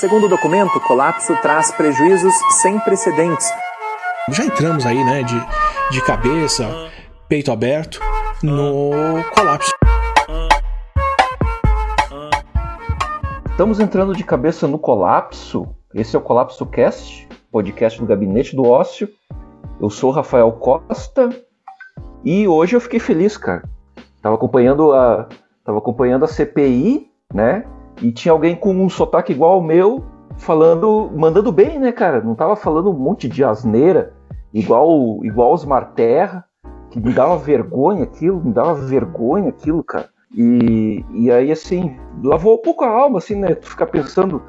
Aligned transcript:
Segundo 0.00 0.24
o 0.24 0.28
documento, 0.30 0.78
o 0.78 0.80
colapso 0.80 1.36
traz 1.42 1.70
prejuízos 1.72 2.32
sem 2.62 2.80
precedentes. 2.80 3.52
Já 4.30 4.46
entramos 4.46 4.86
aí, 4.86 5.04
né, 5.04 5.22
de, 5.22 5.38
de 5.90 6.02
cabeça, 6.02 6.66
peito 7.28 7.52
aberto, 7.52 8.00
no 8.42 8.92
colapso. 9.34 9.70
Estamos 13.50 13.78
entrando 13.78 14.14
de 14.16 14.24
cabeça 14.24 14.66
no 14.66 14.78
colapso. 14.78 15.68
Esse 15.94 16.16
é 16.16 16.18
o 16.18 16.22
Colapso 16.22 16.64
Cast, 16.64 17.28
podcast 17.52 18.00
do 18.00 18.06
Gabinete 18.06 18.56
do 18.56 18.66
Ócio. 18.66 19.06
Eu 19.78 19.90
sou 19.90 20.08
o 20.08 20.14
Rafael 20.14 20.50
Costa 20.52 21.28
e 22.24 22.48
hoje 22.48 22.74
eu 22.74 22.80
fiquei 22.80 23.00
feliz, 23.00 23.36
cara. 23.36 23.68
Tava 24.22 24.36
acompanhando 24.36 24.94
a, 24.94 25.28
tava 25.62 25.76
acompanhando 25.76 26.24
a 26.24 26.28
CPI, 26.28 27.06
né? 27.34 27.66
E 28.00 28.12
tinha 28.12 28.32
alguém 28.32 28.56
com 28.56 28.72
um 28.72 28.88
sotaque 28.88 29.32
igual 29.32 29.52
ao 29.52 29.62
meu, 29.62 30.04
falando, 30.38 31.10
mandando 31.14 31.52
bem, 31.52 31.78
né, 31.78 31.92
cara? 31.92 32.20
Não 32.22 32.34
tava 32.34 32.56
falando 32.56 32.90
um 32.90 32.98
monte 32.98 33.28
de 33.28 33.44
asneira, 33.44 34.12
igual, 34.52 35.18
igual 35.22 35.52
os 35.52 35.64
Marterra, 35.64 36.44
que 36.90 36.98
me 36.98 37.12
dava 37.12 37.36
vergonha 37.36 38.04
aquilo, 38.04 38.42
me 38.42 38.52
dava 38.52 38.74
vergonha 38.74 39.50
aquilo, 39.50 39.84
cara. 39.84 40.08
E, 40.34 41.04
e 41.12 41.30
aí, 41.30 41.50
assim, 41.50 41.96
lavou 42.22 42.54
um 42.54 42.62
pouco 42.62 42.84
a 42.84 42.88
alma, 42.88 43.18
assim, 43.18 43.36
né? 43.36 43.54
Tu 43.54 43.68
ficar 43.68 43.86
pensando, 43.86 44.42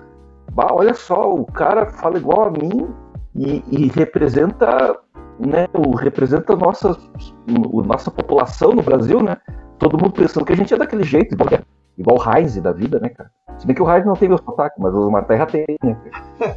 bah, 0.54 0.70
olha 0.72 0.94
só, 0.94 1.34
o 1.34 1.46
cara 1.46 1.88
fala 1.88 2.18
igual 2.18 2.46
a 2.46 2.52
mim 2.52 2.88
e, 3.36 3.64
e 3.70 3.88
representa, 3.88 4.98
né? 5.40 5.68
O, 5.74 5.96
representa 5.96 6.54
a 6.54 6.56
nossa, 6.56 6.92
a 6.92 7.88
nossa 7.88 8.12
população 8.12 8.74
no 8.74 8.84
Brasil, 8.84 9.22
né? 9.22 9.38
Todo 9.78 9.98
mundo 9.98 10.14
pensando 10.14 10.46
que 10.46 10.54
a 10.54 10.56
gente 10.56 10.74
é 10.74 10.78
daquele 10.78 11.04
jeito, 11.04 11.34
igual, 11.34 11.50
igual 11.98 12.18
o 12.18 12.38
Heinz 12.38 12.56
da 12.62 12.72
vida, 12.72 13.00
né, 13.00 13.10
cara? 13.10 13.32
Se 13.58 13.66
bem 13.68 13.76
que 13.76 13.82
o 13.82 13.92
Heinz 13.92 14.06
não 14.06 14.14
tem 14.14 14.30
meu 14.30 14.38
sotaque, 14.38 14.80
mas 14.80 14.94
o 14.94 15.10
Marterra 15.10 15.46
tem, 15.46 15.66
né? 15.84 15.98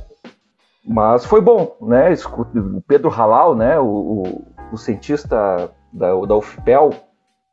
mas 0.87 1.25
foi 1.25 1.41
bom, 1.41 1.77
né? 1.83 2.13
O 2.13 2.81
Pedro 2.83 3.11
Halal, 3.11 3.55
né? 3.55 3.79
O, 3.79 3.87
o, 3.87 4.45
o 4.73 4.77
cientista 4.77 5.71
da, 5.93 6.15
da 6.15 6.37
UFPEL, 6.37 6.91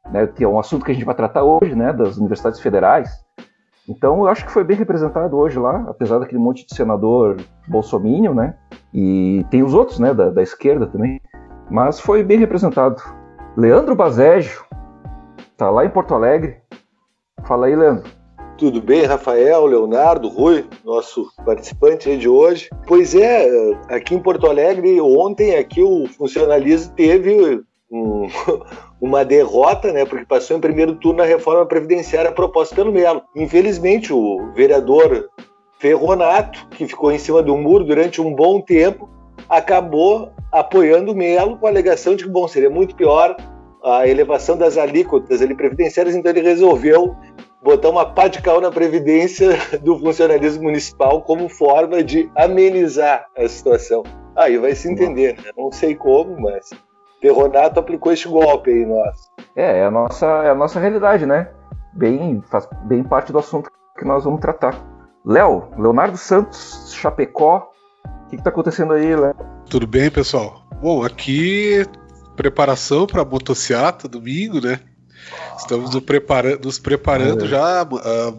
né, 0.09 0.27
que 0.27 0.43
é 0.43 0.47
um 0.47 0.59
assunto 0.59 0.83
que 0.83 0.91
a 0.91 0.93
gente 0.93 1.05
vai 1.05 1.15
tratar 1.15 1.43
hoje, 1.43 1.75
né, 1.75 1.93
das 1.93 2.17
universidades 2.17 2.59
federais. 2.59 3.23
Então, 3.87 4.19
eu 4.21 4.27
acho 4.27 4.45
que 4.45 4.51
foi 4.51 4.63
bem 4.63 4.77
representado 4.77 5.37
hoje 5.37 5.59
lá, 5.59 5.85
apesar 5.87 6.19
daquele 6.19 6.41
monte 6.41 6.65
de 6.65 6.75
senador 6.75 7.37
bolsominion, 7.67 8.33
né, 8.33 8.55
e 8.93 9.45
tem 9.49 9.63
os 9.63 9.73
outros, 9.73 9.99
né, 9.99 10.13
da, 10.13 10.29
da 10.29 10.41
esquerda 10.41 10.87
também, 10.87 11.21
mas 11.69 11.99
foi 11.99 12.23
bem 12.23 12.37
representado. 12.37 13.01
Leandro 13.55 13.95
Bazejo, 13.95 14.65
tá 15.57 15.69
lá 15.69 15.85
em 15.85 15.89
Porto 15.89 16.13
Alegre. 16.13 16.60
Fala 17.45 17.67
aí, 17.67 17.75
Leandro. 17.75 18.09
Tudo 18.57 18.81
bem, 18.81 19.05
Rafael, 19.05 19.65
Leonardo, 19.65 20.29
Rui, 20.29 20.65
nosso 20.85 21.31
participante 21.43 22.15
de 22.15 22.29
hoje. 22.29 22.69
Pois 22.85 23.15
é, 23.15 23.49
aqui 23.89 24.13
em 24.13 24.19
Porto 24.19 24.45
Alegre, 24.45 25.01
ontem 25.01 25.55
aqui 25.55 25.81
o 25.81 26.05
funcionalismo 26.07 26.93
teve 26.95 27.63
um, 27.91 28.27
uma 29.01 29.25
derrota, 29.25 29.91
né, 29.91 30.05
porque 30.05 30.25
passou 30.25 30.55
em 30.55 30.61
primeiro 30.61 30.95
turno 30.95 31.23
a 31.23 31.25
reforma 31.25 31.65
previdenciária 31.65 32.31
proposta 32.31 32.75
pelo 32.75 32.91
Melo. 32.91 33.23
Infelizmente, 33.35 34.13
o 34.13 34.51
vereador 34.53 35.27
Ferronato, 35.79 36.67
que 36.69 36.87
ficou 36.87 37.11
em 37.11 37.17
cima 37.17 37.41
do 37.41 37.57
muro 37.57 37.83
durante 37.83 38.21
um 38.21 38.31
bom 38.31 38.61
tempo, 38.61 39.09
acabou 39.49 40.31
apoiando 40.51 41.13
o 41.13 41.15
Melo 41.15 41.57
com 41.57 41.65
a 41.65 41.69
alegação 41.69 42.15
de 42.15 42.25
que, 42.25 42.29
bom, 42.29 42.47
seria 42.47 42.69
muito 42.69 42.95
pior 42.95 43.35
a 43.83 44.07
elevação 44.07 44.57
das 44.57 44.77
alíquotas 44.77 45.41
ali, 45.41 45.55
previdenciárias, 45.55 46.15
então 46.15 46.31
ele 46.31 46.41
resolveu 46.41 47.15
botar 47.63 47.89
uma 47.89 48.05
pá 48.05 48.27
de 48.27 48.41
cal 48.41 48.59
na 48.59 48.71
previdência 48.71 49.57
do 49.81 49.97
funcionalismo 49.99 50.63
municipal 50.63 51.21
como 51.21 51.47
forma 51.49 52.03
de 52.03 52.29
amenizar 52.35 53.25
a 53.37 53.47
situação. 53.47 54.03
Aí 54.35 54.57
vai 54.57 54.73
se 54.75 54.89
entender, 54.89 55.35
né? 55.37 55.51
não 55.57 55.71
sei 55.71 55.95
como, 55.95 56.39
mas 56.39 56.69
Terronato 57.21 57.79
aplicou 57.79 58.11
este 58.11 58.27
golpe 58.27 58.71
aí, 58.71 58.85
nossa. 58.85 59.29
É, 59.55 59.79
é 59.79 59.85
a 59.85 59.91
nossa, 59.91 60.25
é 60.25 60.49
a 60.49 60.55
nossa 60.55 60.79
realidade, 60.79 61.25
né? 61.25 61.49
Bem, 61.93 62.41
faz 62.49 62.67
bem 62.85 63.03
parte 63.03 63.31
do 63.31 63.39
assunto 63.39 63.69
que 63.97 64.05
nós 64.05 64.23
vamos 64.23 64.39
tratar. 64.39 64.75
Léo, 65.23 65.67
Leonardo 65.77 66.17
Santos, 66.17 66.91
Chapecó, 66.95 67.69
o 68.25 68.29
que 68.29 68.37
está 68.37 68.49
acontecendo 68.49 68.93
aí, 68.93 69.15
Léo? 69.15 69.35
Tudo 69.69 69.85
bem, 69.85 70.09
pessoal? 70.09 70.63
Bom, 70.81 71.03
aqui 71.05 71.85
preparação 72.41 73.05
para 73.05 73.21
a 73.21 73.25
motociata 73.25 74.07
domingo, 74.07 74.59
né? 74.59 74.79
Estamos 75.55 75.93
nos, 75.93 76.03
prepara 76.03 76.57
nos 76.57 76.79
preparando 76.79 77.45
é. 77.45 77.47
já 77.47 77.87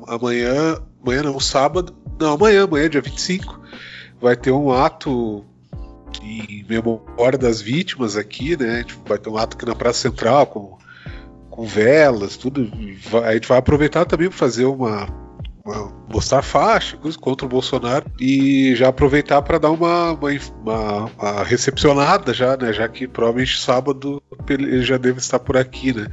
amanhã, 0.09 0.83
amanhã 1.01 1.23
não, 1.23 1.39
sábado, 1.39 1.95
não, 2.19 2.33
amanhã, 2.33 2.65
amanhã, 2.65 2.91
dia 2.91 3.01
25, 3.01 3.61
vai 4.21 4.35
ter 4.35 4.51
um 4.51 4.73
ato 4.73 5.45
em 6.21 6.67
memória 6.69 7.39
das 7.39 7.61
vítimas 7.61 8.17
aqui, 8.17 8.57
né? 8.57 8.85
Vai 9.07 9.19
ter 9.19 9.31
um 9.31 9.39
ato 9.39 9.57
aqui 9.57 9.65
na 9.65 9.75
Praça 9.75 10.01
Central 10.01 10.47
com, 10.47 10.77
com 11.49 11.65
velas, 11.65 12.37
tudo. 12.37 12.69
A 13.25 13.33
gente 13.35 13.47
vai 13.47 13.59
aproveitar 13.59 14.05
também 14.05 14.29
para 14.29 14.37
fazer 14.37 14.65
uma, 14.65 15.07
mostrar 16.09 16.43
faixa 16.43 16.99
contra 17.21 17.47
o 17.47 17.49
Bolsonaro 17.49 18.07
e 18.21 18.75
já 18.75 18.89
aproveitar 18.89 19.41
para 19.43 19.59
dar 19.59 19.71
uma, 19.71 20.13
uma, 20.13 20.31
uma, 20.63 21.05
uma, 21.07 21.45
recepcionada 21.45 22.35
já, 22.35 22.57
né? 22.57 22.73
Já 22.73 22.89
que 22.89 23.07
provavelmente 23.07 23.61
sábado 23.61 24.23
ele 24.49 24.83
já 24.83 24.97
deve 24.97 25.19
estar 25.19 25.39
por 25.39 25.57
aqui, 25.57 25.93
né? 25.93 26.09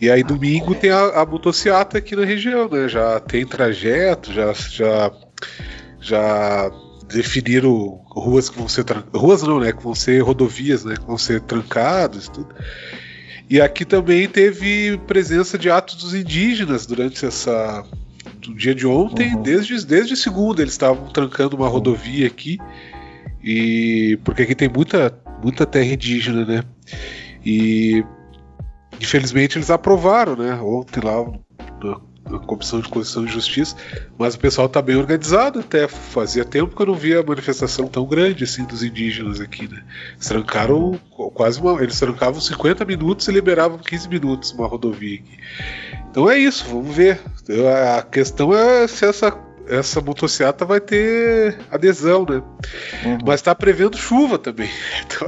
E 0.00 0.10
aí 0.10 0.22
domingo 0.22 0.74
tem 0.74 0.90
a, 0.90 1.20
a 1.20 1.26
motociata 1.26 1.98
aqui 1.98 2.16
na 2.16 2.24
região, 2.24 2.68
né? 2.68 2.88
Já 2.88 3.20
tem 3.20 3.46
trajeto, 3.46 4.32
já 4.32 4.52
já 4.52 5.12
já 6.00 6.70
definiram 7.12 8.00
ruas 8.08 8.48
que 8.48 8.58
vão 8.58 8.68
ser 8.68 8.84
ruas 9.14 9.42
não, 9.42 9.60
né, 9.60 9.72
que 9.72 9.82
vão 9.82 9.94
ser 9.94 10.20
rodovias, 10.22 10.84
né, 10.84 10.96
que 10.96 11.04
vão 11.04 11.18
ser 11.18 11.40
trancadas, 11.42 12.28
tudo. 12.28 12.54
E 13.48 13.60
aqui 13.60 13.84
também 13.84 14.26
teve 14.28 14.98
presença 15.06 15.58
de 15.58 15.68
atos 15.68 15.96
dos 15.96 16.14
indígenas 16.14 16.86
durante 16.86 17.26
essa 17.26 17.84
do 18.42 18.54
dia 18.54 18.74
de 18.74 18.86
ontem, 18.86 19.34
uhum. 19.34 19.42
desde 19.42 19.84
desde 19.86 20.16
segunda 20.16 20.60
eles 20.62 20.74
estavam 20.74 21.08
trancando 21.08 21.56
uma 21.56 21.68
rodovia 21.68 22.26
aqui 22.26 22.58
e 23.42 24.18
porque 24.24 24.42
aqui 24.42 24.54
tem 24.54 24.68
muita 24.68 25.16
muita 25.42 25.66
terra 25.66 25.92
indígena, 25.92 26.44
né? 26.44 26.62
E 27.44 28.04
infelizmente 29.00 29.58
eles 29.58 29.70
aprovaram, 29.70 30.36
né? 30.36 30.54
Ontem 30.54 31.00
lá 31.00 31.24
a 32.36 32.38
Comissão 32.38 32.80
de 32.80 32.88
Constituição 32.88 33.24
e 33.24 33.28
Justiça, 33.28 33.76
mas 34.16 34.34
o 34.34 34.38
pessoal 34.38 34.66
está 34.66 34.80
bem 34.80 34.96
organizado 34.96 35.60
até. 35.60 35.88
Fazia 35.88 36.44
tempo 36.44 36.74
que 36.74 36.82
eu 36.82 36.86
não 36.86 36.94
via 36.94 37.22
manifestação 37.22 37.86
tão 37.88 38.06
grande 38.06 38.44
assim 38.44 38.64
dos 38.64 38.82
indígenas 38.82 39.40
aqui, 39.40 39.68
né? 39.68 39.82
Eles 40.12 40.28
trancaram 40.28 40.98
quase 41.34 41.60
uma. 41.60 41.82
Eles 41.82 41.98
trancavam 41.98 42.40
50 42.40 42.84
minutos 42.84 43.26
e 43.28 43.32
liberavam 43.32 43.78
15 43.78 44.08
minutos 44.08 44.52
uma 44.52 44.66
rodovia 44.66 45.18
aqui. 45.18 45.38
Então 46.12 46.30
é 46.30 46.36
isso, 46.36 46.66
vamos 46.68 46.94
ver. 46.94 47.18
A 47.96 48.02
questão 48.02 48.54
é 48.54 48.86
se 48.86 49.06
essa 49.06 49.34
essa 49.66 50.00
motocicleta 50.00 50.66
vai 50.66 50.78
ter 50.78 51.58
adesão, 51.70 52.26
né? 52.28 52.42
Uhum. 53.04 53.18
Mas 53.24 53.36
está 53.36 53.54
prevendo 53.54 53.96
chuva 53.96 54.38
também. 54.38 54.68
Então, 55.06 55.26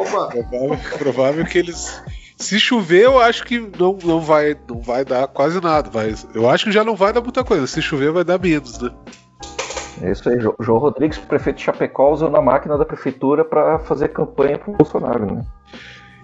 Opa. 0.00 0.36
É 0.36 0.42
provável, 0.42 0.98
provável 0.98 1.44
que 1.44 1.58
eles 1.58 2.02
se 2.36 2.58
chover, 2.58 3.04
eu 3.04 3.20
acho 3.20 3.44
que 3.44 3.60
não, 3.78 3.96
não, 4.04 4.20
vai, 4.20 4.56
não 4.68 4.80
vai 4.80 5.04
dar 5.04 5.28
quase 5.28 5.60
nada. 5.62 5.90
Mas 5.94 6.26
eu 6.34 6.50
acho 6.50 6.64
que 6.64 6.72
já 6.72 6.82
não 6.82 6.96
vai 6.96 7.12
dar 7.12 7.20
muita 7.20 7.44
coisa. 7.44 7.66
Se 7.66 7.80
chover, 7.80 8.10
vai 8.10 8.24
dar 8.24 8.40
menos, 8.40 8.80
né? 8.80 8.90
É 10.02 10.10
isso 10.10 10.28
aí, 10.28 10.38
João 10.40 10.78
Rodrigues, 10.78 11.18
prefeito 11.18 11.56
de 11.56 11.62
Chapecó, 11.62 12.12
usando 12.12 12.36
a 12.36 12.42
máquina 12.42 12.76
da 12.76 12.84
prefeitura 12.84 13.44
para 13.44 13.78
fazer 13.78 14.08
campanha 14.08 14.58
pro 14.58 14.72
Bolsonaro, 14.72 15.36
né? 15.36 15.46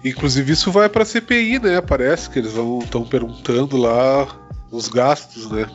Inclusive 0.03 0.51
isso 0.51 0.71
vai 0.71 0.89
para 0.89 1.05
CPI, 1.05 1.59
né? 1.59 1.81
Parece 1.81 2.29
que 2.29 2.39
eles 2.39 2.53
vão 2.53 2.79
estão 2.79 3.03
perguntando 3.03 3.77
lá 3.77 4.27
os 4.71 4.87
gastos, 4.87 5.49
né? 5.49 5.65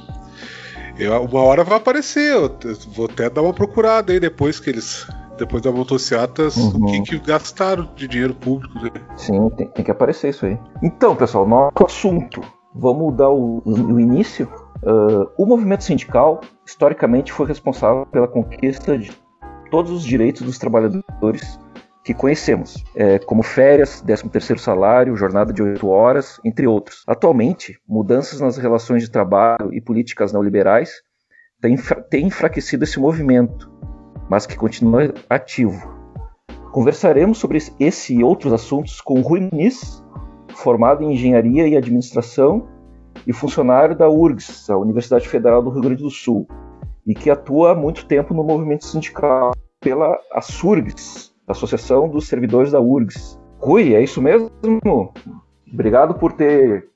Eu, 0.98 1.22
uma 1.22 1.42
hora 1.42 1.62
vai 1.62 1.78
aparecer, 1.78 2.34
eu 2.34 2.50
vou 2.88 3.06
até 3.06 3.30
dar 3.30 3.42
uma 3.42 3.54
procurada 3.54 4.12
aí 4.12 4.18
depois 4.18 4.58
que 4.58 4.68
eles 4.68 5.06
depois 5.38 5.62
da 5.62 5.70
motocicletas, 5.70 6.56
uhum. 6.56 6.84
o 6.84 6.86
que, 6.90 7.02
que, 7.02 7.18
gastaram 7.20 7.88
de 7.94 8.08
dinheiro 8.08 8.34
público. 8.34 8.76
Né? 8.80 8.90
Sim, 9.16 9.48
tem, 9.50 9.68
tem, 9.68 9.84
que 9.84 9.90
aparecer 9.90 10.30
isso 10.30 10.44
aí. 10.44 10.58
Então, 10.82 11.14
pessoal, 11.14 11.46
nosso 11.46 11.84
assunto. 11.86 12.42
Vamos 12.74 13.16
dar 13.16 13.30
o, 13.30 13.62
o 13.64 14.00
início. 14.00 14.48
Uh, 14.82 15.30
o 15.38 15.46
movimento 15.46 15.84
sindical, 15.84 16.40
historicamente, 16.66 17.32
foi 17.32 17.46
responsável 17.46 18.04
pela 18.06 18.28
conquista 18.28 18.98
de 18.98 19.12
todos 19.70 19.90
os 19.90 20.04
direitos 20.04 20.42
dos 20.42 20.58
trabalhadores 20.58 21.58
que 22.08 22.14
conhecemos, 22.14 22.82
é, 22.94 23.18
como 23.18 23.42
férias, 23.42 24.02
13º 24.02 24.56
salário, 24.56 25.14
jornada 25.14 25.52
de 25.52 25.62
8 25.62 25.86
horas, 25.86 26.40
entre 26.42 26.66
outros. 26.66 27.04
Atualmente, 27.06 27.78
mudanças 27.86 28.40
nas 28.40 28.56
relações 28.56 29.02
de 29.02 29.10
trabalho 29.10 29.74
e 29.74 29.78
políticas 29.78 30.32
neoliberais 30.32 31.02
têm, 31.60 31.76
têm 32.08 32.28
enfraquecido 32.28 32.84
esse 32.84 32.98
movimento, 32.98 33.70
mas 34.26 34.46
que 34.46 34.56
continua 34.56 35.12
ativo. 35.28 35.86
Conversaremos 36.72 37.36
sobre 37.36 37.58
esse 37.78 38.14
e 38.14 38.24
outros 38.24 38.54
assuntos 38.54 39.02
com 39.02 39.20
Rui 39.20 39.40
Muniz, 39.40 40.02
formado 40.54 41.04
em 41.04 41.12
Engenharia 41.12 41.68
e 41.68 41.76
Administração 41.76 42.70
e 43.26 43.34
funcionário 43.34 43.94
da 43.94 44.08
URGS, 44.08 44.70
a 44.70 44.78
Universidade 44.78 45.28
Federal 45.28 45.62
do 45.62 45.68
Rio 45.68 45.82
Grande 45.82 46.02
do 46.02 46.10
Sul, 46.10 46.48
e 47.06 47.14
que 47.14 47.28
atua 47.28 47.72
há 47.72 47.74
muito 47.74 48.06
tempo 48.06 48.32
no 48.32 48.42
movimento 48.42 48.86
sindical 48.86 49.52
pela 49.78 50.18
ASURGS, 50.32 51.27
Associação 51.48 52.08
dos 52.08 52.28
Servidores 52.28 52.72
da 52.72 52.80
URGS. 52.80 53.38
Rui, 53.58 53.94
é 53.94 54.02
isso 54.02 54.22
mesmo? 54.22 54.50
Obrigado 55.72 56.14
por 56.14 56.32
ter 56.32 56.88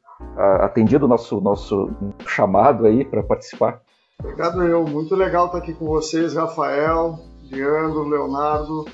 atendido 0.61 1.07
o 1.07 1.09
nosso, 1.09 1.41
nosso 1.41 1.91
chamado 2.27 2.87
aí 2.87 3.05
para 3.05 3.23
participar. 3.23 3.81
Obrigado 4.21 4.63
eu, 4.63 4.85
muito 4.85 5.15
legal 5.15 5.47
estar 5.47 5.59
aqui 5.59 5.75
com 5.75 5.87
vocês, 5.87 6.35
Rafael, 6.35 7.19
Leandro, 7.51 8.09
Leonardo. 8.09 8.85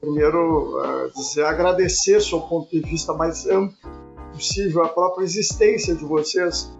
Primeiro, 0.00 0.78
uh, 0.78 1.10
dizer, 1.14 1.44
agradecer 1.44 2.20
seu 2.20 2.40
ponto 2.40 2.70
de 2.70 2.80
vista 2.80 3.12
mais 3.12 3.46
amplo 3.46 3.74
possível, 4.32 4.84
a 4.84 4.88
própria 4.88 5.24
existência 5.24 5.94
de 5.94 6.04
vocês, 6.04 6.70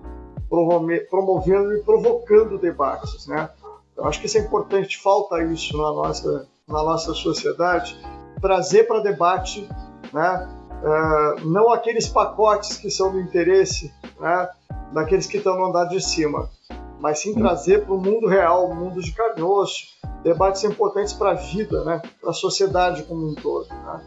promovendo 0.48 1.74
e 1.74 1.82
provocando 1.82 2.58
debates, 2.58 3.26
né? 3.26 3.50
Eu 3.96 4.04
acho 4.04 4.20
que 4.20 4.26
isso 4.26 4.36
é 4.36 4.42
importante, 4.42 4.98
falta 4.98 5.42
isso 5.42 5.76
na 5.76 5.92
nossa, 5.92 6.46
na 6.68 6.82
nossa 6.84 7.14
sociedade, 7.14 7.98
trazer 8.40 8.84
para 8.84 9.00
debate, 9.00 9.68
né? 10.12 10.48
Uh, 10.82 11.48
não 11.48 11.72
aqueles 11.72 12.06
pacotes 12.06 12.76
que 12.76 12.90
são 12.90 13.10
do 13.10 13.18
interesse 13.18 13.92
né, 14.20 14.48
daqueles 14.92 15.26
que 15.26 15.38
estão 15.38 15.56
no 15.56 15.66
andar 15.66 15.86
de 15.86 16.00
cima, 16.00 16.50
mas 17.00 17.18
sim 17.18 17.34
trazer 17.34 17.84
para 17.84 17.94
o 17.94 18.00
mundo 18.00 18.26
real, 18.26 18.66
o 18.66 18.74
mundo 18.74 19.00
de 19.00 19.10
carne 19.12 19.40
e 19.40 19.42
osso, 19.42 19.86
debates 20.22 20.62
importantes 20.64 21.14
para 21.14 21.30
a 21.30 21.34
vida, 21.34 21.82
né, 21.82 22.02
para 22.20 22.30
a 22.30 22.34
sociedade 22.34 23.02
como 23.04 23.30
um 23.30 23.34
todo. 23.34 23.68
Né. 23.68 24.00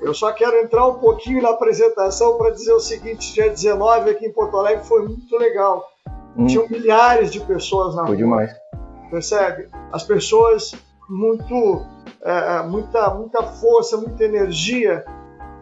Eu 0.00 0.12
só 0.12 0.32
quero 0.32 0.56
entrar 0.58 0.86
um 0.86 0.94
pouquinho 0.94 1.40
na 1.40 1.50
apresentação 1.50 2.36
para 2.36 2.50
dizer 2.50 2.72
o 2.72 2.80
seguinte: 2.80 3.32
dia 3.32 3.48
19 3.48 4.10
aqui 4.10 4.26
em 4.26 4.32
Porto 4.32 4.56
Alegre 4.56 4.84
foi 4.84 5.06
muito 5.06 5.36
legal. 5.38 5.88
Hum. 6.36 6.46
Tinham 6.46 6.68
milhares 6.68 7.30
de 7.30 7.40
pessoas 7.40 7.94
na 7.94 8.04
foi 8.04 8.16
rua. 8.16 8.36
Foi 8.36 8.46
demais. 8.46 8.52
Percebe? 9.10 9.68
As 9.92 10.02
pessoas 10.02 10.74
muito, 11.08 11.84
é, 12.22 12.56
é, 12.56 12.62
muita, 12.62 13.10
muita 13.14 13.42
força, 13.42 13.96
muita 13.96 14.24
energia, 14.24 15.04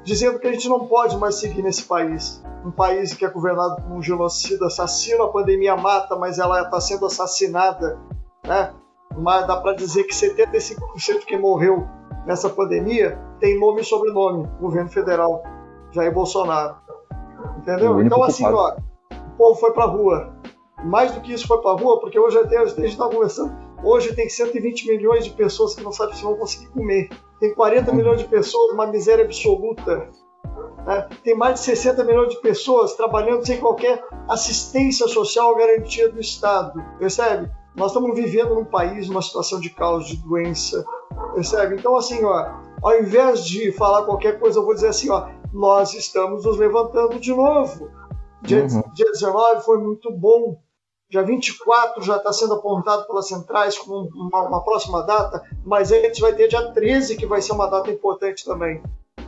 dizendo 0.04 0.38
que 0.38 0.46
a 0.46 0.52
gente 0.52 0.68
não 0.68 0.86
pode 0.86 1.16
mais 1.16 1.36
seguir 1.36 1.62
nesse 1.62 1.84
país. 1.84 2.42
Um 2.64 2.70
país 2.70 3.14
que 3.14 3.24
é 3.24 3.30
governado 3.30 3.82
por 3.82 3.92
um 3.92 4.02
genocida 4.02 4.66
assassino, 4.66 5.24
a 5.24 5.32
pandemia 5.32 5.76
mata, 5.76 6.16
mas 6.16 6.38
ela 6.38 6.62
está 6.62 6.80
sendo 6.80 7.06
assassinada. 7.06 7.98
Né? 8.46 8.72
Mas 9.16 9.46
dá 9.46 9.56
para 9.56 9.74
dizer 9.74 10.04
que 10.04 10.14
75% 10.14 11.24
que 11.26 11.36
morreu 11.36 11.86
nessa 12.26 12.48
pandemia 12.48 13.18
tem 13.38 13.58
nome 13.58 13.80
e 13.80 13.84
sobrenome, 13.84 14.46
governo 14.60 14.90
federal, 14.90 15.42
Jair 15.90 16.12
Bolsonaro. 16.12 16.76
Entendeu? 17.58 18.02
Então, 18.02 18.22
assim, 18.22 18.44
ó, 18.46 18.76
o 19.10 19.36
povo 19.36 19.58
foi 19.58 19.72
para 19.72 19.86
rua. 19.86 20.32
Mais 20.84 21.12
do 21.12 21.20
que 21.20 21.32
isso, 21.32 21.46
foi 21.46 21.60
para 21.60 21.80
rua, 21.80 22.00
porque 22.00 22.18
hoje 22.18 22.38
até 22.38 22.58
a 22.58 22.66
gente 22.66 22.84
está 22.86 23.08
conversando. 23.08 23.54
Hoje 23.82 24.14
tem 24.14 24.28
120 24.28 24.88
milhões 24.88 25.24
de 25.24 25.30
pessoas 25.30 25.74
que 25.74 25.82
não 25.82 25.92
sabem 25.92 26.14
se 26.14 26.22
vão 26.22 26.36
conseguir 26.36 26.68
comer. 26.68 27.08
Tem 27.38 27.54
40 27.54 27.92
milhões 27.92 28.18
de 28.20 28.28
pessoas, 28.28 28.72
uma 28.72 28.86
miséria 28.86 29.24
absoluta. 29.24 30.08
Né? 30.86 31.08
Tem 31.22 31.34
mais 31.34 31.54
de 31.54 31.60
60 31.66 32.04
milhões 32.04 32.28
de 32.30 32.40
pessoas 32.40 32.94
trabalhando 32.94 33.46
sem 33.46 33.58
qualquer 33.58 34.04
assistência 34.28 35.08
social 35.08 35.56
garantia 35.56 36.10
do 36.10 36.20
Estado. 36.20 36.82
Percebe? 36.98 37.50
Nós 37.74 37.92
estamos 37.92 38.14
vivendo 38.14 38.54
num 38.54 38.64
país, 38.64 39.08
numa 39.08 39.22
situação 39.22 39.60
de 39.60 39.70
caos, 39.70 40.06
de 40.06 40.16
doença. 40.16 40.84
Percebe? 41.34 41.76
Então, 41.76 41.96
assim, 41.96 42.24
ó, 42.24 42.52
ao 42.82 42.98
invés 42.98 43.44
de 43.44 43.72
falar 43.72 44.04
qualquer 44.04 44.38
coisa, 44.38 44.58
eu 44.58 44.64
vou 44.64 44.74
dizer 44.74 44.88
assim, 44.88 45.10
ó, 45.10 45.28
nós 45.52 45.94
estamos 45.94 46.44
nos 46.44 46.58
levantando 46.58 47.18
de 47.18 47.32
novo. 47.32 47.90
Dia, 48.42 48.62
uhum. 48.62 48.82
dia 48.94 49.10
19 49.12 49.62
foi 49.64 49.78
muito 49.78 50.10
bom. 50.10 50.58
Dia 51.10 51.24
24 51.24 52.02
já 52.02 52.18
está 52.18 52.32
sendo 52.32 52.54
apontado 52.54 53.04
pelas 53.06 53.26
centrais 53.26 53.76
como 53.76 54.08
uma, 54.14 54.46
uma, 54.46 54.64
próxima 54.64 55.02
data, 55.02 55.42
mas 55.64 55.90
antes 55.90 56.20
vai 56.20 56.32
ter 56.32 56.46
dia 56.46 56.70
13, 56.70 57.16
que 57.16 57.26
vai 57.26 57.42
ser 57.42 57.52
uma 57.52 57.66
data 57.66 57.90
importante 57.90 58.44
também. 58.44 58.80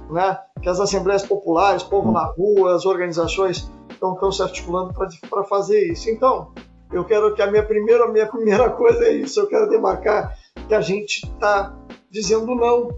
Né? 0.08 0.38
Que 0.62 0.68
as 0.68 0.78
assembleias 0.78 1.26
populares, 1.26 1.82
povo 1.82 2.12
na 2.12 2.24
rua, 2.24 2.76
as 2.76 2.86
organizações 2.86 3.68
estão 3.90 4.30
se 4.30 4.42
articulando 4.42 4.94
para 5.28 5.44
fazer 5.44 5.90
isso. 5.90 6.08
Então, 6.08 6.52
eu 6.92 7.04
quero 7.04 7.34
que 7.34 7.42
a 7.42 7.50
minha 7.50 7.64
primeira, 7.64 8.04
a 8.04 8.08
minha 8.08 8.26
primeira 8.26 8.70
coisa 8.70 9.04
é 9.04 9.12
isso, 9.14 9.40
eu 9.40 9.48
quero 9.48 9.68
demarcar 9.68 10.38
que 10.68 10.74
a 10.74 10.80
gente 10.80 11.24
está 11.24 11.76
dizendo 12.10 12.54
não 12.54 12.90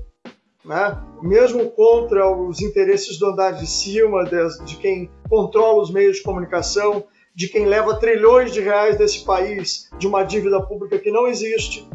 né? 0.65 0.99
mesmo 1.23 1.71
contra 1.71 2.31
os 2.31 2.61
interesses 2.61 3.19
do 3.19 3.27
andar 3.27 3.53
de 3.53 3.67
cima, 3.67 4.25
de, 4.25 4.65
de, 4.65 4.77
quem 4.77 5.11
controla 5.29 5.83
os 5.83 5.91
meios 5.91 6.17
de 6.17 6.23
comunicação, 6.23 7.05
de 7.35 7.49
quem 7.49 7.67
leva 7.67 7.99
trilhões 7.99 8.53
de 8.53 8.61
reais 8.61 8.97
desse 8.97 9.25
país 9.25 9.91
de 9.99 10.07
uma 10.07 10.23
dívida 10.23 10.61
pública 10.63 10.99
que 10.99 11.11
não 11.11 11.27
existe, 11.27 11.89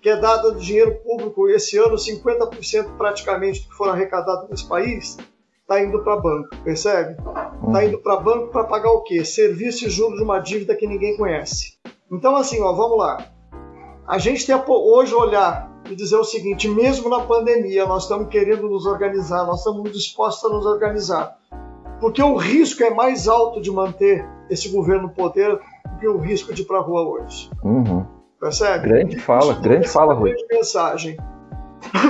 que 0.00 0.08
é 0.08 0.16
dada 0.16 0.52
do 0.52 0.60
dinheiro 0.60 0.94
público, 0.96 1.48
esse 1.48 1.76
ano 1.78 1.96
50% 1.96 2.96
praticamente 2.96 3.62
do 3.62 3.68
que 3.68 3.74
for 3.74 3.88
arrecadado 3.88 4.46
nesse 4.48 4.68
país 4.68 5.16
está 5.64 5.82
indo 5.82 6.02
para 6.04 6.16
banco, 6.16 6.48
percebe? 6.62 7.12
Está 7.12 7.78
uhum. 7.78 7.82
indo 7.82 7.98
para 7.98 8.16
banco 8.16 8.48
para 8.48 8.64
pagar 8.64 8.90
o 8.90 9.02
quê? 9.02 9.24
Serviço 9.24 9.86
e 9.86 9.90
juros 9.90 10.18
de 10.18 10.22
uma 10.22 10.38
dívida 10.38 10.76
que 10.76 10.86
ninguém 10.86 11.16
conhece. 11.16 11.78
Então, 12.12 12.36
assim, 12.36 12.60
ó, 12.60 12.72
vamos 12.72 12.98
lá. 12.98 13.26
A 14.06 14.18
gente 14.18 14.46
tem 14.46 14.54
hoje 14.68 15.14
olhar 15.14 15.72
e 15.90 15.96
dizer 15.96 16.16
o 16.16 16.24
seguinte: 16.24 16.68
mesmo 16.68 17.08
na 17.08 17.20
pandemia, 17.20 17.86
nós 17.86 18.02
estamos 18.02 18.28
querendo 18.28 18.68
nos 18.68 18.84
organizar, 18.84 19.46
nós 19.46 19.60
estamos 19.60 19.90
dispostos 19.90 20.44
a 20.50 20.54
nos 20.54 20.66
organizar. 20.66 21.38
Porque 21.98 22.22
o 22.22 22.36
risco 22.36 22.82
é 22.84 22.90
mais 22.90 23.26
alto 23.26 23.60
de 23.60 23.70
manter 23.70 24.28
esse 24.50 24.68
governo 24.70 25.04
no 25.04 25.08
poder 25.10 25.50
do 25.52 25.98
que 25.98 26.08
o 26.08 26.18
risco 26.18 26.52
de 26.52 26.62
ir 26.62 26.64
para 26.64 26.78
a 26.78 26.82
rua 26.82 27.02
hoje. 27.02 27.50
Uhum. 27.62 28.06
Percebe? 28.40 28.88
Grande 28.88 29.18
fala, 29.18 29.52
Isso 29.52 29.62
grande 29.62 29.88
fala, 29.88 30.14
Rui. 30.14 30.34
mensagem. 30.52 31.16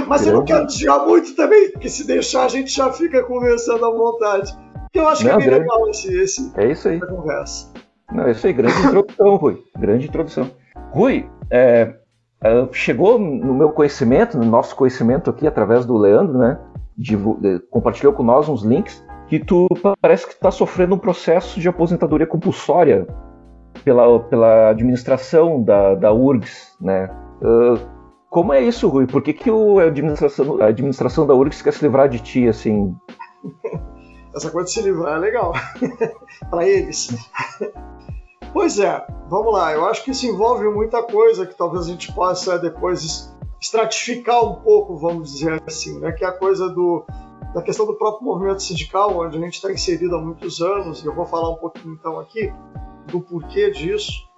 Mas 0.07 0.23
grande. 0.23 0.29
eu 0.29 0.35
não 0.35 0.45
quero 0.45 0.67
desviar 0.67 1.07
muito 1.07 1.35
também, 1.37 1.71
porque 1.71 1.89
se 1.89 2.07
deixar 2.07 2.45
a 2.45 2.49
gente 2.49 2.71
já 2.71 2.93
fica 2.93 3.23
conversando 3.23 3.85
à 3.85 3.91
vontade. 3.91 4.57
Eu 4.93 5.09
acho 5.09 5.27
não, 5.27 5.39
que 5.39 5.45
é 5.45 5.51
bem 5.51 5.59
legal 5.61 5.89
esse, 5.89 6.17
esse, 6.17 6.53
é 6.57 6.71
isso 6.71 6.89
aí. 6.89 7.01
conversa. 7.01 7.73
Não, 8.13 8.25
é 8.25 8.31
isso 8.31 8.47
aí, 8.47 8.53
grande 8.53 8.79
introdução, 8.79 9.37
Rui. 9.37 9.63
Grande 9.77 10.07
introdução. 10.07 10.51
Rui, 10.91 11.29
é, 11.51 11.95
é, 12.43 12.69
chegou 12.73 13.19
no 13.19 13.55
meu 13.55 13.71
conhecimento, 13.71 14.39
no 14.39 14.45
nosso 14.45 14.77
conhecimento 14.77 15.31
aqui, 15.31 15.47
através 15.47 15.85
do 15.85 15.97
Leandro, 15.97 16.39
né? 16.39 16.59
De, 16.97 17.17
de, 17.17 17.59
compartilhou 17.71 18.13
com 18.13 18.23
nós 18.23 18.49
uns 18.49 18.63
links 18.63 19.05
que 19.39 19.45
tu 19.45 19.67
parece 20.01 20.27
que 20.27 20.35
está 20.35 20.51
sofrendo 20.51 20.95
um 20.95 20.99
processo 20.99 21.59
de 21.59 21.69
aposentadoria 21.69 22.27
compulsória 22.27 23.07
pela, 23.85 24.21
pela 24.21 24.71
administração 24.71 25.63
da, 25.63 25.95
da 25.97 26.13
URGS, 26.13 26.77
né? 26.81 27.11
Uh, 27.43 27.95
como 28.31 28.53
é 28.53 28.61
isso, 28.61 28.89
Rui? 28.89 29.07
Por 29.07 29.23
que, 29.23 29.33
que 29.33 29.50
o, 29.50 29.81
a, 29.81 29.85
administração, 29.85 30.62
a 30.62 30.67
administração 30.67 31.26
da 31.26 31.35
URGS 31.35 31.62
quer 31.62 31.73
se 31.73 31.85
livrar 31.85 32.09
de 32.09 32.21
ti, 32.21 32.47
assim? 32.47 32.95
Essa 34.35 34.50
coisa 34.50 34.67
de 34.67 34.73
se 34.73 34.83
livrar 34.83 35.17
é 35.17 35.21
legal 35.21 35.53
para 36.50 36.67
eles. 36.69 37.09
Pois 38.53 38.79
é, 38.79 39.05
vamos 39.29 39.53
lá. 39.53 39.73
Eu 39.73 39.85
acho 39.87 40.05
que 40.05 40.12
isso 40.12 40.26
envolve 40.26 40.69
muita 40.69 41.03
coisa 41.03 41.47
que 41.47 41.57
talvez 41.57 41.87
a 41.87 41.88
gente 41.88 42.12
possa 42.12 42.59
depois 42.59 43.33
estratificar 43.61 44.45
um 44.45 44.57
pouco, 44.57 44.97
vamos 44.97 45.33
dizer 45.33 45.62
assim, 45.67 45.99
né? 45.99 46.12
Que 46.12 46.25
é 46.25 46.29
a 46.29 46.33
coisa 46.33 46.69
do, 46.69 47.05
da 47.54 47.62
questão 47.62 47.87
do 47.87 47.94
próprio 47.94 48.26
movimento 48.26 48.62
sindical, 48.62 49.16
onde 49.16 49.38
a 49.38 49.40
gente 49.40 49.54
está 49.54 49.73
inserido 49.73 50.16
há 50.16 50.20
muitos 50.20 50.61
anos, 50.61 51.02
e 51.02 51.06
eu 51.06 51.14
vou 51.14 51.25
falar 51.25 51.50
um 51.50 51.56
pouquinho 51.56 51.94
então 51.94 52.18
aqui 52.18 52.52
do 53.06 53.20
porquê 53.20 53.70
disso, 53.70 54.28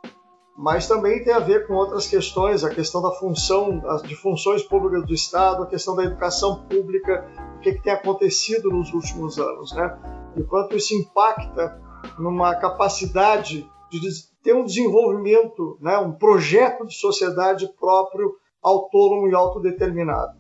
mas 0.55 0.87
também 0.87 1.25
tem 1.25 1.33
a 1.33 1.39
ver 1.39 1.67
com 1.67 1.75
outras 1.75 2.07
questões, 2.07 2.63
a 2.63 2.71
questão 2.71 3.01
da 3.01 3.11
função, 3.13 3.83
de 4.05 4.15
funções 4.15 4.63
públicas 4.63 5.07
do 5.07 5.15
Estado, 5.15 5.63
a 5.63 5.67
questão 5.67 5.97
da 5.97 6.05
educação 6.05 6.65
pública, 6.65 7.27
o 7.57 7.61
que, 7.61 7.73
que 7.73 7.83
tem 7.83 7.93
acontecido 7.93 8.71
nos 8.71 8.93
últimos 8.93 9.39
anos, 9.39 9.73
né? 9.73 9.99
E 10.37 10.43
quanto 10.43 10.77
isso 10.77 10.95
impacta 10.95 11.81
numa 12.19 12.55
capacidade 12.55 13.69
de 13.91 14.01
ter 14.43 14.55
um 14.55 14.65
desenvolvimento, 14.65 15.79
né, 15.81 15.97
um 15.99 16.13
projeto 16.13 16.87
de 16.87 16.95
sociedade 16.95 17.69
próprio, 17.79 18.37
autônomo 18.63 19.29
e 19.29 19.35
autodeterminado. 19.35 20.37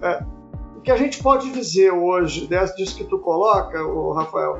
É, 0.00 0.24
que 0.82 0.90
a 0.90 0.96
gente 0.96 1.22
pode 1.22 1.50
dizer 1.52 1.92
hoje 1.92 2.48
disso 2.76 2.96
que 2.96 3.04
tu 3.04 3.18
coloca, 3.18 3.78
Rafael, 4.14 4.58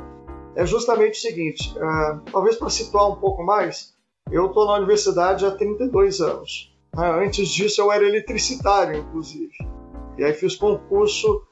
é 0.55 0.64
justamente 0.64 1.19
o 1.19 1.23
seguinte: 1.23 1.75
é, 1.76 2.31
talvez 2.31 2.57
para 2.57 2.71
situar 2.71 3.11
um 3.11 3.17
pouco 3.17 3.43
mais, 3.43 3.95
eu 4.31 4.47
estou 4.47 4.67
na 4.67 4.75
universidade 4.75 5.45
há 5.45 5.50
32 5.50 6.21
anos. 6.21 6.75
Né? 6.97 7.25
Antes 7.25 7.49
disso, 7.49 7.81
eu 7.81 7.91
era 7.91 8.05
eletricitário, 8.05 8.99
inclusive. 8.99 9.52
E 10.19 10.25
aí 10.25 10.33
fiz 10.35 10.55
concurso 10.55 11.43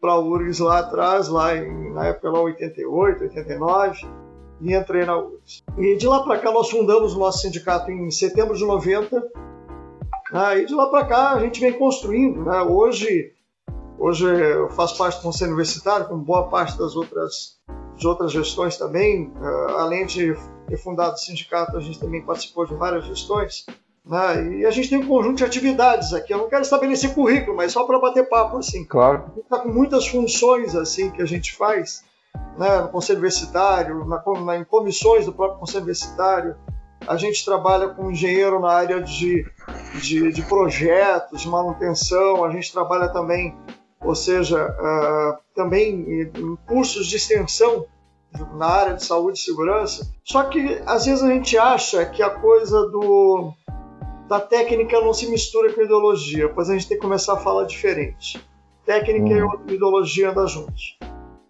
para 0.00 0.12
a 0.12 0.18
URGS 0.18 0.60
lá 0.60 0.78
atrás, 0.78 1.28
lá 1.28 1.56
em, 1.56 1.92
na 1.92 2.06
época 2.06 2.30
lá 2.30 2.40
88, 2.40 3.24
89, 3.24 4.06
e 4.60 4.74
entrei 4.74 5.04
na 5.04 5.18
URGS. 5.18 5.62
E 5.76 5.96
de 5.96 6.06
lá 6.06 6.22
para 6.22 6.38
cá 6.38 6.52
nós 6.52 6.70
fundamos 6.70 7.14
o 7.14 7.18
nosso 7.18 7.40
sindicato 7.40 7.90
em 7.90 8.10
setembro 8.10 8.56
de 8.56 8.64
90. 8.64 9.20
Né? 10.32 10.58
E 10.58 10.66
de 10.66 10.74
lá 10.74 10.86
para 10.88 11.04
cá 11.06 11.32
a 11.32 11.40
gente 11.40 11.60
vem 11.60 11.72
construindo. 11.72 12.44
Né? 12.44 12.62
Hoje 12.62 13.32
Hoje 14.00 14.24
eu 14.24 14.70
faço 14.70 14.96
parte 14.96 15.18
do 15.18 15.22
Conselho 15.22 15.50
Universitário, 15.50 16.08
como 16.08 16.24
boa 16.24 16.48
parte 16.48 16.78
das 16.78 16.96
outras, 16.96 17.58
de 17.96 18.08
outras 18.08 18.32
gestões 18.32 18.78
também. 18.78 19.28
Uh, 19.28 19.76
além 19.76 20.06
de 20.06 20.34
ter 20.66 20.78
fundado 20.78 21.12
o 21.12 21.18
sindicato, 21.18 21.76
a 21.76 21.80
gente 21.80 22.00
também 22.00 22.24
participou 22.24 22.64
de 22.64 22.74
várias 22.74 23.04
gestões. 23.04 23.66
Né? 24.02 24.60
E 24.60 24.64
a 24.64 24.70
gente 24.70 24.88
tem 24.88 24.98
um 24.98 25.06
conjunto 25.06 25.36
de 25.36 25.44
atividades 25.44 26.14
aqui. 26.14 26.32
Eu 26.32 26.38
não 26.38 26.48
quero 26.48 26.62
estabelecer 26.62 27.14
currículo, 27.14 27.54
mas 27.54 27.72
só 27.72 27.84
para 27.84 28.00
bater 28.00 28.26
papo 28.26 28.56
assim. 28.56 28.86
Claro. 28.86 29.32
Está 29.36 29.58
com 29.58 29.68
muitas 29.68 30.08
funções 30.08 30.74
assim 30.74 31.10
que 31.10 31.20
a 31.20 31.26
gente 31.26 31.54
faz 31.54 32.02
né, 32.56 32.80
no 32.80 32.88
Conselho 32.88 33.18
Universitário, 33.18 34.06
na, 34.06 34.22
na, 34.44 34.56
em 34.56 34.64
comissões 34.64 35.26
do 35.26 35.32
próprio 35.34 35.58
Conselho 35.58 35.84
Universitário. 35.84 36.56
A 37.06 37.16
gente 37.16 37.44
trabalha 37.44 37.88
com 37.88 38.10
engenheiro 38.10 38.60
na 38.60 38.72
área 38.72 39.02
de, 39.02 39.44
de, 40.00 40.32
de 40.32 40.42
projetos, 40.42 41.42
de 41.42 41.48
manutenção. 41.48 42.44
A 42.44 42.50
gente 42.50 42.72
trabalha 42.72 43.08
também, 43.08 43.54
ou 44.02 44.14
seja, 44.14 44.66
uh, 44.66 45.38
também 45.54 46.30
cursos 46.66 47.06
de 47.06 47.16
extensão 47.16 47.86
na 48.54 48.66
área 48.66 48.94
de 48.94 49.04
saúde 49.04 49.38
e 49.38 49.42
segurança. 49.42 50.08
Só 50.24 50.44
que 50.44 50.80
às 50.86 51.06
vezes 51.06 51.22
a 51.22 51.28
gente 51.28 51.58
acha 51.58 52.04
que 52.06 52.22
a 52.22 52.30
coisa 52.30 52.88
do 52.88 53.52
da 54.28 54.40
técnica 54.40 55.00
não 55.00 55.12
se 55.12 55.28
mistura 55.28 55.72
com 55.72 55.82
ideologia, 55.82 56.48
pois 56.48 56.70
a 56.70 56.74
gente 56.74 56.86
tem 56.86 56.96
que 56.96 57.02
começar 57.02 57.34
a 57.34 57.38
falar 57.38 57.64
diferente. 57.64 58.40
Técnica 58.86 59.44
uhum. 59.44 59.60
e 59.66 59.74
ideologia 59.74 60.30
andam 60.30 60.46
juntos. 60.46 60.96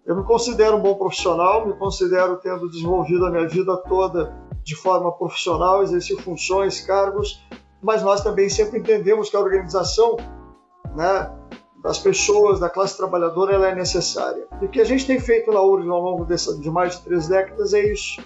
Eu 0.07 0.17
me 0.17 0.25
considero 0.25 0.79
um 0.79 0.81
bom 0.81 0.95
profissional, 0.95 1.67
me 1.67 1.75
considero 1.75 2.37
tendo 2.37 2.71
desenvolvido 2.71 3.27
a 3.27 3.31
minha 3.31 3.47
vida 3.47 3.77
toda 3.87 4.35
de 4.65 4.75
forma 4.75 5.13
profissional, 5.13 5.83
exercer 5.83 6.17
funções, 6.23 6.81
cargos, 6.81 7.43
mas 7.83 8.03
nós 8.03 8.23
também 8.23 8.49
sempre 8.49 8.79
entendemos 8.79 9.29
que 9.29 9.37
a 9.37 9.41
organização 9.41 10.17
né, 10.97 11.31
das 11.83 11.99
pessoas, 11.99 12.61
da 12.61 12.69
classe 12.69 12.97
trabalhadora, 12.97 13.55
ela 13.55 13.69
é 13.69 13.75
necessária. 13.75 14.47
E 14.61 14.65
o 14.65 14.69
que 14.69 14.81
a 14.81 14.85
gente 14.85 15.07
tem 15.07 15.19
feito 15.19 15.51
na 15.51 15.61
URGS 15.61 15.91
ao 15.91 16.01
longo 16.01 16.25
dessa, 16.25 16.57
de 16.59 16.71
mais 16.71 16.97
de 16.97 17.03
três 17.03 17.29
décadas 17.29 17.73
é 17.73 17.81
isso. 17.93 18.23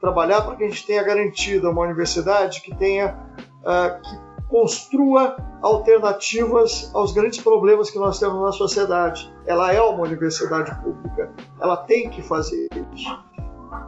Trabalhar 0.00 0.42
para 0.42 0.56
que 0.56 0.64
a 0.64 0.68
gente 0.68 0.86
tenha 0.86 1.02
garantido 1.02 1.70
uma 1.70 1.82
universidade 1.82 2.62
que 2.62 2.74
tenha 2.74 3.18
uh, 3.60 4.00
que 4.02 4.30
construa 4.48 5.36
alternativas 5.62 6.90
aos 6.92 7.12
grandes 7.12 7.40
problemas 7.40 7.90
que 7.90 7.98
nós 7.98 8.18
temos 8.18 8.42
na 8.42 8.52
sociedade. 8.52 9.32
Ela 9.46 9.72
é 9.72 9.80
uma 9.80 10.02
universidade 10.02 10.74
pública, 10.82 11.32
ela 11.60 11.76
tem 11.76 12.10
que 12.10 12.20
fazer 12.20 12.68
isso. 12.94 13.24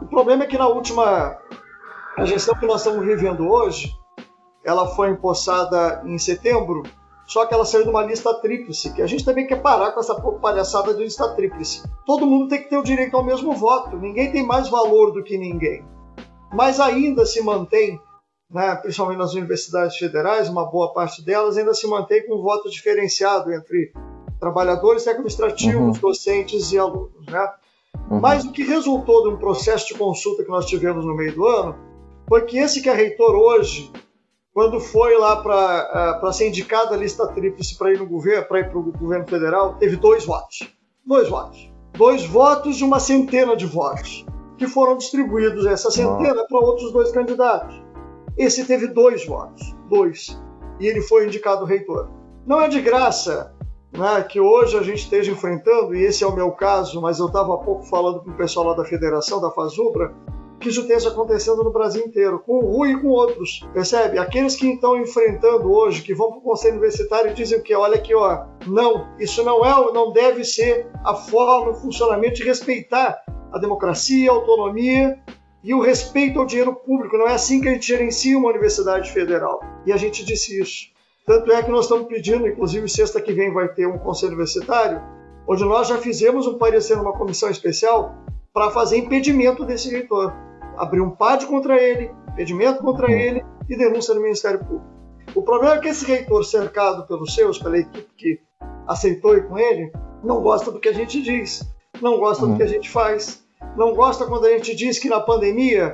O 0.01 0.05
problema 0.05 0.43
é 0.43 0.47
que 0.47 0.57
na 0.57 0.67
última 0.67 1.37
a 2.15 2.25
gestão 2.25 2.55
que 2.55 2.65
nós 2.65 2.81
estamos 2.81 3.05
vivendo 3.05 3.49
hoje, 3.49 3.97
ela 4.63 4.87
foi 4.95 5.09
empossada 5.09 6.03
em 6.05 6.17
setembro, 6.17 6.83
só 7.33 7.47
que 7.47 7.53
ela 7.53 7.65
saiu 7.65 7.83
de 7.83 7.89
uma 7.89 8.03
lista 8.03 8.31
tríplice, 8.35 8.93
que 8.93 9.01
a 9.01 9.07
gente 9.07 9.25
também 9.25 9.47
quer 9.47 9.59
parar 9.59 9.91
com 9.91 9.99
essa 9.99 10.13
palhaçada 10.13 10.93
de 10.93 11.03
lista 11.03 11.27
tríplice. 11.29 11.81
Todo 12.05 12.27
mundo 12.27 12.47
tem 12.47 12.61
que 12.61 12.69
ter 12.69 12.77
o 12.77 12.83
direito 12.83 13.17
ao 13.17 13.23
mesmo 13.23 13.53
voto, 13.53 13.97
ninguém 13.97 14.31
tem 14.31 14.45
mais 14.45 14.69
valor 14.69 15.11
do 15.11 15.23
que 15.23 15.35
ninguém. 15.35 15.83
Mas 16.53 16.79
ainda 16.79 17.25
se 17.25 17.41
mantém 17.41 17.99
né, 18.51 18.75
principalmente 18.75 19.17
nas 19.17 19.33
universidades 19.33 19.97
federais, 19.97 20.47
uma 20.47 20.69
boa 20.69 20.93
parte 20.93 21.25
delas 21.25 21.57
ainda 21.57 21.73
se 21.73 21.87
mantém 21.87 22.23
com 22.27 22.35
um 22.35 22.41
voto 22.43 22.69
diferenciado 22.69 23.51
entre 23.51 23.91
trabalhadores 24.39 25.07
administrativos, 25.07 25.95
uhum. 25.95 26.01
docentes 26.01 26.71
e 26.71 26.77
alunos. 26.77 27.25
Né? 27.25 27.49
Uhum. 28.11 28.19
Mas 28.19 28.45
o 28.45 28.51
que 28.51 28.61
resultou 28.61 29.23
de 29.23 29.29
um 29.29 29.37
processo 29.37 29.87
de 29.87 29.95
consulta 29.95 30.43
que 30.43 30.51
nós 30.51 30.67
tivemos 30.67 31.03
no 31.03 31.15
meio 31.15 31.33
do 31.33 31.47
ano 31.47 31.75
foi 32.29 32.45
que 32.45 32.59
esse 32.59 32.79
que 32.79 32.89
é 32.89 32.93
reitor 32.93 33.33
hoje, 33.33 33.91
quando 34.53 34.79
foi 34.79 35.17
lá 35.17 35.37
para 35.37 36.21
uh, 36.23 36.33
ser 36.33 36.47
indicado 36.47 36.93
a 36.93 36.97
lista 36.97 37.27
tríplice 37.27 37.75
para 37.75 37.91
ir 37.91 37.97
no 37.97 38.05
governo, 38.05 38.45
para 38.47 38.59
ir 38.59 38.69
para 38.69 38.77
o 38.77 38.91
governo 38.91 39.27
federal, 39.27 39.75
teve 39.79 39.95
dois 39.95 40.25
votos. 40.25 40.59
Dois 41.05 41.27
votos. 41.27 41.71
Dois 41.93 42.25
votos 42.25 42.77
de 42.77 42.83
uma 42.83 42.99
centena 42.99 43.55
de 43.55 43.65
votos 43.65 44.25
que 44.57 44.67
foram 44.67 44.95
distribuídos 44.97 45.65
essa 45.65 45.89
centena 45.89 46.45
para 46.47 46.59
outros 46.59 46.91
dois 46.93 47.11
candidatos. 47.11 47.81
Esse 48.37 48.65
teve 48.65 48.87
dois 48.87 49.25
votos, 49.25 49.75
dois, 49.89 50.39
e 50.79 50.87
ele 50.87 51.01
foi 51.01 51.25
indicado 51.25 51.65
reitor. 51.65 52.09
Não 52.45 52.61
é 52.61 52.67
de 52.67 52.81
graça 52.81 53.53
né, 53.91 54.23
que 54.23 54.39
hoje 54.39 54.77
a 54.77 54.81
gente 54.81 54.99
esteja 54.99 55.31
enfrentando, 55.31 55.95
e 55.95 56.03
esse 56.03 56.23
é 56.23 56.27
o 56.27 56.35
meu 56.35 56.51
caso, 56.51 57.01
mas 57.01 57.19
eu 57.19 57.27
estava 57.27 57.55
há 57.55 57.57
pouco 57.57 57.83
falando 57.83 58.21
com 58.23 58.31
o 58.31 58.35
pessoal 58.35 58.67
lá 58.67 58.75
da 58.75 58.85
federação, 58.85 59.39
da 59.39 59.51
Fazubra, 59.51 60.13
que 60.63 60.69
isso 60.69 60.81
esteja 60.81 61.09
acontecendo 61.09 61.61
no 61.61 61.71
Brasil 61.71 62.05
inteiro, 62.05 62.39
com 62.39 62.53
o 62.53 62.71
Rui 62.71 62.93
e 62.93 63.01
com 63.01 63.09
outros, 63.09 63.59
percebe? 63.73 64.17
Aqueles 64.17 64.55
que 64.55 64.67
estão 64.67 64.97
enfrentando 64.97 65.71
hoje, 65.71 66.01
que 66.01 66.15
vão 66.15 66.29
para 66.29 66.39
o 66.39 66.41
Conselho 66.41 66.75
Universitário 66.75 67.31
e 67.31 67.33
dizem 67.33 67.61
que, 67.61 67.75
olha 67.75 67.95
aqui, 67.95 68.15
ó, 68.15 68.45
não, 68.65 69.13
isso 69.19 69.43
não 69.43 69.65
é, 69.65 69.93
não 69.93 70.13
deve 70.13 70.45
ser 70.45 70.87
a 71.03 71.13
forma, 71.13 71.71
o 71.71 71.75
funcionamento 71.75 72.35
de 72.35 72.43
respeitar 72.43 73.21
a 73.51 73.59
democracia, 73.59 74.31
a 74.31 74.33
autonomia 74.33 75.19
e 75.61 75.73
o 75.73 75.81
respeito 75.81 76.39
ao 76.39 76.45
dinheiro 76.45 76.73
público. 76.73 77.17
Não 77.17 77.27
é 77.27 77.33
assim 77.33 77.59
que 77.59 77.67
a 77.67 77.73
gente 77.73 77.85
gerencia 77.85 78.37
uma 78.37 78.49
universidade 78.49 79.11
federal. 79.11 79.59
E 79.85 79.91
a 79.91 79.97
gente 79.97 80.23
disse 80.23 80.59
isso. 80.59 80.93
Tanto 81.25 81.51
é 81.51 81.61
que 81.61 81.71
nós 81.71 81.85
estamos 81.85 82.07
pedindo, 82.07 82.47
inclusive 82.47 82.87
sexta 82.89 83.21
que 83.21 83.33
vem 83.33 83.53
vai 83.53 83.67
ter 83.67 83.85
um 83.85 83.97
conselho 83.97 84.31
universitário, 84.31 85.01
onde 85.47 85.63
nós 85.65 85.87
já 85.87 85.97
fizemos 85.97 86.47
um 86.47 86.57
parecer 86.57 86.97
numa 86.97 87.13
comissão 87.13 87.49
especial 87.49 88.15
para 88.53 88.71
fazer 88.71 88.97
impedimento 88.97 89.65
desse 89.65 89.89
reitor. 89.89 90.33
Abrir 90.77 91.01
um 91.01 91.11
PAD 91.11 91.45
contra 91.45 91.81
ele, 91.81 92.11
impedimento 92.31 92.81
contra 92.81 93.11
ele 93.11 93.43
e 93.69 93.77
denúncia 93.77 94.13
no 94.13 94.21
Ministério 94.21 94.59
Público. 94.59 94.85
O 95.35 95.41
problema 95.41 95.75
é 95.75 95.79
que 95.79 95.87
esse 95.87 96.05
reitor, 96.05 96.43
cercado 96.43 97.07
pelos 97.07 97.33
seus, 97.33 97.57
pela 97.57 97.77
equipe 97.77 98.07
que 98.17 98.39
aceitou 98.87 99.35
ir 99.35 99.47
com 99.47 99.57
ele, 99.57 99.91
não 100.23 100.41
gosta 100.41 100.71
do 100.71 100.79
que 100.79 100.89
a 100.89 100.93
gente 100.93 101.21
diz, 101.21 101.63
não 102.01 102.17
gosta 102.17 102.45
do 102.45 102.55
que 102.55 102.63
a 102.63 102.67
gente 102.67 102.89
faz, 102.89 103.43
não 103.77 103.95
gosta 103.95 104.25
quando 104.25 104.45
a 104.45 104.49
gente 104.49 104.75
diz 104.75 104.99
que 104.99 105.09
na 105.09 105.19
pandemia 105.19 105.93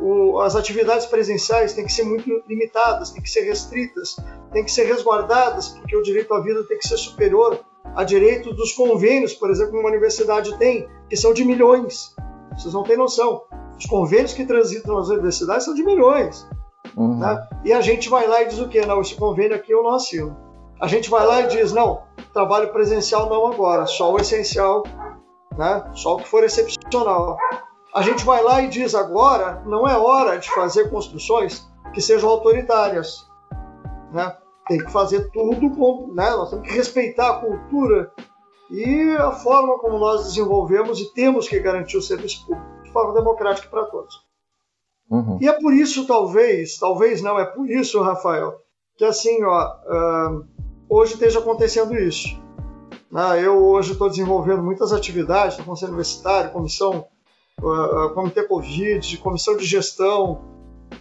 o, 0.00 0.40
as 0.40 0.56
atividades 0.56 1.06
presenciais 1.06 1.74
têm 1.74 1.84
que 1.84 1.92
ser 1.92 2.04
muito 2.04 2.42
limitadas, 2.48 3.10
têm 3.10 3.22
que 3.22 3.30
ser 3.30 3.42
restritas, 3.42 4.16
têm 4.52 4.64
que 4.64 4.72
ser 4.72 4.84
resguardadas, 4.84 5.68
porque 5.68 5.96
o 5.96 6.02
direito 6.02 6.32
à 6.34 6.40
vida 6.40 6.64
tem 6.64 6.78
que 6.78 6.88
ser 6.88 6.96
superior 6.96 7.60
a 7.94 8.04
direitos 8.04 8.56
dos 8.56 8.72
convênios, 8.72 9.34
por 9.34 9.50
exemplo, 9.50 9.72
que 9.72 9.78
uma 9.78 9.88
universidade 9.88 10.56
tem, 10.58 10.88
que 11.08 11.16
são 11.16 11.32
de 11.32 11.44
milhões. 11.44 12.14
Vocês 12.56 12.74
não 12.74 12.82
têm 12.82 12.96
noção. 12.96 13.42
Os 13.78 13.86
convênios 13.86 14.32
que 14.32 14.44
transitam 14.44 14.96
nas 14.96 15.08
universidades 15.08 15.64
são 15.64 15.74
de 15.74 15.82
milhões. 15.82 16.48
Uhum. 16.96 17.18
Né? 17.18 17.48
E 17.64 17.72
a 17.72 17.80
gente 17.80 18.08
vai 18.08 18.26
lá 18.26 18.42
e 18.42 18.48
diz 18.48 18.58
o 18.58 18.68
quê? 18.68 18.84
Não, 18.84 19.00
esse 19.00 19.14
convênio 19.14 19.56
aqui 19.56 19.72
eu 19.72 19.82
não 19.82 19.94
assino. 19.94 20.36
A 20.80 20.86
gente 20.86 21.10
vai 21.10 21.26
lá 21.26 21.42
e 21.42 21.48
diz, 21.48 21.72
não, 21.72 22.02
trabalho 22.32 22.72
presencial 22.72 23.28
não 23.28 23.46
agora, 23.46 23.86
só 23.86 24.12
o 24.12 24.16
essencial 24.16 24.82
né? 25.56 25.90
só 25.94 26.14
o 26.14 26.18
que 26.18 26.28
for 26.28 26.44
excepcional. 26.44 27.36
A 27.94 28.02
gente 28.02 28.24
vai 28.24 28.42
lá 28.42 28.62
e 28.62 28.68
diz 28.68 28.94
agora 28.94 29.62
não 29.66 29.86
é 29.86 29.96
hora 29.96 30.38
de 30.38 30.48
fazer 30.50 30.90
construções 30.90 31.68
que 31.92 32.00
sejam 32.00 32.30
autoritárias. 32.30 33.28
Né? 34.12 34.34
Tem 34.66 34.78
que 34.78 34.90
fazer 34.90 35.30
tudo 35.32 35.70
com. 35.70 36.12
Né? 36.14 36.30
Nós 36.30 36.50
temos 36.50 36.68
que 36.68 36.74
respeitar 36.74 37.30
a 37.30 37.40
cultura 37.40 38.12
e 38.70 39.16
a 39.16 39.32
forma 39.32 39.78
como 39.78 39.98
nós 39.98 40.24
desenvolvemos 40.24 41.00
e 41.00 41.12
temos 41.12 41.48
que 41.48 41.58
garantir 41.58 41.96
o 41.96 42.02
serviço 42.02 42.46
público 42.46 42.82
de 42.84 42.92
forma 42.92 43.12
democrática 43.12 43.68
para 43.68 43.84
todos. 43.86 44.22
Uhum. 45.10 45.38
E 45.40 45.48
é 45.48 45.52
por 45.52 45.74
isso, 45.74 46.06
talvez, 46.06 46.78
talvez 46.78 47.20
não, 47.20 47.38
é 47.38 47.44
por 47.44 47.68
isso, 47.68 48.00
Rafael, 48.00 48.60
que 48.96 49.04
assim, 49.04 49.42
ó, 49.42 49.66
uh, 49.66 50.44
hoje 50.88 51.14
esteja 51.14 51.40
acontecendo 51.40 51.96
isso. 51.96 52.40
Né? 53.10 53.44
Eu 53.44 53.58
hoje 53.58 53.92
estou 53.92 54.08
desenvolvendo 54.08 54.62
muitas 54.62 54.92
atividades 54.92 55.58
no 55.58 55.64
Conselho 55.64 55.90
Universitário, 55.90 56.52
comissão, 56.52 57.06
uh, 57.60 58.10
comitê 58.14 58.44
Covid, 58.44 59.16
comissão 59.18 59.56
de 59.56 59.64
gestão, 59.64 60.42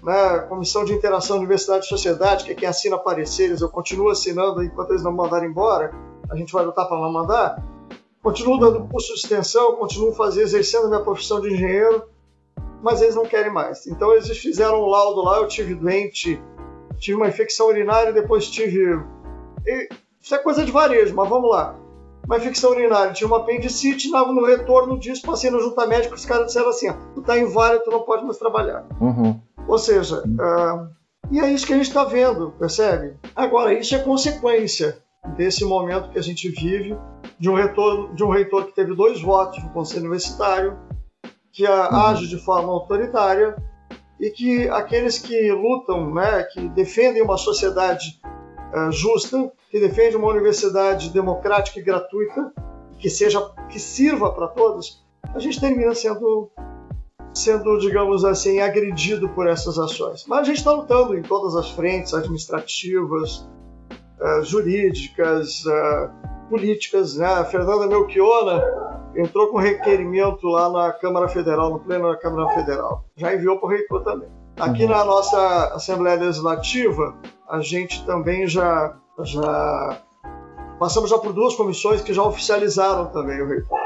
né? 0.01 0.39
comissão 0.49 0.83
de 0.83 0.93
interação 0.93 1.37
universidade 1.37 1.85
e 1.85 1.89
sociedade, 1.89 2.45
que 2.45 2.51
é 2.51 2.55
quem 2.55 2.67
assina 2.67 2.97
pareceres. 2.97 3.61
Eu 3.61 3.69
continuo 3.69 4.09
assinando 4.09 4.63
enquanto 4.63 4.89
eles 4.89 5.03
não 5.03 5.11
mandarem 5.11 5.49
embora. 5.49 5.93
A 6.29 6.35
gente 6.35 6.53
vai 6.53 6.65
lutar 6.65 6.87
para 6.87 6.99
não 6.99 7.11
mandar. 7.11 7.63
Continuo 8.21 8.59
dando 8.59 8.87
curso 8.87 9.13
de 9.13 9.19
extensão, 9.19 9.75
continuo 9.75 10.13
fazendo, 10.13 10.43
exercendo 10.43 10.87
minha 10.87 10.99
profissão 10.99 11.39
de 11.39 11.53
engenheiro, 11.53 12.03
mas 12.83 13.01
eles 13.01 13.15
não 13.15 13.25
querem 13.25 13.51
mais. 13.51 13.87
Então 13.87 14.11
eles 14.11 14.27
fizeram 14.37 14.81
um 14.81 14.87
laudo 14.87 15.21
lá, 15.21 15.37
eu 15.37 15.47
tive 15.47 15.73
doente, 15.73 16.41
tive 16.97 17.17
uma 17.17 17.27
infecção 17.27 17.67
urinária, 17.67 18.11
depois 18.11 18.49
tive. 18.49 19.01
Isso 20.21 20.35
é 20.35 20.37
coisa 20.37 20.65
de 20.65 20.71
varejo, 20.71 21.15
mas 21.15 21.29
vamos 21.29 21.49
lá 21.49 21.79
uma 22.29 22.37
infecção 22.37 22.69
urinária, 22.69 23.11
tinha 23.11 23.25
uma 23.25 23.37
apendicite, 23.37 24.07
no 24.11 24.45
retorno 24.45 24.99
disso, 24.99 25.25
passei 25.25 25.49
no 25.49 25.59
junta 25.59 25.87
médico, 25.87 26.13
os 26.13 26.25
caras 26.25 26.45
disseram 26.45 26.69
assim, 26.69 26.87
tu 27.15 27.23
tá 27.23 27.35
inválido, 27.35 27.85
tu 27.85 27.89
não 27.89 28.01
pode 28.01 28.23
mais 28.23 28.37
trabalhar. 28.37 28.85
Uhum. 29.01 29.39
Ou 29.67 29.79
seja, 29.79 30.21
uh, 30.23 30.87
e 31.31 31.39
é 31.39 31.51
isso 31.51 31.65
que 31.65 31.73
a 31.73 31.75
gente 31.75 31.87
está 31.87 32.03
vendo, 32.03 32.53
percebe? 32.59 33.15
Agora, 33.35 33.73
isso 33.73 33.95
é 33.95 33.99
consequência 33.99 34.99
desse 35.35 35.65
momento 35.65 36.09
que 36.09 36.19
a 36.19 36.21
gente 36.21 36.49
vive, 36.49 36.97
de 37.39 37.49
um, 37.49 37.53
retorno, 37.53 38.13
de 38.13 38.23
um 38.23 38.29
reitor 38.29 38.65
que 38.65 38.75
teve 38.75 38.95
dois 38.95 39.21
votos 39.21 39.63
no 39.63 39.69
Conselho 39.71 40.01
Universitário, 40.01 40.77
que 41.51 41.65
uhum. 41.65 41.71
age 41.71 42.27
de 42.27 42.37
forma 42.37 42.71
autoritária, 42.71 43.55
e 44.19 44.29
que 44.29 44.67
aqueles 44.69 45.17
que 45.17 45.51
lutam, 45.51 46.13
né, 46.13 46.43
que 46.43 46.67
defendem 46.69 47.21
uma 47.21 47.37
sociedade 47.37 48.19
uh, 48.75 48.91
justa, 48.91 49.51
que 49.71 49.79
defende 49.79 50.17
uma 50.17 50.27
universidade 50.27 51.09
democrática 51.09 51.79
e 51.79 51.83
gratuita, 51.83 52.51
que 52.97 53.09
seja 53.09 53.41
que 53.69 53.79
sirva 53.79 54.31
para 54.33 54.47
todos, 54.47 55.05
a 55.33 55.39
gente 55.39 55.59
termina 55.59 55.95
sendo 55.95 56.51
sendo, 57.33 57.77
digamos 57.77 58.25
assim, 58.25 58.59
agredido 58.59 59.29
por 59.29 59.47
essas 59.47 59.77
ações. 59.77 60.25
Mas 60.27 60.39
a 60.39 60.43
gente 60.43 60.57
está 60.57 60.73
lutando 60.73 61.17
em 61.17 61.21
todas 61.21 61.55
as 61.55 61.69
frentes 61.71 62.13
administrativas, 62.13 63.47
uh, 64.21 64.43
jurídicas, 64.43 65.63
uh, 65.65 66.49
políticas. 66.49 67.15
Né? 67.15 67.25
A 67.25 67.45
Fernanda 67.45 67.87
Melchiona 67.87 68.63
entrou 69.15 69.47
com 69.47 69.57
requerimento 69.57 70.47
lá 70.47 70.69
na 70.69 70.91
Câmara 70.93 71.27
Federal, 71.27 71.71
no 71.71 71.79
pleno 71.79 72.09
da 72.09 72.17
Câmara 72.17 72.49
Federal. 72.53 73.05
Já 73.15 73.33
enviou 73.33 73.57
para 73.57 73.67
o 73.67 73.69
reitor 73.69 74.03
também. 74.03 74.29
Aqui 74.59 74.83
uhum. 74.83 74.89
na 74.89 75.05
nossa 75.05 75.73
Assembleia 75.73 76.19
Legislativa, 76.19 77.17
a 77.49 77.61
gente 77.61 78.05
também 78.05 78.45
já, 78.45 78.97
já 79.23 80.01
passamos 80.77 81.09
já 81.09 81.17
por 81.17 81.33
duas 81.33 81.55
comissões 81.55 82.01
que 82.01 82.13
já 82.13 82.23
oficializaram 82.23 83.07
também 83.07 83.41
o 83.41 83.47
reitor. 83.47 83.79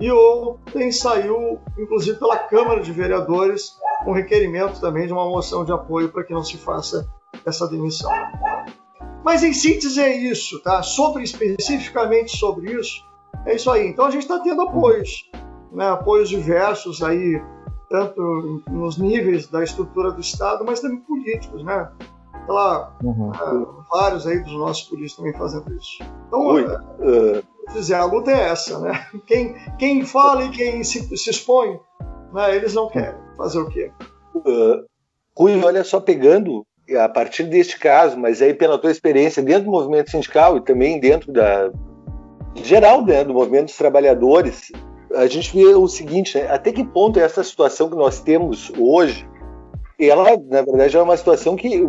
E 0.00 0.10
ontem 0.10 0.90
saiu, 0.90 1.60
inclusive 1.78 2.18
pela 2.18 2.36
Câmara 2.36 2.80
de 2.80 2.90
Vereadores, 2.90 3.76
um 4.04 4.12
requerimento 4.12 4.80
também 4.80 5.06
de 5.06 5.12
uma 5.12 5.28
moção 5.28 5.64
de 5.64 5.72
apoio 5.72 6.10
para 6.10 6.24
que 6.24 6.32
não 6.32 6.42
se 6.42 6.56
faça 6.56 7.08
essa 7.46 7.68
demissão. 7.68 8.10
Mas 9.24 9.42
em 9.42 9.52
síntese 9.52 10.00
é 10.00 10.16
isso, 10.16 10.60
tá? 10.62 10.82
Sobre 10.82 11.22
especificamente 11.22 12.36
sobre 12.36 12.72
isso, 12.72 13.04
é 13.46 13.54
isso 13.54 13.70
aí. 13.70 13.88
Então 13.88 14.04
a 14.04 14.10
gente 14.10 14.22
está 14.22 14.38
tendo 14.40 14.62
apoios, 14.62 15.30
né? 15.72 15.88
apoios 15.88 16.28
diversos 16.28 17.02
aí, 17.02 17.40
tanto 17.88 18.62
nos 18.70 18.98
níveis 18.98 19.46
da 19.46 19.62
estrutura 19.62 20.10
do 20.10 20.20
Estado, 20.20 20.64
mas 20.64 20.80
também 20.80 21.00
políticos, 21.00 21.62
né? 21.64 21.90
Lá, 22.48 22.96
uhum. 23.02 23.30
é, 23.32 23.82
vários 23.90 24.26
aí 24.26 24.40
dos 24.40 24.54
nossos 24.54 24.88
políticos 24.88 25.16
também 25.16 25.38
fazendo 25.38 25.72
isso. 25.74 26.02
Então, 26.26 26.40
Oi, 26.40 26.64
uh... 26.64 27.72
dizer, 27.72 27.94
a 27.94 28.04
luta 28.04 28.32
é 28.32 28.48
essa, 28.48 28.80
né? 28.80 29.06
Quem, 29.26 29.54
quem 29.78 30.04
fala 30.04 30.44
e 30.44 30.50
quem 30.50 30.82
se, 30.82 31.16
se 31.16 31.30
expõe, 31.30 31.78
né, 32.32 32.56
eles 32.56 32.74
não 32.74 32.88
querem 32.88 33.20
fazer 33.36 33.60
o 33.60 33.68
quê? 33.68 33.92
Uh, 34.34 34.84
Rui, 35.36 35.62
olha 35.62 35.84
só, 35.84 36.00
pegando 36.00 36.66
a 36.96 37.08
partir 37.08 37.44
deste 37.44 37.78
caso, 37.78 38.18
mas 38.18 38.42
aí 38.42 38.54
pela 38.54 38.78
tua 38.78 38.90
experiência 38.90 39.42
dentro 39.42 39.64
do 39.64 39.70
movimento 39.70 40.10
sindical 40.10 40.56
e 40.56 40.60
também 40.60 41.00
dentro 41.00 41.32
da 41.32 41.70
geral 42.54 43.04
né, 43.04 43.24
do 43.24 43.34
movimento 43.34 43.66
dos 43.66 43.76
trabalhadores, 43.76 44.70
a 45.14 45.26
gente 45.26 45.54
vê 45.54 45.74
o 45.74 45.86
seguinte, 45.88 46.38
né, 46.38 46.48
até 46.50 46.72
que 46.72 46.84
ponto 46.84 47.18
essa 47.18 47.42
situação 47.42 47.88
que 47.88 47.96
nós 47.96 48.20
temos 48.20 48.72
hoje, 48.78 49.28
ela, 49.98 50.36
na 50.48 50.62
verdade, 50.62 50.96
é 50.96 51.02
uma 51.02 51.16
situação 51.16 51.54
que 51.54 51.86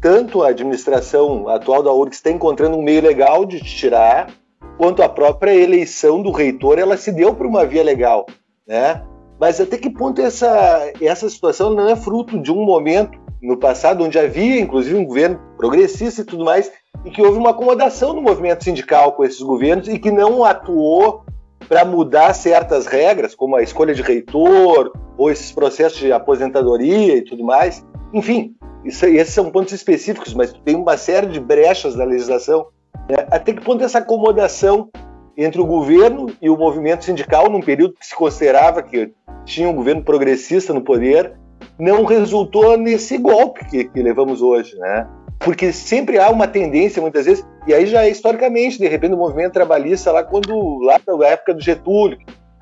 tanto 0.00 0.42
a 0.42 0.48
administração 0.48 1.48
atual 1.48 1.82
da 1.82 1.92
URGS 1.92 2.18
está 2.18 2.30
encontrando 2.30 2.76
um 2.76 2.82
meio 2.82 3.02
legal 3.02 3.44
de 3.44 3.60
tirar, 3.60 4.28
quanto 4.76 5.02
a 5.02 5.08
própria 5.08 5.54
eleição 5.54 6.22
do 6.22 6.30
reitor, 6.30 6.78
ela 6.78 6.96
se 6.96 7.10
deu 7.10 7.34
por 7.34 7.46
uma 7.46 7.64
via 7.64 7.82
legal, 7.82 8.26
né? 8.66 9.02
Mas 9.38 9.60
até 9.60 9.76
que 9.76 9.90
ponto 9.90 10.20
essa, 10.20 10.92
essa 11.00 11.28
situação 11.28 11.70
não 11.70 11.88
é 11.88 11.96
fruto 11.96 12.40
de 12.40 12.50
um 12.50 12.64
momento 12.64 13.18
no 13.42 13.56
passado 13.56 14.04
onde 14.04 14.18
havia, 14.18 14.60
inclusive, 14.60 14.96
um 14.96 15.04
governo 15.04 15.40
progressista 15.56 16.22
e 16.22 16.24
tudo 16.24 16.44
mais, 16.44 16.70
e 17.04 17.10
que 17.10 17.22
houve 17.22 17.38
uma 17.38 17.50
acomodação 17.50 18.12
no 18.12 18.22
movimento 18.22 18.64
sindical 18.64 19.12
com 19.12 19.24
esses 19.24 19.40
governos 19.40 19.88
e 19.88 19.98
que 19.98 20.10
não 20.10 20.44
atuou 20.44 21.24
para 21.68 21.84
mudar 21.84 22.32
certas 22.34 22.86
regras, 22.86 23.34
como 23.34 23.56
a 23.56 23.62
escolha 23.62 23.94
de 23.94 24.02
reitor 24.02 24.92
ou 25.18 25.30
esses 25.30 25.52
processos 25.52 25.98
de 25.98 26.12
aposentadoria 26.12 27.16
e 27.16 27.22
tudo 27.22 27.44
mais. 27.44 27.84
Enfim, 28.12 28.54
isso, 28.84 29.04
esses 29.06 29.34
são 29.34 29.50
pontos 29.50 29.72
específicos, 29.72 30.32
mas 30.32 30.52
tem 30.64 30.76
uma 30.76 30.96
série 30.96 31.26
de 31.26 31.40
brechas 31.40 31.96
na 31.96 32.04
legislação. 32.04 32.66
Né? 33.08 33.26
Até 33.30 33.52
que 33.52 33.60
ponto 33.60 33.82
essa 33.82 33.98
acomodação 33.98 34.88
entre 35.36 35.60
o 35.60 35.66
governo 35.66 36.26
e 36.40 36.48
o 36.48 36.56
movimento 36.56 37.04
sindical, 37.04 37.50
num 37.50 37.60
período 37.60 37.94
que 37.98 38.06
se 38.06 38.14
considerava 38.14 38.82
que 38.82 39.12
tinha 39.44 39.68
um 39.68 39.74
governo 39.74 40.02
progressista 40.02 40.72
no 40.72 40.82
poder, 40.82 41.36
não 41.78 42.04
resultou 42.04 42.76
nesse 42.76 43.18
golpe 43.18 43.64
que, 43.66 43.84
que 43.84 44.02
levamos 44.02 44.42
hoje, 44.42 44.76
né? 44.76 45.06
porque 45.38 45.72
sempre 45.72 46.18
há 46.18 46.30
uma 46.30 46.48
tendência, 46.48 47.00
muitas 47.00 47.26
vezes, 47.26 47.46
e 47.66 47.74
aí 47.74 47.86
já 47.86 48.04
é 48.04 48.10
historicamente, 48.10 48.78
de 48.78 48.88
repente, 48.88 49.14
o 49.14 49.18
movimento 49.18 49.52
trabalhista 49.52 50.10
lá 50.10 50.22
quando, 50.22 50.78
lá 50.80 51.00
na 51.06 51.26
época 51.26 51.54
do 51.54 51.60
Getúlio, 51.60 52.18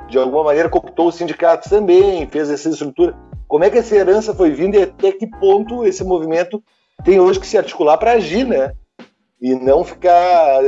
de 0.09 0.19
alguma 0.19 0.45
maneira 0.45 0.69
cooptou 0.69 1.09
os 1.09 1.15
sindicatos 1.15 1.71
também, 1.71 2.27
fez 2.27 2.51
essa 2.51 2.69
estrutura. 2.69 3.17
Como 3.49 3.65
é 3.65 3.71
que 3.71 3.79
essa 3.79 3.95
herança 3.95 4.35
foi 4.35 4.51
vindo 4.51 4.77
e 4.77 4.83
até 4.83 5.13
que 5.13 5.27
ponto 5.27 5.85
esse 5.85 6.05
movimento 6.05 6.63
tem 7.05 7.21
hoje 7.21 7.41
que 7.41 7.47
se 7.47 7.57
articular 7.57 7.97
para 7.97 8.13
agir, 8.13 8.47
né? 8.47 8.73
E 9.41 9.55
não 9.55 9.85
ficar 9.85 10.61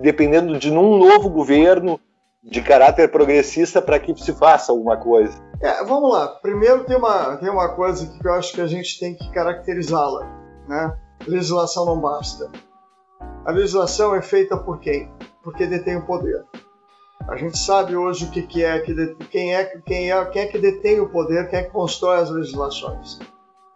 dependendo 0.00 0.58
de 0.58 0.70
um 0.70 0.98
novo 0.98 1.30
governo 1.30 1.98
de 2.42 2.60
caráter 2.60 3.10
progressista 3.10 3.80
para 3.80 4.00
que 4.00 4.14
se 4.16 4.32
faça 4.32 4.72
alguma 4.72 4.96
coisa. 4.96 5.32
É, 5.60 5.84
vamos 5.84 6.12
lá. 6.12 6.28
Primeiro 6.28 6.84
tem 6.84 6.96
uma, 6.96 7.36
tem 7.36 7.48
uma 7.48 7.68
coisa 7.74 8.06
que 8.06 8.26
eu 8.26 8.32
acho 8.34 8.52
que 8.52 8.60
a 8.60 8.66
gente 8.66 8.98
tem 8.98 9.14
que 9.14 9.30
caracterizá-la, 9.30 10.26
né? 10.68 10.96
legislação 11.26 11.86
não 11.86 12.00
basta. 12.00 12.50
A 13.44 13.52
legislação 13.52 14.14
é 14.14 14.20
feita 14.20 14.56
por 14.56 14.80
quem? 14.80 15.12
Porque 15.42 15.66
detém 15.66 15.96
o 15.96 16.06
poder. 16.06 16.44
A 17.28 17.36
gente 17.36 17.56
sabe 17.56 17.96
hoje 17.96 18.24
o 18.24 18.30
que, 18.30 18.42
que 18.42 18.64
é, 18.64 18.80
que 18.80 18.92
de, 18.92 19.14
quem, 19.30 19.54
é, 19.54 19.64
quem, 19.86 20.10
é, 20.10 20.24
quem 20.24 20.42
é 20.42 20.46
que 20.46 20.58
detém 20.58 21.00
o 21.00 21.08
poder, 21.08 21.48
quem 21.48 21.60
é 21.60 21.62
que 21.62 21.70
constrói 21.70 22.18
as 22.18 22.30
legislações. 22.30 23.20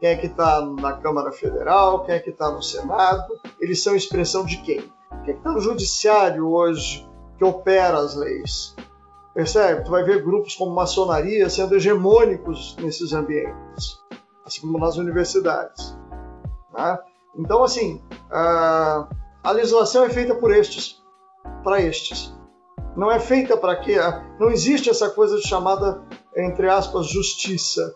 Quem 0.00 0.11
é 0.11 0.16
que 0.16 0.26
está 0.26 0.61
na 0.61 0.94
Câmara 0.94 1.31
Federal, 1.31 2.05
quem 2.05 2.16
é 2.16 2.18
que 2.18 2.31
está 2.31 2.50
no 2.50 2.62
Senado, 2.62 3.33
eles 3.61 3.83
são 3.83 3.94
expressão 3.94 4.44
de 4.44 4.59
quem? 4.59 4.81
Quem 5.24 5.31
é 5.31 5.33
que 5.33 5.38
está 5.38 5.52
no 5.52 5.61
Judiciário 5.61 6.48
hoje 6.48 7.09
que 7.37 7.44
opera 7.44 7.99
as 7.99 8.14
leis? 8.14 8.75
Percebe? 9.35 9.85
Tu 9.85 9.90
vai 9.90 10.03
ver 10.03 10.22
grupos 10.22 10.55
como 10.55 10.75
maçonaria 10.75 11.49
sendo 11.51 11.77
hegemônicos 11.77 12.75
nesses 12.81 13.12
ambientes, 13.12 13.99
assim 14.44 14.62
como 14.62 14.79
nas 14.79 14.96
universidades. 14.96 15.96
Tá? 16.72 17.03
Então, 17.38 17.62
assim, 17.62 18.03
a, 18.31 19.09
legislação 19.53 20.05
é 20.05 20.11
feita 20.11 20.35
por 20.35 20.51
estes, 20.51 21.03
para 21.62 21.83
estes. 21.83 22.35
Não 22.96 23.11
é 23.11 23.20
feita 23.20 23.57
para 23.57 23.77
quê? 23.77 23.96
Não 24.40 24.51
existe 24.51 24.88
essa 24.88 25.11
coisa 25.11 25.38
chamada, 25.38 26.03
entre 26.35 26.68
aspas, 26.68 27.07
justiça. 27.07 27.94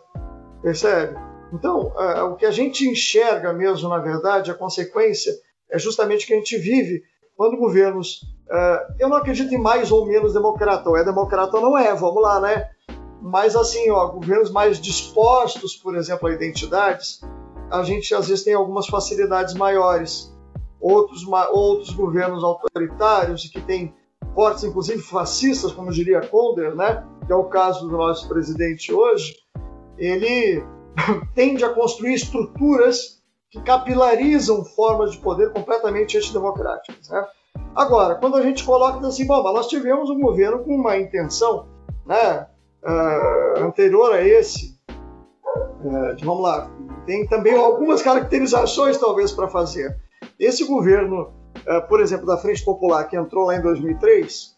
Percebe? 0.63 1.19
Então, 1.53 1.93
o 2.31 2.37
que 2.37 2.45
a 2.45 2.51
gente 2.51 2.87
enxerga 2.87 3.53
mesmo, 3.53 3.89
na 3.89 3.99
verdade, 3.99 4.51
a 4.51 4.55
consequência 4.55 5.33
é 5.71 5.79
justamente 5.79 6.27
que 6.27 6.35
a 6.35 6.37
gente 6.37 6.57
vive 6.59 7.03
quando 7.37 7.57
governos. 7.57 8.21
É, 8.53 8.87
eu 8.99 9.09
não 9.09 9.17
acredito 9.17 9.55
em 9.55 9.59
mais 9.59 9.93
ou 9.93 10.07
menos 10.07 10.33
democrata, 10.33 10.89
ou 10.89 10.97
é 10.97 11.05
democrata 11.05 11.57
ou 11.57 11.63
não 11.63 11.79
é, 11.79 11.95
vamos 11.95 12.23
lá, 12.23 12.41
né? 12.41 12.69
Mas, 13.23 13.55
assim, 13.55 13.91
ó, 13.91 14.09
governos 14.09 14.51
mais 14.51 14.81
dispostos, 14.81 15.77
por 15.77 15.95
exemplo, 15.95 16.29
a 16.29 16.33
identidades, 16.33 17.21
a 17.71 17.83
gente 17.83 18.15
às 18.15 18.29
vezes 18.29 18.45
tem 18.45 18.55
algumas 18.55 18.87
facilidades 18.87 19.55
maiores. 19.55 20.35
Outros, 20.81 21.27
outros 21.53 21.91
governos 21.91 22.43
autoritários 22.43 23.47
que 23.49 23.61
têm 23.61 23.95
fortes, 24.35 24.65
inclusive 24.65 25.03
fascistas, 25.03 25.73
como 25.73 25.93
diria 25.93 26.27
Konder, 26.27 26.75
né? 26.75 27.07
que 27.27 27.33
é 27.33 27.37
o 27.37 27.45
caso 27.45 27.87
do 27.87 27.97
nosso 27.97 28.27
presidente 28.29 28.93
hoje, 28.93 29.37
ele 29.99 30.65
tende 31.35 31.65
a 31.65 31.69
construir 31.69 32.15
estruturas 32.15 33.21
que 33.51 33.61
capilarizam 33.61 34.65
formas 34.65 35.13
de 35.13 35.19
poder 35.19 35.53
completamente 35.53 36.17
antidemocráticas. 36.17 37.09
Né? 37.09 37.27
Agora, 37.75 38.17
quando 38.17 38.37
a 38.37 38.43
gente 38.43 38.65
coloca 38.65 39.07
assim, 39.07 39.27
bom, 39.27 39.43
nós 39.43 39.69
tivemos 39.69 40.11
um 40.11 40.21
governo 40.21 40.61
com 40.61 40.75
uma 40.75 40.97
intenção 40.97 41.69
né, 42.05 42.47
uh, 42.83 43.65
anterior 43.65 44.13
a 44.13 44.23
esse, 44.23 44.79
uh, 44.91 46.17
vamos 46.25 46.43
lá, 46.43 46.71
tem 47.07 47.27
também 47.27 47.55
algumas 47.55 48.03
caracterizações, 48.03 48.99
talvez, 48.99 49.33
para 49.33 49.49
fazer. 49.49 49.97
Esse 50.39 50.65
governo, 50.65 51.33
eh, 51.67 51.81
por 51.81 52.01
exemplo, 52.01 52.27
da 52.27 52.37
Frente 52.37 52.65
Popular, 52.65 53.05
que 53.05 53.17
entrou 53.17 53.47
lá 53.47 53.57
em 53.57 53.63
2003, 53.63 54.57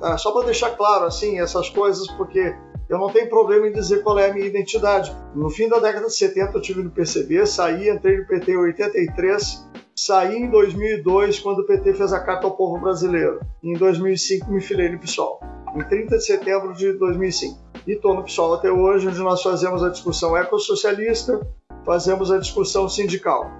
tá? 0.00 0.18
só 0.18 0.32
para 0.32 0.46
deixar 0.46 0.70
claro 0.76 1.04
assim 1.04 1.40
essas 1.40 1.68
coisas, 1.68 2.06
porque 2.12 2.54
eu 2.88 2.98
não 2.98 3.10
tenho 3.10 3.28
problema 3.28 3.66
em 3.66 3.72
dizer 3.72 4.02
qual 4.02 4.18
é 4.18 4.30
a 4.30 4.32
minha 4.34 4.46
identidade. 4.46 5.14
No 5.34 5.50
fim 5.50 5.68
da 5.68 5.78
década 5.78 6.06
de 6.06 6.14
70 6.14 6.56
eu 6.56 6.62
tive 6.62 6.82
no 6.82 6.90
PCB, 6.90 7.46
saí, 7.46 7.88
entrei 7.88 8.18
no 8.18 8.26
PT 8.26 8.52
em 8.52 8.56
83, 8.56 9.68
saí 9.96 10.36
em 10.36 10.50
2002 10.50 11.40
quando 11.40 11.60
o 11.60 11.66
PT 11.66 11.94
fez 11.94 12.12
a 12.12 12.20
Carta 12.20 12.46
ao 12.46 12.54
Povo 12.54 12.78
Brasileiro. 12.78 13.40
Em 13.62 13.72
2005 13.72 14.50
me 14.50 14.60
filei 14.60 14.90
no 14.90 14.98
PSOL, 14.98 15.40
em 15.74 15.82
30 15.82 16.18
de 16.18 16.24
setembro 16.24 16.74
de 16.74 16.92
2005. 16.92 17.58
E 17.86 17.92
estou 17.92 18.14
no 18.14 18.22
PSOL 18.22 18.54
até 18.54 18.70
hoje, 18.70 19.08
onde 19.08 19.18
nós 19.20 19.42
fazemos 19.42 19.82
a 19.82 19.88
discussão 19.88 20.36
ecossocialista, 20.36 21.40
fazemos 21.84 22.30
a 22.30 22.38
discussão 22.38 22.88
sindical. 22.88 23.50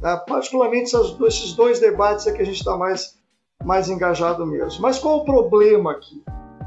Né? 0.00 0.20
Particularmente 0.28 0.94
esses 1.26 1.54
dois 1.54 1.80
debates 1.80 2.26
é 2.26 2.32
que 2.32 2.42
a 2.42 2.44
gente 2.44 2.58
está 2.58 2.76
mais, 2.76 3.18
mais 3.64 3.88
engajado 3.88 4.46
mesmo. 4.46 4.80
Mas 4.80 4.98
qual 4.98 5.18
o 5.18 5.24
problema 5.24 5.92
aqui? 5.92 6.22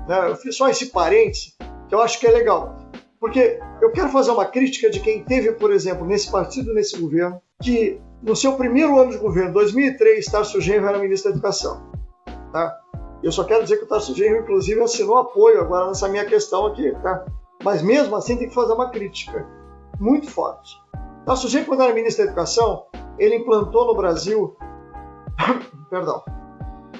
Né? 0.07 0.29
Eu 0.31 0.35
fiz 0.35 0.57
só 0.57 0.67
esse 0.67 0.87
parêntese, 0.87 1.53
que 1.87 1.95
eu 1.95 2.01
acho 2.01 2.19
que 2.19 2.27
é 2.27 2.31
legal. 2.31 2.75
Porque 3.19 3.59
eu 3.81 3.91
quero 3.91 4.09
fazer 4.09 4.31
uma 4.31 4.45
crítica 4.45 4.89
de 4.89 4.99
quem 4.99 5.23
teve, 5.23 5.53
por 5.53 5.71
exemplo, 5.71 6.05
nesse 6.05 6.29
partido, 6.29 6.73
nesse 6.73 6.99
governo, 6.99 7.41
que 7.61 7.99
no 8.25 8.35
seu 8.35 8.53
primeiro 8.53 8.99
ano 8.99 9.11
de 9.11 9.17
governo, 9.17 9.53
2003, 9.53 10.25
Tarso 10.25 10.59
Genro 10.59 10.87
era 10.87 10.97
ministro 10.97 11.31
da 11.31 11.37
Educação. 11.37 11.89
Tá? 12.51 12.75
Eu 13.21 13.31
só 13.31 13.43
quero 13.43 13.63
dizer 13.63 13.77
que 13.77 13.83
o 13.83 13.87
Tarso 13.87 14.15
Genro, 14.15 14.39
inclusive, 14.39 14.81
assinou 14.81 15.17
apoio 15.17 15.61
agora 15.61 15.87
nessa 15.87 16.07
minha 16.09 16.25
questão 16.25 16.65
aqui. 16.65 16.91
Tá? 17.03 17.23
Mas 17.63 17.83
mesmo 17.83 18.15
assim 18.15 18.35
tem 18.35 18.49
que 18.49 18.55
fazer 18.55 18.73
uma 18.73 18.89
crítica 18.89 19.47
muito 19.99 20.29
forte. 20.29 20.75
Nosso 21.25 21.43
sujeito, 21.43 21.67
quando 21.67 21.83
era 21.83 21.93
ministro 21.93 22.25
da 22.25 22.31
Educação, 22.31 22.85
ele 23.19 23.35
implantou 23.35 23.85
no 23.85 23.95
Brasil 23.95 24.55
perdão, 25.89 26.23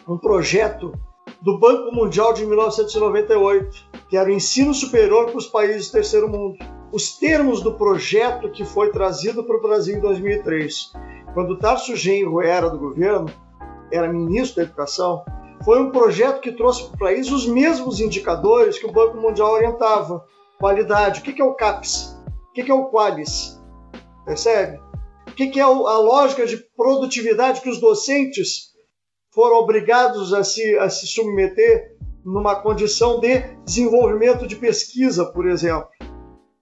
um 0.08 0.18
projeto 0.18 0.94
do 1.42 1.60
Banco 1.60 1.94
Mundial 1.94 2.34
de 2.34 2.46
1998, 2.46 3.90
que 4.10 4.18
era 4.18 4.30
o 4.30 4.34
ensino 4.34 4.74
superior 4.74 5.26
para 5.26 5.38
os 5.38 5.48
países 5.48 5.88
do 5.88 5.94
terceiro 5.94 6.28
mundo. 6.28 6.58
Os 6.92 7.18
termos 7.18 7.62
do 7.62 7.74
projeto 7.74 8.50
que 8.50 8.64
foi 8.64 8.92
trazido 8.92 9.44
para 9.44 9.58
o 9.58 9.62
Brasil 9.62 9.98
em 9.98 10.00
2003, 10.00 10.94
quando 11.36 11.60
Tarso 11.60 11.98
Genro 11.98 12.42
era 12.42 12.70
do 12.70 12.80
governo, 12.80 13.30
era 13.92 14.08
ministro 14.08 14.56
da 14.56 14.64
Educação, 14.64 15.26
foi 15.66 15.82
um 15.82 15.92
projeto 15.92 16.40
que 16.40 16.54
trouxe 16.54 16.86
para 16.86 16.96
o 16.96 16.98
país 16.98 17.30
os 17.30 17.46
mesmos 17.46 18.00
indicadores 18.00 18.80
que 18.80 18.86
o 18.86 18.92
Banco 18.92 19.18
Mundial 19.18 19.52
orientava. 19.52 20.26
Qualidade. 20.58 21.20
O 21.20 21.24
que 21.24 21.42
é 21.42 21.44
o 21.44 21.54
CAPES? 21.54 22.18
O 22.50 22.54
que 22.54 22.72
é 22.72 22.74
o 22.74 22.90
Qualis? 22.90 23.62
Percebe? 24.26 24.80
O 25.28 25.32
que 25.34 25.60
é 25.60 25.64
a 25.64 25.68
lógica 25.68 26.46
de 26.46 26.56
produtividade 26.78 27.60
que 27.60 27.70
os 27.70 27.82
docentes 27.82 28.74
foram 29.34 29.58
obrigados 29.58 30.34
a 30.34 30.42
se, 30.42 30.78
a 30.78 30.90
se 30.90 31.06
submeter 31.06 31.98
numa 32.24 32.56
condição 32.56 33.20
de 33.20 33.40
desenvolvimento 33.66 34.48
de 34.48 34.56
pesquisa, 34.56 35.26
por 35.26 35.46
exemplo? 35.48 35.90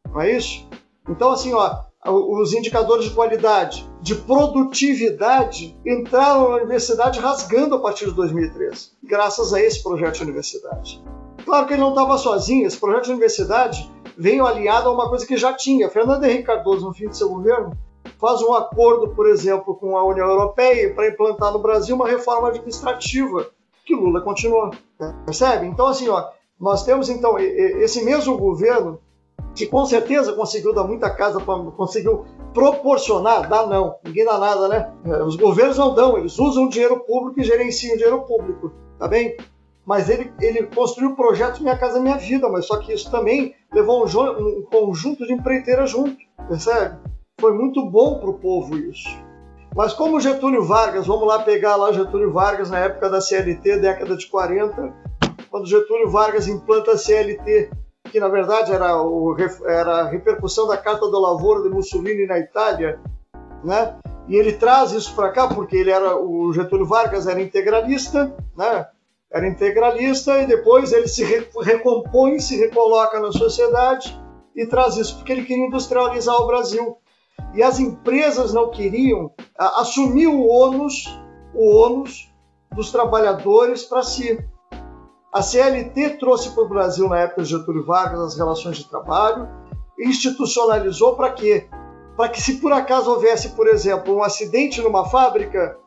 Não 0.09 0.19
é 0.19 0.31
isso? 0.31 0.67
Então, 1.07 1.29
assim, 1.29 1.53
ó, 1.53 1.83
os 2.05 2.53
indicadores 2.53 3.05
de 3.05 3.11
qualidade, 3.11 3.89
de 4.01 4.15
produtividade, 4.15 5.77
entraram 5.85 6.49
na 6.49 6.55
universidade 6.57 7.19
rasgando 7.19 7.75
a 7.75 7.79
partir 7.79 8.05
de 8.05 8.11
2013, 8.11 8.91
graças 9.03 9.53
a 9.53 9.61
esse 9.61 9.81
projeto 9.81 10.17
de 10.17 10.23
universidade. 10.23 11.03
Claro 11.45 11.67
que 11.67 11.73
ele 11.73 11.81
não 11.81 11.89
estava 11.89 12.17
sozinho, 12.17 12.67
esse 12.67 12.77
projeto 12.77 13.05
de 13.05 13.11
universidade 13.11 13.91
veio 14.17 14.45
aliado 14.45 14.89
a 14.89 14.93
uma 14.93 15.09
coisa 15.09 15.25
que 15.25 15.37
já 15.37 15.53
tinha. 15.53 15.89
Fernando 15.89 16.23
Henrique 16.23 16.43
Cardoso, 16.43 16.85
no 16.85 16.93
fim 16.93 17.09
de 17.09 17.17
seu 17.17 17.29
governo, 17.29 17.77
faz 18.19 18.41
um 18.41 18.53
acordo, 18.53 19.09
por 19.09 19.27
exemplo, 19.27 19.75
com 19.75 19.97
a 19.97 20.03
União 20.05 20.27
Europeia 20.27 20.93
para 20.93 21.07
implantar 21.07 21.51
no 21.51 21.59
Brasil 21.59 21.95
uma 21.95 22.07
reforma 22.07 22.49
administrativa 22.49 23.47
que 23.85 23.95
Lula 23.95 24.21
continuou. 24.21 24.71
Percebe? 25.25 25.65
Então, 25.65 25.87
assim, 25.87 26.07
ó, 26.07 26.29
nós 26.59 26.83
temos 26.83 27.09
então 27.09 27.37
esse 27.37 28.03
mesmo 28.03 28.37
governo 28.37 28.99
que 29.56 29.67
com 29.67 29.86
certeza 29.86 30.34
conseguiu 30.34 30.74
dar 30.74 30.84
muita 30.84 31.10
casa, 31.10 31.39
conseguiu 31.39 32.26
proporcionar, 32.54 33.48
dá 33.48 33.65
não, 33.65 33.96
ninguém 34.04 34.26
dá 34.26 34.38
nada, 34.38 34.67
né? 34.67 34.93
É, 35.06 35.24
os 35.24 35.36
governos 35.36 35.78
não 35.78 35.93
dão, 35.93 36.17
eles 36.17 36.38
usam 36.39 36.65
o 36.65 36.69
dinheiro 36.69 37.00
público 37.02 37.39
e 37.39 37.43
gerenciam 37.43 37.93
o 37.93 37.98
dinheiro 37.98 38.22
público, 38.22 38.72
tá 38.98 39.08
bem? 39.08 39.38
Mas 39.86 40.10
ele, 40.10 40.32
ele 40.39 40.63
construiu 40.67 41.15
projetos 41.15 41.60
Minha 41.60 41.78
Casa 41.78 42.00
Minha 42.00 42.17
Vida, 42.17 42.48
mas 42.50 42.65
só 42.65 42.78
que 42.78 42.93
isso 42.93 43.12
também 43.12 43.54
levou 43.72 44.06
um, 44.06 44.60
um 44.60 44.63
conjunto 44.63 45.26
de 45.26 45.34
empreiteiras 45.34 45.89
junto, 45.89 46.17
percebe? 46.48 46.98
Foi 47.39 47.54
muito 47.54 47.86
bom 47.89 48.19
para 48.19 48.30
o 48.30 48.39
povo 48.39 48.78
isso. 48.78 49.10
Mas 49.76 49.91
como 49.91 50.22
Getúlio 50.22 50.63
Vargas, 50.63 51.08
vamos 51.08 51.28
lá 51.28 51.39
pegar 51.39 51.76
lá 51.76 51.91
Getúlio 51.91 52.32
Vargas 52.32 52.69
na 52.69 52.80
época 52.80 53.10
da 53.10 53.19
CLT, 53.19 53.80
década 53.80 54.15
de 54.15 54.28
40, 54.28 54.93
quando 55.50 55.67
Getúlio 55.67 56.10
Vargas 56.10 56.48
implanta 56.48 56.91
a 56.91 56.98
CLT 56.98 57.72
que 58.11 58.19
na 58.19 58.27
verdade 58.27 58.71
era, 58.71 59.01
o, 59.01 59.35
era 59.65 60.01
a 60.01 60.09
repercussão 60.09 60.67
da 60.67 60.77
Carta 60.77 61.09
do 61.09 61.19
Lavoro 61.19 61.63
de 61.63 61.69
Mussolini 61.69 62.25
na 62.25 62.39
Itália, 62.39 62.99
né? 63.63 63.97
E 64.27 64.35
ele 64.35 64.53
traz 64.53 64.91
isso 64.91 65.15
para 65.15 65.31
cá 65.31 65.47
porque 65.47 65.75
ele 65.75 65.91
era 65.91 66.17
o 66.17 66.53
Getúlio 66.53 66.85
Vargas 66.85 67.27
era 67.27 67.41
integralista, 67.41 68.35
né? 68.55 68.87
Era 69.31 69.47
integralista 69.47 70.39
e 70.39 70.45
depois 70.45 70.93
ele 70.93 71.07
se 71.07 71.23
recompõe, 71.61 72.39
se 72.39 72.55
recoloca 72.57 73.19
na 73.19 73.31
sociedade 73.31 74.15
e 74.55 74.65
traz 74.65 74.95
isso 74.95 75.17
porque 75.17 75.31
ele 75.31 75.43
queria 75.43 75.65
industrializar 75.65 76.35
o 76.35 76.45
Brasil. 76.47 76.97
E 77.55 77.63
as 77.63 77.79
empresas 77.79 78.53
não 78.53 78.69
queriam 78.69 79.31
assumir 79.57 80.27
o 80.27 80.47
ônus, 80.47 81.05
o 81.53 81.75
ônus 81.75 82.31
dos 82.71 82.91
trabalhadores 82.91 83.83
para 83.83 84.03
si. 84.03 84.43
A 85.34 85.41
CLT 85.41 86.17
trouxe 86.19 86.52
para 86.52 86.63
o 86.63 86.69
Brasil, 86.69 87.10
na 87.10 87.22
época 87.22 87.41
de 87.41 87.50
Getúlio 87.50 87.84
Vargas, 87.84 88.19
as 88.19 88.38
relações 88.38 88.78
de 88.78 88.88
trabalho, 88.88 89.50
institucionalizou 89.98 91.15
para 91.15 91.32
quê? 91.32 91.67
Para 92.15 92.30
que, 92.30 92.39
se 92.39 92.62
por 92.62 92.72
acaso 92.72 93.10
houvesse, 93.10 93.50
por 93.50 93.67
exemplo, 93.67 94.15
um 94.15 94.22
acidente 94.22 94.80
numa 94.80 95.06
fábrica, 95.06 95.80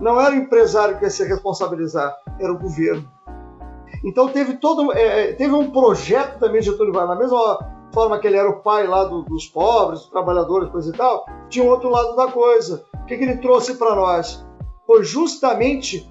não 0.00 0.18
era 0.18 0.34
o 0.34 0.38
empresário 0.38 0.96
que 0.96 1.04
ia 1.04 1.10
se 1.10 1.22
responsabilizar, 1.22 2.16
era 2.40 2.50
o 2.50 2.58
governo. 2.58 3.06
Então 4.02 4.28
teve 4.28 4.54
todo 4.54 4.90
é, 4.94 5.30
é 5.30 5.32
teve 5.34 5.52
um 5.52 5.70
projeto 5.70 6.38
também 6.38 6.60
de 6.60 6.70
Getúlio 6.70 6.94
Vargas, 6.94 7.10
na 7.10 7.22
mesma 7.22 7.58
forma 7.92 8.18
que 8.18 8.26
ele 8.26 8.38
era 8.38 8.48
o 8.48 8.60
pai 8.60 8.86
lá 8.86 9.04
do, 9.04 9.22
dos 9.22 9.46
pobres, 9.48 10.00
dos 10.00 10.08
trabalhadores, 10.08 10.70
coisa 10.70 10.88
e 10.88 10.96
tal, 10.96 11.26
tinha 11.50 11.62
um 11.62 11.68
outro 11.68 11.90
lado 11.90 12.16
da 12.16 12.28
coisa. 12.28 12.86
O 12.94 13.04
que, 13.04 13.18
que 13.18 13.24
ele 13.24 13.36
trouxe 13.36 13.74
para 13.74 13.94
nós? 13.94 14.46
Foi 14.86 15.04
justamente 15.04 16.10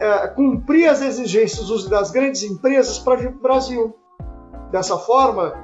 é, 0.00 0.28
cumprir 0.28 0.88
as 0.88 1.00
exigências 1.00 1.88
das 1.88 2.10
grandes 2.10 2.42
empresas 2.42 2.98
para 2.98 3.28
o 3.28 3.38
Brasil. 3.40 3.94
Dessa 4.70 4.98
forma, 4.98 5.54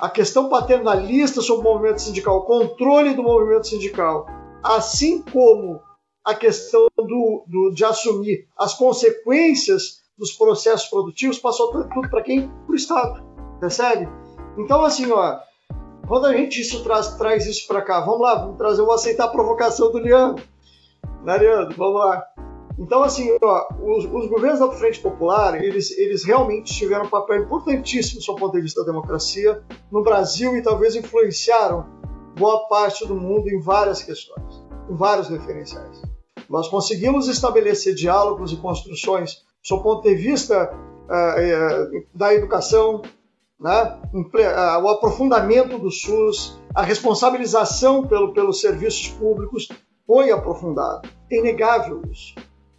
a 0.00 0.08
questão 0.08 0.48
paternalista 0.48 1.40
sobre 1.40 1.66
o 1.66 1.72
movimento 1.72 2.00
sindical, 2.00 2.38
o 2.38 2.44
controle 2.44 3.14
do 3.14 3.22
movimento 3.22 3.66
sindical, 3.66 4.26
assim 4.62 5.22
como 5.22 5.80
a 6.24 6.34
questão 6.34 6.88
do, 6.96 7.44
do, 7.46 7.70
de 7.74 7.84
assumir 7.84 8.46
as 8.56 8.74
consequências 8.74 10.02
dos 10.16 10.32
processos 10.32 10.88
produtivos, 10.88 11.38
passou 11.38 11.70
tudo 11.70 12.10
para 12.10 12.22
quem? 12.22 12.48
Para 12.48 12.72
o 12.72 12.74
Estado. 12.74 13.24
Percebe? 13.60 14.08
Então, 14.58 14.82
assim, 14.82 15.10
ó, 15.10 15.38
quando 16.06 16.26
a 16.26 16.36
gente 16.36 16.60
isso 16.60 16.82
traz, 16.82 17.14
traz 17.14 17.46
isso 17.46 17.66
para 17.66 17.82
cá, 17.82 18.00
vamos 18.00 18.20
lá, 18.20 18.34
vamos 18.34 18.56
trazer, 18.56 18.82
vou 18.82 18.94
aceitar 18.94 19.24
a 19.24 19.28
provocação 19.28 19.92
do 19.92 19.98
Leandro. 19.98 20.44
Né, 21.24 21.36
Leandro? 21.36 21.76
Vamos 21.76 22.00
lá. 22.00 22.24
Então, 22.78 23.02
assim, 23.02 23.36
ó, 23.42 23.68
os, 23.82 24.04
os, 24.04 24.28
governos 24.28 24.60
da 24.60 24.70
Frente 24.70 25.00
Popular, 25.00 25.60
eles, 25.60 25.90
eles 25.98 26.22
realmente 26.22 26.72
tiveram 26.72 27.06
um 27.06 27.08
papel 27.08 27.42
importantíssimo 27.42 28.20
do 28.20 28.36
ponto 28.36 28.52
de 28.54 28.62
vista 28.62 28.82
da 28.82 28.92
democracia 28.92 29.62
no 29.90 30.02
Brasil 30.02 30.56
e 30.56 30.62
talvez 30.62 30.94
influenciaram 30.94 31.84
boa 32.36 32.68
parte 32.68 33.04
do 33.04 33.16
mundo 33.16 33.48
em 33.48 33.60
várias 33.60 34.00
questões, 34.02 34.64
em 34.88 34.94
vários 34.94 35.28
referenciais. 35.28 36.00
Nós 36.48 36.68
conseguimos 36.68 37.26
estabelecer 37.26 37.94
diálogos 37.94 38.52
e 38.52 38.56
construções 38.56 39.42
do 39.68 39.82
ponto 39.82 40.08
de 40.08 40.14
vista 40.14 40.72
uh, 40.72 42.06
da 42.14 42.32
educação, 42.32 43.02
né? 43.60 44.00
o 44.82 44.88
aprofundamento 44.88 45.78
do 45.78 45.90
SUS, 45.90 46.58
a 46.72 46.82
responsabilização 46.82 48.06
pelo, 48.06 48.32
pelos 48.32 48.60
serviços 48.60 49.08
públicos 49.08 49.68
foi 50.06 50.30
aprofundado. 50.30 51.08
É 51.30 51.38
inegável 51.38 52.00
isso. 52.10 52.34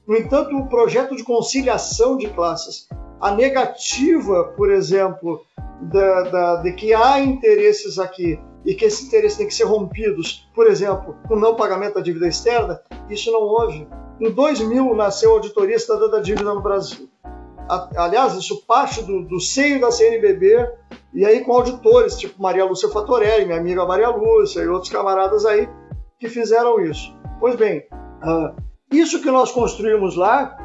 No 0.10 0.18
entanto, 0.18 0.58
o 0.58 0.66
projeto 0.66 1.16
de 1.16 1.24
conciliação 1.24 2.18
de 2.18 2.28
classes, 2.30 2.90
a 3.22 3.30
negativa, 3.30 4.46
por 4.58 4.72
exemplo, 4.72 5.46
da, 5.84 6.22
da, 6.24 6.56
de 6.64 6.74
que 6.74 6.96
há 6.96 7.20
interesses 7.20 8.00
aqui 8.00 8.40
e 8.66 8.74
que 8.74 8.86
esses 8.86 9.06
interesses 9.06 9.38
têm 9.38 9.46
que 9.46 9.54
ser 9.54 9.66
rompidos, 9.66 10.50
por 10.56 10.66
exemplo, 10.66 11.16
com 11.28 11.36
não 11.36 11.56
pagamento 11.56 11.94
da 11.94 12.02
dívida 12.02 12.28
externa, 12.28 12.82
isso 13.08 13.32
não 13.32 13.42
houve. 13.42 13.88
Em 14.20 14.32
2000 14.32 14.96
nasceu 14.96 15.30
a 15.30 15.34
Auditoria 15.36 15.78
Cidadã 15.78 16.10
da 16.10 16.20
Dívida 16.20 16.56
no 16.56 16.62
Brasil. 16.62 17.08
Aliás, 17.96 18.34
isso 18.34 18.66
parte 18.66 19.04
do, 19.04 19.22
do 19.22 19.40
seio 19.40 19.80
da 19.80 19.92
CNBB 19.92 20.72
e 21.14 21.24
aí 21.24 21.42
com 21.42 21.54
auditores, 21.54 22.18
tipo 22.18 22.42
Maria 22.42 22.66
Lúcia 22.66 22.90
Fatorelli, 22.90 23.46
minha 23.46 23.60
amiga 23.60 23.86
Maria 23.86 24.10
Lúcia 24.10 24.62
e 24.62 24.68
outros 24.68 24.92
camaradas 24.92 25.46
aí 25.46 25.70
que 26.18 26.28
fizeram 26.28 26.84
isso. 26.84 27.16
Pois 27.40 27.56
bem, 27.56 27.88
uh, 28.24 28.69
isso 28.92 29.22
que 29.22 29.30
nós 29.30 29.52
construímos 29.52 30.16
lá, 30.16 30.58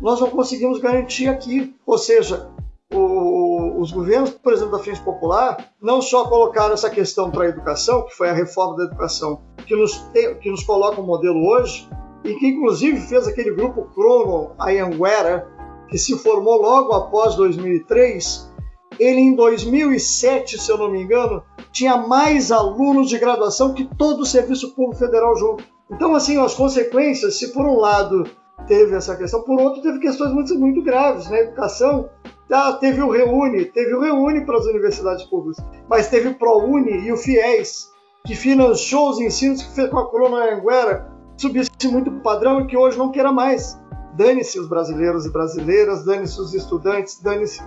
nós 0.00 0.20
não 0.20 0.30
conseguimos 0.30 0.78
garantir 0.78 1.28
aqui. 1.28 1.74
Ou 1.86 1.98
seja, 1.98 2.50
o, 2.92 3.80
os 3.80 3.90
governos, 3.90 4.30
por 4.30 4.52
exemplo, 4.52 4.76
da 4.76 4.82
Frente 4.82 5.00
Popular, 5.00 5.72
não 5.80 6.00
só 6.00 6.28
colocaram 6.28 6.74
essa 6.74 6.90
questão 6.90 7.30
para 7.30 7.44
a 7.44 7.48
educação, 7.48 8.02
que 8.02 8.14
foi 8.14 8.28
a 8.28 8.34
reforma 8.34 8.76
da 8.76 8.84
educação, 8.84 9.42
que 9.66 9.74
nos, 9.74 9.96
que 10.40 10.50
nos 10.50 10.62
coloca 10.62 11.00
um 11.00 11.06
modelo 11.06 11.46
hoje, 11.46 11.88
e 12.24 12.34
que 12.34 12.46
inclusive 12.48 13.00
fez 13.00 13.26
aquele 13.26 13.52
grupo 13.52 13.84
Crono 13.94 14.52
Ayanguera, 14.58 15.48
que 15.88 15.98
se 15.98 16.18
formou 16.18 16.60
logo 16.60 16.92
após 16.92 17.36
2003, 17.36 18.52
ele 18.98 19.20
em 19.20 19.34
2007, 19.34 20.60
se 20.60 20.70
eu 20.70 20.78
não 20.78 20.90
me 20.90 21.02
engano, 21.02 21.42
tinha 21.72 21.96
mais 21.96 22.50
alunos 22.50 23.08
de 23.08 23.18
graduação 23.18 23.74
que 23.74 23.84
todo 23.96 24.20
o 24.20 24.26
Serviço 24.26 24.74
Público 24.74 24.98
Federal 24.98 25.36
junto. 25.36 25.64
Então, 25.90 26.14
assim, 26.14 26.38
as 26.38 26.54
consequências, 26.54 27.38
se 27.38 27.52
por 27.52 27.66
um 27.66 27.76
lado 27.76 28.24
teve 28.66 28.94
essa 28.94 29.16
questão, 29.16 29.42
por 29.42 29.60
outro 29.60 29.82
teve 29.82 29.98
questões 29.98 30.32
muito, 30.32 30.58
muito 30.58 30.82
graves. 30.82 31.26
Na 31.26 31.32
né? 31.32 31.40
educação, 31.42 32.08
ah, 32.50 32.72
teve 32.72 33.02
o 33.02 33.10
Reúne, 33.10 33.66
teve 33.66 33.94
o 33.94 34.00
Reúne 34.00 34.44
para 34.44 34.56
as 34.56 34.66
universidades 34.66 35.24
públicas, 35.24 35.64
mas 35.88 36.08
teve 36.08 36.28
o 36.28 36.34
ProUni 36.34 37.06
e 37.06 37.12
o 37.12 37.16
FIES, 37.16 37.90
que 38.26 38.34
financiou 38.34 39.10
os 39.10 39.20
ensinos 39.20 39.62
que 39.62 39.72
fez 39.72 39.90
com 39.90 39.98
a 39.98 40.10
Corona 40.10 40.54
Anguera 40.54 41.16
subisse 41.36 41.70
muito 41.88 42.10
o 42.10 42.20
padrão 42.20 42.60
e 42.60 42.66
que 42.66 42.76
hoje 42.76 42.98
não 42.98 43.10
queira 43.10 43.32
mais. 43.32 43.78
Dane-se 44.14 44.58
os 44.58 44.68
brasileiros 44.68 45.26
e 45.26 45.30
brasileiras, 45.30 46.04
dane-se 46.04 46.40
os 46.40 46.54
estudantes, 46.54 47.20
dane-se. 47.20 47.62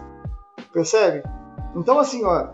Percebe? 0.74 1.24
Então, 1.76 2.00
assim, 2.00 2.24
ó, 2.24 2.50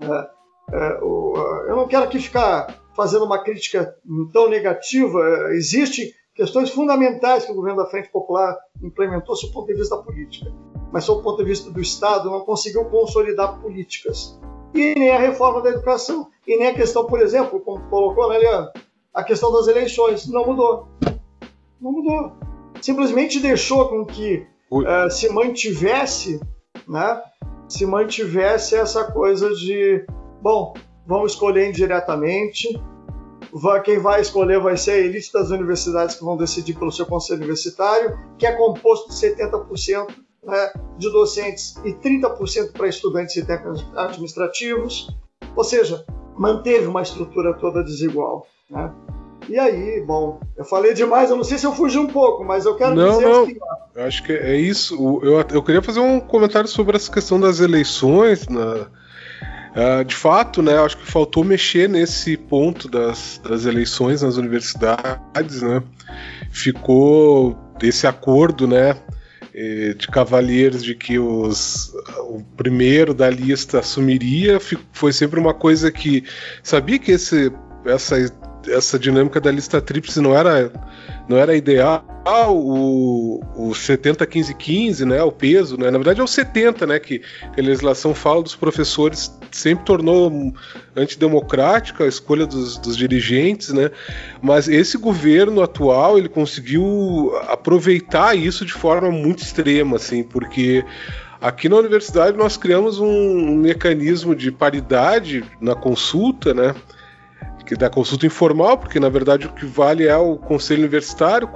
É, 0.00 0.30
é, 0.72 0.98
o, 1.02 1.34
eu 1.68 1.76
não 1.76 1.88
quero 1.88 2.04
aqui 2.04 2.18
ficar 2.18 2.82
fazendo 2.94 3.24
uma 3.24 3.42
crítica 3.42 3.96
tão 4.32 4.48
negativa. 4.48 5.20
Existem 5.52 6.12
questões 6.34 6.70
fundamentais 6.70 7.44
que 7.44 7.52
o 7.52 7.54
governo 7.54 7.82
da 7.82 7.88
Frente 7.88 8.10
Popular 8.10 8.56
implementou 8.82 9.34
do 9.34 9.52
ponto 9.52 9.66
de 9.66 9.74
vista 9.74 9.96
da 9.96 10.02
política, 10.02 10.52
mas 10.92 11.06
do 11.06 11.22
ponto 11.22 11.38
de 11.38 11.44
vista 11.44 11.70
do 11.70 11.80
Estado 11.80 12.30
não 12.30 12.40
conseguiu 12.40 12.84
consolidar 12.86 13.58
políticas. 13.60 14.38
E 14.74 14.94
nem 14.94 15.10
a 15.10 15.18
reforma 15.18 15.62
da 15.62 15.70
educação, 15.70 16.28
e 16.46 16.58
nem 16.58 16.68
a 16.68 16.74
questão, 16.74 17.06
por 17.06 17.20
exemplo, 17.20 17.60
como 17.60 17.88
colocou, 17.88 18.28
né, 18.28 18.38
Leandro, 18.38 18.72
a 19.14 19.24
questão 19.24 19.50
das 19.50 19.66
eleições 19.66 20.26
não 20.28 20.44
mudou. 20.44 20.88
Não 21.80 21.92
mudou. 21.92 22.32
Simplesmente 22.82 23.40
deixou 23.40 23.88
com 23.88 24.04
que 24.04 24.46
uh, 24.70 25.10
se 25.10 25.32
mantivesse, 25.32 26.38
né, 26.86 27.22
se 27.68 27.84
mantivesse 27.86 28.74
essa 28.74 29.04
coisa 29.10 29.50
de, 29.54 30.04
bom, 30.40 30.74
vamos 31.06 31.32
escolher 31.32 31.68
indiretamente, 31.68 32.80
quem 33.84 33.98
vai 33.98 34.20
escolher 34.20 34.60
vai 34.60 34.76
ser 34.76 34.92
a 34.92 34.98
elite 34.98 35.32
das 35.32 35.50
universidades 35.50 36.16
que 36.16 36.24
vão 36.24 36.36
decidir 36.36 36.74
pelo 36.74 36.92
seu 36.92 37.06
conselho 37.06 37.38
universitário, 37.40 38.18
que 38.38 38.46
é 38.46 38.52
composto 38.52 39.08
de 39.08 39.14
70% 39.14 40.08
né, 40.44 40.72
de 40.98 41.10
docentes 41.10 41.76
e 41.84 41.92
30% 41.92 42.72
para 42.72 42.88
estudantes 42.88 43.36
e 43.36 43.44
técnicos 43.44 43.84
administrativos. 43.96 45.16
Ou 45.54 45.64
seja, 45.64 46.04
manteve 46.36 46.86
uma 46.86 47.02
estrutura 47.02 47.54
toda 47.54 47.82
desigual. 47.82 48.46
Né? 48.70 48.92
E 49.48 49.58
aí, 49.58 50.02
bom, 50.04 50.40
eu 50.56 50.64
falei 50.64 50.92
demais, 50.92 51.30
eu 51.30 51.36
não 51.36 51.44
sei 51.44 51.58
se 51.58 51.66
eu 51.66 51.72
fugi 51.72 51.98
um 51.98 52.08
pouco, 52.08 52.44
mas 52.44 52.66
eu 52.66 52.74
quero 52.76 52.94
não, 52.94 53.10
dizer 53.10 53.28
não. 53.28 53.46
que. 53.46 53.56
Eu 53.94 54.04
acho 54.04 54.22
que 54.22 54.32
é 54.32 54.56
isso. 54.56 55.20
Eu, 55.22 55.44
eu 55.52 55.62
queria 55.62 55.82
fazer 55.82 56.00
um 56.00 56.18
comentário 56.20 56.68
sobre 56.68 56.96
essa 56.96 57.10
questão 57.10 57.38
das 57.38 57.60
eleições. 57.60 58.48
Na, 58.48 58.88
Uh, 59.76 60.02
de 60.06 60.14
fato, 60.14 60.62
né, 60.62 60.78
acho 60.78 60.96
que 60.96 61.04
faltou 61.04 61.44
mexer 61.44 61.86
nesse 61.86 62.34
ponto 62.34 62.88
das, 62.88 63.38
das 63.44 63.66
eleições 63.66 64.22
nas 64.22 64.38
universidades, 64.38 65.60
né? 65.60 65.82
Ficou 66.50 67.54
esse 67.82 68.06
acordo, 68.06 68.66
né, 68.66 68.96
de 69.96 70.08
cavalheiros 70.08 70.82
de 70.82 70.94
que 70.94 71.18
os, 71.18 71.92
o 72.20 72.42
primeiro 72.56 73.12
da 73.12 73.28
lista 73.28 73.80
assumiria, 73.80 74.58
foi 74.92 75.12
sempre 75.12 75.38
uma 75.38 75.52
coisa 75.52 75.90
que 75.90 76.24
sabia 76.62 76.98
que 76.98 77.12
esse, 77.12 77.52
essa 77.84 78.16
essa 78.68 78.98
dinâmica 78.98 79.40
da 79.40 79.50
lista 79.50 79.80
tríplice 79.80 80.20
não 80.20 80.36
era, 80.36 80.72
não 81.28 81.36
era 81.36 81.56
ideal. 81.56 82.04
O, 82.48 83.40
o 83.54 83.74
70, 83.74 84.26
15, 84.26 84.54
15, 84.54 85.04
né, 85.04 85.22
o 85.22 85.30
peso, 85.30 85.78
né, 85.78 85.90
na 85.90 85.98
verdade 85.98 86.20
é 86.20 86.24
o 86.24 86.26
70, 86.26 86.84
né, 86.86 86.98
que, 86.98 87.22
a 87.56 87.60
legislação 87.60 88.14
fala 88.14 88.42
dos 88.42 88.56
professores, 88.56 89.32
sempre 89.52 89.84
tornou 89.84 90.52
antidemocrática 90.96 92.02
a 92.02 92.08
escolha 92.08 92.44
dos, 92.44 92.78
dos 92.78 92.96
dirigentes, 92.96 93.72
né, 93.72 93.92
mas 94.42 94.66
esse 94.66 94.98
governo 94.98 95.62
atual, 95.62 96.18
ele 96.18 96.28
conseguiu 96.28 97.32
aproveitar 97.48 98.36
isso 98.36 98.66
de 98.66 98.72
forma 98.72 99.10
muito 99.10 99.42
extrema, 99.42 99.96
assim, 99.96 100.24
porque 100.24 100.84
Aqui 101.40 101.68
na 101.68 101.76
universidade 101.76 102.36
nós 102.36 102.56
criamos 102.56 102.98
um, 102.98 103.56
mecanismo 103.56 104.34
de 104.34 104.50
paridade 104.50 105.44
na 105.60 105.74
consulta, 105.74 106.54
né? 106.54 106.74
Que 107.66 107.74
da 107.74 107.90
consulta 107.90 108.24
informal, 108.24 108.78
porque 108.78 109.00
na 109.00 109.08
verdade 109.08 109.46
o 109.46 109.52
que 109.52 109.66
vale 109.66 110.06
é 110.06 110.16
o 110.16 110.36
conselho 110.36 110.80
universitário 110.80 111.48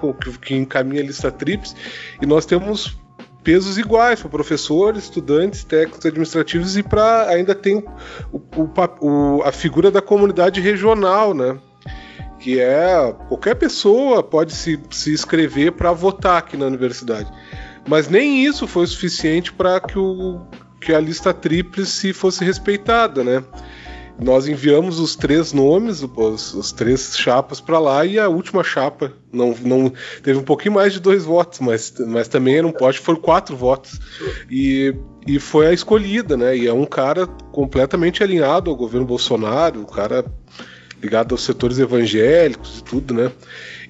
que, 0.43 0.55
encaminha 0.55 1.01
a 1.01 1.07
lista 1.07 1.31
TRIPS, 1.31 1.75
e 2.21 2.27
nós 2.27 2.45
temos 2.45 2.99
pesos 3.43 3.79
iguais 3.79 4.21
para 4.21 4.29
professores, 4.29 5.05
estudantes, 5.05 5.65
técnicos 5.65 6.05
administrativos 6.05 6.77
e 6.77 6.83
para 6.83 7.29
ainda 7.29 7.55
tem 7.55 7.83
o, 8.33 8.41
o, 9.01 9.43
a 9.45 9.53
figura 9.53 9.91
da 9.91 10.03
comunidade 10.03 10.61
regional, 10.61 11.33
né? 11.33 11.59
Que 12.39 12.59
é 12.59 13.15
qualquer 13.29 13.55
pessoa 13.55 14.23
pode 14.23 14.55
se, 14.55 14.81
se 14.91 15.13
inscrever 15.13 15.73
para 15.73 15.93
votar 15.93 16.39
aqui 16.39 16.57
na 16.57 16.67
universidade. 16.67 17.31
Mas 17.89 18.09
nem 18.09 18.45
isso 18.45 18.67
foi 18.67 18.87
suficiente 18.87 19.53
para 19.53 19.81
que, 19.81 19.99
o, 19.99 20.41
que 20.81 20.93
a 20.93 21.01
lista 21.01 21.33
tríplice 21.33 22.13
fosse 22.13 22.45
respeitada, 22.45 23.23
né? 23.25 23.43
Nós 24.23 24.47
enviamos 24.47 24.99
os 24.99 25.17
três 25.17 25.53
nomes, 25.53 26.03
os, 26.03 26.55
os 26.55 26.73
três 26.73 27.17
chapas 27.17 27.61
para 27.61 27.79
lá 27.79 28.05
e 28.05 28.19
a 28.19 28.29
última 28.29 28.63
chapa 28.63 29.13
não, 29.33 29.55
não 29.63 29.93
teve 30.23 30.39
um 30.39 30.43
pouquinho 30.43 30.75
mais 30.75 30.93
de 30.93 31.01
dois 31.01 31.25
votos, 31.25 31.61
mas, 31.61 31.95
mas 32.07 32.29
também 32.29 32.59
era 32.59 32.67
um 32.67 32.73
pote, 32.73 32.99
foram 32.99 33.21
quatro 33.21 33.57
votos 33.57 33.99
e, 34.51 34.95
e 35.27 35.39
foi 35.39 35.67
a 35.67 35.73
escolhida, 35.73 36.37
né? 36.37 36.57
E 36.57 36.67
é 36.67 36.73
um 36.73 36.85
cara 36.85 37.27
completamente 37.27 38.23
alinhado 38.23 38.71
ao 38.71 38.77
governo 38.77 39.07
Bolsonaro, 39.07 39.81
um 39.81 39.85
cara 39.85 40.25
ligado 41.03 41.33
aos 41.33 41.43
setores 41.43 41.79
evangélicos 41.79 42.79
e 42.79 42.85
tudo, 42.85 43.15
né? 43.15 43.33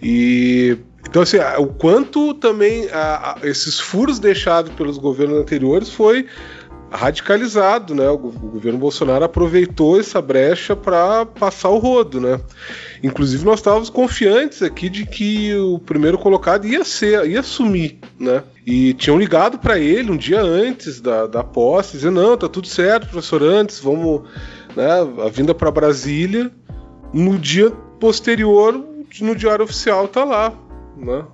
E 0.02 0.78
então 1.08 1.22
assim, 1.22 1.38
o 1.58 1.66
quanto 1.66 2.34
também 2.34 2.88
a, 2.90 3.36
a, 3.42 3.48
esses 3.48 3.80
furos 3.80 4.18
deixados 4.18 4.72
pelos 4.74 4.98
governos 4.98 5.40
anteriores 5.40 5.88
foi 5.88 6.26
radicalizado, 6.90 7.94
né? 7.94 8.08
O, 8.08 8.18
governo 8.18 8.78
Bolsonaro 8.78 9.24
aproveitou 9.24 9.98
essa 9.98 10.20
brecha 10.20 10.74
para 10.74 11.24
passar 11.24 11.68
o 11.68 11.78
rodo, 11.78 12.20
né? 12.20 12.40
Inclusive 13.02 13.44
nós 13.44 13.60
estávamos 13.60 13.88
confiantes 13.88 14.62
aqui 14.62 14.88
de 14.88 15.06
que 15.06 15.54
o 15.54 15.78
primeiro 15.78 16.18
colocado 16.18 16.66
ia 16.66 16.84
ser, 16.84 17.24
ia 17.26 17.40
assumir, 17.40 17.98
né? 18.18 18.42
E 18.66 18.92
tinham 18.94 19.18
ligado 19.18 19.58
para 19.58 19.78
ele 19.78 20.10
um 20.10 20.16
dia 20.16 20.42
antes 20.42 21.00
da, 21.00 21.26
da 21.26 21.44
posse, 21.44 21.92
dizendo 21.92 22.20
não, 22.20 22.36
tá 22.36 22.48
tudo 22.48 22.66
certo, 22.66 23.08
professor, 23.08 23.42
antes 23.42 23.78
vamos, 23.78 24.22
né? 24.74 24.88
A 25.24 25.28
vinda 25.28 25.54
para 25.54 25.70
Brasília. 25.70 26.50
No 27.12 27.38
dia 27.38 27.70
posterior, 27.98 28.84
no 29.20 29.34
diário 29.34 29.64
oficial 29.64 30.06
tá 30.06 30.24
lá, 30.24 30.52
né? 30.96 31.24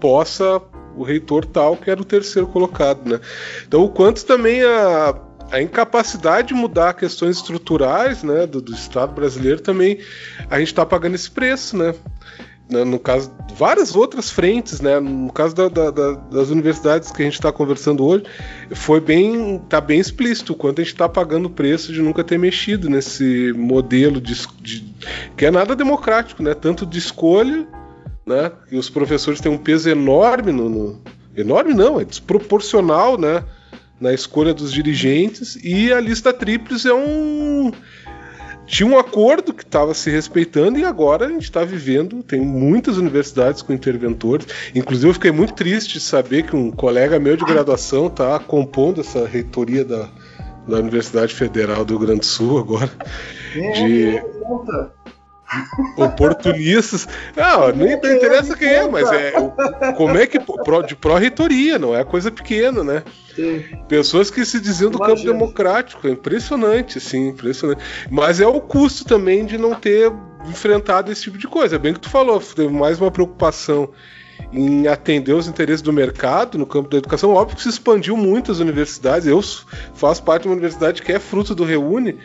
Possa 0.00 0.60
o 0.96 1.02
reitor 1.02 1.44
tal, 1.44 1.76
que 1.76 1.90
era 1.90 2.00
o 2.00 2.04
terceiro 2.04 2.46
colocado, 2.46 3.08
né? 3.08 3.20
Então, 3.66 3.82
o 3.82 3.88
quanto 3.88 4.24
também 4.24 4.62
a, 4.62 5.14
a 5.50 5.60
incapacidade 5.60 6.48
de 6.48 6.54
mudar 6.54 6.94
questões 6.94 7.36
estruturais, 7.36 8.22
né, 8.22 8.46
do, 8.46 8.60
do 8.60 8.72
Estado 8.72 9.12
brasileiro 9.12 9.60
também 9.60 9.98
a 10.48 10.58
gente 10.58 10.68
está 10.68 10.86
pagando 10.86 11.14
esse 11.14 11.30
preço, 11.30 11.76
né? 11.76 11.94
No 12.70 13.00
caso, 13.00 13.32
várias 13.56 13.96
outras 13.96 14.30
frentes, 14.30 14.80
né? 14.80 15.00
No 15.00 15.32
caso 15.32 15.56
da, 15.56 15.68
da, 15.68 15.90
da, 15.90 16.12
das 16.12 16.50
universidades 16.50 17.10
que 17.10 17.20
a 17.20 17.24
gente 17.24 17.34
está 17.34 17.50
conversando 17.50 18.06
hoje, 18.06 18.22
foi 18.70 19.00
bem, 19.00 19.58
tá 19.68 19.80
bem 19.80 19.98
explícito 19.98 20.52
o 20.52 20.56
quanto 20.56 20.80
a 20.80 20.84
gente 20.84 20.92
está 20.92 21.08
pagando 21.08 21.46
o 21.46 21.50
preço 21.50 21.92
de 21.92 22.00
nunca 22.00 22.22
ter 22.22 22.38
mexido 22.38 22.88
nesse 22.88 23.52
modelo 23.56 24.20
de, 24.20 24.34
de, 24.60 24.94
que 25.36 25.46
é 25.46 25.50
nada 25.50 25.74
democrático, 25.74 26.44
né? 26.44 26.54
Tanto 26.54 26.86
de 26.86 26.96
escolha 26.96 27.66
né? 28.30 28.52
E 28.70 28.76
os 28.76 28.88
professores 28.88 29.40
têm 29.40 29.52
um 29.52 29.58
peso 29.58 29.90
enorme 29.90 30.52
no, 30.52 30.68
no, 30.70 31.00
enorme 31.36 31.74
não, 31.74 32.00
é 32.00 32.04
desproporcional, 32.04 33.18
né? 33.18 33.44
Na 34.00 34.14
escolha 34.14 34.54
dos 34.54 34.72
dirigentes 34.72 35.58
e 35.62 35.92
a 35.92 36.00
lista 36.00 36.32
tríplice 36.32 36.88
é 36.88 36.94
um 36.94 37.70
tinha 38.64 38.88
um 38.88 38.96
acordo 38.96 39.52
que 39.52 39.64
estava 39.64 39.92
se 39.92 40.08
respeitando 40.10 40.78
e 40.78 40.84
agora 40.84 41.26
a 41.26 41.28
gente 41.28 41.42
está 41.42 41.64
vivendo. 41.64 42.22
Tem 42.22 42.40
muitas 42.40 42.98
universidades 42.98 43.62
com 43.62 43.72
interventores. 43.72 44.46
Inclusive, 44.72 45.08
eu 45.08 45.14
fiquei 45.14 45.32
muito 45.32 45.54
triste 45.54 45.94
de 45.94 46.00
saber 46.00 46.44
que 46.44 46.54
um 46.54 46.70
colega 46.70 47.18
meu 47.18 47.36
de 47.36 47.44
graduação 47.44 48.06
está 48.06 48.38
compondo 48.38 49.00
essa 49.00 49.26
reitoria 49.26 49.84
da, 49.84 50.08
da 50.68 50.78
Universidade 50.78 51.34
Federal 51.34 51.84
do 51.84 51.96
Rio 51.96 52.06
Grande 52.06 52.20
do 52.20 52.26
Sul 52.26 52.58
agora. 52.60 52.90
É, 53.56 53.72
de 53.72 54.22
oportunistas. 55.96 57.08
Não, 57.36 57.72
nem 57.72 57.94
interessa 57.94 58.56
quem 58.56 58.68
é, 58.68 58.88
mas 58.88 59.10
é 59.12 59.32
como 59.96 60.16
é 60.16 60.26
que 60.26 60.38
de 60.86 60.96
pró-reitoria, 60.96 61.78
não 61.78 61.94
é 61.94 62.04
coisa 62.04 62.30
pequena, 62.30 62.82
né? 62.82 63.02
Sim. 63.34 63.64
Pessoas 63.88 64.30
que 64.30 64.44
se 64.44 64.60
diziam 64.60 64.90
do 64.90 64.98
Imagina. 64.98 65.16
campo 65.16 65.32
democrático, 65.32 66.06
é 66.06 66.10
impressionante, 66.10 66.98
assim, 66.98 67.28
impressionante. 67.28 67.82
Mas 68.10 68.40
é 68.40 68.46
o 68.46 68.60
custo 68.60 69.04
também 69.04 69.44
de 69.44 69.58
não 69.58 69.74
ter 69.74 70.12
enfrentado 70.48 71.10
esse 71.10 71.22
tipo 71.22 71.38
de 71.38 71.46
coisa. 71.46 71.76
É 71.76 71.78
bem 71.78 71.94
que 71.94 72.00
tu 72.00 72.08
falou, 72.10 72.40
teve 72.40 72.72
mais 72.72 73.00
uma 73.00 73.10
preocupação 73.10 73.90
em 74.52 74.88
atender 74.88 75.32
os 75.32 75.46
interesses 75.46 75.82
do 75.82 75.92
mercado 75.92 76.58
no 76.58 76.66
campo 76.66 76.88
da 76.88 76.98
educação. 76.98 77.34
Óbvio 77.34 77.56
que 77.56 77.62
se 77.62 77.68
expandiu 77.68 78.16
muito 78.16 78.50
as 78.50 78.58
universidades. 78.58 79.26
Eu 79.26 79.40
faço 79.94 80.22
parte 80.22 80.42
de 80.42 80.48
uma 80.48 80.54
universidade 80.54 81.02
que 81.02 81.12
é 81.12 81.18
fruto 81.18 81.54
do 81.54 81.64
Reúne 81.64 82.18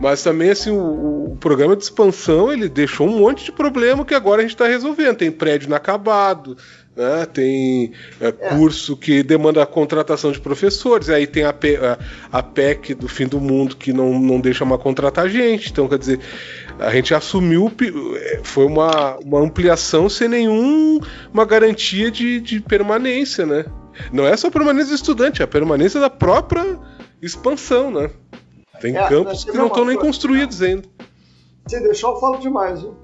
mas 0.00 0.22
também, 0.22 0.48
assim, 0.48 0.70
o, 0.70 1.32
o, 1.32 1.36
programa 1.38 1.76
de 1.76 1.84
expansão, 1.84 2.50
ele 2.50 2.70
deixou 2.70 3.06
um 3.06 3.18
monte 3.18 3.44
de 3.44 3.52
problema 3.52 4.02
que 4.02 4.14
agora 4.14 4.40
a 4.40 4.42
gente 4.42 4.54
está 4.54 4.66
resolvendo. 4.66 5.18
Tem 5.18 5.30
prédio 5.30 5.66
inacabado, 5.66 6.56
né? 6.96 7.26
tem 7.26 7.92
é, 8.18 8.28
é. 8.28 8.32
curso 8.32 8.96
que 8.96 9.22
demanda 9.22 9.62
a 9.62 9.66
contratação 9.66 10.32
de 10.32 10.40
professores, 10.40 11.10
aí 11.10 11.26
tem 11.26 11.44
a, 11.44 11.50
a, 11.50 12.38
a, 12.38 12.42
PEC 12.42 12.94
do 12.94 13.08
fim 13.08 13.26
do 13.26 13.38
mundo 13.38 13.76
que 13.76 13.92
não, 13.92 14.18
não 14.18 14.40
deixa 14.40 14.64
mais 14.64 14.80
contratar 14.80 15.28
gente. 15.28 15.70
Então, 15.70 15.86
quer 15.86 15.98
dizer, 15.98 16.18
a 16.78 16.90
gente 16.90 17.14
assumiu, 17.14 17.70
é, 18.16 18.40
foi 18.42 18.64
uma, 18.64 19.18
uma 19.18 19.40
ampliação 19.40 20.08
sem 20.08 20.28
nenhuma 20.28 21.44
garantia 21.46 22.10
de, 22.10 22.40
de 22.40 22.58
permanência, 22.58 23.44
né? 23.44 23.66
Não 24.10 24.26
é 24.26 24.34
só 24.34 24.46
a 24.46 24.50
permanência 24.50 24.88
do 24.88 24.94
estudante, 24.94 25.42
é 25.42 25.44
a 25.44 25.48
permanência 25.48 26.00
da 26.00 26.08
própria 26.08 26.78
expansão, 27.20 27.90
né? 27.90 28.08
Tem 28.80 28.96
é, 28.96 29.08
campos 29.08 29.44
que 29.44 29.56
não 29.56 29.66
estão 29.66 29.84
nem 29.84 29.96
construídos 29.96 30.62
ainda. 30.62 30.88
Se 31.66 31.80
deixar, 31.80 32.08
eu 32.08 32.16
falo 32.16 32.38
demais, 32.38 32.80
viu? 32.80 32.96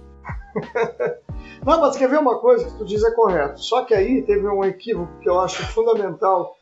não, 1.64 1.80
mas 1.80 1.96
quer 1.96 2.08
ver 2.08 2.18
uma 2.18 2.38
coisa 2.38 2.64
que 2.64 2.78
tu 2.78 2.84
diz 2.84 3.04
é 3.04 3.10
correto. 3.12 3.60
Só 3.60 3.84
que 3.84 3.94
aí 3.94 4.22
teve 4.22 4.48
um 4.48 4.64
equívoco 4.64 5.12
que 5.20 5.28
eu 5.28 5.38
acho 5.38 5.64
fundamental, 5.66 6.56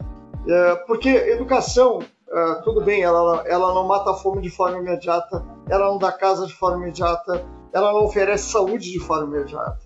é, 0.46 0.74
porque 0.87 1.09
educação, 1.09 2.00
é, 2.29 2.55
tudo 2.64 2.83
bem, 2.83 3.03
ela, 3.03 3.44
ela 3.46 3.72
não 3.72 3.87
mata 3.87 4.11
a 4.11 4.14
fome 4.14 4.42
de 4.42 4.50
forma 4.50 4.79
imediata, 4.79 5.44
ela 5.68 5.87
não 5.87 5.98
dá 5.98 6.11
casa 6.11 6.46
de 6.46 6.53
forma 6.53 6.83
imediata, 6.83 7.46
ela 7.72 7.92
não 7.92 8.05
oferece 8.05 8.50
saúde 8.50 8.90
de 8.90 8.98
forma 8.98 9.37
imediata. 9.37 9.81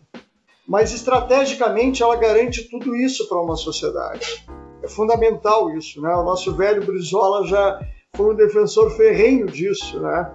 Mas 0.66 0.92
estrategicamente 0.92 2.02
ela 2.02 2.16
garante 2.16 2.68
tudo 2.68 2.96
isso 2.96 3.28
para 3.28 3.40
uma 3.40 3.56
sociedade. 3.56 4.46
É 4.82 4.88
fundamental 4.88 5.70
isso, 5.70 6.00
né? 6.00 6.14
O 6.14 6.22
nosso 6.22 6.54
velho 6.54 6.84
Brizola 6.84 7.46
já 7.46 7.80
foi 8.16 8.32
um 8.32 8.36
defensor 8.36 8.90
ferrenho 8.90 9.46
disso, 9.46 10.00
né? 10.00 10.32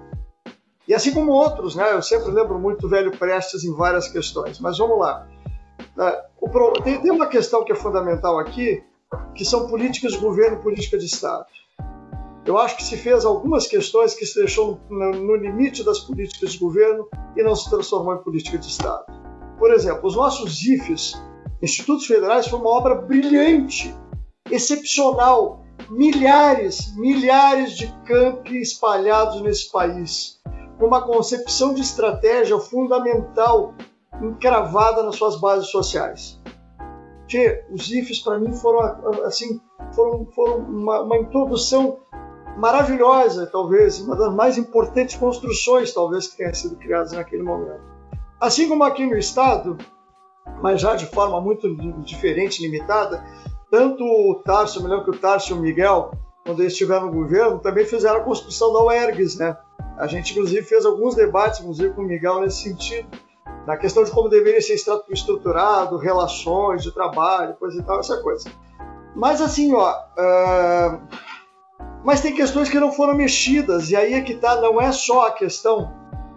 E 0.88 0.94
assim 0.94 1.14
como 1.14 1.32
outros, 1.32 1.76
né? 1.76 1.94
Eu 1.94 2.02
sempre 2.02 2.32
lembro 2.32 2.60
muito 2.60 2.82
do 2.82 2.90
velho 2.90 3.18
Prestes 3.18 3.64
em 3.64 3.74
várias 3.74 4.08
questões. 4.08 4.60
Mas 4.60 4.78
vamos 4.78 5.00
lá. 5.00 5.28
É, 5.98 6.98
tem 7.00 7.12
uma 7.12 7.28
questão 7.28 7.64
que 7.64 7.72
é 7.72 7.76
fundamental 7.76 8.38
aqui, 8.38 8.84
que 9.36 9.46
são 9.46 9.68
políticas 9.68 10.14
de 10.14 10.18
governo 10.20 10.58
e 10.58 10.62
política 10.62 10.98
de 10.98 11.06
Estado. 11.06 11.46
Eu 12.46 12.58
acho 12.58 12.76
que 12.76 12.84
se 12.84 12.98
fez 12.98 13.24
algumas 13.24 13.68
questões 13.68 14.14
que 14.14 14.26
se 14.26 14.36
deixou 14.36 14.78
no 14.90 15.36
limite 15.36 15.84
das 15.84 16.00
políticas 16.00 16.52
de 16.54 16.60
governo 16.60 17.08
e 17.38 17.44
não 17.44 17.56
se 17.56 17.70
transformou 17.70 18.16
em 18.16 18.24
política 18.24 18.58
de 18.58 18.68
Estado. 18.68 19.06
Por 19.58 19.72
exemplo, 19.72 20.06
os 20.06 20.16
nossos 20.16 20.62
IFES, 20.62 21.14
Institutos 21.62 22.06
Federais, 22.06 22.48
foi 22.48 22.60
uma 22.60 22.70
obra 22.70 22.96
brilhante, 22.96 23.96
excepcional, 24.54 25.64
milhares, 25.90 26.96
milhares 26.96 27.76
de 27.76 27.88
campi 28.06 28.62
espalhados 28.62 29.42
nesse 29.42 29.72
país, 29.72 30.40
com 30.78 30.86
uma 30.86 31.02
concepção 31.02 31.74
de 31.74 31.82
estratégia 31.82 32.60
fundamental 32.60 33.74
encravada 34.22 35.04
nas 35.04 35.16
suas 35.16 35.40
bases 35.40 35.70
sociais. 35.70 36.40
Que 37.28 37.64
os 37.72 37.90
IFES 37.90 38.20
para 38.20 38.38
mim 38.38 38.54
foram 38.54 38.80
assim, 39.26 39.60
foram, 39.96 40.26
foram 40.36 40.58
uma, 40.58 41.02
uma 41.02 41.18
introdução 41.18 42.00
maravilhosa, 42.58 43.48
talvez, 43.48 44.00
uma 44.00 44.16
das 44.16 44.34
mais 44.34 44.58
importantes 44.58 45.16
construções, 45.16 45.92
talvez, 45.92 46.28
que 46.28 46.38
tenha 46.38 46.54
sido 46.54 46.76
criadas 46.76 47.12
naquele 47.14 47.42
momento. 47.42 47.82
Assim 48.40 48.70
como 48.70 48.84
aqui 48.84 49.06
no 49.06 49.18
estado, 49.18 49.78
mas 50.62 50.80
já 50.80 50.96
de 50.96 51.08
forma 51.08 51.42
muito 51.42 51.74
diferente, 52.04 52.62
limitada, 52.62 53.24
tanto 53.74 54.04
o 54.04 54.36
Tarso, 54.36 54.84
me 54.84 54.88
lembro 54.88 55.06
que 55.06 55.18
o 55.18 55.20
Tarso 55.20 55.52
e 55.52 55.58
o 55.58 55.60
Miguel, 55.60 56.12
quando 56.46 56.60
eles 56.60 56.74
estiveram 56.74 57.08
no 57.08 57.12
governo, 57.12 57.58
também 57.58 57.84
fizeram 57.84 58.18
a 58.18 58.24
construção 58.24 58.72
da 58.72 58.84
UERGS, 58.84 59.40
né? 59.40 59.58
A 59.98 60.06
gente, 60.06 60.32
inclusive, 60.32 60.62
fez 60.62 60.86
alguns 60.86 61.16
debates, 61.16 61.60
inclusive, 61.60 61.92
com 61.96 62.04
o 62.04 62.06
Miguel 62.06 62.42
nesse 62.42 62.62
sentido, 62.62 63.08
na 63.66 63.76
questão 63.76 64.04
de 64.04 64.12
como 64.12 64.30
deveria 64.30 64.62
ser 64.62 64.76
estruturado, 65.10 65.98
relações 65.98 66.84
de 66.84 66.92
trabalho, 66.92 67.56
coisa 67.56 67.82
e 67.82 67.84
tal, 67.84 68.00
essa 68.00 68.22
coisa. 68.22 68.48
Mas, 69.16 69.42
assim, 69.42 69.74
ó... 69.74 69.92
Uh... 69.92 71.02
Mas 72.06 72.22
tem 72.22 72.36
questões 72.36 72.70
que 72.70 72.80
não 72.80 72.92
foram 72.92 73.16
mexidas, 73.16 73.90
e 73.90 73.96
aí 73.96 74.14
é 74.14 74.22
que 74.22 74.36
tá, 74.36 74.62
não 74.62 74.80
é 74.80 74.92
só 74.92 75.30
a 75.30 75.32
questão 75.32 75.92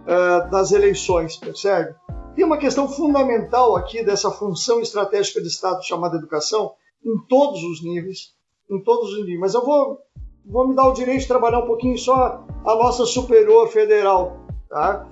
uh, 0.04 0.50
das 0.50 0.72
eleições, 0.72 1.36
percebe? 1.36 1.94
Tem 2.34 2.46
uma 2.46 2.56
questão 2.56 2.88
fundamental 2.88 3.76
aqui 3.76 4.02
dessa 4.02 4.30
função 4.30 4.80
estratégica 4.80 5.38
de 5.42 5.48
Estado 5.48 5.84
chamada 5.84 6.16
educação, 6.16 6.72
em 7.04 7.18
todos 7.28 7.62
os 7.62 7.82
níveis, 7.82 8.34
em 8.70 8.82
todos 8.82 9.12
os 9.12 9.20
níveis. 9.20 9.40
Mas 9.40 9.54
eu 9.54 9.64
vou, 9.64 9.98
vou 10.44 10.68
me 10.68 10.74
dar 10.74 10.88
o 10.88 10.92
direito 10.92 11.20
de 11.20 11.28
trabalhar 11.28 11.60
um 11.60 11.66
pouquinho 11.66 11.96
só 11.98 12.44
a 12.64 12.74
nossa 12.74 13.06
superior 13.06 13.68
federal, 13.68 14.46
tá? 14.68 15.08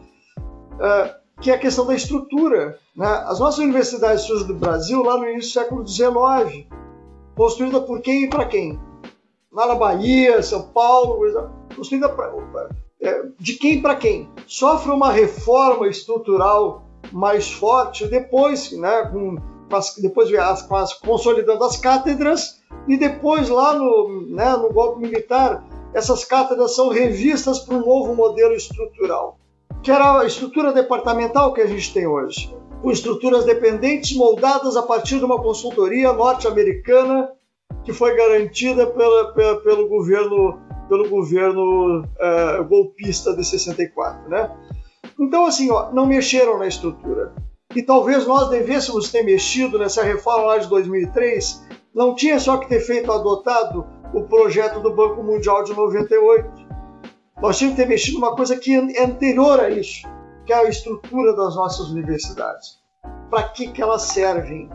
É, 0.81 1.15
que 1.41 1.51
é 1.51 1.55
a 1.55 1.59
questão 1.59 1.87
da 1.87 1.95
estrutura. 1.95 2.79
Né? 2.97 3.07
As 3.07 3.39
nossas 3.41 3.59
universidades 3.59 4.25
surgem 4.25 4.47
do 4.47 4.55
Brasil 4.55 5.03
lá 5.03 5.19
no 5.19 5.29
início 5.29 5.51
do 5.51 5.53
século 5.53 5.87
XIX, 5.87 6.67
construída 7.37 7.81
por 7.81 8.01
quem 8.01 8.25
e 8.25 8.31
para 8.31 8.47
quem? 8.47 8.79
Lá 9.53 9.67
na 9.67 9.75
Bahia, 9.75 10.43
São 10.43 10.63
Paulo, 10.69 11.21
construída 11.77 12.09
pra, 12.09 12.33
é, 13.01 13.27
de 13.39 13.55
quem 13.55 13.81
para 13.81 13.95
quem? 13.95 14.29
Sofre 14.47 14.91
uma 14.91 15.13
reforma 15.13 15.87
estrutural 15.87 16.83
mais 17.13 17.53
forte 17.53 18.07
depois, 18.07 18.73
né, 18.73 19.03
com 19.13 19.37
depois 20.01 20.33
as, 20.35 20.71
as, 20.71 20.95
consolidando 20.95 21.65
as 21.65 21.77
cátedras, 21.77 22.63
e 22.89 22.97
depois 22.97 23.49
lá 23.49 23.75
no, 23.75 24.27
né, 24.29 24.57
no 24.57 24.73
golpe 24.73 25.01
militar, 25.01 25.65
essas 25.93 26.25
cátedras 26.25 26.75
são 26.75 26.89
revistas 26.89 27.61
para 27.61 27.77
um 27.77 27.87
novo 27.87 28.15
modelo 28.15 28.55
estrutural, 28.55 29.39
que 29.83 29.91
era 29.91 30.21
a 30.21 30.27
estrutura 30.27 30.73
departamental 30.73 31.53
que 31.53 31.61
a 31.61 31.67
gente 31.67 31.93
tem 31.93 32.07
hoje, 32.07 32.55
com 32.83 32.91
estruturas 32.91 33.45
dependentes 33.45 34.17
moldadas 34.17 34.77
a 34.77 34.83
partir 34.83 35.19
de 35.19 35.25
uma 35.25 35.41
consultoria 35.41 36.13
norte-americana 36.13 37.31
que 37.85 37.93
foi 37.93 38.17
garantida 38.17 38.87
pela, 38.87 39.33
pela, 39.33 39.61
pelo 39.61 39.89
governo 39.89 40.59
pelo 40.89 41.09
governo 41.09 42.03
uh, 42.03 42.65
golpista 42.69 43.35
de 43.35 43.43
64, 43.43 44.29
né? 44.29 44.55
Então 45.19 45.47
assim, 45.47 45.71
ó, 45.71 45.91
não 45.93 46.05
mexeram 46.05 46.59
na 46.59 46.67
estrutura 46.67 47.33
e 47.75 47.83
talvez 47.83 48.27
nós 48.27 48.49
devêssemos 48.49 49.11
ter 49.11 49.23
mexido 49.23 49.79
nessa 49.79 50.03
reforma 50.03 50.47
lá 50.47 50.59
de 50.59 50.69
2003, 50.69 51.65
não 51.95 52.15
tinha 52.15 52.39
só 52.39 52.57
que 52.57 52.69
ter 52.69 52.81
feito 52.81 53.11
adotado 53.11 53.87
o 54.13 54.23
projeto 54.23 54.81
do 54.81 54.95
Banco 54.95 55.23
Mundial 55.23 55.65
de 55.65 55.75
98. 55.75 56.49
Nós 57.43 57.59
tínhamos 57.59 57.77
que 57.77 57.83
ter 57.83 57.89
mexido 57.89 58.21
numa 58.21 58.37
coisa 58.37 58.57
que 58.57 58.75
é 58.75 59.05
anterior 59.05 59.59
a 59.59 59.69
isso, 59.69 60.07
que 60.47 60.53
é 60.53 60.57
a 60.57 60.69
estrutura 60.69 61.35
das 61.35 61.57
nossas 61.57 61.89
universidades. 61.89 62.79
Para 63.29 63.49
que, 63.49 63.69
que 63.73 63.83
elas 63.83 64.03
servem? 64.03 64.71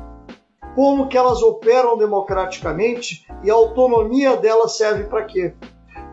Como 0.76 1.08
que 1.08 1.18
elas 1.18 1.42
operam 1.42 1.98
democraticamente 1.98 3.26
e 3.44 3.50
a 3.50 3.54
autonomia 3.54 4.36
delas 4.36 4.78
serve 4.78 5.06
para 5.06 5.26
quê? 5.26 5.54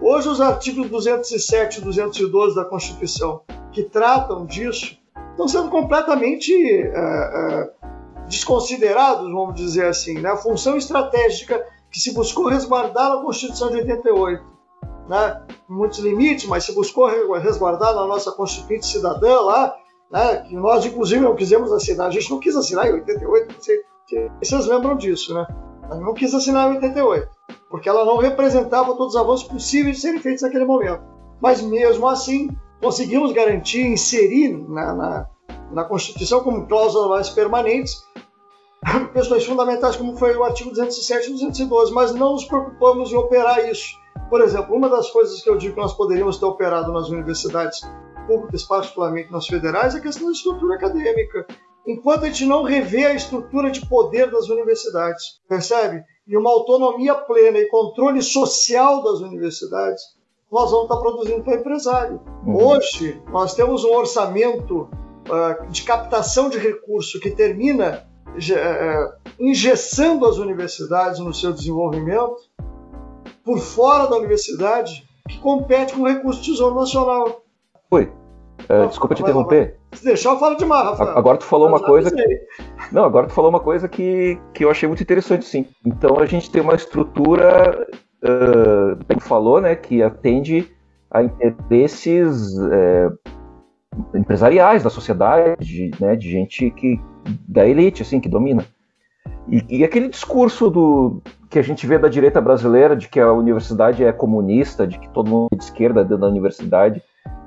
Hoje 0.01 0.29
os 0.29 0.41
artigos 0.41 0.89
207 0.89 1.79
e 1.79 1.85
212 1.85 2.55
da 2.55 2.65
Constituição, 2.65 3.43
que 3.73 3.83
tratam 3.83 4.47
disso, 4.47 4.99
estão 5.37 5.47
sendo 5.47 5.69
completamente 5.69 6.53
é, 6.53 6.89
é, 6.89 7.71
desconsiderados, 8.27 9.31
vamos 9.31 9.55
dizer 9.55 9.87
assim. 9.87 10.19
Né? 10.19 10.31
A 10.31 10.37
função 10.37 10.77
estratégica 10.77 11.65
que 11.91 12.01
se 12.01 12.15
buscou 12.15 12.49
resguardar 12.49 13.11
na 13.11 13.23
Constituição 13.23 13.71
de 13.71 13.77
88, 13.77 14.43
né? 15.09 15.43
muitos 15.69 15.99
limites, 15.99 16.47
mas 16.47 16.65
se 16.65 16.73
buscou 16.73 17.07
resguardar 17.39 17.95
na 17.95 18.07
nossa 18.07 18.33
Constituinte 18.33 18.87
Cidadã 18.87 19.41
lá, 19.41 19.77
né? 20.11 20.39
que 20.49 20.57
nós 20.57 20.85
inclusive 20.87 21.21
não 21.21 21.37
quisemos 21.37 21.71
assinar. 21.71 22.09
A 22.09 22.11
gente 22.11 22.31
não 22.31 22.41
quis 22.41 22.57
assinar 22.57 22.89
em 22.89 22.95
88, 22.95 23.55
vocês, 23.55 23.81
vocês 24.43 24.67
lembram 24.67 24.97
disso, 24.97 25.35
né? 25.35 25.47
Gente 25.93 26.03
não 26.03 26.15
quis 26.15 26.35
assinar 26.35 26.71
em 26.71 26.77
88, 26.77 27.29
porque 27.71 27.89
ela 27.89 28.05
não 28.05 28.17
representava 28.17 28.97
todos 28.97 29.15
os 29.15 29.21
avanços 29.21 29.47
possíveis 29.47 29.97
de 29.97 30.03
serem 30.03 30.21
feitos 30.21 30.43
naquele 30.43 30.65
momento. 30.65 31.03
Mas 31.41 31.61
mesmo 31.61 32.09
assim, 32.09 32.49
conseguimos 32.81 33.33
garantir, 33.33 33.87
inserir 33.87 34.57
na, 34.69 34.95
na, 34.95 35.27
na 35.73 35.85
Constituição 35.85 36.43
como 36.43 36.67
cláusulas 36.67 37.31
permanentes 37.31 37.97
questões 39.13 39.45
fundamentais 39.45 39.97
como 39.97 40.17
foi 40.17 40.37
o 40.37 40.45
artigo 40.45 40.71
207 40.71 41.29
e 41.29 41.33
212, 41.33 41.93
mas 41.93 42.15
não 42.15 42.33
nos 42.33 42.45
preocupamos 42.45 43.11
em 43.11 43.17
operar 43.17 43.69
isso. 43.69 43.95
Por 44.31 44.41
exemplo, 44.41 44.75
uma 44.75 44.89
das 44.89 45.11
coisas 45.11 45.43
que 45.43 45.49
eu 45.49 45.57
digo 45.57 45.75
que 45.75 45.81
nós 45.81 45.95
poderíamos 45.95 46.39
ter 46.39 46.47
operado 46.47 46.93
nas 46.93 47.09
universidades 47.09 47.81
públicas, 48.27 48.65
particularmente 48.65 49.31
nas 49.31 49.47
federais, 49.47 49.95
é 49.95 49.99
a 49.99 50.01
questão 50.01 50.27
da 50.27 50.33
estrutura 50.33 50.75
acadêmica. 50.75 51.47
Enquanto 51.87 52.25
a 52.25 52.27
gente 52.27 52.45
não 52.45 52.65
revê 52.65 53.07
a 53.07 53.15
estrutura 53.15 53.71
de 53.71 53.87
poder 53.87 54.31
das 54.31 54.49
universidades, 54.49 55.41
percebe? 55.49 56.03
E 56.27 56.37
uma 56.37 56.51
autonomia 56.51 57.15
plena 57.15 57.59
e 57.59 57.69
controle 57.69 58.21
social 58.21 59.03
das 59.03 59.21
universidades, 59.21 60.03
nós 60.51 60.71
vamos 60.71 60.85
estar 60.85 60.97
produzindo 60.97 61.43
para 61.43 61.57
o 61.57 61.61
empresário. 61.61 62.21
Uhum. 62.45 62.67
Hoje, 62.67 63.21
nós 63.31 63.55
temos 63.55 63.85
um 63.85 63.93
orçamento 63.95 64.89
uh, 65.29 65.67
de 65.69 65.83
captação 65.83 66.49
de 66.49 66.59
recurso 66.59 67.19
que 67.21 67.31
termina 67.31 68.07
uh, 68.29 69.33
engessando 69.39 70.27
as 70.27 70.39
universidades 70.39 71.19
no 71.19 71.35
seu 71.35 71.53
desenvolvimento, 71.53 72.37
por 73.45 73.59
fora 73.59 74.07
da 74.07 74.17
universidade, 74.17 75.07
que 75.29 75.39
compete 75.39 75.95
com 75.95 76.03
o 76.03 76.09
recurso 76.09 76.41
do 76.41 76.47
Tesouro 76.47 76.75
Nacional. 76.75 77.43
Oi, 77.91 78.13
uh, 78.71 78.89
desculpa 78.89 79.15
te 79.15 79.23
interromper. 79.23 79.79
Se 79.93 80.05
deixar, 80.05 80.31
eu 80.31 80.39
falo 80.39 80.57
demais, 80.57 80.85
Rafael. 80.85 81.17
Agora 81.17 81.39
tu 81.39 81.45
falou 81.45 81.69
uma 81.69 81.81
coisa. 81.81 82.11
Que... 82.11 82.47
Não, 82.93 83.05
agora 83.05 83.27
tu 83.27 83.33
falou 83.33 83.51
uma 83.51 83.61
coisa 83.61 83.89
que, 83.89 84.39
que 84.53 84.65
eu 84.65 84.71
achei 84.71 84.87
muito 84.87 85.03
interessante, 85.03 85.45
sim. 85.45 85.67
Então 85.85 86.19
a 86.19 86.27
gente 86.27 86.51
tem 86.51 86.61
uma 86.61 86.75
estrutura 86.75 87.87
uh, 88.27 89.21
falou, 89.21 89.61
né, 89.61 89.75
que 89.75 90.03
atende 90.03 90.71
a 91.11 91.23
interesses 91.23 92.57
é, 92.71 93.09
empresariais 94.15 94.83
da 94.83 94.91
sociedade, 94.91 95.65
de, 95.65 95.91
né, 96.01 96.17
de 96.17 96.31
gente 96.31 96.71
que 96.71 97.01
da 97.49 97.67
elite, 97.67 98.03
assim, 98.03 98.21
que 98.21 98.29
domina. 98.29 98.65
E, 99.49 99.79
e, 99.79 99.85
aquele 99.85 100.09
discurso 100.09 100.69
do 100.69 101.23
que 101.49 101.59
a 101.59 101.63
gente 101.63 101.87
vê 101.87 101.99
da 101.99 102.09
direita 102.09 102.41
brasileira 102.41 102.97
de 102.97 103.09
que 103.09 103.21
a 103.21 103.33
universidade 103.33 104.05
é 104.05 104.13
comunista, 104.13 104.87
de 104.87 104.99
que 104.99 105.09
todo 105.11 105.31
mundo 105.31 105.49
é 105.53 105.57
de 105.57 105.65
esquerda 105.65 106.03
dentro 106.03 106.19
da 106.19 106.29
universidade, 106.29 107.03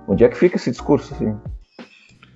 onde 0.07 0.23
é 0.23 0.29
que 0.29 0.37
fica 0.37 0.55
esse 0.55 0.71
discurso 0.71 1.13
assim? 1.13 1.35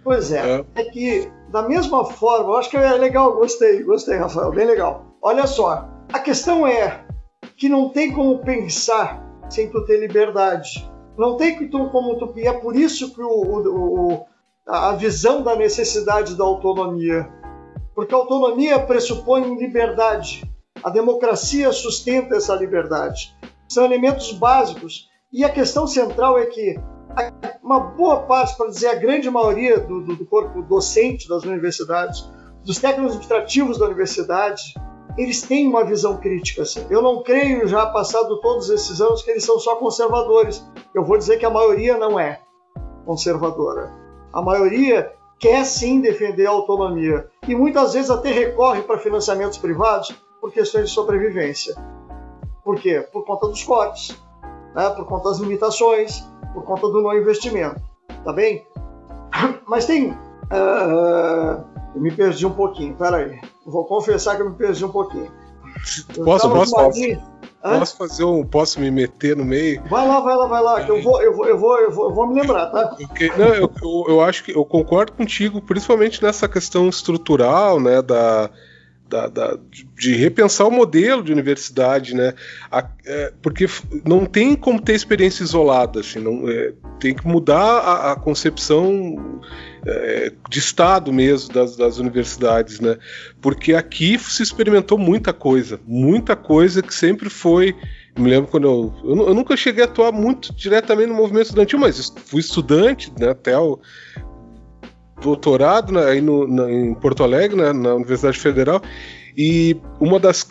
Pois 0.03 0.33
é, 0.33 0.59
é, 0.59 0.65
é 0.75 0.83
que 0.83 1.31
da 1.49 1.61
mesma 1.61 2.03
forma, 2.03 2.49
eu 2.49 2.57
acho 2.57 2.69
que 2.69 2.75
é 2.75 2.93
legal, 2.93 3.35
gostei, 3.35 3.83
gostei, 3.83 4.17
Rafael, 4.17 4.51
bem 4.51 4.65
legal. 4.65 5.15
Olha 5.21 5.47
só, 5.47 5.87
a 6.11 6.19
questão 6.19 6.67
é 6.67 7.05
que 7.55 7.69
não 7.69 7.89
tem 7.89 8.11
como 8.11 8.39
pensar 8.39 9.23
sem 9.49 9.69
tu 9.69 9.85
ter 9.85 9.99
liberdade. 9.99 10.89
Não 11.17 11.37
tem 11.37 11.69
como 11.69 12.17
tu. 12.17 12.33
E 12.35 12.47
é 12.47 12.53
por 12.53 12.75
isso 12.75 13.13
que 13.13 13.21
o, 13.21 13.27
o, 13.27 14.25
a 14.67 14.93
visão 14.93 15.43
da 15.43 15.55
necessidade 15.55 16.35
da 16.35 16.43
autonomia. 16.43 17.29
Porque 17.93 18.13
a 18.13 18.17
autonomia 18.17 18.79
pressupõe 18.79 19.55
liberdade. 19.55 20.43
A 20.83 20.89
democracia 20.89 21.71
sustenta 21.71 22.35
essa 22.35 22.55
liberdade. 22.55 23.35
São 23.69 23.85
elementos 23.85 24.31
básicos. 24.31 25.09
E 25.31 25.43
a 25.43 25.49
questão 25.49 25.85
central 25.87 26.37
é 26.37 26.45
que 26.47 26.79
uma 27.61 27.79
boa 27.79 28.21
parte, 28.21 28.57
para 28.57 28.69
dizer 28.69 28.87
a 28.87 28.95
grande 28.95 29.29
maioria 29.29 29.79
do, 29.79 30.01
do, 30.01 30.15
do 30.15 30.25
corpo 30.25 30.61
docente 30.63 31.27
das 31.27 31.43
universidades, 31.43 32.27
dos 32.65 32.79
técnicos 32.79 33.13
administrativos 33.13 33.77
da 33.77 33.85
universidade, 33.85 34.73
eles 35.17 35.41
têm 35.41 35.67
uma 35.67 35.83
visão 35.83 36.17
crítica. 36.17 36.63
Assim. 36.63 36.85
Eu 36.89 37.01
não 37.01 37.23
creio, 37.23 37.67
já 37.67 37.85
passado 37.85 38.39
todos 38.41 38.69
esses 38.69 38.99
anos, 39.01 39.21
que 39.21 39.31
eles 39.31 39.43
são 39.43 39.59
só 39.59 39.75
conservadores. 39.75 40.65
Eu 40.93 41.03
vou 41.03 41.17
dizer 41.17 41.37
que 41.37 41.45
a 41.45 41.49
maioria 41.49 41.97
não 41.97 42.19
é 42.19 42.39
conservadora. 43.05 43.91
A 44.31 44.41
maioria 44.41 45.13
quer 45.39 45.65
sim 45.65 46.01
defender 46.01 46.45
a 46.47 46.51
autonomia 46.51 47.27
e 47.47 47.53
muitas 47.55 47.93
vezes 47.93 48.09
até 48.09 48.31
recorre 48.31 48.81
para 48.81 48.97
financiamentos 48.97 49.57
privados 49.57 50.15
por 50.39 50.51
questões 50.51 50.87
de 50.87 50.91
sobrevivência. 50.93 51.75
Por 52.63 52.79
quê? 52.79 53.05
Por 53.11 53.25
conta 53.25 53.47
dos 53.47 53.63
cortes, 53.63 54.17
né? 54.73 54.89
por 54.91 55.05
conta 55.05 55.29
das 55.29 55.39
limitações, 55.39 56.21
por 56.53 56.63
conta 56.63 56.87
do 56.87 57.01
não 57.01 57.13
investimento. 57.13 57.81
Tá 58.23 58.31
bem? 58.31 58.65
Mas 59.67 59.85
tem. 59.85 60.11
Uh, 60.11 61.99
me 61.99 62.11
perdi 62.11 62.45
um 62.45 62.53
pouquinho, 62.53 62.95
peraí. 62.95 63.39
Vou 63.65 63.85
confessar 63.85 64.35
que 64.35 64.41
eu 64.41 64.49
me 64.49 64.55
perdi 64.55 64.83
um 64.83 64.91
pouquinho. 64.91 65.31
posso, 66.23 66.49
posso, 66.49 66.75
posso, 66.75 66.99
posso 67.61 67.97
fazer 67.97 68.23
um. 68.23 68.45
Posso 68.45 68.79
me 68.79 68.91
meter 68.91 69.35
no 69.35 69.45
meio? 69.45 69.81
Vai 69.89 70.07
lá, 70.07 70.19
vai 70.19 70.35
lá, 70.35 70.47
vai 70.47 70.61
lá, 70.61 70.83
que 70.83 70.91
eu 70.91 71.01
vou, 71.01 71.21
eu 71.21 71.33
vou, 71.35 71.47
eu 71.47 71.57
vou, 71.57 71.79
eu 71.79 71.91
vou, 71.91 72.09
eu 72.09 72.13
vou 72.13 72.27
me 72.27 72.41
lembrar, 72.41 72.67
tá? 72.67 72.87
Porque, 72.97 73.31
não, 73.37 73.47
eu, 73.47 73.71
eu, 73.81 74.05
eu, 74.09 74.21
acho 74.21 74.43
que 74.43 74.55
eu 74.55 74.65
concordo 74.65 75.13
contigo, 75.13 75.61
principalmente 75.61 76.21
nessa 76.21 76.47
questão 76.47 76.89
estrutural, 76.89 77.79
né, 77.79 78.01
da, 78.01 78.49
da, 79.07 79.27
da, 79.27 79.59
de 79.95 80.15
repensar 80.15 80.67
o 80.67 80.71
modelo 80.71 81.23
de 81.23 81.31
universidade, 81.31 82.15
né? 82.15 82.33
A, 82.71 82.85
é, 83.05 83.33
porque 83.41 83.67
não 84.03 84.25
tem 84.25 84.55
como 84.55 84.81
ter 84.81 84.93
experiência 84.93 85.43
isolada, 85.43 86.01
assim, 86.01 86.19
não, 86.19 86.49
é, 86.49 86.73
tem 86.99 87.13
que 87.13 87.25
mudar 87.25 87.79
a, 87.79 88.11
a 88.11 88.15
concepção 88.15 89.39
é, 89.85 90.31
de 90.49 90.59
Estado 90.59 91.11
mesmo 91.11 91.53
das, 91.53 91.75
das, 91.75 91.97
universidades, 91.97 92.79
né? 92.79 92.97
Porque 93.41 93.73
aqui 93.73 94.17
se 94.17 94.43
experimentou 94.43 94.97
muita 94.97 95.33
coisa, 95.33 95.79
muita 95.85 96.35
coisa 96.35 96.81
que 96.81 96.93
sempre 96.93 97.29
foi. 97.29 97.75
Me 98.17 98.29
lembro 98.29 98.49
quando 98.49 98.67
eu, 98.67 98.93
eu, 99.03 99.27
eu 99.29 99.33
nunca 99.33 99.57
cheguei 99.57 99.83
a 99.83 99.87
atuar 99.87 100.11
muito 100.11 100.53
diretamente 100.53 101.09
no 101.09 101.15
movimento 101.15 101.45
estudantil, 101.45 101.79
mas 101.79 102.13
fui 102.25 102.41
estudante, 102.41 103.11
né? 103.19 103.29
Até 103.29 103.57
o, 103.57 103.79
doutorado 105.23 105.93
né, 105.93 106.05
aí 106.05 106.21
no, 106.21 106.47
na, 106.47 106.69
em 106.69 106.93
Porto 106.93 107.23
Alegre, 107.23 107.55
né, 107.55 107.71
na 107.71 107.95
Universidade 107.95 108.37
Federal, 108.37 108.81
e 109.35 109.75
uma 109.99 110.19
das 110.19 110.45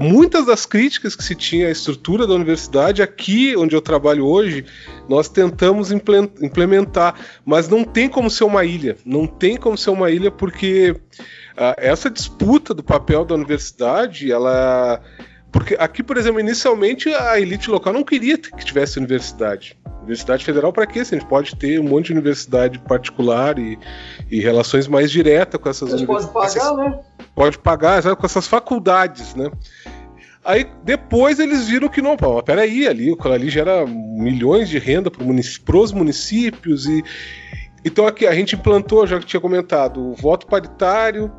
muitas 0.00 0.46
das 0.46 0.66
críticas 0.66 1.16
que 1.16 1.24
se 1.24 1.34
tinha 1.34 1.68
à 1.68 1.70
estrutura 1.70 2.26
da 2.26 2.34
universidade, 2.34 3.02
aqui 3.02 3.56
onde 3.56 3.74
eu 3.74 3.80
trabalho 3.80 4.26
hoje, 4.26 4.64
nós 5.08 5.28
tentamos 5.28 5.90
implementar, 5.90 7.14
mas 7.44 7.68
não 7.68 7.84
tem 7.84 8.08
como 8.08 8.30
ser 8.30 8.44
uma 8.44 8.64
ilha, 8.64 8.96
não 9.04 9.26
tem 9.26 9.56
como 9.56 9.76
ser 9.76 9.90
uma 9.90 10.10
ilha 10.10 10.30
porque 10.30 10.90
uh, 10.90 11.74
essa 11.78 12.10
disputa 12.10 12.74
do 12.74 12.82
papel 12.82 13.24
da 13.24 13.34
universidade, 13.34 14.30
ela 14.30 15.00
porque 15.56 15.74
aqui, 15.78 16.02
por 16.02 16.18
exemplo, 16.18 16.38
inicialmente 16.38 17.08
a 17.08 17.40
elite 17.40 17.70
local 17.70 17.90
não 17.90 18.04
queria 18.04 18.36
que 18.36 18.62
tivesse 18.62 18.98
universidade. 18.98 19.78
Universidade 20.00 20.44
federal 20.44 20.70
para 20.70 20.86
quê? 20.86 21.02
Se 21.02 21.14
a 21.14 21.18
gente 21.18 21.28
pode 21.28 21.56
ter 21.56 21.80
um 21.80 21.84
monte 21.84 22.06
de 22.06 22.12
universidade 22.12 22.78
particular 22.80 23.58
e, 23.58 23.78
e 24.30 24.38
relações 24.38 24.86
mais 24.86 25.10
diretas 25.10 25.58
com 25.58 25.68
essas 25.70 25.94
universidades. 25.94 26.26
Pode 26.26 26.54
pagar, 26.54 26.76
né? 26.76 27.00
Pode 27.36 27.58
pagar, 27.58 28.02
sabe, 28.02 28.16
com 28.16 28.26
essas 28.26 28.48
faculdades, 28.48 29.34
né? 29.34 29.50
Aí 30.42 30.66
depois 30.82 31.38
eles 31.38 31.68
viram 31.68 31.88
que 31.88 32.00
não, 32.00 32.16
pô, 32.16 32.42
peraí, 32.42 32.88
ali, 32.88 33.12
o 33.12 33.18
ali 33.28 33.50
gera 33.50 33.86
milhões 33.86 34.68
de 34.68 34.78
renda 34.78 35.10
para 35.10 35.76
os 35.76 35.92
municípios 35.92 36.86
e 36.86 37.04
então 37.84 38.06
aqui 38.06 38.26
a 38.26 38.34
gente 38.34 38.56
implantou, 38.56 39.06
já 39.06 39.20
que 39.20 39.26
tinha 39.26 39.40
comentado, 39.40 40.00
o 40.00 40.14
voto 40.14 40.46
paritário, 40.46 41.30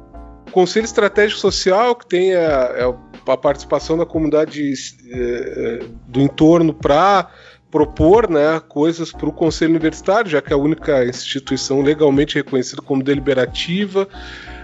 Conselho 0.52 0.86
Estratégico 0.86 1.42
Social, 1.42 1.96
que 1.96 2.08
tem 2.08 2.36
a, 2.36 2.94
a 3.28 3.38
participação 3.38 3.98
da 3.98 4.06
comunidade 4.06 4.74
é, 5.12 5.80
do 6.08 6.22
entorno 6.22 6.74
para 6.74 7.30
propor 7.70 8.30
né, 8.30 8.62
coisas 8.70 9.12
para 9.12 9.28
o 9.28 9.34
Conselho 9.34 9.72
Universitário, 9.72 10.32
já 10.32 10.42
que 10.42 10.54
é 10.54 10.56
a 10.56 10.60
única 10.60 11.06
instituição 11.06 11.82
legalmente 11.82 12.36
reconhecida 12.36 12.82
como 12.82 13.04
deliberativa. 13.04 14.08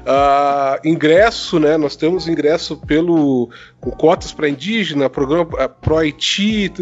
Uh, 0.04 0.86
ingresso, 0.86 1.60
né? 1.60 1.78
Nós 1.78 1.96
temos 1.96 2.28
ingresso 2.28 2.76
pelo 2.76 3.50
com 3.80 3.90
cotas 3.90 4.34
para 4.34 4.50
indígena, 4.50 5.10
programa 5.10 5.46
pro 5.70 5.98
Haiti. 5.98 6.74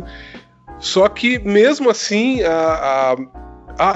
Só 0.79 1.07
que 1.07 1.37
mesmo 1.37 1.89
assim 1.89 2.41
a, 2.41 3.13
a 3.13 3.15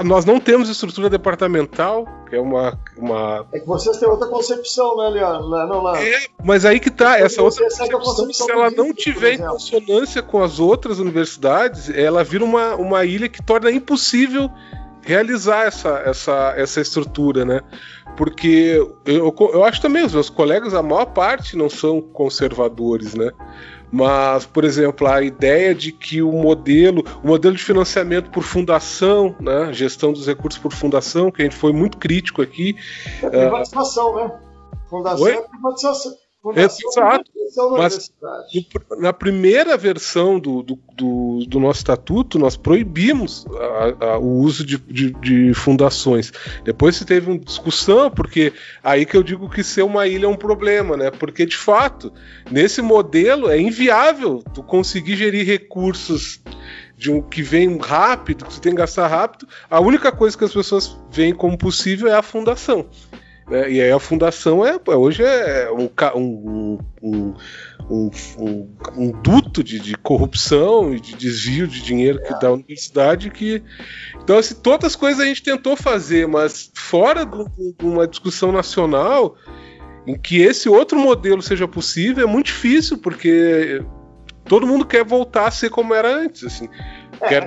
nós 0.04 0.24
não 0.24 0.40
temos 0.40 0.68
estrutura 0.68 1.10
departamental, 1.10 2.06
que 2.28 2.36
é 2.36 2.40
uma, 2.40 2.78
uma. 2.96 3.46
É 3.52 3.60
que 3.60 3.66
vocês 3.66 3.96
têm 3.98 4.08
outra 4.08 4.28
concepção, 4.28 4.96
né, 4.96 5.08
Leandro? 5.10 5.48
Não, 5.48 5.68
não. 5.68 5.96
É, 5.96 6.26
mas 6.42 6.64
aí 6.64 6.80
que 6.80 6.90
tá, 6.90 7.18
essa 7.18 7.42
outra 7.42 7.64
concepção, 7.64 8.00
concepção, 8.00 8.46
se 8.46 8.52
ela 8.52 8.70
não 8.70 8.92
tiver 8.92 9.34
em 9.34 9.38
consonância 9.38 10.22
com 10.22 10.42
as 10.42 10.58
outras 10.58 10.98
universidades, 10.98 11.90
ela 11.90 12.24
vira 12.24 12.44
uma, 12.44 12.74
uma 12.74 13.04
ilha 13.04 13.28
que 13.28 13.42
torna 13.42 13.70
impossível 13.70 14.50
realizar 15.02 15.66
essa, 15.66 16.02
essa, 16.04 16.54
essa 16.56 16.80
estrutura, 16.80 17.44
né? 17.44 17.60
Porque 18.16 18.78
eu, 19.04 19.34
eu 19.52 19.64
acho 19.64 19.80
também, 19.80 20.04
os 20.04 20.14
meus 20.14 20.30
colegas, 20.30 20.74
a 20.74 20.82
maior 20.82 21.06
parte 21.06 21.56
não 21.56 21.68
são 21.68 22.00
conservadores, 22.00 23.14
né? 23.14 23.30
Mas, 23.92 24.44
por 24.44 24.64
exemplo, 24.64 25.06
a 25.06 25.22
ideia 25.22 25.74
de 25.74 25.92
que 25.92 26.20
o 26.20 26.32
modelo, 26.32 27.04
o 27.22 27.28
modelo 27.28 27.54
de 27.54 27.62
financiamento 27.62 28.30
por 28.30 28.42
fundação, 28.42 29.34
né, 29.40 29.72
gestão 29.72 30.12
dos 30.12 30.26
recursos 30.26 30.60
por 30.60 30.72
fundação, 30.72 31.30
que 31.30 31.42
a 31.42 31.44
gente 31.44 31.56
foi 31.56 31.72
muito 31.72 31.96
crítico 31.96 32.42
aqui. 32.42 32.76
É 33.22 33.28
privatização, 33.28 34.12
uh... 34.12 34.16
né? 34.16 34.40
Fundação 34.90 35.24
Oi? 35.24 35.32
é 35.32 35.40
privatização. 35.42 36.12
Exato. 36.54 37.30
Mas 37.76 38.12
na 38.98 39.12
primeira 39.12 39.76
versão 39.76 40.38
do, 40.38 40.62
do, 40.62 40.78
do, 40.94 41.46
do, 41.46 41.60
nosso 41.60 41.78
estatuto, 41.78 42.38
nós 42.38 42.56
proibimos 42.56 43.46
a, 44.00 44.06
a, 44.06 44.18
o 44.18 44.38
uso 44.38 44.64
de, 44.64 44.78
de, 44.78 45.12
de, 45.12 45.54
fundações. 45.54 46.32
Depois 46.64 46.96
se 46.96 47.04
teve 47.04 47.30
uma 47.30 47.38
discussão, 47.38 48.10
porque 48.10 48.52
aí 48.82 49.06
que 49.06 49.16
eu 49.16 49.22
digo 49.22 49.48
que 49.48 49.62
ser 49.62 49.82
uma 49.82 50.06
ilha 50.06 50.26
é 50.26 50.28
um 50.28 50.36
problema, 50.36 50.96
né? 50.96 51.10
Porque 51.10 51.46
de 51.46 51.56
fato, 51.56 52.12
nesse 52.50 52.82
modelo 52.82 53.48
é 53.48 53.58
inviável 53.60 54.42
tu 54.52 54.62
conseguir 54.62 55.16
gerir 55.16 55.46
recursos 55.46 56.40
de 56.96 57.10
um 57.10 57.20
que 57.20 57.42
vem 57.42 57.78
rápido, 57.78 58.44
que 58.44 58.54
você 58.54 58.60
tem 58.60 58.72
que 58.72 58.78
gastar 58.78 59.06
rápido. 59.06 59.46
A 59.70 59.80
única 59.80 60.10
coisa 60.10 60.36
que 60.36 60.44
as 60.44 60.52
pessoas 60.52 60.96
veem 61.10 61.34
como 61.34 61.56
possível 61.56 62.08
é 62.08 62.14
a 62.14 62.22
fundação. 62.22 62.86
Né? 63.48 63.70
E 63.70 63.80
aí 63.80 63.90
a 63.90 63.98
fundação 63.98 64.64
é, 64.66 64.78
é 64.88 64.96
hoje 64.96 65.22
é 65.22 65.70
um, 65.70 65.88
um, 66.14 66.78
um, 67.00 67.34
um, 67.88 68.68
um 68.96 69.10
duto 69.22 69.62
de, 69.62 69.78
de, 69.78 69.96
corrupção 69.96 70.92
e 70.92 71.00
de 71.00 71.14
desvio 71.14 71.68
de 71.68 71.80
dinheiro 71.80 72.20
que 72.22 72.38
dá 72.40 72.48
a 72.48 72.52
universidade 72.52 73.30
que 73.30 73.62
então 74.22 74.38
assim, 74.38 74.54
todas 74.56 74.92
as 74.92 74.96
coisas 74.96 75.20
a 75.20 75.26
gente 75.26 75.42
tentou 75.42 75.76
fazer, 75.76 76.26
mas 76.26 76.70
fora 76.74 77.24
de 77.24 77.84
uma 77.84 78.06
discussão 78.06 78.50
nacional 78.50 79.36
em 80.06 80.18
que 80.18 80.40
esse 80.40 80.68
outro 80.68 80.98
modelo 80.98 81.40
seja 81.40 81.68
possível 81.68 82.24
é 82.24 82.30
muito 82.30 82.46
difícil 82.46 82.98
porque 82.98 83.80
todo 84.44 84.66
mundo 84.66 84.84
quer 84.84 85.04
voltar 85.04 85.46
a 85.46 85.50
ser 85.50 85.70
como 85.70 85.94
era 85.94 86.08
antes, 86.08 86.44
assim. 86.44 86.68
É, 87.20 87.28
quero 87.28 87.46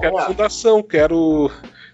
quero 0.00 0.18
é. 0.18 0.26
fundação, 0.26 0.82
quero 0.82 1.50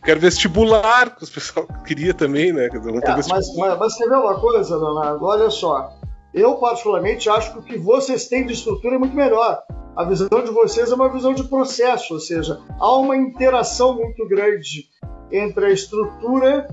quero 0.07 0.20
vestibular, 0.20 1.16
que 1.16 1.24
o 1.24 1.28
pessoal 1.28 1.66
queria 1.84 2.14
também, 2.14 2.52
né? 2.52 2.66
É, 2.66 3.11
mas, 3.11 3.26
mas, 3.26 3.57
mas 3.57 3.78
você 3.78 4.09
vê 4.09 4.14
uma 4.14 4.40
coisa, 4.40 4.76
Leonardo? 4.76 5.24
Olha 5.24 5.50
só. 5.50 5.92
Eu, 6.32 6.54
particularmente, 6.57 7.28
acho 7.28 7.52
que 7.52 7.59
o 7.59 7.62
que 7.62 7.78
vocês 7.78 8.28
têm 8.28 8.46
de 8.46 8.52
estrutura 8.52 8.94
é 8.94 8.98
muito 8.98 9.16
melhor. 9.16 9.62
A 9.96 10.04
visão 10.04 10.28
de 10.28 10.50
vocês 10.50 10.92
é 10.92 10.94
uma 10.94 11.09
visão 11.09 11.34
de 11.34 11.44
processo, 11.44 12.14
ou 12.14 12.20
seja, 12.20 12.61
há 12.78 12.96
uma 12.96 13.16
interação 13.16 13.96
muito 13.96 14.28
grande 14.28 14.86
entre 15.32 15.66
a 15.66 15.70
estrutura, 15.70 16.68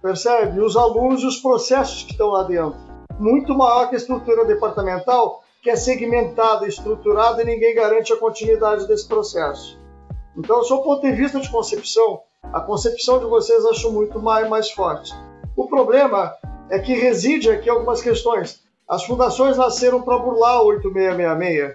percebe? 0.00 0.58
E 0.58 0.62
os 0.62 0.76
alunos 0.76 1.22
e 1.22 1.26
os 1.26 1.36
processos 1.36 2.04
que 2.04 2.12
estão 2.12 2.28
lá 2.28 2.44
dentro. 2.44 2.78
muito 3.18 3.54
maior 3.54 3.88
que 3.88 3.96
a 3.96 3.98
estrutura 3.98 4.46
departamental, 4.46 5.42
que 5.62 5.68
é 5.68 5.76
segmentada, 5.76 6.66
estruturada 6.66 7.42
e 7.42 7.44
ninguém 7.44 7.74
garante 7.74 8.12
a 8.12 8.16
continuidade 8.16 8.86
desse 8.86 9.06
processo. 9.06 9.78
Então, 10.34 10.60
do 10.60 10.64
seu 10.64 10.78
ponto 10.78 11.02
de 11.02 11.12
vista 11.12 11.38
de 11.38 11.50
concepção, 11.50 12.22
a 12.52 12.60
concepção 12.60 13.18
de 13.18 13.26
vocês 13.26 13.64
acho 13.66 13.92
muito 13.92 14.20
mais, 14.20 14.48
mais 14.48 14.70
forte. 14.70 15.12
O 15.56 15.66
problema 15.68 16.34
é 16.68 16.78
que 16.78 16.94
reside 16.94 17.50
aqui 17.50 17.68
algumas 17.68 18.00
questões. 18.00 18.60
As 18.88 19.04
fundações 19.04 19.56
nasceram 19.56 20.02
para 20.02 20.18
burlar 20.18 20.62
o 20.62 20.66
8666. 20.66 21.74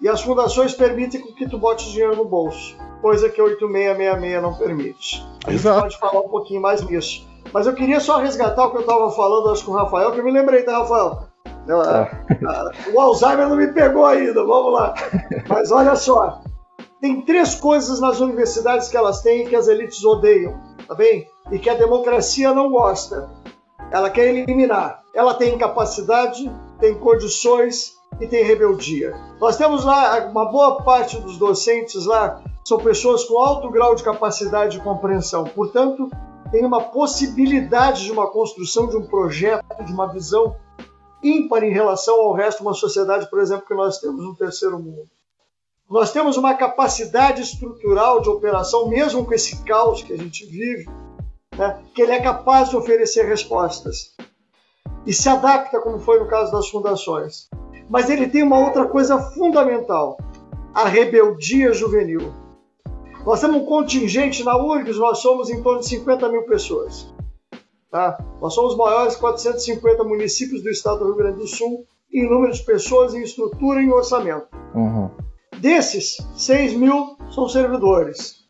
E 0.00 0.08
as 0.08 0.20
fundações 0.20 0.74
permitem 0.74 1.22
que 1.34 1.48
tu 1.48 1.58
bote 1.58 1.90
dinheiro 1.90 2.16
no 2.16 2.24
bolso, 2.24 2.76
coisa 3.00 3.28
que 3.28 3.40
o 3.40 3.44
8666 3.44 4.42
não 4.42 4.54
permite. 4.54 5.24
A 5.46 5.50
gente 5.50 5.60
Exato. 5.60 5.80
pode 5.82 5.98
falar 5.98 6.20
um 6.20 6.28
pouquinho 6.28 6.60
mais 6.60 6.82
nisso. 6.82 7.24
Mas 7.52 7.66
eu 7.66 7.74
queria 7.74 8.00
só 8.00 8.18
resgatar 8.18 8.66
o 8.66 8.70
que 8.70 8.78
eu 8.78 8.80
estava 8.80 9.10
falando, 9.12 9.50
acho 9.50 9.64
com 9.64 9.72
o 9.72 9.74
Rafael, 9.76 10.10
que 10.12 10.18
eu 10.18 10.24
me 10.24 10.32
lembrei, 10.32 10.62
tá, 10.62 10.78
Rafael? 10.78 11.28
Ah, 11.68 12.10
ah, 12.48 12.70
O 12.92 13.00
Alzheimer 13.00 13.48
não 13.48 13.56
me 13.56 13.68
pegou 13.68 14.04
ainda, 14.04 14.44
vamos 14.44 14.72
lá. 14.72 14.94
Mas 15.48 15.70
olha 15.70 15.94
só, 15.94 16.40
tem 17.02 17.20
três 17.20 17.56
coisas 17.56 17.98
nas 17.98 18.20
universidades 18.20 18.88
que 18.88 18.96
elas 18.96 19.22
têm 19.22 19.44
que 19.44 19.56
as 19.56 19.66
elites 19.66 20.04
odeiam, 20.04 20.56
tá 20.86 20.94
bem? 20.94 21.28
E 21.50 21.58
que 21.58 21.68
a 21.68 21.74
democracia 21.74 22.54
não 22.54 22.70
gosta. 22.70 23.28
Ela 23.90 24.08
quer 24.08 24.28
eliminar. 24.28 25.02
Ela 25.12 25.34
tem 25.34 25.52
incapacidade, 25.52 26.48
tem 26.78 26.94
condições 26.94 27.94
e 28.20 28.26
tem 28.28 28.44
rebeldia. 28.44 29.16
Nós 29.40 29.56
temos 29.56 29.84
lá 29.84 30.28
uma 30.28 30.44
boa 30.44 30.80
parte 30.82 31.18
dos 31.18 31.36
docentes 31.38 32.06
lá 32.06 32.40
são 32.64 32.78
pessoas 32.78 33.24
com 33.24 33.36
alto 33.36 33.68
grau 33.68 33.96
de 33.96 34.04
capacidade 34.04 34.78
de 34.78 34.84
compreensão. 34.84 35.42
Portanto, 35.42 36.08
tem 36.52 36.64
uma 36.64 36.84
possibilidade 36.84 38.04
de 38.04 38.12
uma 38.12 38.28
construção 38.28 38.86
de 38.86 38.96
um 38.96 39.04
projeto, 39.04 39.84
de 39.84 39.92
uma 39.92 40.06
visão 40.06 40.54
ímpar 41.20 41.64
em 41.64 41.72
relação 41.72 42.20
ao 42.20 42.32
resto 42.32 42.58
de 42.58 42.62
uma 42.62 42.74
sociedade, 42.74 43.28
por 43.28 43.40
exemplo, 43.40 43.66
que 43.66 43.74
nós 43.74 43.98
temos 43.98 44.24
no 44.24 44.36
terceiro 44.36 44.78
mundo. 44.78 45.10
Nós 45.92 46.10
temos 46.10 46.38
uma 46.38 46.54
capacidade 46.54 47.42
estrutural 47.42 48.22
de 48.22 48.30
operação, 48.30 48.88
mesmo 48.88 49.26
com 49.26 49.34
esse 49.34 49.62
caos 49.62 50.02
que 50.02 50.14
a 50.14 50.16
gente 50.16 50.46
vive, 50.46 50.88
né, 51.54 51.82
que 51.94 52.00
ele 52.00 52.12
é 52.12 52.22
capaz 52.22 52.70
de 52.70 52.76
oferecer 52.78 53.26
respostas. 53.26 54.14
E 55.04 55.12
se 55.12 55.28
adapta, 55.28 55.82
como 55.82 55.98
foi 55.98 56.18
no 56.18 56.26
caso 56.26 56.50
das 56.50 56.70
fundações. 56.70 57.50
Mas 57.90 58.08
ele 58.08 58.26
tem 58.26 58.42
uma 58.42 58.58
outra 58.58 58.86
coisa 58.86 59.18
fundamental: 59.18 60.16
a 60.72 60.88
rebeldia 60.88 61.74
juvenil. 61.74 62.32
Nós 63.26 63.42
temos 63.42 63.58
um 63.58 63.66
contingente 63.66 64.42
na 64.42 64.56
URGS, 64.56 64.96
nós 64.96 65.18
somos 65.18 65.50
em 65.50 65.62
torno 65.62 65.80
de 65.80 65.88
50 65.88 66.26
mil 66.30 66.44
pessoas. 66.44 67.12
Tá? 67.90 68.18
Nós 68.40 68.54
somos 68.54 68.72
os 68.72 68.78
maiores 68.78 69.14
450 69.16 70.02
municípios 70.04 70.62
do 70.62 70.70
estado 70.70 71.00
do 71.00 71.04
Rio 71.04 71.16
Grande 71.16 71.40
do 71.40 71.46
Sul 71.46 71.84
em 72.10 72.26
número 72.26 72.52
de 72.54 72.62
pessoas, 72.62 73.12
em 73.12 73.22
estrutura 73.22 73.82
e 73.82 73.84
em 73.84 73.92
orçamento. 73.92 74.48
Uhum. 74.74 75.10
Desses, 75.62 76.16
6 76.34 76.72
mil 76.72 77.16
são 77.30 77.48
servidores. 77.48 78.44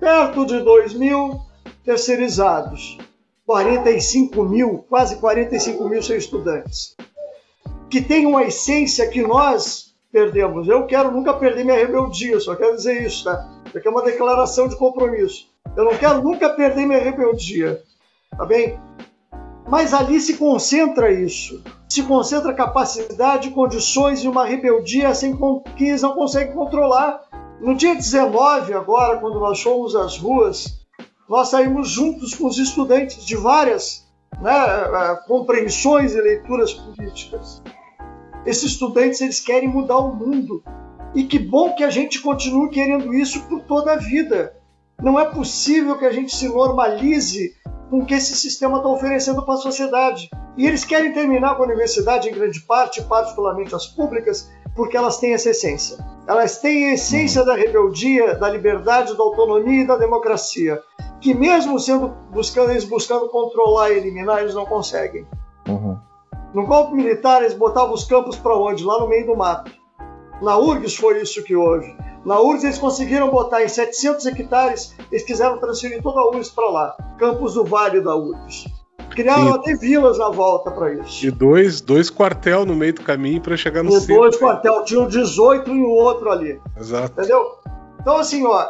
Perto 0.00 0.44
de 0.44 0.58
2 0.58 0.92
mil 0.94 1.40
terceirizados. 1.84 2.98
45 3.46 4.42
mil, 4.42 4.84
quase 4.88 5.20
45 5.20 5.88
mil 5.88 6.02
são 6.02 6.16
estudantes. 6.16 6.96
Que 7.88 8.02
tem 8.02 8.26
uma 8.26 8.42
essência 8.42 9.08
que 9.08 9.22
nós 9.22 9.94
perdemos. 10.10 10.66
Eu 10.66 10.84
quero 10.84 11.12
nunca 11.12 11.32
perder 11.32 11.64
minha 11.64 11.76
rebeldia, 11.76 12.40
só 12.40 12.56
quero 12.56 12.74
dizer 12.74 13.06
isso, 13.06 13.22
tá? 13.22 13.48
Aqui 13.72 13.86
é 13.86 13.90
uma 13.90 14.02
declaração 14.02 14.66
de 14.66 14.74
compromisso. 14.74 15.46
Eu 15.76 15.84
não 15.84 15.96
quero 15.96 16.24
nunca 16.24 16.50
perder 16.50 16.86
minha 16.86 16.98
rebeldia, 16.98 17.80
tá 18.36 18.44
bem? 18.44 18.80
Mas 19.72 19.94
ali 19.94 20.20
se 20.20 20.36
concentra 20.36 21.10
isso. 21.10 21.62
Se 21.88 22.02
concentra 22.02 22.52
capacidade, 22.52 23.48
condições 23.52 24.22
e 24.22 24.28
uma 24.28 24.44
rebeldia 24.44 25.14
sem 25.14 25.34
que 25.74 25.84
eles 25.84 26.02
não 26.02 26.12
conseguem 26.12 26.52
controlar. 26.52 27.22
No 27.58 27.74
dia 27.74 27.94
19, 27.94 28.74
agora, 28.74 29.18
quando 29.18 29.40
nós 29.40 29.62
fomos 29.62 29.96
às 29.96 30.18
ruas, 30.18 30.78
nós 31.26 31.48
saímos 31.48 31.88
juntos 31.88 32.34
com 32.34 32.48
os 32.48 32.58
estudantes 32.58 33.24
de 33.24 33.34
várias 33.34 34.06
né, 34.42 34.52
compreensões 35.26 36.14
e 36.14 36.20
leituras 36.20 36.74
políticas. 36.74 37.62
Esses 38.44 38.72
estudantes 38.72 39.22
eles 39.22 39.40
querem 39.40 39.70
mudar 39.70 39.96
o 39.96 40.14
mundo. 40.14 40.62
E 41.14 41.24
que 41.24 41.38
bom 41.38 41.74
que 41.74 41.82
a 41.82 41.88
gente 41.88 42.20
continue 42.20 42.68
querendo 42.68 43.14
isso 43.14 43.40
por 43.48 43.62
toda 43.62 43.94
a 43.94 43.96
vida. 43.96 44.54
Não 45.00 45.18
é 45.18 45.24
possível 45.24 45.96
que 45.96 46.04
a 46.04 46.12
gente 46.12 46.36
se 46.36 46.46
normalize 46.46 47.54
com 47.92 47.98
o 47.98 48.06
que 48.06 48.14
esse 48.14 48.34
sistema 48.34 48.78
está 48.78 48.88
oferecendo 48.88 49.44
para 49.44 49.52
a 49.52 49.58
sociedade. 49.58 50.30
E 50.56 50.66
eles 50.66 50.82
querem 50.82 51.12
terminar 51.12 51.56
com 51.56 51.62
a 51.62 51.66
universidade, 51.66 52.26
em 52.26 52.32
grande 52.32 52.58
parte, 52.60 53.02
particularmente 53.02 53.74
as 53.74 53.86
públicas, 53.86 54.50
porque 54.74 54.96
elas 54.96 55.18
têm 55.18 55.34
essa 55.34 55.50
essência. 55.50 55.98
Elas 56.26 56.56
têm 56.58 56.86
a 56.86 56.94
essência 56.94 57.44
da 57.44 57.54
rebeldia, 57.54 58.34
da 58.36 58.48
liberdade, 58.48 59.14
da 59.14 59.22
autonomia 59.22 59.82
e 59.82 59.86
da 59.86 59.98
democracia, 59.98 60.80
que 61.20 61.34
mesmo 61.34 61.78
sendo 61.78 62.08
buscando 62.30 62.70
eles 62.70 62.86
buscando 62.86 63.28
controlar 63.28 63.90
e 63.90 63.98
eliminar, 63.98 64.40
eles 64.40 64.54
não 64.54 64.64
conseguem. 64.64 65.26
Uhum. 65.68 65.98
No 66.54 66.66
golpe 66.66 66.94
militar, 66.94 67.42
eles 67.42 67.52
botavam 67.52 67.92
os 67.92 68.04
campos 68.04 68.36
para 68.36 68.56
onde? 68.56 68.82
Lá 68.84 69.00
no 69.00 69.06
meio 69.06 69.26
do 69.26 69.36
mato. 69.36 69.70
Na 70.40 70.56
URGS 70.56 70.96
foi 70.96 71.20
isso 71.20 71.44
que 71.44 71.54
houve. 71.54 71.94
Na 72.24 72.40
URGS 72.40 72.64
eles 72.64 72.78
conseguiram 72.78 73.30
botar 73.30 73.62
em 73.64 73.68
700 73.68 74.26
hectares, 74.26 74.94
eles 75.10 75.24
quiseram 75.24 75.58
transferir 75.58 76.00
toda 76.02 76.20
a 76.20 76.28
URGS 76.28 76.50
para 76.50 76.70
lá. 76.70 76.96
Campos 77.18 77.54
do 77.54 77.64
Vale 77.64 78.00
da 78.00 78.14
URGS. 78.16 78.66
Criaram 79.10 79.48
E- 79.50 79.54
até 79.56 79.74
vilas 79.74 80.18
na 80.18 80.30
volta 80.30 80.70
para 80.70 80.94
isso. 80.94 81.26
E 81.26 81.30
dois, 81.30 81.80
dois 81.80 82.08
quartel 82.08 82.64
no 82.64 82.74
meio 82.74 82.94
do 82.94 83.02
caminho 83.02 83.40
para 83.42 83.56
chegar 83.56 83.82
no 83.82 83.90
E 83.90 84.00
centro. 84.00 84.14
dois 84.16 84.36
quartel, 84.36 84.84
tinham 84.84 85.06
18 85.06 85.70
e 85.70 85.82
o 85.82 85.90
outro 85.90 86.30
ali. 86.30 86.60
Exato. 86.78 87.12
Entendeu? 87.18 87.44
Então, 88.00 88.16
assim, 88.16 88.46
ó, 88.46 88.66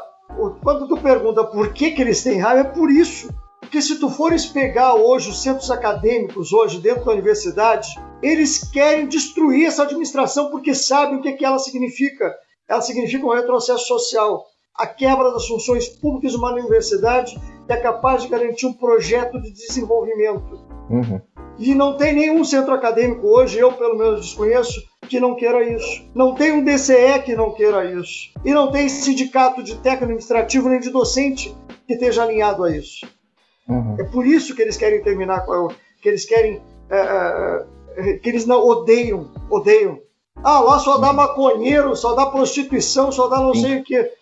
quando 0.63 0.89
tu 0.89 0.97
pergunta 0.97 1.45
por 1.45 1.73
que, 1.73 1.93
que 1.93 2.03
eles 2.03 2.23
têm 2.25 2.39
raiva, 2.41 2.61
é 2.61 2.65
por 2.73 2.91
isso. 2.91 3.29
Porque 3.61 3.81
se 3.81 3.99
tu 4.01 4.11
fores 4.11 4.45
pegar 4.47 4.95
hoje 4.95 5.31
os 5.31 5.41
centros 5.43 5.71
acadêmicos, 5.71 6.53
hoje 6.53 6.79
dentro 6.81 7.05
da 7.05 7.13
universidade, 7.13 7.89
eles 8.23 8.69
querem 8.71 9.07
destruir 9.07 9.67
essa 9.67 9.85
administração 9.85 10.51
porque 10.51 10.75
sabem 10.75 11.19
o 11.19 11.23
que, 11.23 11.33
que 11.35 11.45
ela 11.45 11.59
significa. 11.59 12.35
Ela 12.73 12.81
significa 12.81 13.27
um 13.27 13.35
retrocesso 13.35 13.87
social. 13.87 14.47
A 14.75 14.87
quebra 14.87 15.31
das 15.31 15.47
funções 15.47 15.91
públicas 15.91 16.33
de 16.33 16.39
uma 16.39 16.53
universidade 16.53 17.39
que 17.67 17.73
é 17.73 17.77
capaz 17.77 18.23
de 18.23 18.29
garantir 18.29 18.65
um 18.65 18.73
projeto 18.73 19.39
de 19.43 19.53
desenvolvimento. 19.53 20.59
Uhum. 20.89 21.21
E 21.59 21.75
não 21.75 21.99
tem 21.99 22.15
nenhum 22.15 22.43
centro 22.43 22.73
acadêmico 22.73 23.27
hoje, 23.27 23.59
eu 23.59 23.73
pelo 23.75 23.99
menos 23.99 24.23
desconheço, 24.23 24.83
que 25.07 25.21
não 25.21 25.37
queira 25.37 25.63
isso. 25.63 26.03
Não 26.15 26.35
tem 26.35 26.53
um 26.53 26.65
DCE 26.65 27.21
que 27.23 27.37
não 27.37 27.53
queira 27.53 27.85
isso. 27.85 28.33
E 28.43 28.55
não 28.55 28.73
tem 28.73 28.89
sindicato 28.89 29.63
de 29.63 29.75
técnico 29.75 30.05
administrativo 30.05 30.71
nem 30.71 30.81
de 30.81 30.89
docente 30.89 31.55
que 31.87 31.93
esteja 31.93 32.23
alinhado 32.23 32.65
a 32.65 32.75
isso. 32.75 33.07
Uhum. 33.69 33.97
É 33.99 34.05
por 34.05 34.27
isso 34.27 34.57
que 34.57 34.63
eles 34.63 34.79
querem 34.79 35.03
terminar 35.03 35.45
com 35.45 35.53
a, 35.53 35.75
que 36.01 36.09
eles 36.09 36.25
querem 36.25 36.63
é, 36.89 36.97
é, 36.97 37.67
é, 37.97 38.13
que 38.15 38.31
eles 38.31 38.47
não 38.47 38.67
odeiam, 38.67 39.31
odeiam. 39.51 40.01
Ah, 40.43 40.61
lá 40.61 40.79
só 40.79 40.99
dá 40.99 41.13
maconheiro, 41.13 41.95
só 41.95 42.15
dá 42.15 42.27
prostituição, 42.27 43.13
só 43.13 43.29
dá 43.29 43.39
não 43.41 43.55
Sim. 43.55 43.63
sei 43.63 43.79
o 43.81 43.85
quê. 43.85 44.13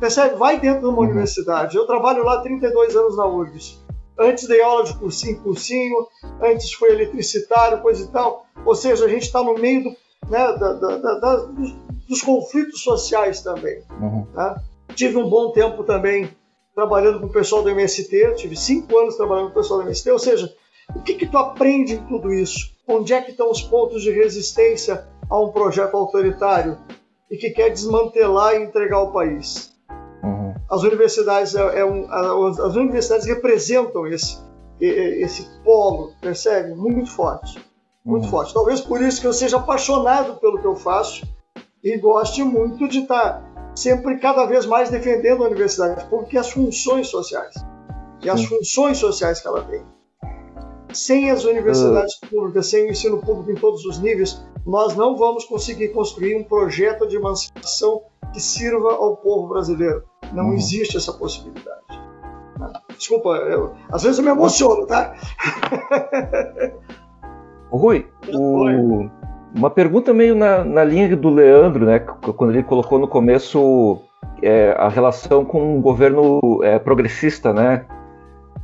Percebe? 0.00 0.36
Vai 0.36 0.58
dentro 0.58 0.80
de 0.80 0.86
uma 0.86 0.98
Uhum. 0.98 1.04
universidade. 1.04 1.76
Eu 1.76 1.86
trabalho 1.86 2.24
lá 2.24 2.34
há 2.34 2.40
32 2.42 2.96
anos 2.96 3.16
na 3.16 3.26
URGS. 3.26 3.80
Antes 4.18 4.46
dei 4.48 4.60
aula 4.60 4.84
de 4.84 4.94
cursinho 4.98 5.40
cursinho, 5.40 5.96
antes 6.42 6.72
fui 6.72 6.90
eletricitário, 6.90 7.80
coisa 7.80 8.04
e 8.04 8.08
tal. 8.08 8.46
Ou 8.64 8.74
seja, 8.74 9.04
a 9.04 9.08
gente 9.08 9.22
está 9.22 9.42
no 9.42 9.54
meio 9.54 9.84
do, 9.84 9.90
né, 10.28 10.52
da- 10.58 10.72
da- 10.72 10.96
da- 11.18 11.36
dos, 11.36 11.72
dos 12.08 12.22
conflitos 12.22 12.82
sociais 12.82 13.42
também. 13.42 13.82
Uhum. 14.00 14.26
tá? 14.34 14.60
Tive 14.94 15.16
um 15.16 15.28
bom 15.28 15.52
tempo 15.52 15.84
também 15.84 16.28
trabalhando 16.74 17.20
com 17.20 17.26
o 17.26 17.32
pessoal 17.32 17.62
do 17.62 17.70
MST, 17.70 18.34
tive 18.36 18.56
cinco 18.56 18.98
anos 18.98 19.16
trabalhando 19.16 19.46
com 19.46 19.52
o 19.52 19.62
pessoal 19.62 19.80
do 19.80 19.86
MST, 19.86 20.10
ou 20.10 20.18
seja, 20.18 20.52
o 20.94 21.00
que, 21.00 21.14
que 21.14 21.26
tu 21.26 21.38
aprende 21.38 21.94
em 21.94 22.02
tudo 22.06 22.32
isso? 22.32 22.70
Onde 22.86 23.14
é 23.14 23.20
que 23.20 23.30
estão 23.30 23.50
os 23.50 23.62
pontos 23.62 24.02
de 24.02 24.10
resistência 24.10 25.06
a 25.32 25.40
um 25.40 25.50
projeto 25.50 25.96
autoritário 25.96 26.76
e 27.30 27.38
que 27.38 27.48
quer 27.50 27.70
desmantelar 27.70 28.54
e 28.54 28.64
entregar 28.64 29.00
o 29.00 29.12
país? 29.12 29.72
Uhum. 30.22 30.54
As 30.70 30.82
universidades, 30.82 31.54
é, 31.54 31.80
é 31.80 31.84
um, 31.84 32.06
as 32.10 32.76
universidades 32.76 33.26
representam 33.26 34.06
esse, 34.06 34.38
esse 34.78 35.48
polo, 35.64 36.12
percebe? 36.20 36.74
Muito 36.74 37.10
forte, 37.10 37.58
muito 38.04 38.24
Uhum. 38.24 38.30
forte. 38.30 38.52
Talvez 38.52 38.82
por 38.82 39.00
isso 39.00 39.22
que 39.22 39.26
eu 39.26 39.32
seja 39.32 39.56
apaixonado 39.56 40.34
pelo 40.38 40.58
que 40.60 40.66
eu 40.66 40.76
faço 40.76 41.26
e 41.82 41.96
goste 41.96 42.44
muito 42.44 42.86
de 42.86 42.98
estar 43.00 43.42
sempre 43.74 44.18
cada 44.18 44.44
vez 44.44 44.66
mais 44.66 44.90
defendendo 44.90 45.42
a 45.44 45.46
universidade 45.46 46.04
pública 46.10 46.36
e 46.36 46.38
as 46.38 46.50
funções 46.50 47.08
sociais. 47.08 47.54
E 48.22 48.28
as 48.28 48.44
funções 48.44 48.98
sociais 48.98 49.40
que 49.40 49.48
ela 49.48 49.64
tem. 49.64 49.82
Sem 50.92 51.30
as 51.30 51.44
universidades 51.44 52.16
públicas, 52.20 52.66
sem 52.68 52.86
o 52.86 52.90
ensino 52.90 53.18
público 53.18 53.50
em 53.50 53.54
todos 53.54 53.84
os 53.84 53.98
níveis, 53.98 54.44
nós 54.66 54.94
não 54.96 55.16
vamos 55.16 55.44
conseguir 55.44 55.88
construir 55.88 56.36
um 56.36 56.44
projeto 56.44 57.06
de 57.08 57.16
emancipação 57.16 58.02
que 58.32 58.40
sirva 58.40 58.92
ao 58.94 59.16
povo 59.16 59.48
brasileiro. 59.48 60.04
Não 60.32 60.46
Uhum. 60.48 60.54
existe 60.54 60.96
essa 60.96 61.12
possibilidade. 61.12 61.80
Desculpa, 62.96 63.30
eu- 63.30 63.72
às 63.90 64.02
vezes 64.04 64.18
eu 64.18 64.24
me 64.24 64.30
emociono, 64.30 64.86
tá? 64.86 65.14
Rui, 67.70 68.06
o... 68.32 69.08
uma 69.56 69.70
pergunta 69.70 70.12
meio 70.12 70.34
na, 70.34 70.62
na 70.64 70.84
linha 70.84 71.16
do 71.16 71.30
Leandro, 71.30 71.86
né? 71.86 71.98
Quando 71.98 72.52
ele 72.52 72.62
colocou 72.62 72.98
no 72.98 73.08
começo 73.08 73.98
é, 74.42 74.72
a 74.78 74.88
relação 74.88 75.44
com 75.44 75.76
um 75.76 75.80
governo 75.80 76.40
é, 76.62 76.78
progressista, 76.78 77.52
né? 77.52 77.86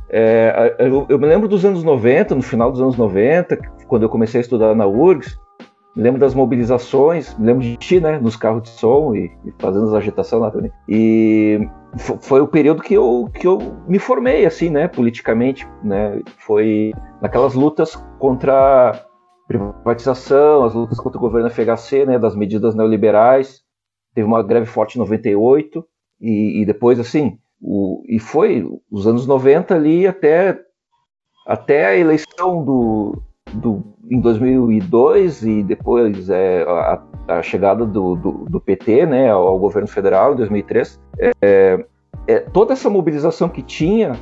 É, 0.09 0.75
eu, 0.79 1.05
eu, 1.07 1.19
me 1.19 1.27
lembro 1.27 1.47
dos 1.47 1.63
anos 1.63 1.83
90, 1.83 2.35
no 2.35 2.41
final 2.41 2.71
dos 2.71 2.81
anos 2.81 2.97
90, 2.97 3.57
quando 3.87 4.03
eu 4.03 4.09
comecei 4.09 4.39
a 4.39 4.41
estudar 4.41 4.75
na 4.75 4.87
URGS, 4.87 5.39
me 5.95 6.03
lembro 6.03 6.19
das 6.19 6.33
mobilizações, 6.33 7.37
me 7.37 7.45
lembro 7.45 7.63
de 7.63 7.75
ti, 7.77 7.99
né, 7.99 8.19
nos 8.19 8.35
carros 8.35 8.63
de 8.63 8.69
som 8.69 9.13
e, 9.13 9.31
e 9.45 9.53
fazendo 9.59 9.85
as 9.87 9.93
agitações 9.93 10.41
lá 10.41 10.51
também. 10.51 10.71
E 10.87 11.67
foi 11.97 12.41
o 12.41 12.47
período 12.47 12.81
que 12.81 12.93
eu, 12.93 13.29
que 13.33 13.45
eu 13.45 13.59
me 13.87 13.99
formei, 13.99 14.45
assim, 14.45 14.69
né, 14.69 14.87
politicamente, 14.87 15.67
né, 15.83 16.21
foi 16.37 16.93
naquelas 17.21 17.53
lutas 17.53 17.95
contra 18.17 18.91
a 18.91 19.05
privatização, 19.47 20.63
as 20.63 20.73
lutas 20.73 20.99
contra 20.99 21.17
o 21.17 21.21
governo 21.21 21.49
FHC, 21.49 22.05
né, 22.05 22.19
das 22.19 22.35
medidas 22.35 22.75
neoliberais, 22.75 23.61
teve 24.13 24.27
uma 24.27 24.43
greve 24.43 24.67
forte 24.67 24.95
em 24.95 24.99
98, 24.99 25.85
e, 26.21 26.61
e 26.61 26.65
depois, 26.65 26.99
assim, 26.99 27.37
o, 27.61 28.03
e 28.07 28.19
foi 28.19 28.65
os 28.91 29.05
anos 29.05 29.27
90 29.27 29.75
ali 29.75 30.07
até, 30.07 30.59
até 31.45 31.87
a 31.87 31.97
eleição 31.97 32.63
do, 32.63 33.21
do, 33.53 33.83
em 34.09 34.19
2002 34.19 35.43
e 35.43 35.63
depois 35.63 36.29
é, 36.29 36.63
a, 36.63 37.01
a 37.27 37.41
chegada 37.41 37.85
do, 37.85 38.15
do, 38.15 38.31
do, 38.49 38.59
PT 38.59 39.05
né, 39.05 39.29
ao, 39.29 39.59
governo 39.59 39.87
federal 39.87 40.33
em 40.33 40.37
2003, 40.37 40.99
é, 41.41 41.85
é, 42.27 42.39
toda 42.39 42.73
essa 42.73 42.89
mobilização 42.89 43.49
que 43.49 43.61
tinha, 43.61 44.13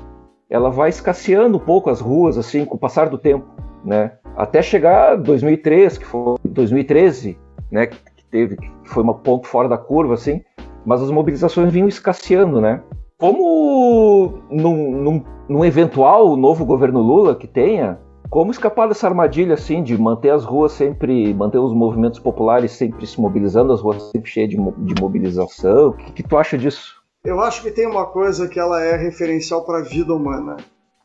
ela 0.50 0.70
vai 0.70 0.90
escasseando 0.90 1.58
um 1.58 1.62
pouco 1.62 1.90
as 1.90 2.00
ruas 2.00 2.38
assim 2.38 2.66
com 2.66 2.76
o 2.76 2.80
passar 2.80 3.10
do 3.10 3.18
tempo, 3.18 3.46
né? 3.84 4.14
Até 4.36 4.62
chegar 4.62 5.16
2003, 5.18 5.98
que 5.98 6.06
foi 6.06 6.38
2013, 6.44 7.38
né? 7.72 7.88
Que 7.88 7.98
teve, 8.30 8.56
que 8.56 8.72
foi 8.86 9.04
um 9.04 9.14
ponto 9.14 9.48
fora 9.48 9.68
da 9.68 9.78
curva, 9.78 10.14
assim. 10.14 10.42
Mas 10.86 11.02
as 11.02 11.12
mobilizações 11.12 11.72
vinham 11.72 11.88
escasseando, 11.88 12.62
né? 12.62 12.82
Como 13.20 14.44
num, 14.52 14.92
num, 14.92 15.24
num 15.50 15.66
eventual 15.66 16.38
novo 16.38 16.64
governo 16.64 17.02
Lula 17.02 17.36
que 17.36 17.48
tenha, 17.48 18.00
como 18.30 18.52
escapar 18.52 18.88
dessa 18.88 19.08
armadilha 19.08 19.56
assim 19.56 19.82
de 19.82 19.98
manter 19.98 20.30
as 20.30 20.46
ruas 20.46 20.74
sempre, 20.74 21.34
manter 21.34 21.58
os 21.58 21.74
movimentos 21.74 22.20
populares 22.20 22.74
sempre 22.74 23.08
se 23.08 23.20
mobilizando, 23.20 23.74
as 23.74 23.82
ruas 23.82 24.04
sempre 24.12 24.30
cheias 24.30 24.50
de, 24.50 24.56
de 24.56 25.02
mobilização? 25.02 25.90
O 25.90 25.94
que, 25.94 26.12
que, 26.12 26.24
tu 26.24 26.38
acha 26.38 26.60
disso? 26.60 27.02
Eu 27.26 27.40
acho 27.42 27.64
que 27.64 27.72
tem 27.72 27.88
uma 27.88 28.06
coisa 28.06 28.48
que 28.48 28.60
ela 28.60 28.84
é 28.84 28.96
referencial 28.96 29.66
para 29.66 29.80
a 29.80 29.84
vida 29.84 30.14
humana: 30.14 30.58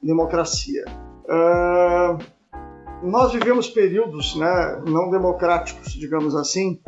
democracia. 0.02 0.84
Uh, 1.24 2.18
nós 3.02 3.32
vivemos 3.32 3.70
períodos, 3.70 4.36
né, 4.36 4.82
não 4.86 5.08
democráticos, 5.08 5.94
digamos 5.94 6.36
assim, 6.36 6.78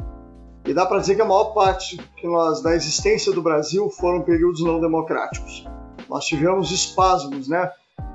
e 0.65 0.73
dá 0.73 0.87
para 0.87 0.99
dizer 0.99 1.15
que 1.17 1.23
a 1.23 1.27
maior 1.27 1.53
parte 1.53 1.97
que 2.17 2.27
nós 2.27 2.63
da 2.63 2.75
existência 2.75 3.33
do 3.33 3.43
Brasil 3.43 3.91
foram 3.91 4.23
períodos 4.23 4.63
não 4.63 4.81
democráticos. 4.81 5.67
Nós 6.09 6.25
tivemos 6.25 6.71
espasmos, 6.71 7.49
né, 7.49 7.71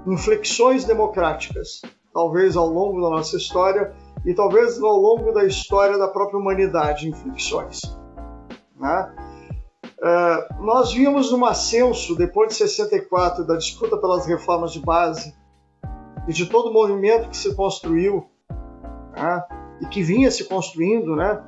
inflexões 0.05 0.85
democráticas 0.85 1.81
talvez 2.13 2.55
ao 2.55 2.67
longo 2.67 3.01
da 3.01 3.09
nossa 3.09 3.37
história 3.37 3.93
e 4.25 4.33
talvez 4.33 4.81
ao 4.81 4.99
longo 4.99 5.31
da 5.31 5.45
história 5.45 5.97
da 5.97 6.07
própria 6.07 6.39
humanidade 6.39 7.11
fricções. 7.13 7.81
Né? 8.77 9.15
Uh, 9.99 10.63
nós 10.63 10.93
vimos 10.93 11.31
um 11.31 11.45
ascenso, 11.45 12.15
depois 12.15 12.49
de 12.49 12.55
64, 12.55 13.45
da 13.45 13.55
disputa 13.55 13.97
pelas 13.97 14.25
reformas 14.25 14.71
de 14.71 14.79
base 14.79 15.35
e 16.27 16.33
de 16.33 16.45
todo 16.45 16.69
o 16.69 16.73
movimento 16.73 17.29
que 17.29 17.37
se 17.37 17.55
construiu 17.55 18.25
né? 19.15 19.43
e 19.81 19.85
que 19.87 20.01
vinha 20.01 20.29
se 20.31 20.45
construindo, 20.45 21.15
né? 21.15 21.41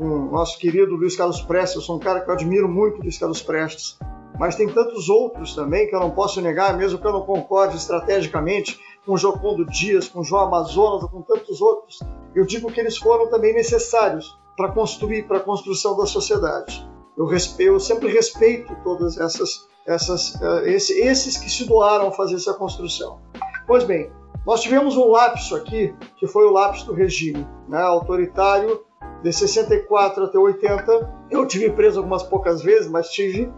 Com 0.00 0.06
o 0.06 0.32
nosso 0.32 0.58
querido 0.58 0.96
Luiz 0.96 1.14
Carlos 1.14 1.42
Prestes, 1.42 1.76
eu 1.76 1.82
sou 1.82 1.96
um 1.96 1.98
cara 1.98 2.22
que 2.22 2.30
eu 2.30 2.32
admiro 2.32 2.66
muito, 2.66 3.02
Luiz 3.02 3.18
Carlos 3.18 3.42
Prestes, 3.42 3.98
mas 4.38 4.56
tem 4.56 4.66
tantos 4.66 5.10
outros 5.10 5.54
também 5.54 5.86
que 5.86 5.94
eu 5.94 6.00
não 6.00 6.10
posso 6.10 6.40
negar, 6.40 6.74
mesmo 6.74 6.98
que 6.98 7.06
eu 7.06 7.12
não 7.12 7.20
concorde 7.20 7.76
estrategicamente, 7.76 8.80
com 9.04 9.14
Jocondo 9.18 9.66
Dias, 9.66 10.08
com 10.08 10.22
João 10.22 10.46
Amazonas, 10.46 11.10
com 11.10 11.20
tantos 11.20 11.60
outros, 11.60 12.00
eu 12.34 12.46
digo 12.46 12.72
que 12.72 12.80
eles 12.80 12.96
foram 12.96 13.28
também 13.28 13.52
necessários 13.52 14.38
para 14.56 14.72
construir, 14.72 15.24
para 15.24 15.36
a 15.36 15.42
construção 15.42 15.94
da 15.94 16.06
sociedade. 16.06 16.88
Eu, 17.14 17.28
eu 17.58 17.78
sempre 17.78 18.10
respeito 18.10 18.74
todas 18.82 19.18
essas, 19.18 19.68
essas 19.86 20.34
uh, 20.36 20.64
esse, 20.64 20.98
esses 20.98 21.36
que 21.36 21.50
se 21.50 21.66
doaram 21.66 22.08
a 22.08 22.12
fazer 22.12 22.36
essa 22.36 22.54
construção. 22.54 23.20
Pois 23.66 23.84
bem, 23.84 24.10
nós 24.46 24.62
tivemos 24.62 24.96
um 24.96 25.08
lapso 25.08 25.54
aqui, 25.54 25.94
que 26.16 26.26
foi 26.26 26.46
o 26.46 26.52
lapso 26.52 26.86
do 26.86 26.94
regime 26.94 27.46
né, 27.68 27.82
autoritário 27.82 28.80
de 29.22 29.32
64 29.32 30.24
até 30.24 30.38
80. 30.38 31.26
Eu 31.30 31.46
tive 31.46 31.70
preso 31.70 31.98
algumas 31.98 32.22
poucas 32.22 32.62
vezes, 32.62 32.88
mas 32.88 33.10
tive 33.10 33.52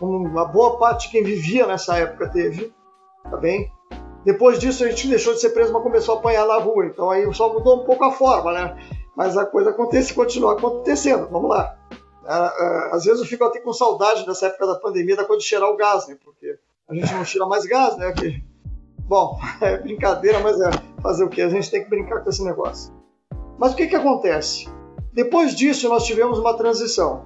uma 0.00 0.44
boa 0.44 0.78
parte 0.78 1.06
de 1.06 1.12
quem 1.12 1.24
vivia 1.24 1.66
nessa 1.66 1.98
época 1.98 2.28
teve, 2.28 2.72
tá 3.24 3.36
bem? 3.36 3.72
Depois 4.24 4.58
disso 4.58 4.84
a 4.84 4.88
gente 4.88 5.08
deixou 5.08 5.32
de 5.32 5.40
ser 5.40 5.50
preso, 5.50 5.72
mas 5.72 5.82
começou 5.82 6.14
a 6.14 6.18
apanhar 6.18 6.46
na 6.46 6.58
rua. 6.58 6.86
Então 6.86 7.10
aí 7.10 7.32
só 7.34 7.52
mudou 7.52 7.82
um 7.82 7.84
pouco 7.84 8.04
a 8.04 8.12
forma, 8.12 8.52
né? 8.52 8.76
Mas 9.16 9.36
a 9.36 9.44
coisa 9.44 9.70
acontece, 9.70 10.14
continua 10.14 10.52
acontecendo. 10.52 11.28
Vamos 11.28 11.50
lá. 11.50 11.76
Às 12.92 13.04
vezes 13.04 13.20
eu 13.20 13.26
fico 13.26 13.44
até 13.44 13.60
com 13.60 13.72
saudade 13.72 14.24
dessa 14.26 14.46
época 14.46 14.66
da 14.66 14.76
pandemia, 14.76 15.16
da 15.16 15.24
coisa 15.24 15.40
de 15.40 15.48
cheirar 15.48 15.68
o 15.68 15.76
gás, 15.76 16.06
né? 16.06 16.16
Porque 16.22 16.58
a 16.88 16.94
gente 16.94 17.12
não 17.12 17.24
tira 17.24 17.46
mais 17.46 17.64
gás, 17.64 17.96
né? 17.96 18.12
Bom, 19.00 19.38
é 19.60 19.78
brincadeira, 19.78 20.38
mas 20.40 20.60
é 20.60 20.70
fazer 21.02 21.24
o 21.24 21.28
quê? 21.28 21.42
A 21.42 21.48
gente 21.48 21.70
tem 21.70 21.82
que 21.82 21.90
brincar 21.90 22.22
com 22.22 22.30
esse 22.30 22.44
negócio. 22.44 22.92
Mas 23.58 23.72
o 23.72 23.76
que, 23.76 23.88
que 23.88 23.96
acontece? 23.96 24.68
Depois 25.12 25.54
disso, 25.54 25.88
nós 25.88 26.04
tivemos 26.04 26.38
uma 26.38 26.56
transição, 26.56 27.24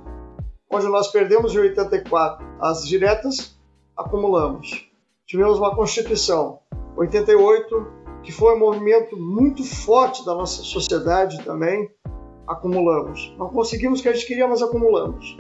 onde 0.71 0.87
nós 0.87 1.09
perdemos 1.09 1.55
em 1.55 1.59
84 1.59 2.45
as 2.61 2.87
diretas, 2.87 3.59
acumulamos. 3.97 4.91
Tivemos 5.27 5.59
uma 5.59 5.75
Constituição 5.75 6.61
88, 6.97 7.87
que 8.23 8.33
foi 8.33 8.55
um 8.55 8.59
movimento 8.59 9.17
muito 9.17 9.65
forte 9.65 10.25
da 10.25 10.35
nossa 10.35 10.63
sociedade 10.63 11.43
também, 11.45 11.91
acumulamos. 12.47 13.35
Não 13.39 13.49
conseguimos 13.49 14.01
o 14.01 14.03
que 14.03 14.09
a 14.09 14.13
gente 14.13 14.27
queria, 14.27 14.49
mas 14.49 14.63
acumulamos. 14.63 15.37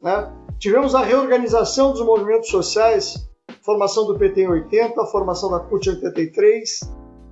Né? 0.00 0.32
Tivemos 0.58 0.94
a 0.94 1.02
reorganização 1.02 1.92
dos 1.92 2.04
movimentos 2.04 2.48
sociais, 2.48 3.28
formação 3.62 4.06
do 4.06 4.18
PT 4.18 4.42
em 4.42 4.48
80, 4.48 5.00
a 5.00 5.06
formação 5.06 5.50
da 5.50 5.60
CUT 5.60 5.88
em 5.88 5.92
83, 5.94 6.80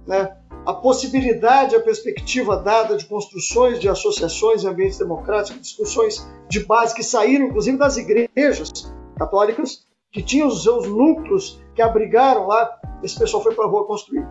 né? 0.07 0.37
A 0.65 0.75
possibilidade, 0.75 1.75
a 1.75 1.81
perspectiva 1.81 2.57
dada 2.57 2.97
de 2.97 3.07
construções 3.07 3.81
de 3.81 3.89
associações 3.89 4.65
ambientes 4.65 4.99
democráticos, 4.99 5.61
discussões 5.61 6.27
de 6.49 6.61
base 6.61 6.95
que 6.95 7.03
saíram 7.03 7.47
inclusive 7.47 7.77
das 7.77 7.97
igrejas 7.97 8.93
católicas, 9.19 9.87
que 10.11 10.23
tinham 10.23 10.49
os 10.49 10.63
seus 10.63 10.87
núcleos 10.87 11.61
que 11.75 11.83
abrigaram 11.83 12.47
lá 12.47 12.79
esse 13.03 13.19
pessoal 13.19 13.43
foi 13.43 13.55
para 13.55 13.65
a 13.65 13.69
rua 13.69 13.87
construir. 13.87 14.27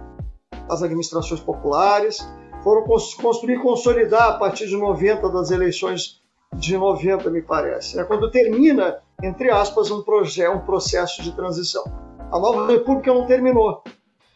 As 0.70 0.82
administrações 0.82 1.42
populares 1.42 2.20
foram 2.64 2.86
construir 3.22 3.56
e 3.56 3.60
consolidar 3.60 4.30
a 4.30 4.34
partir 4.38 4.68
de 4.68 4.78
90 4.78 5.30
das 5.30 5.52
eleições 5.52 6.22
de 6.56 6.78
90, 6.78 7.30
me 7.30 7.42
parece. 7.42 8.00
É 8.00 8.04
quando 8.04 8.32
termina, 8.32 9.00
entre 9.22 9.50
aspas, 9.50 9.92
um, 9.92 10.00
um 10.00 10.60
processo 10.60 11.22
de 11.22 11.36
transição. 11.36 11.84
A 12.32 12.40
nova 12.40 12.68
república 12.68 13.14
não 13.14 13.26
terminou, 13.26 13.84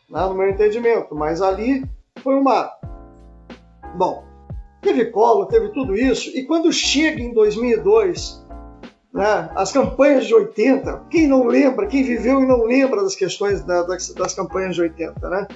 né, 0.10 0.26
no 0.26 0.36
meu 0.36 0.50
entendimento, 0.50 1.16
mas 1.16 1.42
ali 1.42 1.84
foi 2.22 2.36
uma. 2.36 2.72
Bom, 3.96 4.24
teve 4.82 5.06
colo, 5.06 5.46
teve 5.46 5.70
tudo 5.70 5.96
isso, 5.96 6.30
e 6.38 6.44
quando 6.46 6.72
chega 6.72 7.22
em 7.22 7.34
2002 7.34 8.46
né? 9.16 9.50
As 9.56 9.72
campanhas 9.72 10.28
de 10.28 10.36
80, 10.36 11.06
quem 11.10 11.26
não 11.26 11.46
lembra, 11.46 11.88
quem 11.88 12.04
viveu 12.04 12.42
e 12.42 12.46
não 12.46 12.66
lembra 12.66 13.02
das 13.02 13.16
questões 13.16 13.64
da, 13.64 13.82
das, 13.84 14.14
das 14.14 14.34
campanhas 14.34 14.76
de 14.76 14.82
80, 14.82 15.30
né? 15.30 15.48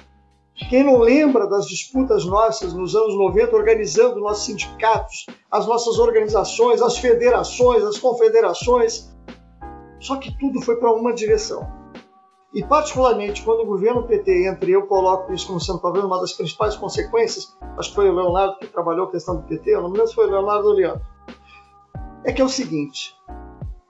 Quem 0.70 0.82
não 0.82 0.96
lembra 0.96 1.46
das 1.46 1.66
disputas 1.66 2.24
nossas 2.24 2.72
nos 2.72 2.96
anos 2.96 3.14
90, 3.14 3.54
organizando 3.54 4.18
nossos 4.18 4.46
sindicatos, 4.46 5.26
as 5.50 5.66
nossas 5.66 5.98
organizações, 5.98 6.80
as 6.80 6.96
federações, 6.96 7.84
as 7.84 7.98
confederações. 7.98 9.14
Só 10.00 10.16
que 10.16 10.36
tudo 10.38 10.62
foi 10.62 10.76
para 10.76 10.92
uma 10.94 11.12
direção. 11.12 11.79
E, 12.52 12.64
particularmente, 12.64 13.42
quando 13.42 13.60
o 13.60 13.66
governo 13.66 14.02
PT 14.02 14.48
entra, 14.48 14.68
e 14.68 14.72
eu 14.72 14.86
coloco 14.86 15.32
isso 15.32 15.46
como 15.46 15.60
sendo 15.60 15.78
talvez 15.78 16.04
uma 16.04 16.20
das 16.20 16.32
principais 16.32 16.76
consequências, 16.76 17.56
acho 17.78 17.90
que 17.90 17.94
foi 17.94 18.10
o 18.10 18.14
Leonardo 18.14 18.58
que 18.58 18.66
trabalhou 18.66 19.06
a 19.06 19.10
questão 19.10 19.36
do 19.36 19.42
PT, 19.42 19.70
eu 19.70 19.82
não 19.82 19.88
me 19.88 19.96
lembro 19.96 20.08
se 20.08 20.14
foi 20.16 20.26
o 20.26 20.30
Leonardo 20.30 20.66
ou 20.66 20.72
o 20.72 20.76
Leandro, 20.76 21.06
é 22.24 22.32
que 22.32 22.42
é 22.42 22.44
o 22.44 22.48
seguinte: 22.48 23.14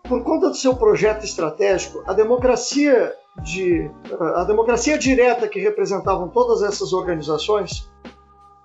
por 0.06 0.22
conta 0.22 0.50
do 0.50 0.56
seu 0.56 0.76
projeto 0.76 1.24
estratégico, 1.24 2.02
a 2.06 2.12
democracia 2.12 3.14
de 3.42 3.90
a 4.36 4.44
democracia 4.44 4.98
direta 4.98 5.48
que 5.48 5.60
representavam 5.60 6.28
todas 6.28 6.62
essas 6.62 6.92
organizações, 6.92 7.90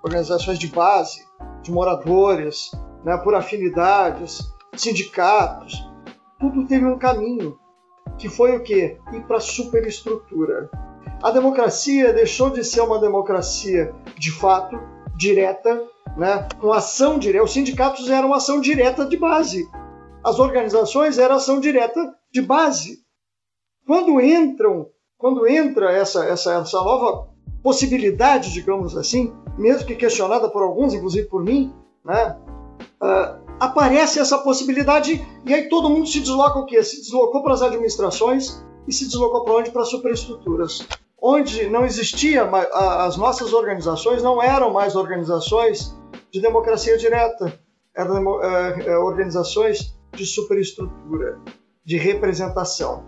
organizações 0.03 0.59
de 0.59 0.67
base, 0.67 1.25
de 1.61 1.71
moradores, 1.71 2.71
né, 3.03 3.15
por 3.17 3.33
afinidades, 3.33 4.53
sindicatos, 4.75 5.87
tudo 6.39 6.67
teve 6.67 6.85
um 6.85 6.97
caminho 6.97 7.57
que 8.17 8.29
foi 8.29 8.55
o 8.55 8.63
quê? 8.63 8.97
Ir 9.13 9.21
para 9.21 9.37
a 9.37 9.41
superestrutura. 9.41 10.69
a 11.21 11.31
democracia 11.31 12.13
deixou 12.13 12.49
de 12.49 12.63
ser 12.63 12.81
uma 12.81 12.99
democracia 12.99 13.93
de 14.17 14.31
fato, 14.31 14.77
direta, 15.17 15.81
né, 16.17 16.47
com 16.59 16.71
ação 16.71 17.17
direta. 17.17 17.43
Os 17.43 17.53
sindicatos 17.53 18.09
eram 18.09 18.33
ação 18.33 18.59
direta 18.59 19.05
de 19.05 19.17
base. 19.17 19.67
As 20.23 20.39
organizações 20.39 21.17
eram 21.17 21.35
ação 21.35 21.59
direta 21.59 22.13
de 22.31 22.41
base. 22.41 22.99
Quando 23.85 24.19
entram, 24.19 24.87
quando 25.17 25.47
entra 25.47 25.91
essa, 25.91 26.25
essa, 26.25 26.55
essa 26.55 26.77
nova 26.77 27.29
possibilidade, 27.61 28.51
digamos 28.51 28.95
assim, 28.97 29.33
mesmo 29.57 29.87
que 29.87 29.95
questionada 29.95 30.49
por 30.49 30.61
alguns, 30.61 30.93
inclusive 30.93 31.27
por 31.27 31.43
mim, 31.43 31.73
né, 32.03 32.37
uh, 33.01 33.44
aparece 33.59 34.19
essa 34.19 34.37
possibilidade 34.37 35.25
e 35.45 35.53
aí 35.53 35.69
todo 35.69 35.89
mundo 35.89 36.07
se 36.07 36.19
desloca 36.19 36.59
o 36.59 36.65
quê? 36.65 36.83
Se 36.83 37.01
deslocou 37.01 37.43
para 37.43 37.53
as 37.53 37.61
administrações 37.61 38.63
e 38.87 38.93
se 38.93 39.05
deslocou 39.05 39.43
para 39.43 39.55
onde? 39.55 39.71
Para 39.71 39.81
as 39.81 39.89
superestruturas. 39.89 40.85
Onde 41.21 41.67
não 41.69 41.85
existia, 41.85 42.43
as 42.43 43.17
nossas 43.17 43.53
organizações 43.53 44.21
não 44.21 44.41
eram 44.43 44.71
mais 44.71 44.95
organizações 44.95 45.95
de 46.31 46.39
democracia 46.39 46.97
direta, 46.97 47.59
eram 47.95 48.43
é, 48.43 48.85
é, 48.85 48.97
organizações 48.97 49.97
de 50.13 50.25
superestrutura, 50.25 51.39
de 51.83 51.97
representação. 51.97 53.05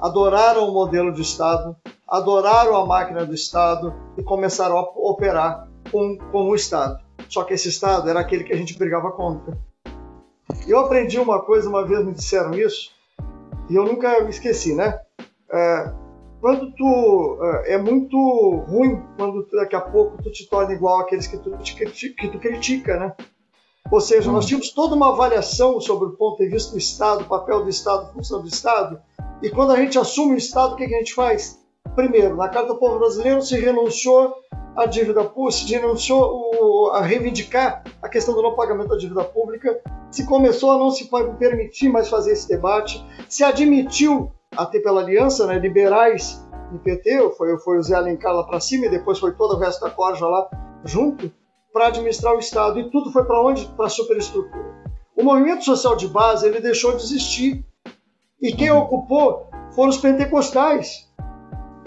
Adoraram 0.00 0.68
o 0.68 0.74
modelo 0.74 1.12
de 1.12 1.22
Estado, 1.22 1.76
adoraram 2.06 2.76
a 2.76 2.84
máquina 2.84 3.24
do 3.24 3.32
Estado 3.32 3.94
e 4.18 4.22
começaram 4.22 4.76
a 4.76 4.82
operar 4.82 5.68
com, 5.90 6.18
com 6.30 6.50
o 6.50 6.54
Estado. 6.54 7.02
Só 7.28 7.44
que 7.44 7.54
esse 7.54 7.68
Estado 7.68 8.10
era 8.10 8.20
aquele 8.20 8.44
que 8.44 8.52
a 8.52 8.56
gente 8.56 8.76
brigava 8.76 9.10
contra. 9.12 9.56
Eu 10.66 10.78
aprendi 10.80 11.18
uma 11.18 11.40
coisa, 11.40 11.68
uma 11.68 11.86
vez 11.86 12.04
me 12.04 12.12
disseram 12.12 12.54
isso, 12.54 12.92
e 13.68 13.74
eu 13.74 13.84
nunca 13.84 14.18
esqueci, 14.28 14.74
né? 14.74 15.00
É, 15.50 15.92
quando 16.40 16.72
tu 16.72 17.38
é, 17.42 17.74
é 17.74 17.78
muito 17.78 18.16
ruim 18.68 19.02
quando 19.16 19.44
tu, 19.44 19.56
daqui 19.56 19.74
a 19.74 19.80
pouco 19.80 20.22
tu 20.22 20.30
te 20.30 20.48
torna 20.48 20.74
igual 20.74 21.00
àqueles 21.00 21.26
que 21.26 21.38
tu, 21.38 21.50
que 21.56 22.28
tu 22.28 22.38
critica, 22.38 22.98
né? 22.98 23.14
Ou 23.90 24.00
seja, 24.00 24.30
nós 24.30 24.44
hum. 24.44 24.48
tínhamos 24.48 24.70
toda 24.70 24.94
uma 24.94 25.10
avaliação 25.10 25.80
sobre 25.80 26.08
o 26.08 26.12
ponto 26.12 26.42
de 26.42 26.48
vista 26.48 26.72
do 26.72 26.78
Estado, 26.78 27.24
papel 27.24 27.62
do 27.62 27.70
Estado, 27.70 28.06
a 28.06 28.12
função 28.12 28.42
do 28.42 28.48
Estado, 28.48 29.00
e 29.42 29.50
quando 29.50 29.72
a 29.72 29.76
gente 29.76 29.98
assume 29.98 30.34
o 30.34 30.38
Estado, 30.38 30.74
o 30.74 30.76
que, 30.76 30.86
que 30.86 30.94
a 30.94 30.98
gente 30.98 31.14
faz? 31.14 31.62
Primeiro, 31.94 32.36
na 32.36 32.48
Carta 32.48 32.72
do 32.72 32.78
Povo 32.78 32.98
Brasileiro 32.98 33.42
se 33.42 33.58
renunciou 33.58 34.34
à 34.76 34.86
dívida 34.86 35.30
se 35.50 35.72
renunciou 35.72 36.90
a 36.92 37.00
reivindicar 37.00 37.82
a 38.02 38.08
questão 38.08 38.34
do 38.34 38.42
não 38.42 38.54
pagamento 38.54 38.88
da 38.88 38.96
dívida 38.96 39.24
pública, 39.24 39.80
se 40.10 40.26
começou 40.26 40.72
a 40.72 40.78
não 40.78 40.90
se 40.90 41.08
permitir 41.38 41.88
mais 41.88 42.08
fazer 42.08 42.32
esse 42.32 42.48
debate, 42.48 43.04
se 43.28 43.44
admitiu, 43.44 44.32
até 44.56 44.78
pela 44.78 45.00
aliança, 45.00 45.46
né, 45.46 45.58
liberais 45.58 46.44
do 46.70 46.78
PT, 46.78 47.34
foi, 47.36 47.58
foi 47.58 47.78
o 47.78 47.82
Zé 47.82 47.96
Alencar 47.96 48.32
lá 48.32 48.44
para 48.44 48.60
cima 48.60 48.86
e 48.86 48.90
depois 48.90 49.18
foi 49.18 49.32
todo 49.32 49.54
o 49.54 49.58
resto 49.58 49.80
da 49.80 49.90
corja 49.90 50.26
lá 50.26 50.48
junto, 50.84 51.30
para 51.72 51.88
administrar 51.88 52.34
o 52.34 52.38
Estado. 52.38 52.78
E 52.78 52.90
tudo 52.90 53.10
foi 53.10 53.24
para 53.24 53.42
onde? 53.42 53.66
Para 53.76 53.86
a 53.86 53.90
superestrutura. 53.90 54.84
O 55.16 55.24
movimento 55.24 55.64
social 55.64 55.96
de 55.96 56.06
base 56.06 56.46
ele 56.46 56.60
deixou 56.60 56.92
de 56.96 57.02
existir. 57.02 57.64
E 58.40 58.52
quem 58.52 58.70
ocupou 58.70 59.48
foram 59.74 59.90
os 59.90 59.96
pentecostais. 59.96 61.10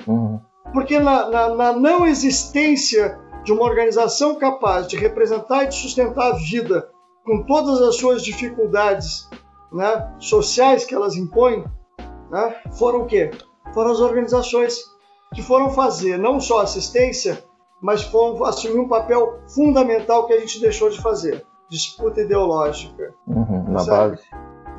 Uhum. 0.05 0.39
Porque 0.73 0.99
na, 0.99 1.29
na, 1.29 1.55
na 1.55 1.73
não 1.73 2.05
existência 2.05 3.19
de 3.43 3.51
uma 3.51 3.63
organização 3.63 4.35
capaz 4.35 4.87
de 4.87 4.97
representar 4.97 5.63
e 5.63 5.67
de 5.67 5.75
sustentar 5.75 6.33
a 6.33 6.35
vida 6.37 6.89
com 7.25 7.43
todas 7.43 7.81
as 7.81 7.95
suas 7.95 8.21
dificuldades 8.21 9.29
né, 9.71 10.13
sociais 10.19 10.85
que 10.85 10.93
elas 10.93 11.15
impõem, 11.15 11.65
né, 12.29 12.55
foram 12.77 13.01
o 13.01 13.05
quê? 13.05 13.31
Foram 13.73 13.91
as 13.91 13.99
organizações 13.99 14.79
que 15.33 15.41
foram 15.41 15.69
fazer 15.69 16.17
não 16.17 16.39
só 16.39 16.61
assistência, 16.61 17.43
mas 17.81 18.03
foram 18.03 18.43
assumir 18.45 18.79
um 18.79 18.87
papel 18.87 19.39
fundamental 19.47 20.25
que 20.25 20.33
a 20.33 20.39
gente 20.39 20.59
deixou 20.59 20.89
de 20.89 21.01
fazer: 21.01 21.45
disputa 21.69 22.21
ideológica. 22.21 23.13
Uhum, 23.27 23.65
na 23.69 23.83
base. 23.83 24.23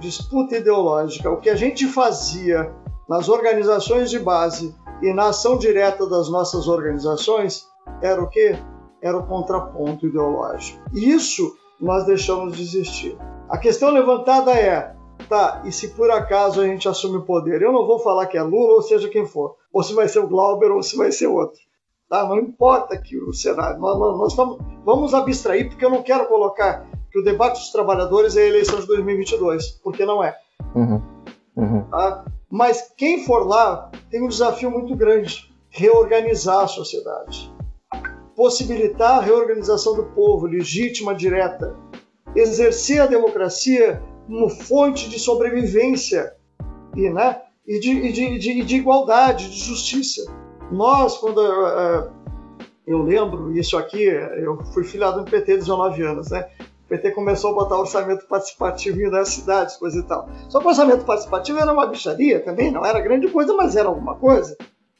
Disputa 0.01 0.57
ideológica. 0.57 1.30
O 1.30 1.39
que 1.39 1.51
a 1.51 1.57
gente 1.57 1.86
fazia 1.86 2.72
nas 3.09 3.28
organizações 3.28 4.11
de 4.11 4.18
base 4.18 4.74
e 5.03 5.12
na 5.12 5.28
ação 5.28 5.57
direta 5.57 6.07
das 6.09 6.28
nossas 6.28 6.68
organizações 6.68 7.66
era 8.03 8.22
o 8.22 8.28
quê? 8.28 8.57
Era 9.01 9.16
o 9.16 9.26
contraponto 9.26 10.07
ideológico. 10.07 10.80
Isso 10.92 11.57
nós 11.80 12.05
deixamos 12.05 12.57
de 12.57 12.62
existir. 12.62 13.16
A 13.49 13.57
questão 13.57 13.90
levantada 13.90 14.53
é: 14.53 14.94
tá, 15.28 15.62
e 15.64 15.72
se 15.72 15.88
por 15.88 16.11
acaso 16.11 16.61
a 16.61 16.66
gente 16.66 16.88
assume 16.88 17.18
o 17.18 17.24
poder? 17.24 17.62
Eu 17.62 17.72
não 17.72 17.86
vou 17.86 17.99
falar 18.01 18.26
que 18.26 18.36
é 18.36 18.42
Lula 18.42 18.74
ou 18.74 18.82
seja 18.82 19.09
quem 19.09 19.26
for, 19.26 19.57
ou 19.72 19.82
se 19.82 19.94
vai 19.94 20.09
ser 20.09 20.20
o 20.20 20.28
Glauber 20.28 20.70
ou 20.70 20.82
se 20.82 20.96
vai 20.96 21.12
ser 21.12 21.28
outro. 21.28 21.61
Tá? 22.09 22.26
Não 22.26 22.38
importa 22.38 22.96
que 22.96 23.18
o 23.18 23.32
cenário. 23.32 23.78
Nós, 23.78 23.99
nós 23.99 24.34
vamos, 24.34 24.59
vamos 24.84 25.14
abstrair, 25.14 25.68
porque 25.68 25.84
eu 25.84 25.90
não 25.90 26.03
quero 26.03 26.26
colocar 26.26 26.86
que 27.11 27.18
o 27.18 27.24
debate 27.24 27.59
dos 27.59 27.70
trabalhadores 27.70 28.36
é 28.36 28.42
a 28.42 28.46
eleição 28.46 28.80
de 28.80 28.86
2022, 28.86 29.72
porque 29.82 30.05
não 30.05 30.24
é. 30.24 30.36
Uhum. 30.74 31.03
Uhum. 31.57 31.82
Tá? 31.90 32.24
Mas 32.51 32.92
quem 32.96 33.24
for 33.24 33.46
lá 33.46 33.90
tem 34.11 34.22
um 34.22 34.28
desafio 34.28 34.70
muito 34.70 34.96
grande: 34.96 35.53
reorganizar 35.68 36.64
a 36.64 36.68
sociedade, 36.68 37.53
possibilitar 38.34 39.18
a 39.18 39.22
reorganização 39.22 39.94
do 39.94 40.05
povo, 40.05 40.46
legítima, 40.46 41.14
direta, 41.14 41.76
exercer 42.34 43.03
a 43.03 43.07
democracia 43.07 44.03
como 44.26 44.49
fonte 44.49 45.09
de 45.09 45.18
sobrevivência 45.18 46.34
e, 46.96 47.09
né, 47.11 47.42
e, 47.66 47.78
de, 47.78 47.90
e 47.90 48.12
de, 48.12 48.38
de, 48.38 48.64
de 48.64 48.76
igualdade, 48.76 49.51
de 49.51 49.59
justiça. 49.59 50.30
Nós, 50.70 51.16
quando 51.16 51.38
uh, 51.38 52.11
eu 52.86 53.03
lembro 53.03 53.57
isso 53.57 53.76
aqui, 53.76 54.03
eu 54.03 54.59
fui 54.72 54.84
filiado 54.84 55.18
no 55.18 55.24
PT 55.24 55.57
19 55.59 56.03
anos, 56.03 56.30
né? 56.30 56.49
O 56.89 56.95
PT 56.97 57.11
começou 57.11 57.51
a 57.51 57.55
botar 57.55 57.78
orçamento 57.78 58.26
participativo 58.26 59.11
nas 59.11 59.28
cidades, 59.28 59.76
coisa 59.76 59.99
e 59.99 60.03
tal. 60.03 60.26
Só 60.49 60.59
que 60.59 60.64
o 60.64 60.68
orçamento 60.68 61.05
participativo 61.05 61.59
era 61.59 61.70
uma 61.70 61.86
bicharia 61.86 62.41
também, 62.41 62.70
não 62.70 62.84
era 62.84 62.99
grande 62.99 63.28
coisa, 63.28 63.55
mas 63.55 63.76
era 63.76 63.89
alguma 63.89 64.14
coisa. 64.14 64.57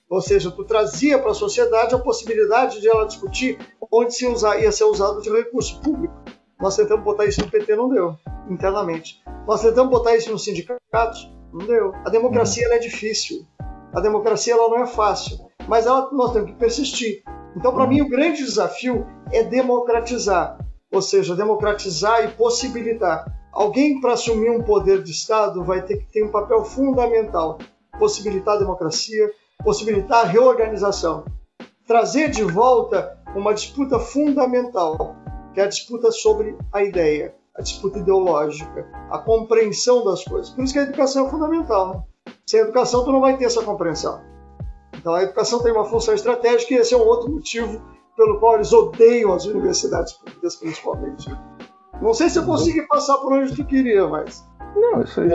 Ou 0.09 0.21
seja, 0.21 0.51
tu 0.51 0.65
trazia 0.65 1.19
para 1.19 1.31
a 1.31 1.35
sociedade 1.35 1.95
a 1.95 1.99
possibilidade 1.99 2.81
de 2.81 2.89
ela 2.89 3.07
discutir 3.07 3.59
onde 3.91 4.15
se 4.15 4.27
usar, 4.27 4.61
ia 4.61 4.71
ser 4.71 4.85
usado 4.85 5.23
de 5.23 5.31
recurso 5.31 5.81
público. 5.81 6.15
Nós 6.61 6.77
tentamos 6.77 7.05
botar 7.05 7.25
isso 7.25 7.41
no 7.41 7.51
PT, 7.51 7.75
não 7.75 7.89
deu, 7.89 8.15
internamente. 8.51 9.23
Nós 9.47 9.63
tentamos 9.63 9.91
botar 9.91 10.15
isso 10.15 10.31
nos 10.31 10.45
sindicatos, 10.45 11.33
não 11.53 11.67
deu. 11.67 11.95
A 12.05 12.11
democracia 12.11 12.69
uhum. 12.69 12.75
é 12.75 12.79
difícil. 12.79 13.47
A 13.95 14.01
democracia 14.01 14.53
ela 14.53 14.69
não 14.69 14.83
é 14.83 14.87
fácil 14.87 15.49
mas 15.69 15.87
ela, 15.87 16.09
nós 16.13 16.33
temos 16.33 16.51
que 16.51 16.57
persistir. 16.57 17.23
Então, 17.55 17.73
para 17.73 17.87
mim, 17.87 18.01
o 18.01 18.09
grande 18.09 18.43
desafio 18.43 19.07
é 19.31 19.45
democratizar, 19.45 20.59
ou 20.91 21.03
seja, 21.03 21.37
democratizar 21.37 22.25
e 22.25 22.29
possibilitar. 22.29 23.27
Alguém 23.53 24.01
para 24.01 24.13
assumir 24.13 24.51
um 24.51 24.63
poder 24.63 25.03
de 25.03 25.11
Estado 25.11 25.65
vai 25.65 25.83
ter 25.83 25.99
que 25.99 26.13
ter 26.13 26.25
um 26.25 26.31
papel 26.31 26.65
fundamental: 26.65 27.59
possibilitar 27.99 28.57
a 28.57 28.59
democracia, 28.59 29.31
possibilitar 29.65 30.25
a 30.25 30.29
reorganização, 30.29 31.25
trazer 31.87 32.31
de 32.31 32.43
volta 32.43 33.19
uma 33.35 33.53
disputa 33.53 33.99
fundamental, 33.99 35.17
que 35.53 35.61
é 35.61 35.65
a 35.65 35.69
disputa 35.69 36.11
sobre 36.11 36.57
a 36.73 36.83
ideia, 36.83 37.35
a 37.55 37.63
disputa 37.63 37.99
ideológica, 37.99 38.87
a 39.11 39.19
compreensão 39.19 40.05
das 40.05 40.25
coisas. 40.25 40.51
Por 40.51 40.65
isso 40.65 40.73
que 40.73 40.79
a 40.79 40.85
educação 40.85 41.27
é 41.27 41.31
fundamental. 41.31 41.95
Né? 41.95 42.33
Sem 42.47 42.61
educação, 42.61 43.05
tu 43.05 43.13
não 43.13 43.21
vai 43.21 43.37
ter 43.37 43.45
essa 43.45 43.63
compreensão. 43.63 44.23
Então 44.95 45.15
a 45.15 45.23
educação 45.23 45.63
tem 45.63 45.73
uma 45.73 45.85
função 45.85 46.15
estratégica 46.15 46.75
e 46.75 46.77
esse 46.79 46.95
é 46.95 46.97
um 46.97 47.07
outro 47.07 47.31
motivo 47.31 47.81
pelo 48.19 48.41
qual 48.41 48.57
eles 48.57 48.73
odeiam 48.73 49.33
as 49.33 49.47
universidades 49.47 50.15
públicas, 50.15 50.57
principalmente. 50.57 51.31
Não 52.03 52.13
sei 52.13 52.29
se 52.29 52.39
eu 52.39 52.45
consegui 52.45 52.83
passar 52.83 53.17
por 53.19 53.33
onde 53.33 53.55
tu 53.55 53.65
queria, 53.65 54.07
mas. 54.09 54.45
Não, 54.75 55.01
isso 55.01 55.21
aí. 55.21 55.31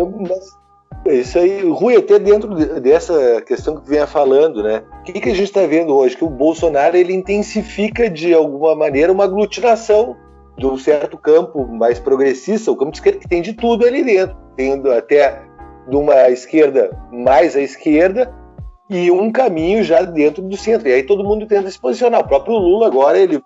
É 1.06 1.16
isso 1.16 1.40
aí, 1.40 1.70
Rui, 1.70 1.96
até 1.96 2.20
dentro 2.20 2.54
dessa 2.80 3.42
questão 3.42 3.76
que 3.76 3.84
tu 3.84 3.90
vinha 3.90 4.06
falando, 4.06 4.62
né? 4.62 4.84
O 5.00 5.04
que, 5.04 5.14
que 5.14 5.30
a 5.30 5.34
gente 5.34 5.48
está 5.48 5.66
vendo 5.66 5.96
hoje? 5.96 6.16
Que 6.16 6.24
o 6.24 6.30
Bolsonaro 6.30 6.96
ele 6.96 7.14
intensifica 7.14 8.10
de 8.10 8.34
alguma 8.34 8.76
maneira 8.76 9.12
uma 9.12 9.24
aglutinação 9.24 10.16
de 10.58 10.66
um 10.66 10.78
certo 10.78 11.18
campo 11.18 11.66
mais 11.68 12.00
progressista, 12.00 12.72
o 12.72 12.76
campo 12.76 12.92
de 12.92 12.98
esquerda, 12.98 13.20
que 13.20 13.28
tem 13.28 13.42
de 13.42 13.54
tudo 13.54 13.86
ali 13.86 14.04
dentro. 14.04 14.38
Tendo 14.56 14.92
até 14.92 15.44
de 15.90 15.96
uma 15.96 16.30
esquerda 16.30 16.98
mais 17.12 17.56
à 17.56 17.62
esquerda, 17.62 18.34
e 18.90 19.12
um 19.12 19.32
caminho 19.32 19.84
já 19.84 20.02
dentro 20.04 20.42
do 20.42 20.58
centro. 20.58 20.88
E 20.88 20.94
aí 20.94 21.04
todo 21.04 21.24
mundo 21.24 21.48
tenta 21.48 21.70
se 21.70 21.80
posicionar. 21.80 22.22
O 22.22 22.28
próprio 22.28 22.56
Lula 22.56 22.88
agora 22.88 23.18
ele 23.18 23.42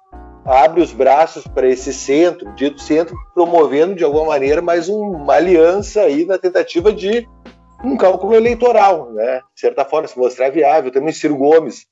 abre 0.46 0.82
os 0.82 0.94
braços 0.94 1.46
para 1.46 1.68
esse 1.68 1.94
centro, 1.94 2.54
dito 2.56 2.82
centro, 2.82 3.16
promovendo 3.34 3.96
de 3.96 4.04
alguma 4.04 4.26
maneira 4.26 4.62
mais 4.62 4.88
uma 4.88 5.34
aliança 5.34 6.02
aí 6.02 6.26
na 6.26 6.38
tentativa 6.38 6.92
de 6.92 7.28
um 7.84 7.98
cálculo 7.98 8.34
eleitoral, 8.34 9.12
né? 9.12 9.42
De 9.54 9.60
certa 9.60 9.86
forma, 9.86 10.08
se 10.08 10.18
mostrar 10.18 10.50
viável. 10.50 10.92
Também 10.92 11.14
Ciro 11.14 11.38
Gomes 11.38 11.86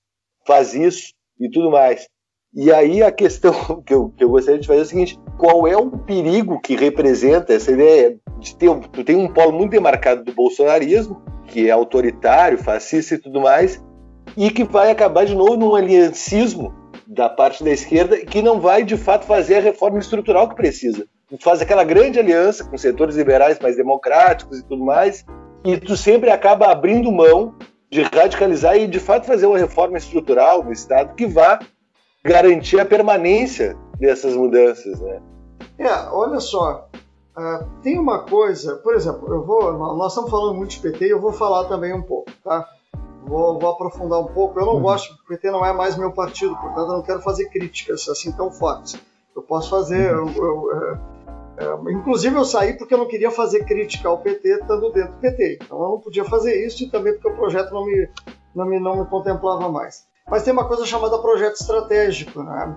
faz 0.45 0.73
isso 0.73 1.13
e 1.39 1.49
tudo 1.49 1.69
mais. 1.69 2.07
E 2.53 2.71
aí 2.71 3.03
a 3.03 3.11
questão 3.11 3.53
que 3.83 3.93
eu, 3.93 4.09
que 4.11 4.23
eu 4.23 4.29
gostaria 4.29 4.59
de 4.59 4.67
fazer 4.67 4.79
é 4.79 4.83
o 4.83 4.87
seguinte: 4.87 5.19
qual 5.37 5.67
é 5.67 5.75
o 5.75 5.89
perigo 5.89 6.59
que 6.59 6.75
representa 6.75 7.53
essa 7.53 7.71
ideia 7.71 8.17
de 8.39 8.55
ter 8.55 8.69
tu 8.91 9.03
tem 9.03 9.15
um 9.15 9.27
polo 9.27 9.51
muito 9.51 9.71
demarcado 9.71 10.23
do 10.23 10.33
bolsonarismo, 10.33 11.21
que 11.47 11.67
é 11.67 11.71
autoritário, 11.71 12.57
fascista 12.57 13.15
e 13.15 13.17
tudo 13.17 13.41
mais, 13.41 13.83
e 14.35 14.49
que 14.49 14.63
vai 14.63 14.91
acabar 14.91 15.25
de 15.25 15.35
novo 15.35 15.55
num 15.55 15.75
aliancismo 15.75 16.73
da 17.07 17.29
parte 17.29 17.63
da 17.63 17.69
esquerda 17.69 18.17
que 18.17 18.41
não 18.41 18.59
vai 18.59 18.83
de 18.83 18.97
fato 18.97 19.25
fazer 19.25 19.57
a 19.57 19.61
reforma 19.61 19.99
estrutural 19.99 20.49
que 20.49 20.55
precisa. 20.55 21.05
Tu 21.29 21.37
faz 21.41 21.61
aquela 21.61 21.83
grande 21.83 22.19
aliança 22.19 22.63
com 22.63 22.77
setores 22.77 23.15
liberais 23.15 23.59
mais 23.59 23.75
democráticos 23.75 24.59
e 24.59 24.63
tudo 24.67 24.83
mais, 24.83 25.25
e 25.63 25.77
tu 25.77 25.95
sempre 25.97 26.29
acaba 26.29 26.71
abrindo 26.71 27.11
mão 27.11 27.55
de 27.91 28.01
radicalizar 28.01 28.75
e 28.77 28.87
de 28.87 28.99
fato 28.99 29.25
fazer 29.25 29.45
uma 29.45 29.57
reforma 29.57 29.97
estrutural 29.97 30.63
no 30.63 30.71
Estado 30.71 31.15
que 31.15 31.25
vá 31.25 31.59
garantir 32.23 32.79
a 32.79 32.85
permanência 32.85 33.77
dessas 33.99 34.35
mudanças, 34.35 34.99
né? 34.99 35.21
É, 35.77 35.91
olha 36.09 36.39
só, 36.39 36.87
uh, 37.37 37.65
tem 37.81 37.99
uma 37.99 38.19
coisa, 38.19 38.75
por 38.77 38.95
exemplo, 38.95 39.33
eu 39.33 39.43
vou, 39.43 39.73
nós 39.73 40.11
estamos 40.11 40.29
falando 40.29 40.55
muito 40.55 40.71
de 40.71 40.79
PT 40.79 41.07
e 41.07 41.09
eu 41.09 41.19
vou 41.19 41.31
falar 41.31 41.65
também 41.65 41.93
um 41.93 42.01
pouco, 42.01 42.31
tá? 42.43 42.67
Vou, 43.25 43.59
vou 43.59 43.71
aprofundar 43.71 44.19
um 44.19 44.27
pouco. 44.27 44.59
Eu 44.59 44.65
não 44.65 44.75
uhum. 44.75 44.81
gosto, 44.81 45.13
o 45.13 45.27
PT 45.27 45.49
não 45.49 45.65
é 45.65 45.73
mais 45.73 45.97
meu 45.97 46.11
partido, 46.11 46.55
portanto 46.55 46.89
eu 46.89 46.97
não 46.97 47.01
quero 47.01 47.21
fazer 47.21 47.49
críticas 47.49 48.07
assim 48.07 48.31
tão 48.31 48.51
fortes. 48.51 48.95
Eu 49.35 49.41
posso 49.41 49.69
fazer, 49.69 50.15
uhum. 50.15 50.31
eu, 50.35 50.43
eu, 50.43 50.71
eu, 50.71 50.97
é, 51.57 51.91
inclusive 51.91 52.35
eu 52.35 52.45
saí 52.45 52.77
porque 52.77 52.93
eu 52.93 52.97
não 52.97 53.07
queria 53.07 53.31
fazer 53.31 53.65
crítica 53.65 54.09
ao 54.09 54.19
PT 54.19 54.59
estando 54.59 54.91
dentro 54.91 55.13
do 55.13 55.19
PT. 55.19 55.59
Então 55.61 55.81
eu 55.81 55.89
não 55.89 55.99
podia 55.99 56.23
fazer 56.25 56.65
isso 56.65 56.83
e 56.83 56.89
também 56.89 57.13
porque 57.13 57.29
o 57.29 57.35
projeto 57.35 57.73
não 57.73 57.85
me, 57.85 58.09
não 58.53 58.65
me, 58.65 58.79
não 58.79 58.97
me 58.97 59.05
contemplava 59.05 59.69
mais. 59.69 60.05
Mas 60.29 60.43
tem 60.43 60.51
uma 60.51 60.67
coisa 60.67 60.85
chamada 60.85 61.17
projeto 61.19 61.55
estratégico, 61.55 62.43
né? 62.43 62.75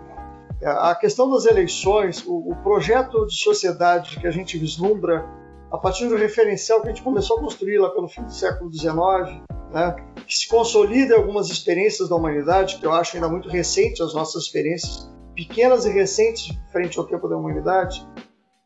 A 0.63 0.95
questão 0.95 1.31
das 1.31 1.47
eleições, 1.47 2.25
o, 2.27 2.51
o, 2.51 2.57
projeto 2.63 3.27
de 3.27 3.37
sociedade 3.37 4.19
que 4.19 4.27
a 4.27 4.31
gente 4.31 4.59
vislumbra 4.59 5.25
a 5.71 5.79
partir 5.79 6.09
do 6.09 6.17
referencial 6.17 6.81
que 6.81 6.89
a 6.89 6.91
gente 6.91 7.03
começou 7.03 7.39
a 7.39 7.41
construir 7.41 7.79
lá 7.79 7.91
pelo 7.91 8.09
fim 8.09 8.23
do 8.23 8.33
século 8.33 8.73
XIX, 8.73 9.41
né, 9.73 9.95
que 10.27 10.37
se 10.37 10.49
consolida 10.49 11.15
em 11.15 11.17
algumas 11.17 11.49
experiências 11.49 12.09
da 12.09 12.17
humanidade, 12.17 12.79
que 12.79 12.87
eu 12.87 12.93
acho 12.93 13.17
ainda 13.17 13.29
muito 13.29 13.49
recente 13.49 14.03
as 14.03 14.15
nossas 14.15 14.45
experiências, 14.45 15.09
pequenas 15.35 15.87
e 15.87 15.91
recentes 15.91 16.57
frente 16.73 16.99
ao 16.99 17.05
tempo 17.05 17.29
da 17.29 17.37
humanidade, 17.37 18.05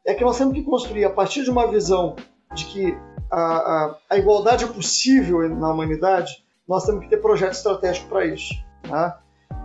é 0.07 0.15
que 0.15 0.25
nós 0.25 0.39
temos 0.39 0.55
que 0.55 0.63
construir 0.63 1.05
a 1.05 1.11
partir 1.11 1.45
de 1.45 1.51
uma 1.51 1.71
visão 1.71 2.17
de 2.55 2.65
que 2.67 2.97
a, 3.31 3.41
a, 3.41 3.97
a 4.11 4.17
igualdade 4.17 4.65
é 4.65 4.69
possível 4.69 5.47
na 5.49 5.71
humanidade, 5.71 6.43
nós 6.67 6.85
temos 6.85 7.05
que 7.05 7.11
ter 7.11 7.19
projeto 7.19 7.53
estratégico 7.53 8.09
para 8.09 8.25
isso. 8.25 8.55
Né? 8.89 9.15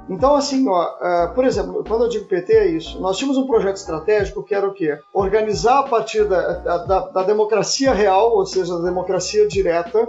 Então, 0.10 0.36
assim, 0.36 0.68
ó, 0.70 0.84
uh, 0.84 1.34
por 1.34 1.44
exemplo, 1.44 1.84
quando 1.86 2.06
eu 2.06 2.10
digo 2.10 2.28
PT 2.28 2.54
é 2.54 2.68
isso. 2.68 3.00
Nós 3.02 3.18
tínhamos 3.18 3.38
um 3.38 3.46
projeto 3.46 3.76
estratégico 3.76 4.44
que 4.44 4.56
era 4.56 4.68
o 4.68 4.74
quê? 4.74 4.98
Organizar 5.14 5.80
a 5.80 5.84
partir 5.84 6.24
da, 6.24 6.58
da, 6.60 7.00
da 7.08 7.24
democracia 7.24 7.94
real, 7.94 8.36
ou 8.36 8.46
seja, 8.46 8.78
da 8.78 8.84
democracia 8.84 9.48
direta, 9.48 10.08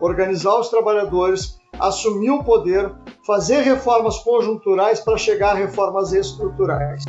organizar 0.00 0.58
os 0.58 0.68
trabalhadores, 0.68 1.58
assumir 1.78 2.30
o 2.30 2.42
poder, 2.42 2.94
fazer 3.26 3.60
reformas 3.60 4.18
conjunturais 4.18 5.00
para 5.00 5.18
chegar 5.18 5.50
a 5.50 5.54
reformas 5.54 6.12
estruturais. 6.12 7.04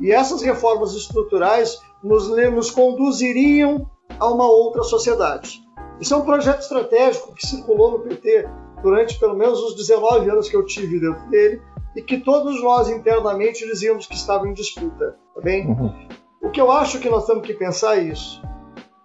E 0.00 0.10
essas 0.10 0.42
reformas 0.42 0.94
estruturais 0.94 1.80
nos, 2.02 2.28
nos 2.28 2.70
conduziriam 2.70 3.88
a 4.18 4.28
uma 4.28 4.50
outra 4.50 4.82
sociedade. 4.82 5.60
Isso 6.00 6.14
é 6.14 6.16
um 6.16 6.24
projeto 6.24 6.60
estratégico 6.60 7.34
que 7.34 7.46
circulou 7.46 7.92
no 7.92 8.00
PT 8.00 8.48
durante 8.82 9.18
pelo 9.18 9.34
menos 9.34 9.60
os 9.60 9.74
19 9.76 10.30
anos 10.30 10.48
que 10.48 10.56
eu 10.56 10.64
tive 10.64 11.00
dentro 11.00 11.28
dele 11.28 11.62
e 11.96 12.02
que 12.02 12.18
todos 12.18 12.62
nós 12.62 12.88
internamente 12.88 13.66
dizíamos 13.66 14.06
que 14.06 14.14
estava 14.14 14.46
em 14.46 14.52
disputa, 14.52 15.16
tá 15.34 15.40
bem? 15.40 15.66
Uhum. 15.66 16.08
O 16.42 16.50
que 16.50 16.60
eu 16.60 16.70
acho 16.70 17.00
que 17.00 17.10
nós 17.10 17.26
temos 17.26 17.46
que 17.46 17.54
pensar 17.54 17.98
é 17.98 18.04
isso. 18.04 18.40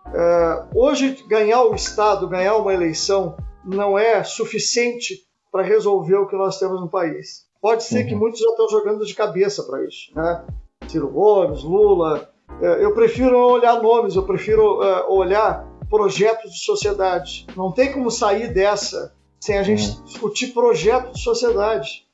Uh, 0.08 0.80
hoje, 0.80 1.26
ganhar 1.28 1.64
o 1.64 1.74
Estado, 1.74 2.28
ganhar 2.28 2.56
uma 2.58 2.74
eleição, 2.74 3.36
não 3.66 3.98
é 3.98 4.24
suficiente 4.24 5.16
para 5.52 5.64
resolver 5.64 6.16
o 6.16 6.28
que 6.28 6.36
nós 6.36 6.60
temos 6.60 6.80
no 6.80 6.90
país. 6.90 7.48
Pode 7.62 7.84
ser 7.84 8.04
uhum. 8.04 8.08
que 8.10 8.16
muitos 8.16 8.40
já 8.40 8.50
estão 8.50 8.70
jogando 8.70 9.06
de 9.06 9.16
cabeça 9.16 9.64
para 9.64 9.84
isso, 9.86 10.12
né? 10.16 10.46
Ciro 10.88 11.10
Gomes, 11.10 11.64
Lula. 11.64 12.30
Uh, 12.62 12.66
eu 12.66 12.94
prefiro 12.94 13.38
olhar 13.38 13.82
nomes, 13.82 14.16
eu 14.16 14.24
prefiro 14.24 14.82
uh, 14.82 15.12
olhar 15.12 15.68
projetos 15.90 16.52
de 16.52 16.60
sociedade. 16.64 17.48
Não 17.56 17.72
tem 17.72 17.92
como 17.92 18.12
sair 18.12 18.54
dessa 18.54 19.16
sem 19.44 19.58
a 19.58 19.64
gente 19.64 19.90
uhum. 19.90 20.04
discutir 20.06 20.54
projeto 20.54 21.12
de 21.12 21.22
sociedade. 21.22 22.08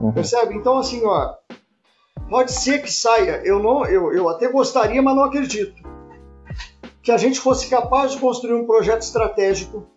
Uhum. 0.00 0.12
Percebe? 0.12 0.54
Então, 0.54 0.78
assim, 0.78 1.04
ó, 1.04 1.34
pode 2.30 2.52
ser 2.52 2.80
que 2.82 2.92
saia. 2.92 3.42
Eu 3.44 3.60
não, 3.60 3.84
eu, 3.84 4.12
eu 4.12 4.28
até 4.28 4.46
gostaria, 4.48 5.02
mas 5.02 5.16
não 5.16 5.24
acredito. 5.24 5.82
Que 7.02 7.10
a 7.10 7.16
gente 7.16 7.40
fosse 7.40 7.68
capaz 7.68 8.12
de 8.12 8.18
construir 8.18 8.54
um 8.54 8.64
projeto 8.64 9.02
estratégico 9.02 9.88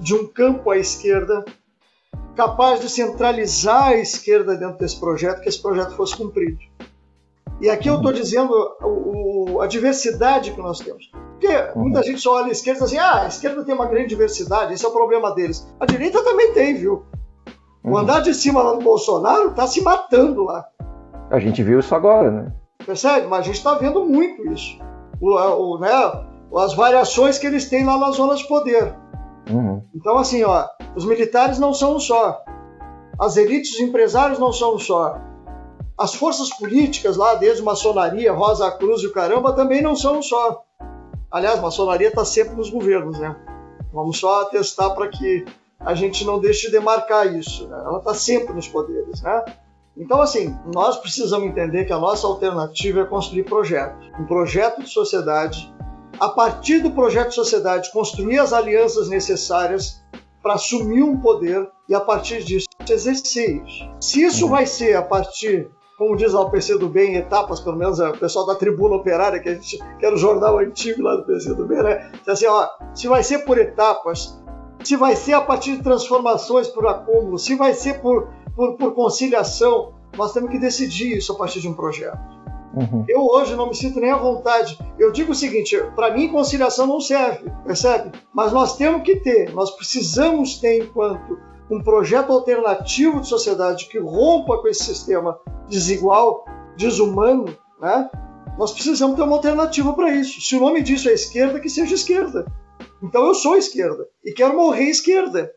de 0.00 0.14
um 0.14 0.26
campo 0.26 0.70
à 0.70 0.78
esquerda, 0.78 1.44
capaz 2.34 2.80
de 2.80 2.88
centralizar 2.88 3.88
a 3.88 3.96
esquerda 3.98 4.56
dentro 4.56 4.78
desse 4.78 4.98
projeto, 4.98 5.42
que 5.42 5.48
esse 5.50 5.60
projeto 5.60 5.94
fosse 5.94 6.16
cumprido. 6.16 6.58
E 7.60 7.68
aqui 7.68 7.88
eu 7.88 7.96
estou 7.96 8.12
dizendo 8.12 8.52
o, 8.82 9.54
o, 9.54 9.60
a 9.60 9.66
diversidade 9.66 10.52
que 10.52 10.60
nós 10.60 10.78
temos. 10.78 11.10
Porque 11.32 11.48
muita 11.74 12.02
gente 12.02 12.20
só 12.20 12.36
olha 12.36 12.46
a 12.46 12.50
esquerda 12.50 12.80
e 12.80 12.82
diz 12.84 12.92
assim: 12.92 12.98
ah, 12.98 13.22
a 13.22 13.28
esquerda 13.28 13.64
tem 13.64 13.74
uma 13.74 13.86
grande 13.86 14.08
diversidade, 14.08 14.72
esse 14.72 14.84
é 14.84 14.88
o 14.88 14.92
problema 14.92 15.34
deles. 15.34 15.66
A 15.80 15.86
direita 15.86 16.22
também 16.22 16.52
tem, 16.52 16.74
viu? 16.74 17.04
O 17.82 17.90
uhum. 17.90 17.98
andar 17.98 18.20
de 18.20 18.34
cima 18.34 18.62
lá 18.62 18.72
do 18.74 18.82
Bolsonaro 18.82 19.50
está 19.50 19.66
se 19.66 19.80
matando 19.80 20.44
lá. 20.44 20.66
A 21.30 21.38
gente 21.38 21.62
viu 21.62 21.78
isso 21.78 21.94
agora, 21.94 22.30
né? 22.30 22.52
Percebe? 22.84 23.26
Mas 23.26 23.40
a 23.40 23.42
gente 23.42 23.56
está 23.56 23.74
vendo 23.74 24.04
muito 24.04 24.46
isso. 24.52 24.78
O, 25.20 25.34
o, 25.34 25.78
né, 25.78 25.90
as 26.56 26.74
variações 26.74 27.38
que 27.38 27.46
eles 27.46 27.68
têm 27.68 27.84
lá 27.84 27.98
nas 27.98 28.16
zonas 28.16 28.40
de 28.40 28.48
poder. 28.48 28.94
Uhum. 29.50 29.82
Então, 29.94 30.18
assim, 30.18 30.42
ó, 30.42 30.66
os 30.94 31.04
militares 31.04 31.58
não 31.58 31.72
são 31.72 31.96
um 31.96 32.00
só. 32.00 32.42
As 33.18 33.36
elites 33.36 33.74
os 33.74 33.80
empresários 33.80 34.38
não 34.38 34.52
são 34.52 34.74
um 34.74 34.78
só. 34.78 35.18
As 35.98 36.14
forças 36.14 36.50
políticas 36.50 37.16
lá, 37.16 37.34
desde 37.34 37.60
maçonaria, 37.60 38.32
Rosa 38.32 38.70
Cruz 38.70 39.02
e 39.02 39.06
o 39.06 39.12
caramba, 39.12 39.52
também 39.52 39.82
não 39.82 39.96
são 39.96 40.22
só. 40.22 40.62
Aliás, 41.28 41.60
maçonaria 41.60 42.08
está 42.08 42.24
sempre 42.24 42.54
nos 42.54 42.70
governos, 42.70 43.18
né? 43.18 43.36
Vamos 43.92 44.18
só 44.18 44.42
atestar 44.42 44.94
para 44.94 45.08
que 45.08 45.44
a 45.80 45.94
gente 45.94 46.24
não 46.24 46.38
deixe 46.38 46.66
de 46.66 46.72
demarcar 46.72 47.34
isso. 47.34 47.66
Né? 47.66 47.82
Ela 47.84 47.98
está 47.98 48.14
sempre 48.14 48.54
nos 48.54 48.68
poderes, 48.68 49.20
né? 49.22 49.44
Então, 49.96 50.20
assim, 50.20 50.56
nós 50.72 50.96
precisamos 50.98 51.48
entender 51.48 51.84
que 51.84 51.92
a 51.92 51.98
nossa 51.98 52.28
alternativa 52.28 53.00
é 53.00 53.04
construir 53.04 53.42
projetos. 53.42 54.08
Um 54.20 54.24
projeto 54.24 54.82
de 54.82 54.88
sociedade. 54.88 55.74
A 56.20 56.28
partir 56.28 56.78
do 56.78 56.92
projeto 56.92 57.30
de 57.30 57.34
sociedade, 57.34 57.90
construir 57.90 58.38
as 58.38 58.52
alianças 58.52 59.08
necessárias 59.08 60.00
para 60.40 60.54
assumir 60.54 61.02
um 61.02 61.20
poder 61.20 61.68
e, 61.88 61.94
a 61.94 62.00
partir 62.00 62.44
disso, 62.44 62.68
exercer 62.88 63.64
isso. 63.66 63.90
Se 64.00 64.22
isso 64.22 64.48
vai 64.48 64.64
ser 64.64 64.96
a 64.96 65.02
partir 65.02 65.68
como 65.98 66.16
diz 66.16 66.32
lá 66.32 66.42
o 66.42 66.50
PC 66.50 66.78
do 66.78 66.88
Bem, 66.88 67.14
em 67.14 67.16
etapas, 67.16 67.58
pelo 67.58 67.76
menos 67.76 67.98
é 67.98 68.08
o 68.08 68.16
pessoal 68.16 68.46
da 68.46 68.54
Tribuna 68.54 68.94
Operária, 68.94 69.40
que, 69.40 69.48
a 69.48 69.54
gente, 69.54 69.78
que 69.98 70.06
era 70.06 70.14
o 70.14 70.18
jornal 70.18 70.58
antigo 70.58 71.02
lá 71.02 71.16
do 71.16 71.24
PC 71.24 71.54
do 71.54 71.66
Bem, 71.66 71.82
né? 71.82 72.12
Diz 72.20 72.28
assim, 72.28 72.46
ó, 72.46 72.68
se 72.94 73.08
vai 73.08 73.24
ser 73.24 73.40
por 73.40 73.58
etapas, 73.58 74.40
se 74.84 74.96
vai 74.96 75.16
ser 75.16 75.32
a 75.32 75.40
partir 75.40 75.76
de 75.76 75.82
transformações 75.82 76.68
por 76.68 76.86
acúmulo, 76.86 77.36
se 77.36 77.56
vai 77.56 77.74
ser 77.74 78.00
por, 78.00 78.28
por, 78.54 78.76
por 78.76 78.94
conciliação, 78.94 79.94
nós 80.16 80.32
temos 80.32 80.50
que 80.50 80.58
decidir 80.60 81.16
isso 81.16 81.32
a 81.32 81.34
partir 81.34 81.60
de 81.60 81.68
um 81.68 81.74
projeto. 81.74 82.38
Uhum. 82.74 83.04
Eu 83.08 83.26
hoje 83.26 83.56
não 83.56 83.66
me 83.66 83.74
sinto 83.74 83.98
nem 83.98 84.12
à 84.12 84.16
vontade. 84.16 84.78
Eu 84.98 85.10
digo 85.10 85.32
o 85.32 85.34
seguinte: 85.34 85.76
para 85.96 86.14
mim, 86.14 86.28
conciliação 86.28 86.86
não 86.86 87.00
serve, 87.00 87.50
percebe? 87.64 88.12
Mas 88.32 88.52
nós 88.52 88.76
temos 88.76 89.02
que 89.02 89.16
ter, 89.16 89.52
nós 89.52 89.72
precisamos 89.72 90.60
ter, 90.60 90.84
enquanto 90.84 91.38
um 91.70 91.82
projeto 91.82 92.32
alternativo 92.32 93.20
de 93.20 93.28
sociedade 93.28 93.86
que 93.86 93.98
rompa 93.98 94.58
com 94.58 94.68
esse 94.68 94.84
sistema 94.84 95.38
desigual, 95.68 96.44
desumano, 96.76 97.46
né? 97.80 98.10
Nós 98.58 98.72
precisamos 98.72 99.16
ter 99.16 99.22
uma 99.22 99.36
alternativa 99.36 99.92
para 99.92 100.10
isso. 100.10 100.40
Se 100.40 100.56
o 100.56 100.60
nome 100.60 100.82
disso 100.82 101.08
é 101.08 101.12
esquerda, 101.12 101.60
que 101.60 101.68
seja 101.68 101.94
esquerda. 101.94 102.46
Então 103.02 103.24
eu 103.24 103.34
sou 103.34 103.56
esquerda 103.56 104.08
e 104.24 104.32
quero 104.32 104.56
morrer 104.56 104.84
esquerda. 104.84 105.52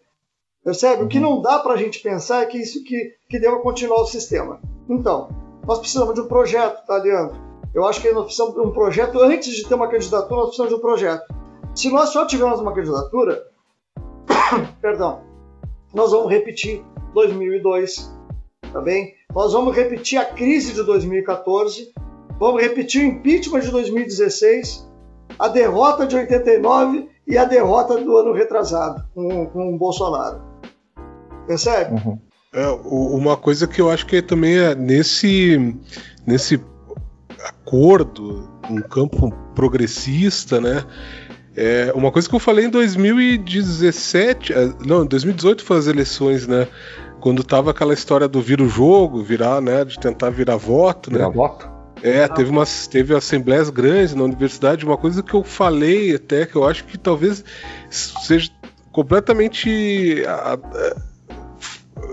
Percebe? 0.64 1.04
O 1.04 1.08
que 1.08 1.20
não 1.20 1.42
dá 1.42 1.58
para 1.60 1.74
a 1.74 1.78
gente 1.78 2.00
pensar 2.00 2.44
é 2.44 2.46
que 2.46 2.60
isso 2.60 2.84
que, 2.84 3.16
que 3.28 3.40
deva 3.40 3.60
continuar 3.62 4.02
o 4.02 4.06
sistema. 4.06 4.62
Então, 4.88 5.30
nós 5.66 5.80
precisamos 5.80 6.14
de 6.14 6.22
um 6.22 6.28
projeto, 6.28 6.86
tá, 6.86 6.98
Leandro? 6.98 7.36
Eu 7.74 7.88
acho 7.88 8.02
que 8.02 8.12
nós 8.12 8.26
precisamos 8.26 8.54
de 8.54 8.60
um 8.62 8.72
projeto. 8.72 9.20
Antes 9.20 9.56
de 9.56 9.68
ter 9.68 9.74
uma 9.74 9.88
candidatura, 9.88 10.36
nós 10.36 10.48
precisamos 10.48 10.74
de 10.74 10.78
um 10.78 10.82
projeto. 10.82 11.34
Se 11.74 11.90
nós 11.90 12.10
só 12.10 12.28
tivermos 12.28 12.60
uma 12.60 12.74
candidatura, 12.76 13.44
perdão, 14.82 15.24
nós 15.94 16.12
vamos 16.12 16.32
repetir 16.32 16.84
2002, 17.14 18.12
tá 18.72 18.82
bem? 18.82 19.14
Nós 19.34 19.54
vamos 19.54 19.76
repetir 19.76 20.18
a 20.18 20.26
crise 20.26 20.74
de 20.74 20.84
2014, 20.84 21.92
vamos 22.40 22.62
repetir 22.62 23.04
o 23.04 23.08
impeachment 23.08 23.62
de 23.62 23.72
2016, 23.72 24.90
a 25.38 25.48
derrota 25.48 26.06
de 26.06 26.16
89 26.16 27.10
e 27.28 27.38
a 27.38 27.46
derrota 27.46 27.98
do 27.98 28.18
ano 28.18 28.34
retrasado 28.34 29.06
com, 29.14 29.46
com 29.48 29.74
o 29.74 29.78
Bolsonaro. 29.78 30.42
Percebe? 31.48 31.94
Uhum. 31.96 32.20
É, 32.54 32.68
uma 32.68 33.38
coisa 33.38 33.66
que 33.66 33.80
eu 33.80 33.90
acho 33.90 34.06
que 34.06 34.22
também 34.22 34.58
é 34.58 34.76
nesse, 34.76 35.78
nesse 36.28 36.60
acordo, 37.46 38.50
um 38.70 38.82
campo 38.82 39.32
progressista, 39.56 40.60
né? 40.60 40.84
É, 41.56 41.92
uma 41.94 42.12
coisa 42.12 42.30
que 42.30 42.36
eu 42.36 42.40
falei 42.40 42.66
em 42.66 42.70
2017, 42.70 44.54
é, 44.54 44.74
não, 44.86 45.04
em 45.04 45.08
2018 45.08 45.64
foi 45.64 45.78
as 45.78 45.88
eleições, 45.88 46.48
né? 46.48 46.68
Quando 47.20 47.44
tava 47.44 47.72
aquela 47.72 47.94
história 47.94 48.28
do 48.28 48.42
vir 48.42 48.62
o 48.62 48.70
jogo, 48.70 49.22
virar, 49.22 49.62
né? 49.62 49.84
De 49.84 50.00
tentar 50.00 50.30
virar 50.30 50.56
voto, 50.56 51.12
Virar 51.12 51.28
né? 51.28 51.36
voto? 51.36 51.70
É, 52.02 52.28
teve, 52.28 52.50
umas, 52.50 52.88
teve 52.88 53.14
assembleias 53.14 53.70
grandes 53.70 54.16
na 54.16 54.24
universidade, 54.24 54.86
uma 54.86 54.98
coisa 54.98 55.22
que 55.22 55.34
eu 55.34 55.44
falei 55.44 56.16
até, 56.16 56.48
que 56.48 56.56
eu 56.56 56.68
acho 56.68 56.84
que 56.86 56.98
talvez 56.98 57.44
seja 57.90 58.50
completamente 58.92 60.24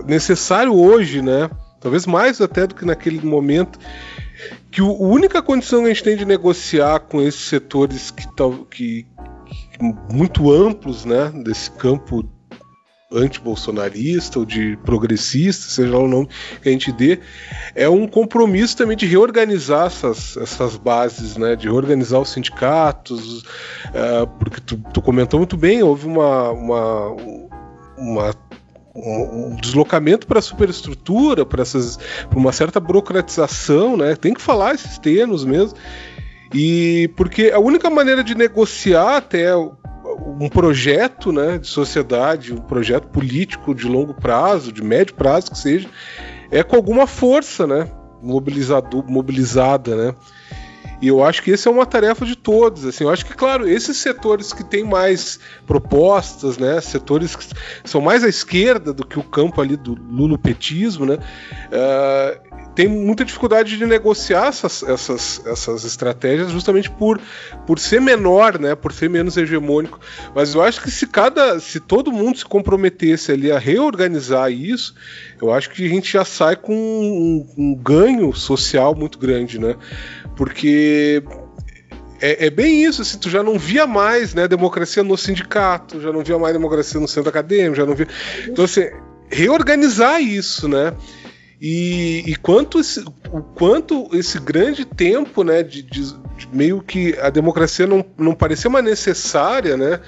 necessário 0.05 0.75
hoje, 0.75 1.21
né? 1.21 1.49
Talvez 1.79 2.05
mais 2.05 2.39
até 2.41 2.67
do 2.67 2.75
que 2.75 2.85
naquele 2.85 3.25
momento, 3.25 3.79
que 4.69 4.81
a 4.81 4.85
única 4.85 5.41
condição 5.41 5.79
que 5.79 5.85
a 5.85 5.89
gente 5.89 6.03
tem 6.03 6.15
de 6.15 6.25
negociar 6.25 6.99
com 6.99 7.21
esses 7.21 7.41
setores 7.41 8.11
que, 8.11 8.27
que 8.69 9.07
muito 10.11 10.51
amplos, 10.51 11.05
né, 11.05 11.31
desse 11.43 11.71
campo 11.71 12.27
antibolsonarista 13.11 14.39
ou 14.39 14.45
de 14.45 14.77
progressista, 14.85 15.67
seja 15.67 15.91
lá 15.91 15.99
o 15.99 16.07
nome 16.07 16.29
que 16.61 16.69
a 16.69 16.71
gente 16.71 16.91
dê, 16.91 17.19
é 17.73 17.89
um 17.89 18.07
compromisso 18.07 18.77
também 18.77 18.95
de 18.95 19.07
reorganizar 19.07 19.87
essas, 19.87 20.37
essas 20.37 20.77
bases, 20.77 21.35
né, 21.35 21.55
de 21.55 21.67
reorganizar 21.67 22.21
os 22.21 22.29
sindicatos, 22.29 23.43
eh, 23.93 24.27
porque 24.37 24.61
tu, 24.61 24.77
tu 24.93 25.01
comentou 25.01 25.39
muito 25.39 25.57
bem, 25.57 25.81
houve 25.81 26.05
uma, 26.05 26.51
uma, 26.51 27.15
uma 27.97 28.35
um 28.95 29.49
um 29.51 29.55
deslocamento 29.55 30.27
para 30.27 30.39
a 30.39 30.41
superestrutura, 30.41 31.45
para 31.45 31.63
uma 32.35 32.51
certa 32.51 32.79
burocratização, 32.79 33.95
né? 33.95 34.15
Tem 34.15 34.33
que 34.33 34.41
falar 34.41 34.75
esses 34.75 34.97
termos 34.97 35.45
mesmo. 35.45 35.77
E 36.53 37.09
porque 37.15 37.51
a 37.53 37.59
única 37.59 37.89
maneira 37.89 38.23
de 38.23 38.35
negociar 38.35 39.17
até 39.17 39.55
um 39.55 40.49
projeto, 40.49 41.31
né, 41.31 41.57
de 41.57 41.67
sociedade, 41.67 42.53
um 42.53 42.57
projeto 42.57 43.07
político 43.07 43.75
de 43.75 43.87
longo 43.87 44.13
prazo, 44.13 44.71
de 44.71 44.83
médio 44.83 45.13
prazo 45.15 45.51
que 45.51 45.57
seja, 45.57 45.87
é 46.51 46.63
com 46.63 46.75
alguma 46.75 47.05
força, 47.05 47.67
né, 47.67 47.87
mobilizado, 48.21 49.03
mobilizada, 49.07 49.95
né. 49.95 50.15
E 51.01 51.07
eu 51.07 51.23
acho 51.23 51.41
que 51.41 51.51
essa 51.51 51.69
é 51.69 51.71
uma 51.71 51.85
tarefa 51.85 52.25
de 52.25 52.35
todos. 52.35 52.85
Assim, 52.85 53.03
eu 53.03 53.09
acho 53.09 53.25
que, 53.25 53.33
claro, 53.33 53.67
esses 53.67 53.97
setores 53.97 54.51
que 54.51 54.63
têm 54.63 54.83
mais 54.83 55.39
propostas, 55.65 56.57
né, 56.57 56.79
setores 56.81 57.35
que 57.35 57.45
são 57.85 58.01
mais 58.01 58.23
à 58.23 58.27
esquerda 58.27 58.93
do 58.93 59.05
que 59.05 59.17
o 59.17 59.23
campo 59.23 59.61
ali 59.61 59.77
do 59.77 59.95
lulopetismo, 59.95 61.05
né, 61.05 61.17
eh, 61.71 62.39
tem 62.75 62.87
muita 62.87 63.25
dificuldade 63.25 63.77
de 63.77 63.85
negociar 63.85 64.47
essas, 64.47 64.83
essas, 64.83 65.45
essas 65.45 65.83
estratégias 65.83 66.51
justamente 66.51 66.89
por, 66.89 67.19
por 67.65 67.77
ser 67.77 67.99
menor, 67.99 68.57
né, 68.57 68.75
por 68.75 68.93
ser 68.93 69.09
menos 69.09 69.35
hegemônico. 69.35 69.99
Mas 70.33 70.55
eu 70.55 70.61
acho 70.61 70.81
que 70.81 70.89
se 70.89 71.05
cada, 71.07 71.59
se 71.59 71.79
todo 71.79 72.11
mundo 72.11 72.37
se 72.37 72.45
comprometesse 72.45 73.31
ali 73.31 73.51
a 73.51 73.59
reorganizar 73.59 74.51
isso, 74.51 74.95
eu 75.41 75.51
acho 75.51 75.69
que 75.69 75.85
a 75.85 75.89
gente 75.89 76.11
já 76.11 76.23
sai 76.23 76.55
com 76.55 76.73
um, 76.73 77.47
um 77.57 77.75
ganho 77.75 78.33
social 78.33 78.95
muito 78.95 79.17
grande, 79.17 79.59
né? 79.59 79.75
Porque 80.35 80.88
é, 82.21 82.47
é, 82.47 82.49
bem 82.49 82.83
isso, 82.83 83.01
assim, 83.01 83.17
tu 83.17 83.29
já 83.29 83.41
não 83.41 83.57
via 83.57 83.87
mais 83.87 84.33
né, 84.33 84.47
democracia 84.47 85.03
no 85.03 85.17
sindicato, 85.17 86.01
já 86.01 86.11
não 86.11 86.23
via 86.23 86.37
mais 86.37 86.53
democracia 86.53 86.99
no 86.99 87.07
centro 87.07 87.29
acadêmico, 87.29 87.75
já 87.75 87.85
não 87.85 87.95
via. 87.95 88.07
Então, 88.47 88.65
assim, 88.65 88.89
reorganizar 89.29 90.21
isso, 90.21 90.67
né? 90.67 90.93
E, 91.61 92.23
e 92.25 92.35
quanto 92.35 92.79
esse, 92.79 93.03
o 93.31 93.41
quanto 93.41 94.09
esse 94.13 94.39
grande 94.39 94.85
tempo, 94.85 95.43
né, 95.43 95.61
de, 95.61 95.81
de, 95.81 96.13
de 96.37 96.47
meio 96.53 96.81
que 96.81 97.17
a 97.19 97.29
democracia 97.29 97.85
não, 97.85 98.05
não 98.17 98.33
parecia 98.33 98.69
mais 98.69 98.83
necessária, 98.83 99.75
né? 99.75 99.99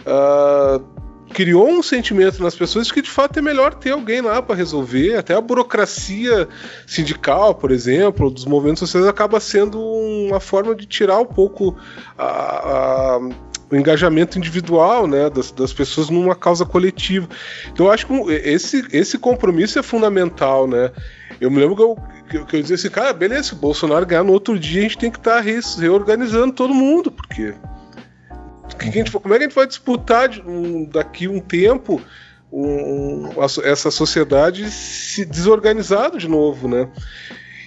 Uh, 0.00 1.07
criou 1.32 1.68
um 1.68 1.82
sentimento 1.82 2.42
nas 2.42 2.54
pessoas 2.54 2.86
de 2.86 2.92
que 2.92 3.02
de 3.02 3.10
fato 3.10 3.38
é 3.38 3.42
melhor 3.42 3.74
ter 3.74 3.90
alguém 3.90 4.20
lá 4.20 4.40
para 4.40 4.56
resolver. 4.56 5.16
Até 5.16 5.34
a 5.34 5.40
burocracia 5.40 6.48
sindical, 6.86 7.54
por 7.54 7.70
exemplo, 7.70 8.30
dos 8.30 8.44
movimentos 8.44 8.80
sociais 8.80 9.06
acaba 9.06 9.38
sendo 9.40 9.80
uma 9.80 10.40
forma 10.40 10.74
de 10.74 10.86
tirar 10.86 11.18
um 11.18 11.26
pouco 11.26 11.76
a, 12.16 12.24
a, 12.24 13.18
o 13.70 13.76
engajamento 13.76 14.38
individual 14.38 15.06
né, 15.06 15.28
das, 15.30 15.50
das, 15.50 15.72
pessoas 15.72 16.10
numa 16.10 16.34
causa 16.34 16.64
coletiva. 16.64 17.28
Então 17.72 17.86
eu 17.86 17.92
acho 17.92 18.06
que 18.06 18.12
esse, 18.32 18.86
esse 18.92 19.18
compromisso 19.18 19.78
é 19.78 19.82
fundamental. 19.82 20.66
Né? 20.66 20.90
Eu 21.40 21.50
me 21.50 21.58
lembro 21.58 21.76
que 21.76 21.82
eu, 21.82 21.96
que, 22.28 22.44
que 22.46 22.56
eu 22.56 22.60
dizia 22.62 22.76
assim, 22.76 22.90
cara, 22.90 23.12
beleza, 23.12 23.44
se 23.44 23.52
o 23.52 23.56
Bolsonaro 23.56 24.06
ganhar 24.06 24.24
no 24.24 24.32
outro 24.32 24.58
dia, 24.58 24.80
a 24.80 24.82
gente 24.82 24.98
tem 24.98 25.10
que 25.10 25.18
estar 25.18 25.42
tá 25.42 25.80
reorganizando 25.80 26.52
todo 26.52 26.74
mundo, 26.74 27.10
porque 27.10 27.52
que 27.52 27.54
que 27.54 27.77
gente, 28.86 29.10
como 29.10 29.34
é 29.34 29.38
que 29.38 29.44
a 29.44 29.46
gente 29.46 29.54
vai 29.54 29.66
disputar 29.66 30.30
um, 30.46 30.84
daqui 30.84 31.28
um 31.28 31.40
tempo 31.40 32.00
um, 32.52 33.30
essa 33.62 33.90
sociedade 33.90 34.70
se 34.70 35.24
desorganizado 35.24 36.18
de 36.18 36.28
novo, 36.28 36.68
né? 36.68 36.88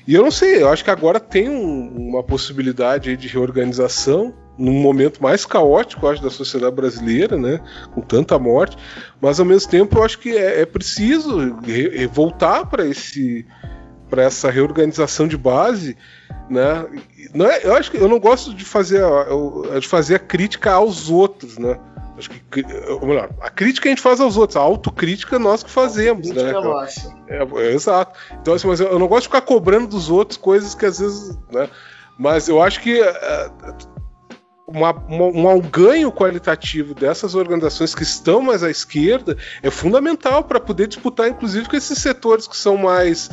E 0.08 0.16
eu 0.16 0.24
não 0.24 0.32
sei, 0.32 0.64
eu 0.64 0.70
acho 0.70 0.84
que 0.84 0.90
agora 0.90 1.20
tem 1.20 1.48
um, 1.48 2.10
uma 2.10 2.24
possibilidade 2.24 3.16
de 3.16 3.28
reorganização 3.28 4.34
num 4.58 4.74
momento 4.74 5.22
mais 5.22 5.46
caótico, 5.46 6.08
acho, 6.08 6.22
da 6.22 6.30
sociedade 6.30 6.76
brasileira, 6.76 7.38
né? 7.38 7.60
Com 7.94 8.02
tanta 8.02 8.38
morte, 8.40 8.78
mas 9.20 9.40
ao 9.40 9.46
mesmo 9.46 9.70
tempo 9.70 9.98
eu 9.98 10.04
acho 10.04 10.20
que 10.20 10.36
é, 10.36 10.62
é 10.62 10.66
preciso 10.66 11.56
re, 11.62 12.08
voltar 12.08 12.66
para 12.66 12.86
esse 12.86 13.46
para 14.12 14.24
essa 14.24 14.52
reorganização 14.52 15.26
de 15.26 15.38
base, 15.38 15.98
né? 16.50 16.86
Não 17.34 17.50
é, 17.50 17.66
eu 17.66 17.74
acho 17.74 17.90
que 17.90 17.98
eu 17.98 18.10
não 18.10 18.20
gosto 18.20 18.54
de 18.54 18.66
fazer 18.66 19.02
a, 19.02 19.80
de 19.80 19.88
fazer 19.88 20.16
a 20.16 20.20
crítica 20.20 20.74
aos 20.74 21.10
outros, 21.10 21.58
né? 21.58 21.80
Acho 22.18 22.30
que, 22.30 22.64
ou 22.90 23.08
melhor, 23.08 23.30
a 23.42 23.50
crítica 23.50 23.88
a 23.88 23.90
gente 23.90 24.02
faz 24.02 24.20
aos 24.20 24.36
outros, 24.36 24.58
a 24.58 24.60
autocrítica 24.60 25.40
nós 25.40 25.64
que 25.64 25.72
fazemos, 25.72 26.30
a 26.30 26.34
né? 26.34 26.52
É. 27.30 27.38
É, 27.38 27.68
é, 27.68 27.74
exato. 27.74 28.20
Então, 28.40 28.54
assim, 28.54 28.68
mas 28.68 28.82
eu, 28.82 28.90
eu, 28.90 29.00
não 29.00 29.08
gosto 29.08 29.24
de 29.24 29.30
ficar 29.30 29.42
cobrando 29.42 29.88
dos 29.88 30.10
outros 30.10 30.38
coisas 30.38 30.76
que 30.76 30.86
às 30.86 31.00
vezes, 31.00 31.38
né? 31.50 31.70
Mas 32.20 32.50
eu 32.50 32.62
acho 32.62 32.82
que 32.82 33.02
uh, 33.02 33.91
uma, 34.74 34.92
uma, 34.92 35.54
um 35.54 35.62
ganho 35.62 36.12
qualitativo 36.12 36.94
dessas 36.94 37.36
organizações 37.36 37.94
que 37.94 38.04
estão 38.04 38.42
mais 38.42 38.64
à 38.64 38.70
esquerda 38.70 39.38
é 39.62 39.70
fundamental 39.70 40.44
para 40.44 40.60
poder 40.60 40.88
disputar, 40.88 41.28
inclusive, 41.28 41.68
com 41.68 41.76
esses 41.76 41.98
setores 42.00 42.48
que 42.48 42.58
são 42.58 42.78
mais. 42.78 43.30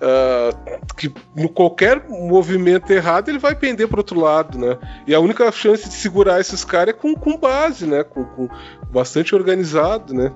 Uh, 0.00 0.80
que 0.96 1.12
no 1.36 1.48
qualquer 1.48 2.08
movimento 2.08 2.90
errado 2.90 3.28
ele 3.28 3.38
vai 3.38 3.54
pender 3.54 3.86
para 3.86 4.00
outro 4.00 4.18
lado, 4.18 4.58
né? 4.58 4.78
E 5.06 5.14
a 5.14 5.20
única 5.20 5.50
chance 5.52 5.88
de 5.88 5.94
segurar 5.94 6.40
esses 6.40 6.64
caras 6.64 6.94
é 6.94 6.98
com, 6.98 7.14
com 7.14 7.36
base, 7.36 7.86
né? 7.86 8.02
Com, 8.02 8.24
com 8.24 8.48
bastante 8.90 9.34
organizado, 9.34 10.14
né? 10.14 10.32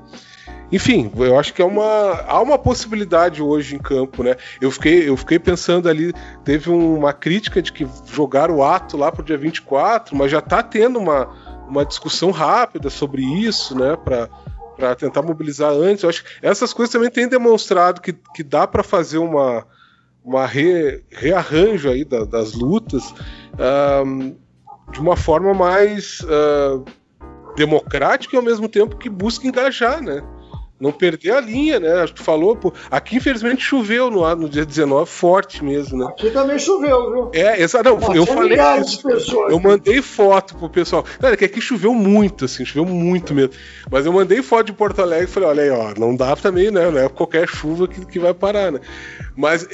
Enfim, 0.72 1.10
eu 1.16 1.38
acho 1.38 1.52
que 1.54 1.62
é 1.62 1.64
uma, 1.64 2.24
há 2.26 2.40
uma 2.40 2.58
possibilidade 2.58 3.42
hoje 3.42 3.76
em 3.76 3.78
campo, 3.78 4.22
né? 4.22 4.36
Eu 4.60 4.70
fiquei, 4.70 5.08
eu 5.08 5.16
fiquei 5.16 5.38
pensando 5.38 5.88
ali, 5.88 6.12
teve 6.44 6.70
uma 6.70 7.12
crítica 7.12 7.62
de 7.62 7.72
que 7.72 7.86
jogaram 8.06 8.56
o 8.56 8.64
ato 8.64 8.96
lá 8.96 9.12
pro 9.12 9.22
dia 9.22 9.38
24, 9.38 10.16
mas 10.16 10.30
já 10.30 10.38
está 10.38 10.62
tendo 10.62 10.98
uma, 10.98 11.28
uma 11.68 11.84
discussão 11.84 12.30
rápida 12.30 12.90
sobre 12.90 13.22
isso, 13.22 13.78
né? 13.78 13.96
Para 13.96 14.28
para 14.76 14.94
tentar 14.94 15.22
mobilizar 15.22 15.70
antes. 15.70 16.02
Eu 16.02 16.10
acho 16.10 16.24
que 16.24 16.30
essas 16.42 16.72
coisas 16.72 16.92
também 16.92 17.10
têm 17.10 17.28
demonstrado 17.28 18.00
que, 18.00 18.12
que 18.12 18.42
dá 18.42 18.66
para 18.66 18.82
fazer 18.82 19.18
uma, 19.18 19.64
uma 20.24 20.46
re, 20.46 21.04
rearranjo 21.10 21.88
aí 21.90 22.04
da, 22.04 22.24
das 22.24 22.54
lutas 22.54 23.14
um, 24.04 24.34
de 24.90 25.00
uma 25.00 25.16
forma 25.16 25.54
mais 25.54 26.20
uh, 26.20 26.84
democrática 27.56 28.34
e 28.34 28.38
ao 28.38 28.42
mesmo 28.42 28.68
tempo 28.68 28.96
que 28.96 29.08
busca 29.08 29.46
engajar, 29.46 30.02
né? 30.02 30.22
Não 30.84 30.92
perder 30.92 31.32
a 31.32 31.40
linha, 31.40 31.80
né? 31.80 32.02
Acho 32.02 32.12
que 32.12 32.20
tu 32.20 32.24
falou, 32.24 32.54
pô, 32.54 32.70
aqui 32.90 33.16
infelizmente 33.16 33.62
choveu 33.62 34.10
no, 34.10 34.36
no 34.36 34.50
dia 34.50 34.66
19, 34.66 35.10
forte 35.10 35.64
mesmo, 35.64 35.96
né? 35.96 36.06
Aqui 36.10 36.30
também 36.30 36.58
choveu, 36.58 37.10
viu? 37.10 37.30
É, 37.32 37.62
exato. 37.62 37.88
Não, 37.88 37.98
Nossa, 37.98 38.14
eu 38.14 38.26
falei 38.26 38.58
isso. 38.80 39.02
Pessoas. 39.02 39.50
Eu 39.50 39.58
mandei 39.58 40.02
foto 40.02 40.54
pro 40.56 40.68
pessoal. 40.68 41.02
Cara, 41.18 41.38
que 41.38 41.44
aqui 41.46 41.58
choveu 41.58 41.94
muito, 41.94 42.44
assim, 42.44 42.66
choveu 42.66 42.84
muito 42.84 43.32
mesmo. 43.32 43.54
Mas 43.90 44.04
eu 44.04 44.12
mandei 44.12 44.42
foto 44.42 44.66
de 44.66 44.74
Porto 44.74 45.00
Alegre 45.00 45.24
e 45.24 45.32
falei, 45.32 45.48
olha 45.48 45.62
aí, 45.62 45.70
ó, 45.70 45.94
não 45.98 46.14
dá 46.14 46.36
também, 46.36 46.70
né? 46.70 46.90
Não 46.90 46.98
é 46.98 47.08
qualquer 47.08 47.48
chuva 47.48 47.88
que, 47.88 48.04
que 48.04 48.18
vai 48.18 48.34
parar, 48.34 48.70
né? 48.70 48.80
Mas 49.36 49.66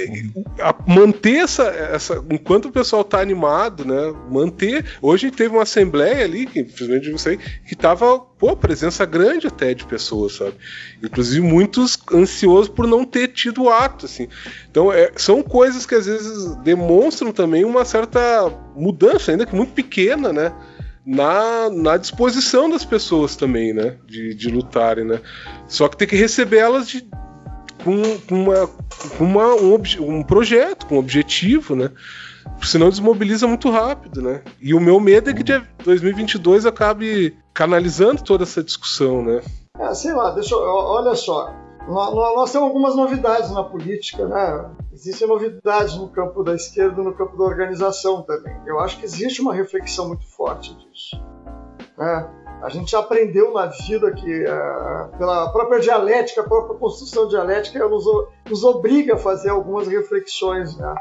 a, 0.58 0.74
manter 0.86 1.36
essa, 1.36 1.64
essa. 1.64 2.24
Enquanto 2.30 2.66
o 2.66 2.72
pessoal 2.72 3.04
tá 3.04 3.20
animado, 3.20 3.84
né? 3.84 4.14
Manter. 4.30 4.84
Hoje 5.02 5.30
teve 5.30 5.54
uma 5.54 5.64
assembleia 5.64 6.24
ali, 6.24 6.46
que 6.46 6.60
infelizmente 6.60 7.10
não 7.10 7.18
sei, 7.18 7.38
que 7.68 7.76
tava, 7.76 8.18
pô, 8.18 8.56
presença 8.56 9.04
grande 9.04 9.46
até 9.46 9.74
de 9.74 9.84
pessoas, 9.84 10.36
sabe? 10.36 10.54
Inclusive 11.02 11.46
muitos 11.46 11.98
ansiosos 12.12 12.68
por 12.68 12.86
não 12.86 13.04
ter 13.04 13.28
tido 13.28 13.68
ato, 13.68 14.06
assim. 14.06 14.28
Então, 14.70 14.90
é, 14.90 15.12
são 15.16 15.42
coisas 15.42 15.84
que 15.84 15.94
às 15.94 16.06
vezes 16.06 16.56
demonstram 16.56 17.30
também 17.30 17.64
uma 17.64 17.84
certa 17.84 18.20
mudança, 18.74 19.30
ainda 19.30 19.44
que 19.44 19.54
muito 19.54 19.72
pequena, 19.72 20.32
né? 20.32 20.54
Na, 21.04 21.68
na 21.70 21.96
disposição 21.96 22.70
das 22.70 22.84
pessoas 22.84 23.36
também, 23.36 23.74
né? 23.74 23.96
De, 24.06 24.34
de 24.34 24.48
lutarem, 24.48 25.04
né? 25.04 25.20
Só 25.68 25.86
que 25.88 25.96
tem 25.98 26.08
que 26.08 26.16
receber 26.16 26.58
elas 26.58 26.88
de, 26.88 27.06
com, 27.84 28.34
uma, 28.34 28.66
com 29.16 29.24
uma, 29.24 29.54
um, 29.54 29.74
um 30.00 30.22
projeto, 30.22 30.86
com 30.86 30.96
um 30.96 30.98
objetivo, 30.98 31.74
né? 31.74 31.90
Senão 32.62 32.88
desmobiliza 32.88 33.46
muito 33.46 33.70
rápido, 33.70 34.20
né? 34.20 34.42
E 34.60 34.74
o 34.74 34.80
meu 34.80 35.00
medo 35.00 35.30
é 35.30 35.34
que 35.34 35.44
2022 35.84 36.66
acabe 36.66 37.36
canalizando 37.54 38.22
toda 38.22 38.44
essa 38.44 38.62
discussão, 38.62 39.22
né? 39.22 39.42
É, 39.78 39.94
sei 39.94 40.12
lá, 40.12 40.30
deixa 40.30 40.54
eu, 40.54 40.60
olha 40.60 41.14
só. 41.14 41.52
Nós, 41.88 42.14
nós, 42.14 42.52
temos 42.52 42.68
algumas 42.68 42.94
novidades 42.94 43.50
na 43.50 43.64
política, 43.64 44.26
né? 44.26 44.70
Existem 44.92 45.26
novidades 45.26 45.96
no 45.96 46.08
campo 46.08 46.42
da 46.42 46.54
esquerda 46.54 47.02
no 47.02 47.14
campo 47.14 47.36
da 47.36 47.44
organização 47.44 48.22
também. 48.22 48.54
Eu 48.66 48.78
acho 48.78 48.98
que 48.98 49.04
existe 49.04 49.40
uma 49.40 49.54
reflexão 49.54 50.08
muito 50.08 50.26
forte 50.26 50.74
disso. 50.74 51.16
Né? 51.96 52.28
A 52.62 52.68
gente 52.68 52.94
aprendeu 52.94 53.52
na 53.52 53.66
vida 53.66 54.12
que, 54.12 54.44
uh, 54.44 55.16
pela 55.16 55.50
própria 55.50 55.80
dialética, 55.80 56.42
a 56.42 56.44
própria 56.44 56.78
construção 56.78 57.26
dialética, 57.26 57.88
nos, 57.88 58.04
nos 58.48 58.64
obriga 58.64 59.14
a 59.14 59.18
fazer 59.18 59.48
algumas 59.48 59.88
reflexões 59.88 60.76
né? 60.76 60.94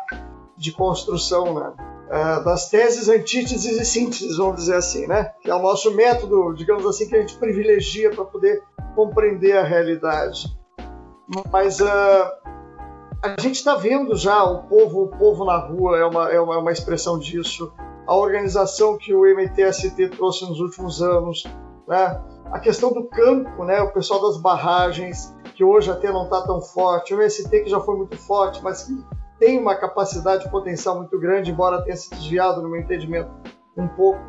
de 0.57 0.71
construção, 0.71 1.53
né? 1.53 1.73
Uh, 2.07 2.43
das 2.43 2.69
teses, 2.69 3.07
antíteses 3.07 3.79
e 3.79 3.85
sínteses, 3.85 4.37
vamos 4.37 4.55
dizer 4.55 4.75
assim, 4.75 5.05
né? 5.05 5.31
Que 5.41 5.51
é 5.51 5.53
o 5.53 5.61
nosso 5.61 5.93
método, 5.93 6.53
digamos 6.55 6.85
assim, 6.85 7.07
que 7.07 7.15
a 7.15 7.19
gente 7.19 7.37
privilegia 7.37 8.09
para 8.09 8.25
poder 8.25 8.63
compreender 8.95 9.57
a 9.57 9.63
realidade. 9.63 10.57
Mas 11.51 11.79
uh, 11.79 11.85
a 13.21 13.39
gente 13.39 13.55
está 13.55 13.75
vendo 13.75 14.15
já 14.15 14.43
o 14.43 14.63
povo, 14.63 15.03
o 15.03 15.07
povo 15.09 15.45
na 15.45 15.57
rua 15.57 15.97
é 15.97 16.05
uma, 16.05 16.31
é 16.31 16.39
uma, 16.39 16.55
é 16.55 16.57
uma 16.57 16.71
expressão 16.71 17.19
disso. 17.19 17.71
A 18.09 18.15
organização 18.15 18.97
que 18.97 19.13
o 19.13 19.23
MTST 19.23 20.09
trouxe 20.09 20.43
nos 20.43 20.59
últimos 20.59 20.99
anos, 20.99 21.43
né? 21.87 22.19
A 22.45 22.57
questão 22.59 22.91
do 22.91 23.07
campo, 23.07 23.63
né? 23.63 23.83
O 23.83 23.93
pessoal 23.93 24.19
das 24.19 24.41
barragens, 24.41 25.31
que 25.53 25.63
hoje 25.63 25.91
até 25.91 26.11
não 26.11 26.23
está 26.23 26.41
tão 26.41 26.59
forte. 26.59 27.13
O 27.13 27.21
MST 27.21 27.47
que 27.59 27.69
já 27.69 27.79
foi 27.79 27.95
muito 27.95 28.17
forte, 28.17 28.63
mas 28.63 28.81
que 28.85 28.93
tem 29.37 29.59
uma 29.59 29.75
capacidade 29.75 30.49
potencial 30.49 30.95
muito 30.95 31.19
grande, 31.19 31.51
embora 31.51 31.83
tenha 31.83 31.95
se 31.95 32.09
desviado, 32.09 32.63
no 32.63 32.69
meu 32.69 32.81
entendimento, 32.81 33.29
um 33.77 33.87
pouco 33.89 34.19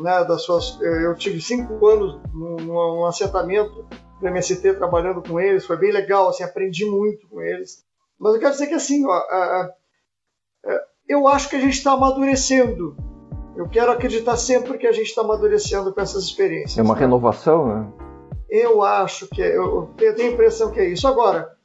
né, 0.00 0.24
das 0.24 0.42
suas. 0.42 0.80
Eh, 0.82 1.06
eu 1.06 1.14
tive 1.14 1.40
cinco 1.40 1.86
anos 1.86 2.20
num, 2.34 3.06
assentamento 3.06 3.86
do 4.20 4.26
MST 4.26 4.74
trabalhando 4.74 5.22
com 5.22 5.38
eles, 5.38 5.64
foi 5.64 5.76
bem 5.76 5.92
legal, 5.92 6.28
assim, 6.28 6.42
aprendi 6.42 6.84
muito 6.86 7.28
com 7.28 7.40
eles. 7.40 7.84
Mas 8.18 8.34
eu 8.34 8.40
quero 8.40 8.50
dizer 8.50 8.66
que 8.66 8.74
assim, 8.74 9.06
ó, 9.06 9.22
eu 11.08 11.28
acho 11.28 11.48
que 11.48 11.54
a 11.54 11.60
gente 11.60 11.74
está 11.74 11.92
amadurecendo. 11.92 13.11
Eu 13.54 13.68
quero 13.68 13.92
acreditar 13.92 14.36
sempre 14.36 14.78
que 14.78 14.86
a 14.86 14.92
gente 14.92 15.08
está 15.08 15.20
amadurecendo 15.20 15.92
com 15.92 16.00
essas 16.00 16.24
experiências. 16.24 16.78
É 16.78 16.82
uma 16.82 16.94
né? 16.94 17.00
renovação, 17.00 17.66
né? 17.66 17.92
Eu 18.48 18.82
acho 18.82 19.28
que 19.28 19.42
é, 19.42 19.56
eu 19.56 19.90
tenho 19.96 20.30
a 20.30 20.32
impressão 20.32 20.70
que 20.70 20.80
é 20.80 20.88
isso. 20.88 21.06
Agora, 21.06 21.56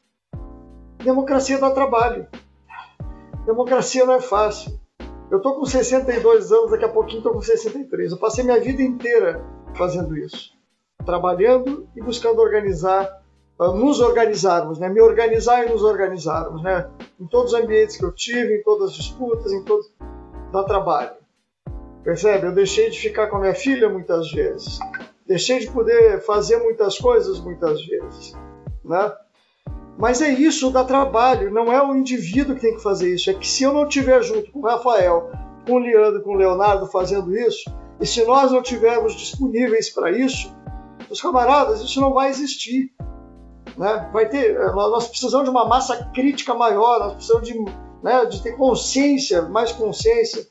democracia 1.03 1.57
dá 1.57 1.71
trabalho. 1.71 2.27
Democracia 3.45 4.05
não 4.05 4.15
é 4.15 4.21
fácil. 4.21 4.77
Eu 5.29 5.41
tô 5.41 5.55
com 5.55 5.65
62 5.65 6.51
anos, 6.51 6.71
daqui 6.71 6.85
a 6.85 6.89
pouquinho 6.89 7.21
tô 7.21 7.31
com 7.31 7.41
63. 7.41 8.11
Eu 8.11 8.17
passei 8.17 8.43
minha 8.43 8.59
vida 8.59 8.81
inteira 8.81 9.43
fazendo 9.75 10.17
isso, 10.17 10.53
trabalhando 11.05 11.87
e 11.95 12.01
buscando 12.01 12.41
organizar, 12.41 13.21
ah, 13.59 13.71
nos 13.71 13.99
organizarmos, 13.99 14.79
né? 14.79 14.89
Me 14.89 15.01
organizar 15.01 15.65
e 15.65 15.69
nos 15.69 15.83
organizarmos, 15.83 16.61
né? 16.63 16.89
Em 17.19 17.27
todos 17.27 17.53
os 17.53 17.59
ambientes 17.59 17.97
que 17.97 18.05
eu 18.05 18.13
tive, 18.13 18.57
em 18.57 18.63
todas 18.63 18.91
as 18.91 18.95
disputas, 18.95 19.51
em 19.51 19.63
todos 19.63 19.91
dá 20.51 20.63
trabalho. 20.63 21.16
Percebe? 22.03 22.47
Eu 22.47 22.53
deixei 22.53 22.89
de 22.89 22.99
ficar 22.99 23.27
com 23.27 23.37
a 23.37 23.41
minha 23.41 23.55
filha 23.55 23.89
muitas 23.89 24.31
vezes. 24.31 24.79
Deixei 25.25 25.59
de 25.59 25.69
poder 25.69 26.21
fazer 26.21 26.57
muitas 26.57 26.97
coisas 26.97 27.39
muitas 27.39 27.85
vezes, 27.85 28.33
né? 28.83 29.13
Mas 29.97 30.21
é 30.21 30.29
isso, 30.29 30.69
dá 30.69 30.83
trabalho, 30.83 31.51
não 31.51 31.73
é 31.73 31.83
o 31.83 31.95
indivíduo 31.95 32.55
que 32.55 32.61
tem 32.61 32.75
que 32.75 32.83
fazer 32.83 33.13
isso. 33.13 33.29
É 33.29 33.33
que 33.33 33.47
se 33.47 33.63
eu 33.63 33.73
não 33.73 33.87
estiver 33.87 34.21
junto 34.21 34.51
com 34.51 34.59
o 34.59 34.65
Rafael, 34.65 35.31
com 35.65 35.73
o 35.73 35.79
Leandro, 35.79 36.21
com 36.21 36.31
o 36.31 36.37
Leonardo 36.37 36.85
fazendo 36.87 37.35
isso, 37.35 37.69
e 37.99 38.05
se 38.05 38.23
nós 38.25 38.51
não 38.51 38.61
tivermos 38.61 39.15
disponíveis 39.15 39.89
para 39.89 40.11
isso, 40.11 40.55
os 41.09 41.19
camaradas, 41.19 41.81
isso 41.81 41.99
não 41.99 42.13
vai 42.13 42.29
existir. 42.29 42.91
Né? 43.75 44.09
Vai 44.13 44.29
ter, 44.29 44.57
nós 44.73 45.07
precisamos 45.07 45.45
de 45.45 45.51
uma 45.51 45.67
massa 45.67 46.05
crítica 46.13 46.53
maior, 46.53 46.99
nós 46.99 47.13
precisamos 47.13 47.47
de, 47.47 47.59
né, 48.03 48.25
de 48.25 48.41
ter 48.41 48.55
consciência, 48.55 49.43
mais 49.43 49.71
consciência. 49.71 50.47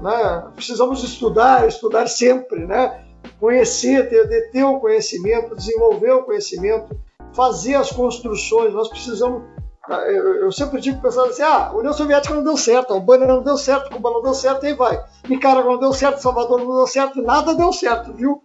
Né? 0.00 0.50
Precisamos 0.54 1.02
estudar, 1.02 1.66
estudar 1.66 2.06
sempre, 2.08 2.66
né? 2.66 3.04
conhecer, 3.40 4.08
ter, 4.08 4.50
ter 4.50 4.64
o 4.64 4.80
conhecimento, 4.80 5.54
desenvolver 5.54 6.12
o 6.12 6.24
conhecimento 6.24 6.96
fazer 7.32 7.74
as 7.74 7.90
construções. 7.92 8.72
Nós 8.72 8.88
precisamos. 8.88 9.42
Ah, 9.88 10.02
eu 10.10 10.50
sempre 10.52 10.80
digo 10.80 11.00
para 11.00 11.10
assim: 11.10 11.42
ah, 11.42 11.68
a 11.68 11.76
União 11.76 11.92
Soviética 11.92 12.34
não 12.34 12.44
deu 12.44 12.56
certo, 12.56 12.92
a 12.92 12.96
Albânia 12.96 13.26
não 13.26 13.42
deu 13.42 13.56
certo, 13.56 13.90
Cuba 13.90 14.10
não 14.10 14.22
deu 14.22 14.34
certo, 14.34 14.66
aí 14.66 14.74
vai. 14.74 15.02
Nicarágua 15.28 15.72
não 15.72 15.78
deu 15.78 15.92
certo, 15.92 16.20
Salvador 16.20 16.58
não 16.58 16.76
deu 16.76 16.86
certo, 16.86 17.22
nada 17.22 17.54
deu 17.54 17.72
certo, 17.72 18.12
viu? 18.12 18.42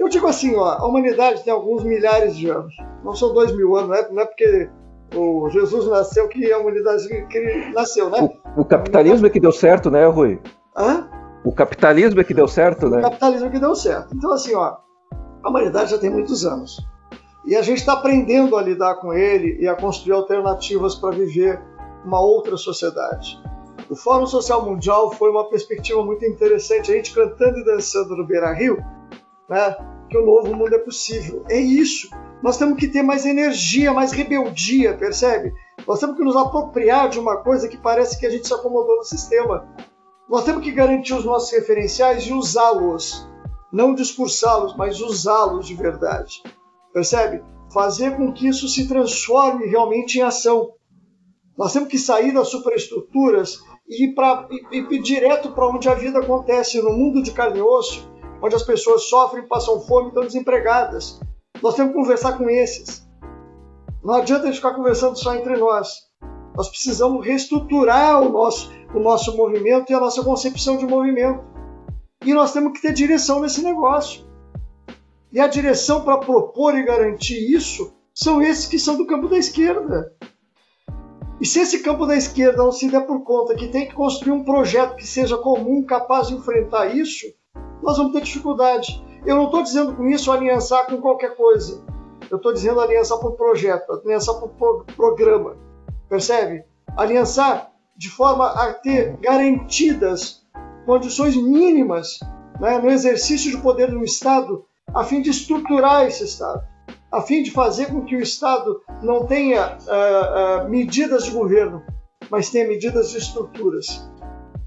Eu 0.00 0.08
digo 0.08 0.26
assim: 0.26 0.56
ó, 0.56 0.64
a 0.64 0.86
humanidade 0.86 1.44
tem 1.44 1.52
alguns 1.52 1.84
milhares 1.84 2.34
de 2.36 2.48
anos, 2.48 2.74
não 3.04 3.14
são 3.14 3.32
dois 3.32 3.54
mil 3.54 3.76
anos, 3.76 3.90
não 3.90 3.96
é, 3.96 4.10
não 4.10 4.22
é 4.22 4.26
porque 4.26 4.70
o 5.14 5.48
Jesus 5.50 5.86
nasceu 5.88 6.28
que 6.28 6.52
a 6.52 6.58
humanidade 6.58 7.08
que 7.26 7.72
nasceu, 7.74 8.10
né? 8.10 8.18
O, 8.56 8.62
o 8.62 8.64
capitalismo 8.64 9.26
é 9.26 9.30
que 9.30 9.40
deu 9.40 9.52
certo, 9.52 9.90
né, 9.90 10.06
Rui? 10.06 10.40
Hã? 10.76 11.08
O 11.44 11.52
capitalismo 11.52 12.20
é 12.20 12.24
que 12.24 12.34
deu 12.34 12.46
certo, 12.46 12.88
né? 12.88 12.98
O 12.98 13.02
capitalismo 13.02 13.46
é 13.48 13.50
que 13.50 13.58
deu 13.58 13.74
certo. 13.74 14.14
Então, 14.14 14.32
assim, 14.32 14.54
ó, 14.54 14.76
a 15.42 15.48
humanidade 15.48 15.90
já 15.90 15.98
tem 15.98 16.10
muitos 16.10 16.46
anos. 16.46 16.78
E 17.44 17.56
a 17.56 17.62
gente 17.62 17.78
está 17.78 17.94
aprendendo 17.94 18.56
a 18.56 18.62
lidar 18.62 18.96
com 18.96 19.12
ele 19.12 19.58
e 19.60 19.66
a 19.66 19.74
construir 19.74 20.12
alternativas 20.12 20.94
para 20.94 21.10
viver 21.10 21.60
uma 22.04 22.20
outra 22.20 22.56
sociedade. 22.56 23.40
O 23.90 23.96
Fórum 23.96 24.26
Social 24.26 24.64
Mundial 24.64 25.10
foi 25.12 25.30
uma 25.30 25.48
perspectiva 25.48 26.04
muito 26.04 26.24
interessante, 26.24 26.92
a 26.92 26.94
gente 26.94 27.12
cantando 27.12 27.58
e 27.58 27.64
dançando 27.64 28.16
no 28.16 28.26
Beira 28.26 28.52
Rio, 28.52 28.78
né, 29.48 29.76
que 30.12 30.18
o 30.18 30.24
novo 30.24 30.54
mundo 30.54 30.74
é 30.74 30.78
possível. 30.78 31.44
É 31.50 31.58
isso. 31.58 32.08
Nós 32.42 32.56
temos 32.56 32.78
que 32.78 32.86
ter 32.86 33.02
mais 33.02 33.26
energia, 33.26 33.92
mais 33.92 34.12
rebeldia, 34.12 34.96
percebe? 34.96 35.52
Nós 35.86 35.98
temos 35.98 36.16
que 36.16 36.22
nos 36.22 36.36
apropriar 36.36 37.08
de 37.08 37.18
uma 37.18 37.38
coisa 37.38 37.66
que 37.66 37.76
parece 37.76 38.20
que 38.20 38.26
a 38.26 38.30
gente 38.30 38.46
se 38.46 38.54
acomodou 38.54 38.96
no 38.96 39.04
sistema. 39.04 39.66
Nós 40.28 40.44
temos 40.44 40.62
que 40.62 40.70
garantir 40.70 41.14
os 41.14 41.24
nossos 41.24 41.50
referenciais 41.50 42.24
e 42.24 42.32
usá-los. 42.32 43.28
Não 43.72 43.94
discursá-los, 43.94 44.76
mas 44.76 45.00
usá-los 45.00 45.66
de 45.66 45.74
verdade 45.74 46.42
percebe? 46.92 47.42
Fazer 47.72 48.16
com 48.16 48.32
que 48.32 48.46
isso 48.46 48.68
se 48.68 48.86
transforme 48.86 49.66
realmente 49.66 50.18
em 50.18 50.22
ação. 50.22 50.72
Nós 51.56 51.72
temos 51.72 51.88
que 51.88 51.98
sair 51.98 52.32
das 52.32 52.48
superestruturas 52.48 53.62
e 53.88 54.04
ir, 54.04 54.14
pra, 54.14 54.46
ir, 54.70 54.86
ir 54.90 55.02
direto 55.02 55.52
para 55.52 55.68
onde 55.68 55.88
a 55.88 55.94
vida 55.94 56.18
acontece, 56.18 56.80
no 56.82 56.92
mundo 56.92 57.22
de 57.22 57.32
carne 57.32 57.58
e 57.58 57.62
osso, 57.62 58.10
onde 58.42 58.56
as 58.56 58.62
pessoas 58.62 59.08
sofrem, 59.08 59.46
passam 59.46 59.80
fome 59.80 60.08
estão 60.08 60.24
desempregadas. 60.24 61.20
Nós 61.62 61.76
temos 61.76 61.92
que 61.92 61.98
conversar 61.98 62.36
com 62.36 62.50
esses. 62.50 63.06
Não 64.02 64.14
adianta 64.14 64.44
a 64.44 64.46
gente 64.46 64.56
ficar 64.56 64.74
conversando 64.74 65.16
só 65.16 65.34
entre 65.34 65.56
nós. 65.56 66.10
Nós 66.56 66.68
precisamos 66.68 67.24
reestruturar 67.24 68.20
o 68.20 68.28
nosso, 68.28 68.70
o 68.92 68.98
nosso 68.98 69.36
movimento 69.36 69.90
e 69.90 69.94
a 69.94 70.00
nossa 70.00 70.24
concepção 70.24 70.76
de 70.76 70.84
movimento. 70.84 71.44
E 72.24 72.34
nós 72.34 72.52
temos 72.52 72.72
que 72.72 72.82
ter 72.82 72.92
direção 72.92 73.40
nesse 73.40 73.62
negócio. 73.62 74.26
E 75.32 75.40
a 75.40 75.46
direção 75.46 76.04
para 76.04 76.18
propor 76.18 76.76
e 76.76 76.84
garantir 76.84 77.54
isso 77.54 77.94
são 78.12 78.42
esses 78.42 78.66
que 78.66 78.78
são 78.78 78.96
do 78.96 79.06
campo 79.06 79.28
da 79.28 79.38
esquerda. 79.38 80.12
E 81.40 81.46
se 81.46 81.60
esse 81.60 81.80
campo 81.80 82.06
da 82.06 82.16
esquerda 82.16 82.62
não 82.62 82.70
se 82.70 82.90
der 82.90 83.06
por 83.06 83.22
conta 83.22 83.54
que 83.54 83.68
tem 83.68 83.88
que 83.88 83.94
construir 83.94 84.32
um 84.32 84.44
projeto 84.44 84.96
que 84.96 85.06
seja 85.06 85.38
comum, 85.38 85.84
capaz 85.84 86.28
de 86.28 86.34
enfrentar 86.34 86.94
isso, 86.94 87.26
nós 87.82 87.96
vamos 87.96 88.12
ter 88.12 88.22
dificuldade. 88.22 89.04
Eu 89.24 89.36
não 89.36 89.46
estou 89.46 89.62
dizendo 89.62 89.94
com 89.94 90.06
isso 90.08 90.30
aliançar 90.30 90.86
com 90.86 91.00
qualquer 91.00 91.36
coisa. 91.36 91.84
Eu 92.30 92.36
estou 92.36 92.52
dizendo 92.52 92.80
aliançar 92.80 93.18
por 93.18 93.32
projeto, 93.32 93.92
aliançar 93.92 94.36
por 94.36 94.84
programa. 94.96 95.56
Percebe? 96.08 96.64
Aliançar 96.96 97.72
de 97.96 98.08
forma 98.08 98.46
a 98.46 98.72
ter 98.72 99.16
garantidas 99.18 100.42
condições 100.86 101.36
mínimas 101.36 102.18
né, 102.60 102.78
no 102.78 102.90
exercício 102.90 103.50
de 103.50 103.58
poder 103.58 103.90
do 103.90 104.02
Estado 104.02 104.64
a 104.94 105.04
fim 105.04 105.22
de 105.22 105.30
estruturar 105.30 106.06
esse 106.06 106.24
Estado, 106.24 106.62
a 107.10 107.20
fim 107.20 107.42
de 107.42 107.50
fazer 107.50 107.86
com 107.86 108.04
que 108.04 108.16
o 108.16 108.20
Estado 108.20 108.82
não 109.02 109.26
tenha 109.26 109.76
uh, 109.78 110.66
uh, 110.66 110.68
medidas 110.68 111.24
de 111.24 111.30
governo, 111.30 111.82
mas 112.30 112.50
tenha 112.50 112.68
medidas 112.68 113.10
de 113.10 113.18
estruturas. 113.18 114.08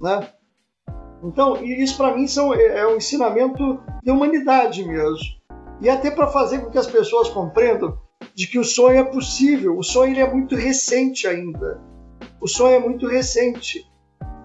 Né? 0.02 0.28
Então, 1.26 1.64
isso 1.64 1.98
para 1.98 2.16
mim 2.16 2.28
são, 2.28 2.54
é, 2.54 2.80
é 2.80 2.88
um 2.88 2.98
ensinamento 2.98 3.80
de 4.04 4.12
humanidade 4.12 4.86
mesmo. 4.86 5.36
E 5.82 5.90
até 5.90 6.12
para 6.12 6.28
fazer 6.28 6.60
com 6.60 6.70
que 6.70 6.78
as 6.78 6.88
pessoas 6.88 7.30
compreendam 7.30 7.98
de 8.34 8.48
que 8.48 8.60
o 8.60 8.64
sonho 8.64 9.00
é 9.00 9.04
possível. 9.04 9.78
O 9.78 9.84
sonho 9.84 10.18
é 10.18 10.32
muito 10.32 10.56
recente 10.56 11.28
ainda. 11.28 11.82
O 12.40 12.48
sonho 12.48 12.76
é 12.76 12.80
muito 12.80 13.08
recente. 13.08 13.86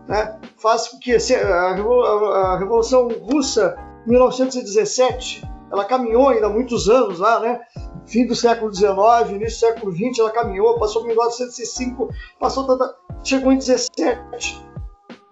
Né? 0.09 0.39
Faz 0.57 0.89
com 0.89 0.98
que 0.98 1.12
a 1.15 2.59
Revolução 2.59 3.09
Russa, 3.09 3.77
1917, 4.07 5.43
ela 5.70 5.85
caminhou 5.85 6.31
ainda 6.31 6.48
muitos 6.48 6.89
anos 6.89 7.20
lá, 7.20 7.39
né? 7.40 7.61
fim 8.07 8.27
do 8.27 8.35
século 8.35 8.74
XIX, 8.74 8.90
início 9.31 9.69
do 9.69 9.74
século 9.74 9.93
XX, 9.93 10.19
ela 10.19 10.31
caminhou, 10.32 10.78
passou 10.78 11.02
por 11.02 11.09
1905, 11.09 12.09
passou 12.40 12.66
tanta, 12.66 12.93
chegou 13.23 13.52
em 13.52 13.59
17. 13.59 14.70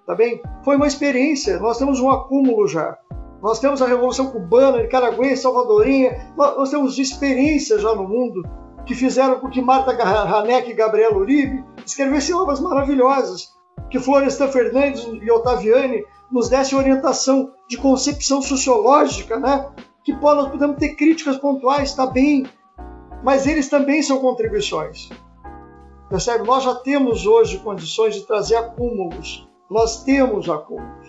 Tá 0.09 0.15
bem? 0.15 0.41
Foi 0.65 0.75
uma 0.77 0.87
experiência, 0.87 1.59
nós 1.61 1.77
temos 1.77 2.01
um 2.01 2.11
acúmulo 2.11 2.67
já. 2.67 2.97
Nós 3.43 3.61
temos 3.61 3.83
a 3.83 3.87
Revolução 3.87 4.31
Cubana, 4.31 4.81
Nicaragüense, 4.81 5.43
Salvadorinha, 5.43 6.33
nós, 6.35 6.71
temos 6.71 6.99
experiências 6.99 7.83
já 7.83 7.95
no 7.95 8.09
mundo 8.09 8.43
que 8.87 8.95
fizeram 8.95 9.39
com 9.39 9.51
que 9.51 9.61
Marta 9.61 9.91
Haneck 9.93 10.71
e 10.71 10.73
Gabriela 10.73 11.19
Uribe 11.19 11.63
escrevessem 11.85 12.35
obras 12.35 12.59
maravilhosas, 12.59 13.53
que 13.91 13.99
Florestan 13.99 14.49
Fernandes 14.49 15.07
e 15.07 15.31
Ottaviani 15.31 16.03
nos 16.33 16.49
dessem 16.49 16.79
orientação 16.79 17.53
de 17.69 17.77
concepção 17.77 18.41
sociológica, 18.41 19.39
né? 19.39 19.69
que 20.03 20.15
nós 20.15 20.49
podemos 20.49 20.79
ter 20.79 20.95
críticas 20.95 21.37
pontuais, 21.37 21.91
está 21.91 22.07
bem, 22.07 22.47
mas 23.23 23.47
eles 23.47 23.69
também 23.69 24.03
são 24.03 24.21
contribuições. 24.21 25.11
Percebe? 26.09 26.47
Nós 26.47 26.65
já 26.65 26.77
temos 26.77 27.27
hoje 27.27 27.59
condições 27.59 28.15
de 28.15 28.23
trazer 28.23 28.57
acúmulos. 28.57 29.47
Nós 29.71 30.03
temos 30.05 30.49
acúmulos. 30.49 31.09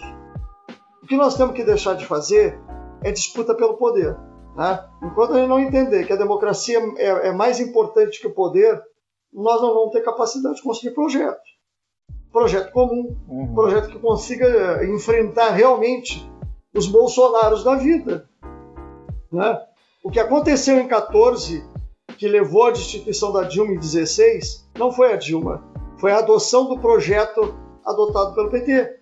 O 1.02 1.07
que 1.07 1.15
nós 1.15 1.36
temos 1.36 1.56
que 1.56 1.64
deixar 1.64 1.95
de 1.95 2.06
fazer 2.06 2.60
é 3.03 3.11
disputa 3.11 3.56
pelo 3.56 3.77
poder. 3.77 4.18
Né? 4.56 4.86
Enquanto 5.02 5.34
a 5.34 5.38
gente 5.38 5.48
não 5.48 5.60
entender 5.60 6.06
que 6.06 6.14
a 6.14 6.18
democracia 6.18 6.80
é, 6.98 7.30
é 7.30 7.31
mais 7.31 7.60
importante 7.60 8.19
que 8.19 8.27
o 8.27 8.34
poder, 8.34 8.81
nós 9.34 9.61
não 9.61 9.73
vamos 9.73 9.91
ter 9.91 10.02
capacidade 10.02 10.56
de 10.56 10.64
construir 10.64 10.94
projetos. 10.94 11.49
Projeto 12.31 12.72
comum, 12.72 13.15
uhum. 13.27 13.53
projeto 13.53 13.90
que 13.90 13.99
consiga 13.99 14.86
enfrentar 14.86 15.52
realmente 15.52 16.30
os 16.76 16.88
bolsonaros 16.88 17.64
da 17.64 17.76
vida. 17.76 18.30
Né? 19.31 19.60
O 20.03 20.11
que 20.11 20.19
aconteceu 20.19 20.77
em 20.77 20.88
14, 20.88 21.64
que 22.18 22.27
levou 22.27 22.65
à 22.65 22.72
destituição 22.72 23.31
da 23.31 23.44
Dilma 23.44 23.73
em 23.73 23.80
16, 23.80 24.69
não 24.77 24.91
foi 24.91 25.14
a 25.14 25.15
Dilma, 25.15 25.64
foi 25.98 26.11
a 26.11 26.19
adoção 26.19 26.68
do 26.68 26.77
projeto 26.77 27.56
adotado 27.90 28.34
pelo 28.34 28.49
PT. 28.49 28.99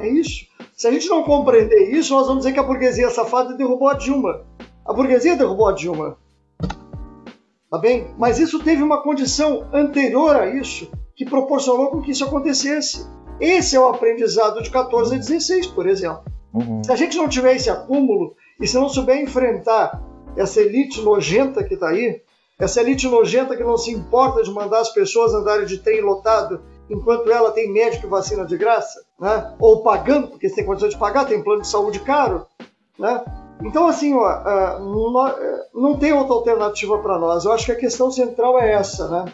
É 0.00 0.08
isso. 0.08 0.46
Se 0.74 0.88
a 0.88 0.90
gente 0.90 1.08
não 1.08 1.22
compreender 1.22 1.92
isso, 1.92 2.14
nós 2.14 2.26
vamos 2.26 2.42
dizer 2.42 2.54
que 2.54 2.60
a 2.60 2.64
burguesia 2.64 3.10
safada 3.10 3.54
derrubou 3.54 3.88
a 3.88 3.94
Dilma. 3.94 4.46
A 4.84 4.92
burguesia 4.92 5.36
derrubou 5.36 5.68
a 5.68 5.72
Dilma. 5.72 6.16
Tá 7.70 7.78
bem? 7.78 8.14
Mas 8.18 8.38
isso 8.38 8.58
teve 8.64 8.82
uma 8.82 9.02
condição 9.02 9.68
anterior 9.72 10.34
a 10.34 10.46
isso 10.46 10.90
que 11.14 11.24
proporcionou 11.24 11.90
com 11.90 12.00
que 12.00 12.12
isso 12.12 12.24
acontecesse. 12.24 13.06
Esse 13.38 13.76
é 13.76 13.80
o 13.80 13.88
aprendizado 13.88 14.62
de 14.62 14.70
14 14.70 15.14
a 15.14 15.18
16, 15.18 15.66
por 15.68 15.86
exemplo. 15.86 16.22
Uhum. 16.52 16.82
Se 16.82 16.90
a 16.90 16.96
gente 16.96 17.16
não 17.16 17.28
tiver 17.28 17.54
esse 17.54 17.70
acúmulo 17.70 18.34
e 18.60 18.66
se 18.66 18.76
não 18.76 18.88
souber 18.88 19.22
enfrentar 19.22 20.02
essa 20.36 20.60
elite 20.60 21.00
nojenta 21.02 21.62
que 21.62 21.74
está 21.74 21.90
aí, 21.90 22.22
essa 22.58 22.80
elite 22.80 23.06
nojenta 23.06 23.56
que 23.56 23.64
não 23.64 23.76
se 23.76 23.90
importa 23.90 24.42
de 24.42 24.50
mandar 24.50 24.80
as 24.80 24.92
pessoas 24.92 25.32
andarem 25.32 25.66
de 25.66 25.78
trem 25.78 26.00
lotado 26.00 26.60
enquanto 26.90 27.30
ela 27.30 27.52
tem 27.52 27.72
médico 27.72 28.06
e 28.06 28.10
vacina 28.10 28.44
de 28.44 28.56
graça, 28.58 29.02
né? 29.18 29.54
ou 29.58 29.82
pagando, 29.82 30.28
porque 30.28 30.48
você 30.48 30.56
tem 30.56 30.66
condição 30.66 30.88
de 30.88 30.98
pagar, 30.98 31.24
tem 31.24 31.42
plano 31.42 31.62
de 31.62 31.68
saúde 31.68 32.00
caro. 32.00 32.46
Né? 32.98 33.24
Então, 33.62 33.86
assim, 33.86 34.14
ó, 34.14 34.28
é, 34.28 34.78
não 35.72 35.96
tem 35.96 36.12
outra 36.12 36.34
alternativa 36.34 36.98
para 36.98 37.18
nós. 37.18 37.44
Eu 37.44 37.52
acho 37.52 37.66
que 37.66 37.72
a 37.72 37.76
questão 37.76 38.10
central 38.10 38.58
é 38.58 38.72
essa, 38.72 39.08
né? 39.08 39.32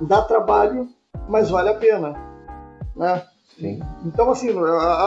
Dá 0.00 0.22
trabalho, 0.22 0.88
mas 1.28 1.50
vale 1.50 1.70
a 1.70 1.74
pena, 1.74 2.14
né? 2.94 3.24
Sim. 3.58 3.80
Então, 4.04 4.30
assim, 4.30 4.50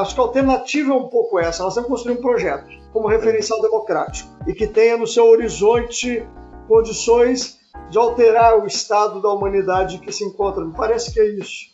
acho 0.01 0.13
que 0.13 0.19
a 0.19 0.23
alternativa 0.23 0.91
é 0.91 0.95
um 0.95 1.07
pouco 1.07 1.39
essa. 1.39 1.63
Nós 1.63 1.73
temos 1.73 1.87
que 1.87 1.93
construir 1.93 2.17
um 2.17 2.21
projeto 2.21 2.69
como 2.91 3.07
referencial 3.07 3.61
democrático 3.61 4.29
e 4.45 4.53
que 4.53 4.67
tenha 4.67 4.97
no 4.97 5.07
seu 5.07 5.25
horizonte 5.27 6.27
condições 6.67 7.60
de 7.89 7.97
alterar 7.97 8.59
o 8.59 8.65
estado 8.65 9.21
da 9.21 9.29
humanidade 9.29 9.99
que 9.99 10.11
se 10.11 10.23
encontra. 10.23 10.63
Me 10.63 10.73
parece 10.73 11.13
que 11.13 11.19
é 11.19 11.25
isso. 11.25 11.73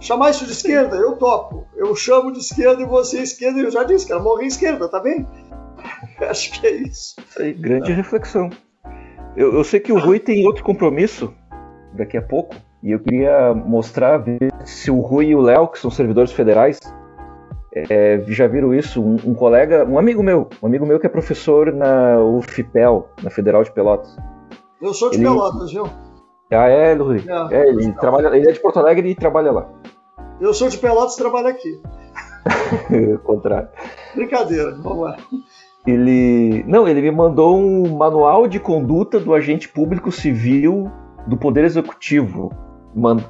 Chamar 0.00 0.30
isso 0.30 0.46
de 0.46 0.52
esquerda, 0.52 0.96
eu 0.96 1.16
topo. 1.16 1.66
Eu 1.76 1.94
chamo 1.94 2.32
de 2.32 2.38
esquerda 2.38 2.82
e 2.82 2.86
você 2.86 3.20
esquerda. 3.20 3.58
Eu 3.60 3.70
já 3.70 3.84
disse, 3.84 4.06
quero 4.06 4.22
morrer 4.22 4.46
esquerda, 4.46 4.88
tá 4.88 5.00
bem? 5.00 5.26
Acho 6.28 6.60
que 6.60 6.66
é 6.66 6.74
isso. 6.82 7.16
Aí, 7.38 7.52
grande 7.52 7.92
reflexão. 7.92 8.50
Eu, 9.36 9.54
eu 9.54 9.64
sei 9.64 9.80
que 9.80 9.92
o 9.92 9.98
Rui 9.98 10.18
tem 10.18 10.46
outro 10.46 10.64
compromisso 10.64 11.32
daqui 11.94 12.16
a 12.16 12.22
pouco. 12.22 12.54
E 12.82 12.92
eu 12.92 13.00
queria 13.00 13.52
mostrar 13.54 14.22
se 14.64 14.90
o 14.90 15.00
Rui 15.00 15.26
e 15.26 15.34
o 15.34 15.40
Léo, 15.40 15.66
que 15.68 15.80
são 15.80 15.90
servidores 15.90 16.30
federais, 16.30 16.78
é, 17.72 18.22
já 18.28 18.46
viram 18.46 18.72
isso. 18.72 19.02
Um, 19.02 19.16
um, 19.24 19.34
colega, 19.34 19.84
um 19.84 19.98
amigo 19.98 20.22
meu, 20.22 20.48
um 20.62 20.66
amigo 20.66 20.86
meu 20.86 20.98
que 21.00 21.06
é 21.06 21.08
professor 21.08 21.72
na 21.72 22.20
UFPEL, 22.20 23.08
na 23.22 23.30
Federal 23.30 23.64
de 23.64 23.72
Pelotas. 23.72 24.16
Eu 24.80 24.94
sou 24.94 25.10
de 25.10 25.16
ele... 25.16 25.24
Pelotas, 25.24 25.72
viu? 25.72 25.84
Ah, 26.50 26.68
é, 26.68 26.94
Rui? 26.94 27.22
É, 27.50 27.56
é 27.56 27.68
ele, 27.68 27.92
trabalha, 27.92 28.28
ele 28.28 28.48
é 28.48 28.52
de 28.52 28.60
Porto 28.60 28.78
Alegre 28.78 29.10
e 29.10 29.14
trabalha 29.14 29.52
lá. 29.52 29.68
Eu 30.40 30.54
sou 30.54 30.68
de 30.68 30.78
Pelotas 30.78 31.14
e 31.14 31.18
trabalho 31.18 31.48
aqui. 31.48 31.80
contrário. 33.24 33.68
Brincadeira, 34.14 34.74
vamos 34.82 35.00
lá. 35.00 35.16
Ele. 35.86 36.64
Não, 36.66 36.86
ele 36.86 37.02
me 37.02 37.10
mandou 37.10 37.56
um 37.56 37.96
manual 37.96 38.46
de 38.46 38.58
conduta 38.60 39.18
do 39.18 39.34
agente 39.34 39.68
público 39.68 40.10
civil 40.10 40.90
do 41.26 41.36
Poder 41.36 41.64
Executivo 41.64 42.50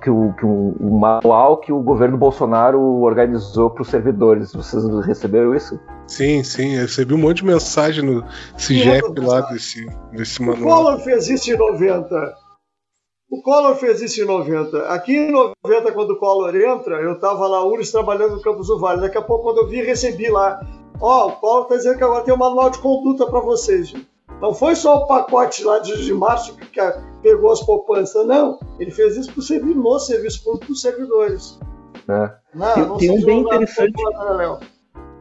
que 0.01 0.11
o, 0.11 0.33
que 0.35 0.47
o, 0.47 0.75
o 0.81 0.99
manual 0.99 1.59
que 1.59 1.73
o 1.73 1.83
governo 1.83 2.17
Bolsonaro 2.17 2.81
organizou 3.03 3.71
para 3.71 3.83
os 3.83 3.89
servidores. 3.89 4.53
Vocês 4.53 4.85
receberam 5.05 5.55
isso? 5.55 5.79
Sim, 6.07 6.43
sim. 6.43 6.75
Eu 6.75 6.83
recebi 6.83 7.15
um 7.15 7.19
monte 7.19 7.39
de 7.39 7.47
mensagem 7.47 8.05
no 8.05 8.25
CIGEP 8.57 9.21
lá 9.21 9.41
desse, 9.43 9.87
desse 10.13 10.43
manual. 10.43 10.81
O 10.81 10.85
Collor 10.85 10.99
fez 11.01 11.29
isso 11.29 11.51
em 11.51 11.57
90. 11.57 12.35
O 13.31 13.43
Collor 13.43 13.77
fez 13.77 14.01
isso 14.01 14.23
em 14.23 14.25
90. 14.25 14.89
Aqui 14.89 15.17
em 15.17 15.31
90, 15.31 15.93
quando 15.93 16.11
o 16.11 16.19
Collor 16.19 16.55
entra, 16.57 17.01
eu 17.03 17.13
estava 17.13 17.47
lá, 17.47 17.63
URSS, 17.67 17.93
trabalhando 17.93 18.37
no 18.37 18.43
Campos 18.43 18.69
do 18.69 18.79
Vale. 18.79 19.03
Daqui 19.03 19.19
a 19.19 19.23
pouco, 19.23 19.45
quando 19.45 19.59
eu 19.59 19.69
vi, 19.69 19.83
recebi 19.83 20.31
lá. 20.31 20.65
Ó, 21.01 21.27
oh, 21.27 21.29
o 21.29 21.33
Collor 21.33 21.63
está 21.65 21.77
dizendo 21.77 21.99
que 21.99 22.05
agora 22.05 22.25
tem 22.25 22.33
um 22.33 22.39
manual 22.39 22.71
de 22.71 22.79
conduta 22.79 23.27
para 23.27 23.41
vocês. 23.41 23.95
Não 24.41 24.55
foi 24.55 24.77
só 24.77 24.99
o 24.99 25.07
pacote 25.07 25.65
lá 25.65 25.81
de, 25.81 26.05
de 26.05 26.15
março 26.15 26.55
que 26.57 26.81
pegou 27.23 27.51
as 27.51 27.61
poupanças, 27.61 28.27
não. 28.27 28.59
Ele 28.79 28.91
fez 28.91 29.17
isso 29.17 29.33
para 29.33 29.41
o 29.41 29.43
serviço, 29.43 29.79
no 29.79 29.99
serviço 29.99 30.45
público 30.45 30.67
dos 30.67 30.81
servidores. 30.81 31.59
É. 32.09 32.31
Não, 32.55 32.75
tem, 32.75 32.87
não 32.87 32.97
tem 32.99 33.11
um 33.11 33.25
bem 33.25 33.41
interessante. 33.41 33.95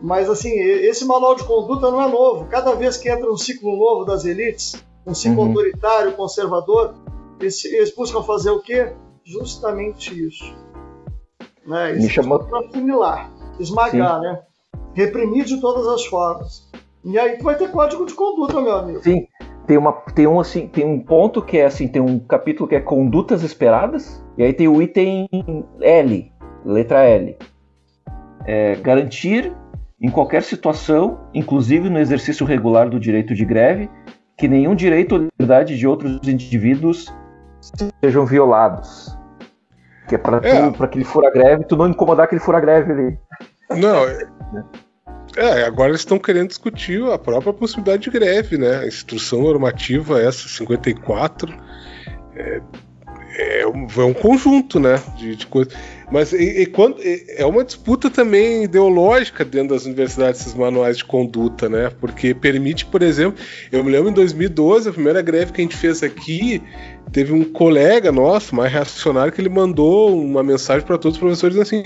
Mas 0.02 0.30
assim, 0.30 0.52
esse 0.52 1.06
manual 1.06 1.36
de 1.36 1.44
conduta 1.44 1.90
não 1.90 2.02
é 2.02 2.08
novo. 2.08 2.46
Cada 2.46 2.76
vez 2.76 2.98
que 2.98 3.10
entra 3.10 3.32
um 3.32 3.38
ciclo 3.38 3.76
novo 3.76 4.06
das 4.06 4.26
elites, 4.26 4.84
um 5.06 5.14
ciclo 5.14 5.42
uhum. 5.42 5.48
autoritário, 5.50 6.14
conservador, 6.14 6.94
eles, 7.40 7.66
eles, 7.66 7.94
buscam 7.96 8.22
fazer 8.22 8.52
o 8.52 8.60
quê? 8.60 8.94
Justamente 9.24 10.28
isso. 10.28 10.56
Né? 11.66 11.94
Me 11.94 12.10
chamou... 12.10 12.40
para 12.40 12.60
assimilar, 12.60 13.32
esmagar, 13.60 14.20
Sim. 14.20 14.22
né? 14.22 14.42
Reprimir 14.94 15.46
de 15.46 15.60
todas 15.60 15.88
as 15.88 16.06
formas. 16.06 16.67
E 17.04 17.18
aí 17.18 17.38
tu 17.38 17.44
vai 17.44 17.56
ter 17.56 17.72
código 17.72 18.06
de 18.06 18.14
conduta, 18.14 18.62
meu 18.62 18.76
amigo. 18.76 19.00
Sim. 19.04 19.28
Tem, 19.66 19.78
uma, 19.78 19.92
tem, 19.92 20.28
um, 20.28 20.40
assim, 20.40 20.68
tem 20.68 20.86
um 20.86 21.00
ponto 21.00 21.42
que 21.42 21.58
é 21.58 21.66
assim, 21.66 21.88
tem 21.88 22.02
um 22.02 22.20
capítulo 22.20 22.70
que 22.70 22.76
é 22.76 22.80
condutas 22.80 23.44
esperadas, 23.44 24.24
e 24.38 24.44
aí 24.44 24.54
tem 24.54 24.68
o 24.68 24.82
item 24.82 25.28
L, 25.82 26.32
letra 26.66 27.04
L. 27.04 27.38
É, 28.46 28.76
garantir 28.76 29.54
em 30.00 30.10
qualquer 30.10 30.44
situação, 30.44 31.20
inclusive 31.34 31.90
no 31.90 32.00
exercício 32.00 32.46
regular 32.46 32.90
do 32.90 33.00
direito 33.00 33.34
de 33.36 33.44
greve, 33.44 33.90
que 34.38 34.48
nenhum 34.48 34.76
direito 34.76 35.16
ou 35.16 35.22
liberdade 35.22 35.78
de 35.78 35.88
outros 35.88 36.20
indivíduos 36.28 37.14
sejam 38.02 38.26
violados. 38.26 39.18
Que 40.08 40.16
é 40.16 40.18
para 40.18 40.38
é. 40.48 40.72
aquele 40.80 41.04
fura-greve, 41.04 41.66
tu 41.66 41.76
não 41.76 41.90
incomodar 41.90 42.26
aquele 42.26 42.40
fura-greve 42.40 42.92
ali. 42.92 43.20
Não, 43.82 44.06
é, 45.38 45.64
agora 45.64 45.90
eles 45.90 46.02
estão 46.02 46.18
querendo 46.18 46.48
discutir 46.48 47.02
a 47.12 47.18
própria 47.18 47.54
possibilidade 47.54 48.04
de 48.04 48.10
greve, 48.10 48.58
né? 48.58 48.80
A 48.80 48.88
instrução 48.88 49.44
normativa 49.44 50.20
essa 50.20 50.50
54 50.50 51.54
é, 52.36 52.62
é, 53.38 53.68
um, 53.68 53.86
é 53.86 54.04
um 54.04 54.14
conjunto, 54.14 54.80
né? 54.80 55.02
De, 55.16 55.36
de 55.36 55.46
coisas. 55.46 55.74
Mas 56.12 56.34
e, 56.34 56.62
e 56.62 56.66
quando, 56.66 57.00
e, 57.04 57.26
é 57.38 57.46
uma 57.46 57.64
disputa 57.64 58.10
também 58.10 58.64
ideológica 58.64 59.46
dentro 59.46 59.76
das 59.76 59.86
universidades, 59.86 60.42
esses 60.42 60.56
manuais 60.56 60.98
de 60.98 61.06
conduta, 61.06 61.70
né? 61.70 61.92
Porque 62.00 62.34
permite, 62.34 62.86
por 62.86 63.04
exemplo, 63.04 63.40
eu 63.72 63.84
me 63.84 63.92
lembro 63.92 64.10
em 64.10 64.14
2012, 64.14 64.90
a 64.90 64.94
primeira 64.94 65.22
greve 65.22 65.52
que 65.52 65.62
a 65.62 65.64
gente 65.64 65.78
fez 65.78 66.02
aqui, 66.02 66.64
teve 67.12 67.32
um 67.32 67.44
colega 67.44 68.12
nosso, 68.12 68.56
mais 68.56 68.74
reacionário, 68.74 69.32
que 69.32 69.40
ele 69.40 69.50
mandou 69.50 70.20
uma 70.20 70.42
mensagem 70.42 70.86
para 70.86 70.98
todos 70.98 71.18
os 71.18 71.20
professores 71.20 71.58
assim: 71.58 71.84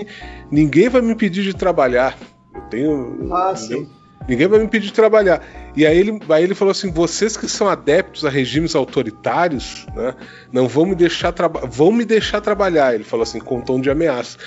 ninguém 0.50 0.88
vai 0.88 1.02
me 1.02 1.12
impedir 1.12 1.44
de 1.44 1.54
trabalhar. 1.54 2.18
Eu 2.54 2.62
tenho. 2.70 3.34
Ah, 3.34 3.56
sim. 3.56 3.88
Ninguém 4.28 4.48
vai 4.48 4.60
me 4.60 4.66
impedir 4.66 4.88
de 4.88 4.94
trabalhar. 4.94 5.42
E 5.76 5.86
aí 5.86 5.98
ele, 5.98 6.20
aí 6.30 6.44
ele 6.44 6.54
falou 6.54 6.72
assim: 6.72 6.92
vocês 6.92 7.36
que 7.36 7.48
são 7.48 7.68
adeptos 7.68 8.26
a 8.26 8.30
regimes 8.30 8.76
autoritários, 8.76 9.88
né, 9.96 10.14
não 10.52 10.68
vão 10.68 10.86
me 10.86 10.96
deixar 10.96 11.34
vão 11.70 11.92
me 11.92 12.06
deixar 12.06 12.40
trabalhar. 12.42 12.94
Ele 12.94 13.04
falou 13.04 13.24
assim, 13.24 13.40
com 13.40 13.62
tom 13.62 13.82
de 13.82 13.90
ameaça. 13.90 14.38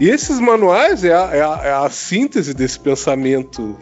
E 0.00 0.08
esses 0.08 0.40
manuais 0.40 1.04
é 1.04 1.14
a, 1.14 1.30
é 1.32 1.42
a, 1.42 1.60
é 1.64 1.72
a 1.72 1.90
síntese 1.90 2.52
desse 2.52 2.80
pensamento 2.80 3.78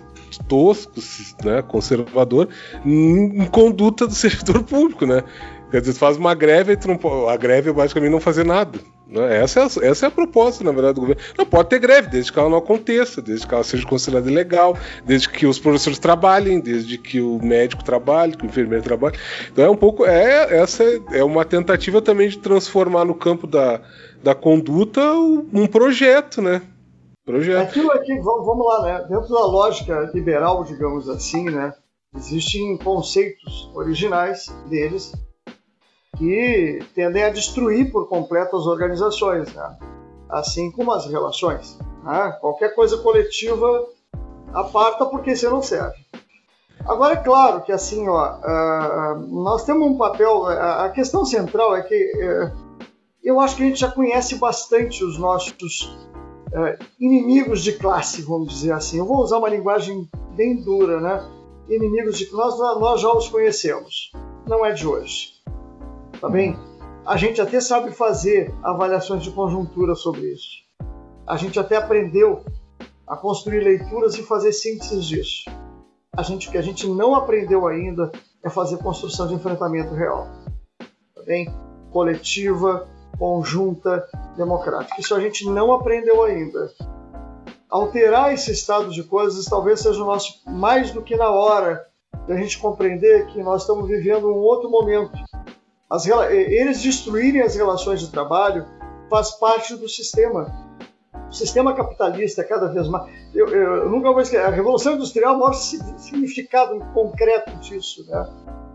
tosco, 0.47 1.01
né, 1.45 1.63
conservador, 1.63 2.49
em, 2.85 3.43
em 3.43 3.47
conduta 3.47 4.07
do 4.07 4.15
servidor 4.15 4.63
público, 4.63 5.07
né? 5.07 5.25
Quer 5.71 5.81
dizer, 5.81 5.93
faz 5.95 6.17
uma 6.17 6.35
greve 6.35 6.77
não, 6.87 7.29
a 7.29 7.37
greve 7.37 7.71
é 7.71 7.73
basicamente 7.73 8.11
não 8.11 8.21
fazer 8.21 8.45
nada. 8.45 8.79
Né? 9.07 9.39
Essa, 9.39 9.61
é 9.61 9.63
a, 9.63 9.91
essa 9.91 10.07
é 10.07 10.09
a 10.09 10.11
proposta, 10.11 10.63
na 10.65 10.73
verdade, 10.73 10.95
do 10.95 11.01
governo. 11.01 11.23
Não 11.37 11.45
pode 11.45 11.69
ter 11.69 11.79
greve, 11.79 12.09
desde 12.09 12.33
que 12.33 12.39
ela 12.39 12.49
não 12.49 12.59
aconteça, 12.59 13.21
desde 13.21 13.47
que 13.47 13.55
ela 13.55 13.65
seja 13.65 13.87
considerada 13.87 14.31
ilegal, 14.31 14.77
desde 15.05 15.29
que 15.29 15.47
os 15.47 15.59
professores 15.59 15.99
trabalhem, 15.99 16.61
desde 16.61 16.97
que 16.97 17.21
o 17.21 17.39
médico 17.41 17.85
trabalhe, 17.85 18.37
que 18.37 18.45
o 18.45 18.47
enfermeiro 18.47 18.85
trabalhe. 18.85 19.19
Então 19.53 19.65
é 19.65 19.71
um 19.71 19.77
pouco. 19.77 20.05
É, 20.05 20.57
essa 20.59 20.85
é 21.13 21.23
uma 21.23 21.45
tentativa 21.45 22.01
também 22.01 22.29
de 22.29 22.39
transformar 22.39 23.05
no 23.05 23.15
campo 23.15 23.47
da, 23.47 23.81
da 24.23 24.35
conduta 24.35 25.01
um 25.13 25.67
projeto, 25.67 26.41
né? 26.41 26.63
Projeto. 27.25 27.63
Aquilo 27.63 27.93
aqui, 27.93 28.17
vamos 28.19 28.67
lá, 28.67 28.83
né? 28.83 29.07
Dentro 29.09 29.29
da 29.29 29.47
lógica 29.47 30.11
liberal, 30.15 30.65
digamos 30.65 31.09
assim, 31.09 31.45
né? 31.45 31.73
Existem 32.17 32.77
conceitos 32.79 33.71
originais 33.73 34.47
deles 34.69 35.13
que 36.21 36.81
tendem 36.95 37.25
a 37.25 37.31
destruir 37.31 37.91
por 37.91 38.07
completo 38.07 38.55
as 38.55 38.67
organizações, 38.67 39.51
né? 39.55 39.79
assim 40.29 40.71
como 40.71 40.93
as 40.93 41.07
relações. 41.07 41.79
Né? 42.05 42.37
Qualquer 42.43 42.75
coisa 42.75 42.99
coletiva 42.99 43.87
aparta 44.53 45.07
porque 45.07 45.35
você 45.35 45.49
não 45.49 45.63
serve. 45.63 45.97
Agora 46.85 47.15
é 47.15 47.17
claro 47.17 47.63
que 47.63 47.73
assim, 47.73 48.07
ó, 48.07 48.37
uh, 48.37 49.19
nós 49.43 49.65
temos 49.65 49.89
um 49.89 49.97
papel. 49.97 50.47
A 50.47 50.91
questão 50.91 51.25
central 51.25 51.75
é 51.75 51.83
que 51.83 51.95
uh, 51.95 52.85
eu 53.25 53.41
acho 53.41 53.57
que 53.57 53.63
a 53.63 53.67
gente 53.67 53.81
já 53.81 53.91
conhece 53.91 54.35
bastante 54.35 55.03
os 55.03 55.19
nossos 55.19 55.85
uh, 56.53 56.85
inimigos 56.99 57.63
de 57.63 57.73
classe, 57.73 58.23
vamos 58.23 58.51
dizer 58.51 58.73
assim. 58.73 58.99
Eu 58.99 59.07
vou 59.07 59.23
usar 59.23 59.39
uma 59.39 59.49
linguagem 59.49 60.09
bem 60.37 60.63
dura, 60.63 61.01
né? 61.01 61.23
Inimigos 61.69 62.19
de 62.19 62.27
classe, 62.27 62.59
nós 62.59 63.01
já 63.01 63.11
os 63.11 63.29
conhecemos. 63.29 64.13
Não 64.47 64.65
é 64.65 64.73
de 64.73 64.87
hoje 64.87 65.40
tá 66.21 66.29
bem? 66.29 66.57
A 67.07 67.17
gente 67.17 67.41
até 67.41 67.61
sabe 67.61 67.93
fazer 67.93 68.55
avaliações 68.63 69.23
de 69.23 69.31
conjuntura 69.31 69.95
sobre 69.95 70.33
isso. 70.33 70.59
A 71.27 71.37
gente 71.37 71.59
até 71.59 71.77
aprendeu 71.77 72.45
a 73.07 73.17
construir 73.17 73.61
leituras 73.61 74.15
e 74.17 74.23
fazer 74.23 74.53
sínteses 74.53 75.05
disso. 75.05 75.45
A 76.17 76.23
gente, 76.23 76.49
o 76.49 76.51
que 76.51 76.59
a 76.59 76.63
gente 76.63 76.87
não 76.87 77.15
aprendeu 77.15 77.67
ainda 77.67 78.13
é 78.45 78.51
fazer 78.51 78.79
construção 78.79 79.27
de 79.27 79.35
enfrentamento 79.35 79.95
real. 79.95 80.29
Tá 81.15 81.23
bem? 81.25 81.53
Coletiva, 81.91 82.87
conjunta, 83.19 84.07
democrática. 84.37 85.01
Isso 85.01 85.15
a 85.15 85.21
gente 85.21 85.49
não 85.49 85.73
aprendeu 85.73 86.23
ainda. 86.23 86.71
Alterar 87.69 88.33
esse 88.35 88.51
estado 88.51 88.91
de 88.91 89.03
coisas 89.05 89.45
talvez 89.47 89.81
seja 89.81 90.03
o 90.03 90.07
nosso 90.07 90.43
mais 90.49 90.91
do 90.91 91.03
que 91.03 91.17
na 91.17 91.31
hora 91.31 91.87
de 92.27 92.33
a 92.33 92.37
gente 92.37 92.59
compreender 92.59 93.27
que 93.27 93.43
nós 93.43 93.63
estamos 93.63 93.89
vivendo 93.89 94.29
um 94.29 94.39
outro 94.39 94.69
momento 94.69 95.13
as, 95.91 96.07
eles 96.07 96.81
destruírem 96.81 97.43
as 97.43 97.57
relações 97.57 98.01
de 98.01 98.09
trabalho 98.09 98.65
faz 99.11 99.33
parte 99.33 99.75
do 99.75 99.89
sistema. 99.89 100.71
O 101.29 101.33
sistema 101.33 101.75
capitalista, 101.75 102.45
cada 102.45 102.69
vez 102.69 102.89
mais. 102.89 103.13
Eu, 103.35 103.49
eu, 103.49 103.77
eu 103.77 103.91
nunca 103.91 104.13
vou 104.13 104.21
esquecer. 104.21 104.45
A 104.45 104.51
Revolução 104.51 104.95
Industrial 104.95 105.37
mostra 105.37 105.85
o 105.85 105.99
significado 105.99 106.79
concreto 106.95 107.57
disso. 107.57 108.07
Né? 108.09 108.29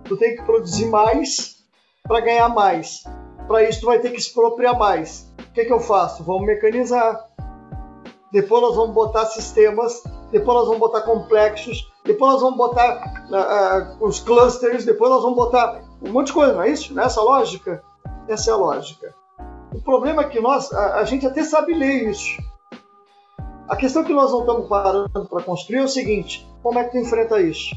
Tu 0.03 0.17
tem 0.17 0.35
que 0.35 0.43
produzir 0.43 0.87
mais 0.87 1.63
para 2.03 2.19
ganhar 2.19 2.49
mais. 2.49 3.03
Para 3.47 3.63
isso, 3.63 3.81
tu 3.81 3.85
vai 3.85 3.99
ter 3.99 4.11
que 4.11 4.19
expropriar 4.19 4.77
mais. 4.77 5.33
O 5.39 5.53
que, 5.53 5.65
que 5.65 5.71
eu 5.71 5.79
faço? 5.79 6.23
Vamos 6.23 6.45
mecanizar. 6.45 7.29
Depois, 8.31 8.61
nós 8.61 8.75
vamos 8.75 8.93
botar 8.93 9.25
sistemas. 9.27 10.03
Depois, 10.31 10.57
nós 10.57 10.65
vamos 10.65 10.79
botar 10.79 11.01
complexos. 11.01 11.89
Depois, 12.03 12.33
nós 12.33 12.41
vamos 12.41 12.57
botar 12.57 13.25
uh, 13.29 14.03
uh, 14.03 14.05
os 14.05 14.19
clusters. 14.19 14.83
Depois, 14.85 15.09
nós 15.09 15.21
vamos 15.21 15.37
botar 15.37 15.81
um 16.01 16.11
monte 16.11 16.27
de 16.27 16.33
coisa, 16.33 16.53
não 16.53 16.63
é 16.63 16.69
isso? 16.69 16.93
Nessa 16.93 17.21
lógica? 17.21 17.83
Essa 18.27 18.51
é 18.51 18.53
a 18.53 18.57
lógica. 18.57 19.13
O 19.73 19.81
problema 19.81 20.23
é 20.23 20.29
que 20.29 20.39
nós, 20.39 20.71
a, 20.73 20.99
a 20.99 21.03
gente 21.03 21.25
até 21.25 21.43
sabe 21.43 21.73
ler 21.73 22.09
isso. 22.09 22.41
A 23.67 23.75
questão 23.75 24.03
que 24.03 24.13
nós 24.13 24.31
não 24.31 24.41
estamos 24.41 24.67
parando 24.67 25.09
para 25.09 25.43
construir 25.43 25.79
é 25.79 25.83
o 25.83 25.87
seguinte: 25.87 26.47
como 26.61 26.79
é 26.79 26.83
que 26.83 26.91
tu 26.91 26.97
enfrenta 26.97 27.41
isso? 27.41 27.75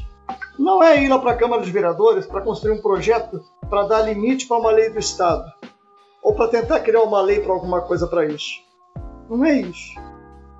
Não 0.57 0.83
é 0.83 1.01
ir 1.01 1.07
lá 1.07 1.17
para 1.17 1.31
a 1.31 1.37
Câmara 1.37 1.61
de 1.61 1.71
Vereadores 1.71 2.25
para 2.25 2.41
construir 2.41 2.73
um 2.73 2.81
projeto 2.81 3.43
para 3.69 3.87
dar 3.87 4.01
limite 4.01 4.47
para 4.47 4.57
uma 4.57 4.71
lei 4.71 4.89
do 4.89 4.99
Estado 4.99 5.51
ou 6.21 6.35
para 6.35 6.49
tentar 6.49 6.81
criar 6.81 7.01
uma 7.01 7.21
lei 7.21 7.39
para 7.39 7.53
alguma 7.53 7.81
coisa 7.81 8.07
para 8.07 8.25
isso. 8.25 8.61
Não 9.29 9.43
é 9.45 9.61
isso. 9.61 9.93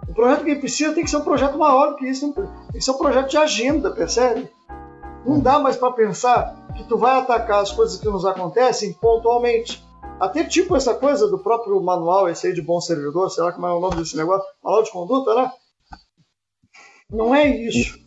O 0.07 0.13
projeto 0.13 0.45
que 0.45 0.55
precisa 0.55 0.93
tem 0.93 1.03
que 1.03 1.09
ser 1.09 1.17
um 1.17 1.23
projeto 1.23 1.57
maior 1.57 1.91
do 1.91 1.95
que 1.97 2.07
isso, 2.07 2.33
tem 2.33 2.45
que 2.73 2.81
ser 2.81 2.91
um 2.91 2.97
projeto 2.97 3.29
de 3.29 3.37
agenda, 3.37 3.91
percebe? 3.91 4.49
Não 5.25 5.39
dá 5.39 5.59
mais 5.59 5.77
para 5.77 5.91
pensar 5.91 6.55
que 6.79 6.87
tu 6.87 6.97
vai 6.97 7.19
atacar 7.19 7.61
as 7.61 7.71
coisas 7.71 7.99
que 7.99 8.07
nos 8.07 8.25
acontecem 8.25 8.93
pontualmente. 8.93 9.83
Até 10.17 10.45
tipo 10.45 10.75
essa 10.75 10.93
coisa 10.93 11.27
do 11.27 11.37
próprio 11.37 11.81
manual, 11.81 12.29
esse 12.29 12.47
aí 12.47 12.53
de 12.53 12.61
bom 12.61 12.79
servidor, 12.79 13.29
será 13.29 13.51
que 13.51 13.59
é 13.59 13.61
o 13.61 13.79
nome 13.79 13.97
desse 13.97 14.15
negócio? 14.15 14.47
Manual 14.63 14.83
de 14.83 14.91
conduta, 14.91 15.35
né? 15.35 15.51
Não 17.11 17.35
é 17.35 17.47
isso. 17.47 17.99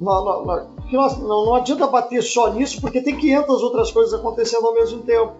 Não, 0.00 0.24
não, 0.24 0.44
não, 0.92 1.46
não, 1.46 1.54
adianta 1.54 1.86
bater 1.86 2.22
só 2.22 2.52
nisso, 2.52 2.80
porque 2.80 3.00
tem 3.00 3.16
500 3.16 3.62
outras 3.62 3.90
coisas 3.90 4.14
acontecendo 4.14 4.66
ao 4.66 4.74
mesmo 4.74 5.02
tempo. 5.02 5.34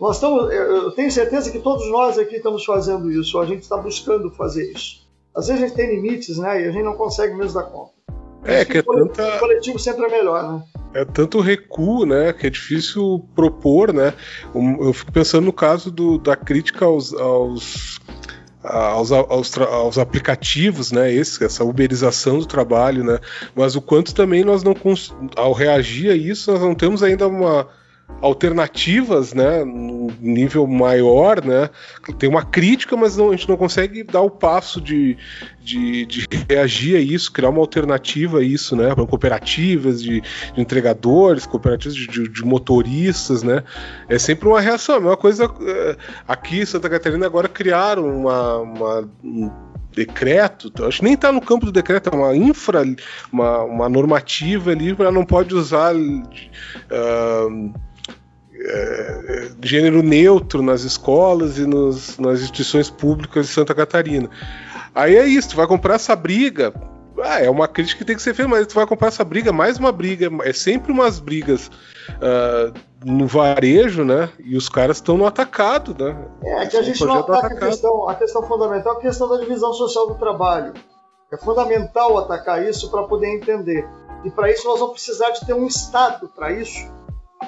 Nós 0.00 0.16
estamos, 0.16 0.52
eu 0.52 0.92
tenho 0.92 1.10
certeza 1.10 1.50
que 1.50 1.58
todos 1.58 1.90
nós 1.90 2.18
aqui 2.18 2.36
estamos 2.36 2.64
fazendo 2.64 3.10
isso, 3.10 3.38
a 3.38 3.46
gente 3.46 3.62
está 3.62 3.76
buscando 3.76 4.30
fazer 4.30 4.72
isso. 4.72 5.08
Às 5.34 5.48
vezes 5.48 5.62
a 5.62 5.66
gente 5.66 5.76
tem 5.76 5.90
limites, 5.90 6.38
né? 6.38 6.62
E 6.62 6.68
a 6.68 6.70
gente 6.70 6.84
não 6.84 6.94
consegue 6.94 7.34
mesmo 7.34 7.54
dar 7.54 7.64
conta. 7.64 7.92
É, 8.44 8.64
que, 8.64 8.72
que 8.72 8.78
é 8.78 8.82
tanta. 8.82 9.36
O 9.36 9.38
coletivo 9.40 9.78
sempre 9.78 10.06
é 10.06 10.08
melhor, 10.08 10.52
né? 10.52 10.62
É 10.94 11.04
tanto 11.04 11.40
recuo, 11.40 12.06
né, 12.06 12.32
que 12.32 12.46
é 12.46 12.50
difícil 12.50 13.24
propor, 13.34 13.92
né? 13.92 14.14
Eu 14.54 14.92
fico 14.92 15.12
pensando 15.12 15.44
no 15.44 15.52
caso 15.52 15.90
do, 15.90 16.18
da 16.18 16.34
crítica 16.34 16.84
aos, 16.84 17.12
aos 17.12 18.00
aos, 18.62 19.12
aos, 19.12 19.58
aos, 19.58 19.98
aplicativos, 19.98 20.90
né? 20.90 21.12
Esse, 21.12 21.42
essa 21.44 21.64
uberização 21.64 22.38
do 22.38 22.46
trabalho, 22.46 23.04
né? 23.04 23.18
Mas 23.54 23.76
o 23.76 23.80
quanto 23.80 24.14
também 24.14 24.44
nós 24.44 24.62
não 24.62 24.74
ao 25.36 25.52
reagir 25.52 26.10
a 26.10 26.16
isso, 26.16 26.50
nós 26.50 26.60
não 26.60 26.74
temos 26.74 27.02
ainda 27.02 27.28
uma 27.28 27.68
alternativas, 28.20 29.32
né, 29.32 29.62
no 29.64 30.10
nível 30.20 30.66
maior, 30.66 31.44
né, 31.44 31.70
tem 32.18 32.28
uma 32.28 32.44
crítica, 32.44 32.96
mas 32.96 33.16
não, 33.16 33.28
a 33.28 33.36
gente 33.36 33.48
não 33.48 33.56
consegue 33.56 34.02
dar 34.02 34.22
o 34.22 34.30
passo 34.30 34.80
de, 34.80 35.16
de, 35.60 36.04
de 36.06 36.26
reagir 36.48 36.96
a 36.96 37.00
isso, 37.00 37.30
criar 37.30 37.50
uma 37.50 37.60
alternativa 37.60 38.38
a 38.38 38.42
isso, 38.42 38.74
né, 38.74 38.92
cooperativas 38.94 40.02
de, 40.02 40.20
de 40.20 40.60
entregadores, 40.60 41.46
cooperativas 41.46 41.96
de, 41.96 42.28
de, 42.28 42.44
motoristas, 42.44 43.42
né, 43.42 43.62
é 44.08 44.18
sempre 44.18 44.48
uma 44.48 44.60
reação, 44.60 44.96
a 44.96 45.00
mesma 45.00 45.16
coisa 45.16 45.44
é, 45.60 45.96
aqui 46.26 46.60
em 46.60 46.66
Santa 46.66 46.90
Catarina 46.90 47.26
agora 47.26 47.48
criaram 47.48 48.04
uma, 48.04 48.58
uma 48.58 49.08
um 49.22 49.50
decreto, 49.94 50.72
acho 50.84 50.98
que 50.98 51.04
nem 51.04 51.14
está 51.14 51.32
no 51.32 51.40
campo 51.40 51.66
do 51.66 51.72
decreto, 51.72 52.10
é 52.10 52.14
uma 52.14 52.36
infra, 52.36 52.82
uma, 53.32 53.62
uma 53.64 53.88
normativa 53.88 54.70
ali, 54.70 54.94
ela 54.98 55.10
não 55.10 55.24
pode 55.24 55.54
usar 55.54 55.94
uh, 55.94 57.74
é, 58.60 59.50
gênero 59.62 60.02
neutro 60.02 60.62
nas 60.62 60.82
escolas 60.82 61.58
e 61.58 61.66
nos, 61.66 62.18
nas 62.18 62.40
instituições 62.40 62.90
públicas 62.90 63.46
de 63.46 63.52
Santa 63.52 63.74
Catarina. 63.74 64.28
Aí 64.94 65.16
é 65.16 65.26
isso, 65.26 65.50
tu 65.50 65.56
vai 65.56 65.66
comprar 65.66 65.94
essa 65.94 66.16
briga. 66.16 66.72
Ah, 67.20 67.42
é 67.42 67.50
uma 67.50 67.66
crítica 67.66 67.98
que 67.98 68.04
tem 68.04 68.16
que 68.16 68.22
ser 68.22 68.34
feita, 68.34 68.48
mas 68.48 68.66
tu 68.66 68.74
vai 68.74 68.86
comprar 68.86 69.08
essa 69.08 69.24
briga, 69.24 69.52
mais 69.52 69.76
uma 69.76 69.90
briga, 69.90 70.28
é 70.44 70.52
sempre 70.52 70.92
umas 70.92 71.18
brigas 71.18 71.68
uh, 72.10 72.72
no 73.04 73.26
varejo, 73.26 74.04
né? 74.04 74.28
E 74.38 74.56
os 74.56 74.68
caras 74.68 74.98
estão 74.98 75.16
no 75.16 75.26
atacado, 75.26 75.96
né? 75.98 76.16
É, 76.44 76.66
que 76.66 76.76
a 76.76 76.82
gente 76.82 77.04
não 77.04 77.18
ataca 77.18 77.46
a 77.54 77.56
questão, 77.56 78.08
a 78.08 78.14
questão 78.14 78.42
fundamental, 78.42 78.98
a 78.98 79.00
questão 79.00 79.28
da 79.28 79.38
divisão 79.38 79.72
social 79.72 80.06
do 80.06 80.14
trabalho. 80.14 80.74
É 81.32 81.36
fundamental 81.36 82.18
atacar 82.18 82.64
isso 82.64 82.90
para 82.90 83.02
poder 83.02 83.34
entender. 83.34 83.86
E 84.24 84.30
para 84.30 84.50
isso 84.50 84.66
nós 84.66 84.78
vamos 84.78 84.94
precisar 84.94 85.30
de 85.30 85.44
ter 85.44 85.54
um 85.54 85.66
Estado 85.66 86.28
para 86.28 86.52
isso 86.52 86.88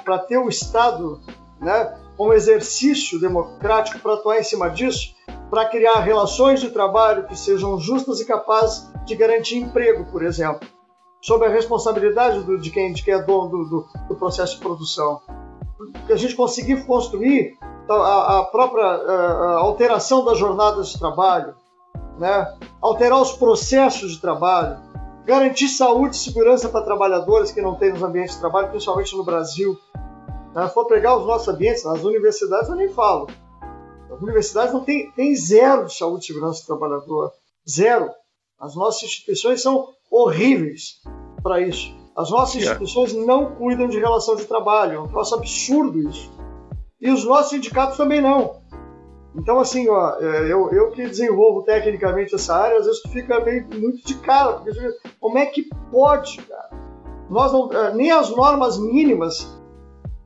para 0.03 0.19
ter 0.19 0.37
o 0.37 0.49
Estado 0.49 1.21
né, 1.59 1.97
um 2.19 2.33
exercício 2.33 3.19
democrático 3.19 3.99
para 3.99 4.13
atuar 4.13 4.39
em 4.39 4.43
cima 4.43 4.69
disso, 4.69 5.15
para 5.49 5.65
criar 5.65 5.99
relações 5.99 6.59
de 6.59 6.69
trabalho 6.69 7.25
que 7.27 7.35
sejam 7.35 7.79
justas 7.79 8.19
e 8.19 8.25
capazes 8.25 8.89
de 9.05 9.15
garantir 9.15 9.57
emprego, 9.57 10.05
por 10.11 10.23
exemplo, 10.23 10.67
sob 11.21 11.45
a 11.45 11.49
responsabilidade 11.49 12.41
do, 12.41 12.57
de, 12.59 12.69
quem, 12.69 12.93
de 12.93 13.03
quem 13.03 13.13
é 13.13 13.21
dono 13.21 13.49
do, 13.49 13.65
do, 13.65 13.87
do 14.07 14.15
processo 14.15 14.55
de 14.55 14.61
produção. 14.61 15.21
Que 16.05 16.13
a 16.13 16.15
gente 16.15 16.35
conseguir 16.35 16.85
construir 16.85 17.57
a, 17.89 18.39
a 18.39 18.43
própria 18.45 18.85
a, 18.85 19.55
a 19.55 19.59
alteração 19.59 20.23
das 20.23 20.37
jornadas 20.37 20.89
de 20.89 20.99
trabalho, 20.99 21.55
né? 22.17 22.55
alterar 22.81 23.19
os 23.21 23.33
processos 23.33 24.13
de 24.13 24.21
trabalho, 24.21 24.77
garantir 25.25 25.67
saúde 25.67 26.15
e 26.15 26.19
segurança 26.19 26.69
para 26.69 26.85
trabalhadores 26.85 27.51
que 27.51 27.61
não 27.61 27.75
têm 27.75 27.91
nos 27.91 28.03
ambientes 28.03 28.35
de 28.35 28.39
trabalho, 28.39 28.69
principalmente 28.69 29.15
no 29.15 29.23
Brasil. 29.23 29.77
Se 30.53 30.73
for 30.73 30.85
pegar 30.85 31.17
os 31.17 31.25
nossos 31.25 31.47
ambientes, 31.47 31.83
nas 31.83 32.03
universidades 32.03 32.69
eu 32.69 32.75
nem 32.75 32.89
falo. 32.89 33.27
As 34.11 34.21
universidades 34.21 34.73
não 34.73 34.83
têm 34.83 35.11
tem 35.11 35.35
zero 35.35 35.85
de 35.85 35.95
saúde 35.95 36.25
e 36.25 36.27
segurança 36.27 36.61
do 36.61 36.67
trabalhador. 36.67 37.31
Zero. 37.67 38.09
As 38.59 38.75
nossas 38.75 39.03
instituições 39.03 39.61
são 39.61 39.89
horríveis 40.09 41.01
para 41.41 41.61
isso. 41.61 41.95
As 42.15 42.29
nossas 42.29 42.61
instituições 42.61 43.13
não 43.13 43.55
cuidam 43.55 43.87
de 43.87 43.97
relação 43.97 44.35
de 44.35 44.45
trabalho. 44.45 44.95
É 44.95 44.99
um 44.99 45.07
troço 45.07 45.35
absurdo 45.35 45.97
isso. 46.09 46.29
E 46.99 47.09
os 47.09 47.23
nossos 47.23 47.51
sindicatos 47.51 47.97
também 47.97 48.21
não. 48.21 48.61
Então, 49.35 49.59
assim, 49.59 49.87
ó, 49.87 50.19
é, 50.19 50.51
eu, 50.51 50.69
eu 50.71 50.91
que 50.91 51.07
desenvolvo 51.07 51.63
tecnicamente 51.63 52.35
essa 52.35 52.53
área, 52.53 52.77
às 52.77 52.85
vezes 52.85 53.01
tu 53.01 53.09
fica 53.09 53.39
meio 53.39 53.65
muito 53.73 54.05
de 54.05 54.15
cara, 54.15 54.53
porque 54.53 54.79
como 55.19 55.37
é 55.37 55.45
que 55.45 55.69
pode, 55.89 56.37
cara? 56.39 56.69
Nós 57.29 57.53
não, 57.53 57.71
é, 57.71 57.93
nem 57.93 58.11
as 58.11 58.29
normas 58.29 58.77
mínimas, 58.77 59.57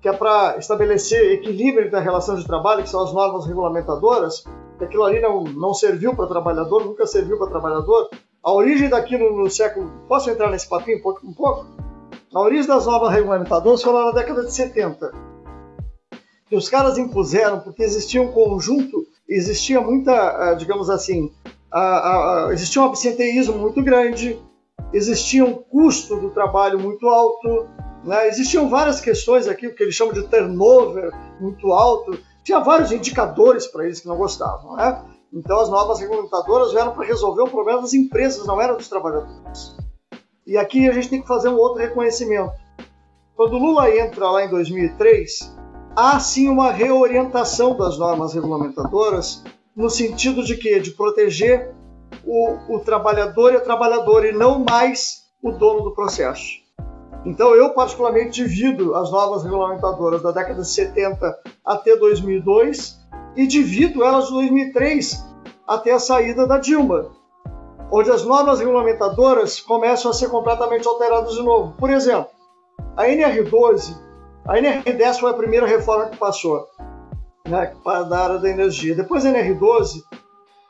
que 0.06 0.10
é 0.10 0.14
para 0.14 0.58
estabelecer 0.60 1.32
equilíbrio 1.32 1.88
entre 1.88 1.98
a 1.98 2.00
relação 2.00 2.36
de 2.36 2.46
trabalho, 2.46 2.84
que 2.84 2.90
são 2.90 3.04
as 3.04 3.12
normas 3.12 3.48
regulamentadoras, 3.48 4.44
que 4.78 4.84
aquilo 4.84 5.04
ali 5.04 5.20
não, 5.20 5.44
não 5.46 5.74
serviu 5.74 6.16
para 6.16 6.28
trabalhador, 6.28 6.86
nunca 6.86 7.08
serviu 7.08 7.40
para 7.40 7.50
trabalhador. 7.50 8.12
A 8.44 8.54
origem 8.54 8.88
daquilo 8.88 9.36
no 9.36 9.50
século. 9.50 9.92
Posso 10.08 10.30
entrar 10.30 10.52
nesse 10.52 10.70
papinho 10.70 11.00
um 11.00 11.02
pouco? 11.02 11.26
Um 11.26 11.34
pouco? 11.34 11.66
A 12.32 12.40
origem 12.40 12.68
das 12.68 12.86
normas 12.86 13.12
regulamentadoras 13.14 13.82
foi 13.82 13.94
lá 13.94 14.06
na 14.06 14.12
década 14.12 14.46
de 14.46 14.54
70 14.54 15.12
que 16.48 16.56
os 16.56 16.70
caras 16.70 17.00
impuseram 17.00 17.62
porque 17.62 17.82
existia 17.82 18.22
um 18.22 18.32
conjunto, 18.32 19.08
existia 19.28 19.82
muita, 19.82 20.14
ah, 20.14 20.54
digamos 20.54 20.88
assim, 20.88 21.32
existia 22.54 22.80
um 22.80 22.86
absenteísmo 22.86 23.58
muito 23.58 23.82
grande, 23.84 24.40
existia 24.94 25.44
um 25.44 25.56
custo 25.56 26.16
do 26.18 26.30
trabalho 26.30 26.78
muito 26.78 27.10
alto, 27.10 27.68
né? 28.06 28.28
existiam 28.28 28.70
várias 28.70 29.02
questões 29.02 29.48
aqui, 29.48 29.68
o 29.68 29.76
que 29.76 29.84
eles 29.84 29.96
chamam 29.96 30.14
de 30.14 30.24
turnover 30.28 31.12
muito 31.40 31.72
alto, 31.74 32.18
tinha 32.44 32.60
vários 32.60 32.92
indicadores 32.92 33.68
para 33.68 33.86
eles 33.86 34.00
que 34.00 34.08
não 34.08 34.16
gostavam. 34.16 34.76
Né? 34.76 35.04
Então 35.34 35.60
as 35.60 35.70
novas 35.70 36.00
regulamentadoras 36.00 36.72
vieram 36.72 36.94
para 36.94 37.06
resolver 37.06 37.42
o 37.42 37.50
problema 37.50 37.82
das 37.82 37.94
empresas, 37.94 38.46
não 38.46 38.62
era 38.62 38.76
dos 38.76 38.88
trabalhadores. 38.88 39.76
E 40.46 40.58
aqui 40.58 40.88
a 40.88 40.94
gente 40.94 41.10
tem 41.10 41.22
que 41.22 41.28
fazer 41.28 41.50
um 41.50 41.58
outro 41.58 41.82
reconhecimento. 41.82 42.54
Quando 43.36 43.58
Lula 43.58 43.90
entra 43.90 44.30
lá 44.30 44.46
em 44.46 44.50
2003, 44.50 45.54
há 45.96 46.20
sim 46.20 46.48
uma 46.48 46.72
reorientação 46.72 47.76
das 47.76 47.98
normas 47.98 48.34
regulamentadoras 48.34 49.44
no 49.76 49.90
sentido 49.90 50.44
de 50.44 50.56
que 50.56 50.80
de 50.80 50.92
proteger 50.92 51.74
o, 52.24 52.76
o 52.76 52.80
trabalhador 52.80 53.54
e 53.54 53.58
a 53.58 53.62
trabalhadora 53.62 54.30
e 54.30 54.32
não 54.32 54.64
mais 54.64 55.26
o 55.42 55.52
dono 55.52 55.82
do 55.82 55.94
processo. 55.94 56.65
Então 57.26 57.56
eu 57.56 57.72
particularmente 57.72 58.44
divido 58.44 58.94
as 58.96 59.12
normas 59.12 59.44
regulamentadoras 59.44 60.22
da 60.22 60.32
década 60.32 60.62
de 60.62 60.70
70 60.70 61.38
até 61.66 61.96
2002 61.96 63.00
e 63.36 63.48
divido 63.48 64.04
elas 64.04 64.28
de 64.28 64.34
2003 64.34 65.26
até 65.68 65.92
a 65.92 66.00
saída 66.00 66.46
da 66.46 66.60
Dilma, 66.60 67.12
onde 67.92 68.12
as 68.12 68.24
normas 68.24 68.60
regulamentadoras 68.60 69.60
começam 69.60 70.12
a 70.12 70.14
ser 70.14 70.30
completamente 70.30 70.88
alteradas 70.88 71.34
de 71.34 71.42
novo. 71.42 71.74
Por 71.78 71.90
exemplo, 71.90 72.28
a 72.96 73.06
NR12 73.06 74.06
a 74.48 74.58
NR10 74.60 75.20
foi 75.20 75.32
a 75.32 75.34
primeira 75.34 75.66
reforma 75.66 76.06
que 76.08 76.18
passou 76.18 76.68
né, 77.48 77.74
da 77.84 78.20
área 78.20 78.38
da 78.38 78.50
energia. 78.50 78.94
Depois 78.94 79.26
a 79.26 79.32
NR12 79.32 80.04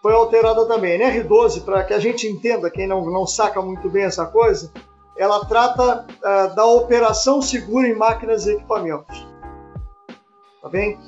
foi 0.02 0.14
alterada 0.14 0.66
também. 0.66 1.04
A 1.04 1.12
NR12, 1.12 1.66
para 1.66 1.84
que 1.84 1.94
a 1.94 2.00
gente 2.00 2.26
entenda, 2.26 2.72
quem 2.72 2.88
não, 2.88 3.06
não 3.12 3.28
saca 3.28 3.62
muito 3.62 3.90
bem 3.90 4.06
essa 4.06 4.26
coisa, 4.26 4.72
ela 5.18 5.46
trata 5.46 6.06
uh, 6.06 6.56
da 6.56 6.66
operação 6.66 7.42
segura 7.42 7.88
em 7.88 7.96
máquinas 7.96 8.46
e 8.46 8.52
equipamentos. 8.52 9.28
Tá 10.62 10.70
bem? 10.70 11.00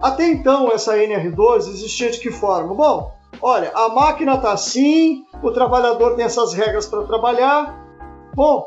Até 0.00 0.26
então, 0.26 0.70
essa 0.70 0.96
NR12 0.96 1.68
existia 1.68 2.10
de 2.10 2.18
que 2.18 2.30
forma? 2.30 2.74
Bom, 2.74 3.12
olha, 3.40 3.70
a 3.74 3.88
máquina 3.88 4.34
está 4.34 4.52
assim, 4.52 5.24
o 5.42 5.50
trabalhador 5.50 6.16
tem 6.16 6.24
essas 6.24 6.52
regras 6.52 6.86
para 6.86 7.04
trabalhar. 7.04 7.84
Bom, 8.34 8.64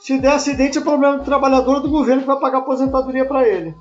se 0.00 0.18
der 0.18 0.32
acidente, 0.32 0.78
é 0.78 0.80
problema 0.80 1.18
do 1.18 1.24
trabalhador 1.24 1.80
do 1.80 1.90
governo 1.90 2.22
que 2.22 2.26
vai 2.26 2.40
pagar 2.40 2.58
aposentadoria 2.58 3.24
para 3.24 3.46
ele. 3.46 3.74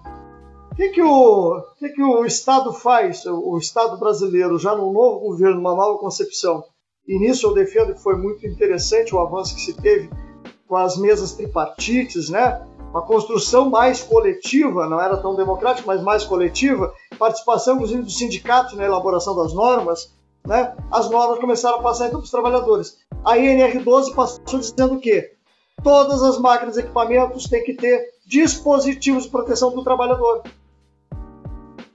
O 0.71 0.75
que, 0.75 0.89
que, 0.89 1.01
o, 1.01 1.61
que, 1.79 1.89
que 1.89 2.03
o 2.03 2.25
Estado 2.25 2.71
faz, 2.73 3.25
o 3.25 3.57
Estado 3.57 3.97
brasileiro, 3.97 4.57
já 4.57 4.75
no 4.75 4.93
novo 4.93 5.19
governo, 5.19 5.55
numa 5.55 5.75
nova 5.75 5.97
concepção? 5.97 6.63
E 7.11 7.19
nisso 7.19 7.45
eu 7.45 7.53
defendo 7.53 7.93
que 7.93 8.01
foi 8.01 8.15
muito 8.15 8.47
interessante 8.47 9.13
o 9.13 9.19
avanço 9.19 9.53
que 9.53 9.59
se 9.59 9.73
teve 9.73 10.09
com 10.65 10.77
as 10.77 10.95
mesas 10.95 11.33
tripartites, 11.33 12.29
né? 12.29 12.65
uma 12.89 13.01
construção 13.01 13.69
mais 13.69 14.01
coletiva, 14.01 14.87
não 14.87 14.99
era 14.99 15.17
tão 15.17 15.35
democrática, 15.35 15.85
mas 15.85 16.01
mais 16.01 16.23
coletiva, 16.23 16.93
participação 17.19 17.75
inclusive 17.75 18.01
dos 18.03 18.17
sindicatos 18.17 18.77
na 18.77 18.85
elaboração 18.85 19.35
das 19.35 19.53
normas, 19.53 20.15
né? 20.47 20.73
as 20.89 21.09
normas 21.09 21.37
começaram 21.39 21.79
a 21.79 21.81
passar 21.81 22.07
então 22.07 22.19
para 22.21 22.25
os 22.25 22.31
trabalhadores. 22.31 22.97
A 23.25 23.35
INR12 23.35 24.15
passou 24.15 24.59
dizendo 24.59 24.93
o 24.93 25.01
quê? 25.01 25.35
todas 25.83 26.23
as 26.23 26.37
máquinas 26.37 26.77
e 26.77 26.79
equipamentos 26.79 27.49
têm 27.49 27.63
que 27.65 27.73
ter 27.73 28.05
dispositivos 28.25 29.23
de 29.23 29.31
proteção 29.31 29.75
do 29.75 29.83
trabalhador. 29.83 30.43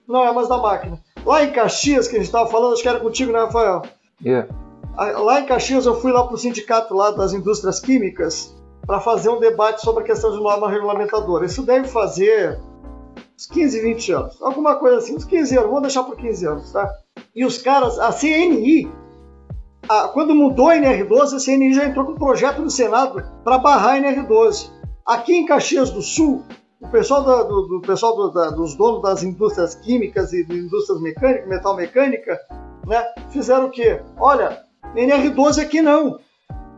Não 0.07 0.23
é 0.23 0.31
mais 0.31 0.47
da 0.47 0.59
máquina. 0.59 1.01
Lá 1.25 1.43
em 1.43 1.53
Caxias, 1.53 2.07
que 2.07 2.17
a 2.17 2.19
gente 2.19 2.27
estava 2.27 2.51
falando, 2.51 2.75
acho 2.75 2.83
que 2.83 2.89
era 2.89 3.01
contigo, 3.01 3.33
né, 3.33 3.39
Rafael? 3.39 3.81
Yeah. 4.23 4.66
Lá 4.97 5.41
em 5.41 5.47
Caxias, 5.47 5.85
eu 5.85 6.01
fui 6.01 6.11
lá 6.11 6.25
para 6.25 6.35
o 6.35 6.39
sindicato 6.39 6.95
lá 6.95 7.11
das 7.11 7.35
indústrias 7.35 7.79
químicas 7.79 8.57
para 8.87 8.99
fazer 8.99 9.29
um 9.29 9.39
debate 9.39 9.83
sobre 9.83 10.03
a 10.03 10.07
questão 10.07 10.31
de 10.31 10.39
norma 10.39 10.71
regulamentadora. 10.71 11.45
Isso 11.45 11.63
deve 11.63 11.87
fazer 11.87 12.59
uns 13.37 13.47
15, 13.47 13.83
20 13.83 14.13
anos. 14.13 14.43
Alguma 14.43 14.77
coisa 14.77 14.99
assim, 14.99 15.15
uns 15.15 15.25
15 15.25 15.57
anos. 15.57 15.69
Vamos 15.69 15.83
deixar 15.83 16.05
por 16.05 16.17
15 16.17 16.47
anos, 16.47 16.73
tá? 16.73 16.91
E 17.35 17.45
os 17.45 17.59
caras, 17.59 17.99
a 17.99 18.11
CNI, 18.11 18.91
a, 19.87 20.09
quando 20.09 20.35
mudou 20.35 20.69
a 20.69 20.77
NR12, 20.77 21.35
a 21.35 21.45
CNI 21.45 21.75
já 21.75 21.85
entrou 21.85 22.07
com 22.07 22.13
um 22.13 22.17
projeto 22.19 22.63
no 22.63 22.71
Senado 22.71 23.23
para 23.45 23.59
barrar 23.59 23.97
a 23.97 24.01
NR12. 24.01 24.71
Aqui 25.05 25.35
em 25.35 25.45
Caxias 25.45 25.91
do 25.91 26.01
Sul, 26.01 26.43
o 26.81 26.89
pessoal, 26.89 27.23
da, 27.23 27.43
do, 27.43 27.63
do, 27.67 27.81
pessoal 27.83 28.17
do, 28.17 28.31
da, 28.31 28.51
dos 28.51 28.75
donos 28.77 29.03
das 29.03 29.23
indústrias 29.23 29.75
químicas 29.75 30.33
e 30.33 30.41
indústrias 30.43 31.01
mecânicas, 31.03 31.49
metal 31.49 31.77
mecânica, 31.77 32.41
né, 32.87 33.05
fizeram 33.31 33.67
o 33.67 33.71
quê? 33.71 34.01
Olha, 34.19 34.66
NR12 34.95 35.63
aqui 35.63 35.83
não. 35.83 36.19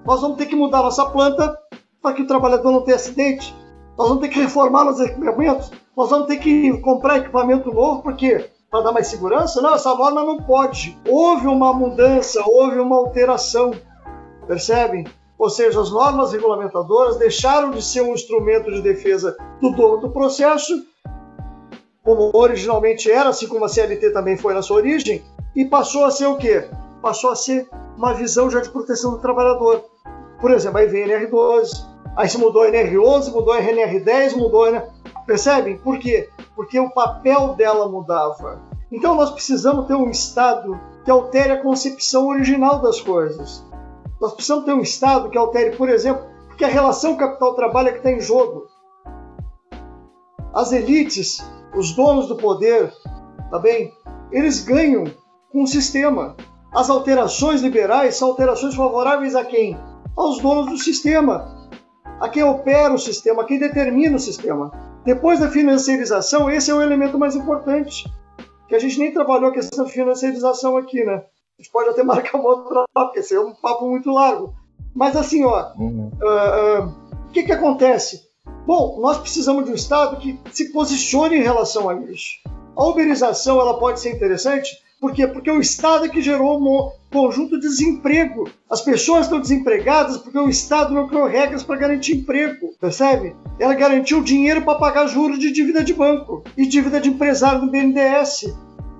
Nós 0.04 0.20
vamos 0.20 0.36
ter 0.38 0.46
que 0.46 0.56
mudar 0.56 0.82
nossa 0.82 1.04
planta 1.10 1.58
para 2.02 2.14
que 2.14 2.22
o 2.22 2.26
trabalhador 2.26 2.72
não 2.72 2.82
tenha 2.82 2.96
acidente. 2.96 3.54
Nós 3.96 4.08
vamos 4.08 4.22
ter 4.22 4.28
que 4.28 4.40
reformar 4.40 4.88
os 4.88 5.00
equipamentos. 5.00 5.70
Nós 5.96 6.10
vamos 6.10 6.26
ter 6.26 6.38
que 6.38 6.78
comprar 6.78 7.18
equipamento 7.18 7.72
novo, 7.72 8.02
porque 8.02 8.48
para 8.70 8.82
dar 8.82 8.92
mais 8.92 9.08
segurança? 9.08 9.60
Não, 9.60 9.74
essa 9.74 9.94
norma 9.94 10.22
não 10.22 10.42
pode. 10.42 10.98
Houve 11.08 11.46
uma 11.46 11.72
mudança, 11.72 12.42
houve 12.46 12.78
uma 12.78 12.96
alteração, 12.96 13.72
percebem? 14.46 15.04
Ou 15.38 15.48
seja, 15.48 15.80
as 15.80 15.90
normas 15.90 16.32
regulamentadoras 16.32 17.16
deixaram 17.16 17.70
de 17.70 17.82
ser 17.82 18.02
um 18.02 18.12
instrumento 18.12 18.70
de 18.70 18.82
defesa 18.82 19.36
do 19.60 19.70
dono 19.70 19.98
do 19.98 20.10
processo, 20.10 20.84
como 22.02 22.30
originalmente 22.34 23.10
era, 23.10 23.30
assim 23.30 23.46
como 23.46 23.64
a 23.64 23.68
CLT 23.68 24.10
também 24.10 24.36
foi 24.36 24.52
na 24.52 24.62
sua 24.62 24.78
origem, 24.78 25.22
e 25.54 25.64
passou 25.64 26.04
a 26.04 26.10
ser 26.10 26.26
o 26.26 26.36
quê? 26.36 26.68
Passou 27.02 27.30
a 27.30 27.36
ser 27.36 27.68
uma 27.96 28.14
visão 28.14 28.50
já 28.50 28.60
de 28.60 28.70
proteção 28.70 29.12
do 29.12 29.18
trabalhador. 29.18 29.84
Por 30.40 30.50
exemplo, 30.50 30.78
aí 30.78 30.86
vem 30.86 31.04
a 31.04 31.20
NR12, 31.20 31.86
aí 32.16 32.28
se 32.28 32.38
mudou 32.38 32.62
a 32.62 32.70
NR11, 32.70 33.32
mudou 33.32 33.52
a 33.52 33.60
NR10, 33.60 34.36
mudou 34.36 34.64
a. 34.66 34.84
Percebem? 35.26 35.78
Por 35.78 35.98
quê? 35.98 36.28
Porque 36.54 36.78
o 36.78 36.90
papel 36.90 37.54
dela 37.54 37.88
mudava. 37.88 38.62
Então 38.90 39.14
nós 39.14 39.30
precisamos 39.30 39.86
ter 39.86 39.94
um 39.94 40.10
Estado 40.10 40.80
que 41.04 41.10
altere 41.10 41.52
a 41.52 41.62
concepção 41.62 42.28
original 42.28 42.80
das 42.80 43.00
coisas. 43.00 43.64
Nós 44.20 44.32
precisamos 44.32 44.64
ter 44.64 44.72
um 44.72 44.80
Estado 44.80 45.28
que 45.28 45.38
altere, 45.38 45.76
por 45.76 45.88
exemplo, 45.88 46.24
porque 46.48 46.64
a 46.64 46.68
relação 46.68 47.16
capital-trabalho 47.16 47.88
é 47.88 47.92
que 47.92 47.98
está 47.98 48.10
em 48.10 48.20
jogo. 48.20 48.66
As 50.54 50.72
elites, 50.72 51.38
os 51.76 51.92
donos 51.92 52.26
do 52.26 52.36
poder, 52.36 52.92
tá 53.50 53.58
bem? 53.58 53.92
Eles 54.32 54.64
ganham 54.64 55.04
com 55.52 55.62
o 55.62 55.66
sistema. 55.66 56.36
As 56.72 56.90
alterações 56.90 57.62
liberais 57.62 58.16
são 58.16 58.28
alterações 58.28 58.74
favoráveis 58.74 59.34
a 59.34 59.44
quem? 59.44 59.78
Aos 60.16 60.40
donos 60.40 60.66
do 60.66 60.76
sistema, 60.76 61.70
a 62.20 62.28
quem 62.28 62.42
opera 62.42 62.92
o 62.92 62.98
sistema, 62.98 63.42
a 63.42 63.44
quem 63.44 63.58
determina 63.58 64.16
o 64.16 64.20
sistema. 64.20 64.70
Depois 65.04 65.40
da 65.40 65.48
financiarização, 65.48 66.50
esse 66.50 66.70
é 66.70 66.74
o 66.74 66.82
elemento 66.82 67.18
mais 67.18 67.34
importante, 67.34 68.04
que 68.68 68.74
a 68.74 68.78
gente 68.78 68.98
nem 68.98 69.12
trabalhou 69.12 69.50
a 69.50 69.52
questão 69.52 69.84
da 69.84 69.90
financiarização 69.90 70.76
aqui, 70.76 71.04
né? 71.04 71.24
A 71.58 71.62
gente 71.62 71.72
pode 71.72 71.88
até 71.88 72.02
marcar 72.04 72.38
uma 72.38 72.50
outra, 72.50 72.84
porque 72.92 73.20
esse 73.20 73.34
é 73.34 73.40
um 73.40 73.54
papo 73.54 73.88
muito 73.88 74.10
largo. 74.10 74.54
Mas 74.94 75.16
assim, 75.16 75.44
ó, 75.44 75.72
uhum. 75.78 76.10
uh, 76.20 76.82
uh, 76.82 77.08
o 77.28 77.32
que 77.32 77.44
que 77.44 77.52
acontece? 77.52 78.28
Bom, 78.66 78.98
nós 79.00 79.18
precisamos 79.18 79.64
de 79.64 79.70
um 79.70 79.74
Estado 79.74 80.16
que 80.18 80.38
se 80.52 80.72
posicione 80.72 81.36
em 81.36 81.42
relação 81.42 81.88
a 81.88 81.94
isso. 81.94 82.32
A 82.76 82.84
uberização 82.84 83.60
ela 83.60 83.78
pode 83.78 84.00
ser 84.00 84.14
interessante, 84.14 84.76
por 85.00 85.12
quê? 85.12 85.26
Porque 85.26 85.50
o 85.50 85.60
Estado 85.60 86.06
é 86.06 86.08
que 86.08 86.20
gerou 86.20 86.58
um 86.58 86.90
conjunto 87.10 87.58
de 87.58 87.68
desemprego. 87.68 88.48
As 88.68 88.80
pessoas 88.80 89.26
estão 89.26 89.40
desempregadas 89.40 90.16
porque 90.18 90.38
o 90.38 90.48
Estado 90.48 90.92
não 90.92 91.06
criou 91.06 91.26
regras 91.26 91.62
para 91.62 91.76
garantir 91.76 92.16
emprego, 92.16 92.74
percebe? 92.80 93.36
Ela 93.60 93.74
garantiu 93.74 94.22
dinheiro 94.22 94.62
para 94.62 94.78
pagar 94.78 95.06
juros 95.06 95.38
de 95.38 95.52
dívida 95.52 95.84
de 95.84 95.94
banco 95.94 96.42
e 96.56 96.66
dívida 96.66 97.00
de 97.00 97.10
empresário 97.10 97.60
do 97.60 97.70
BNDES. 97.70 98.54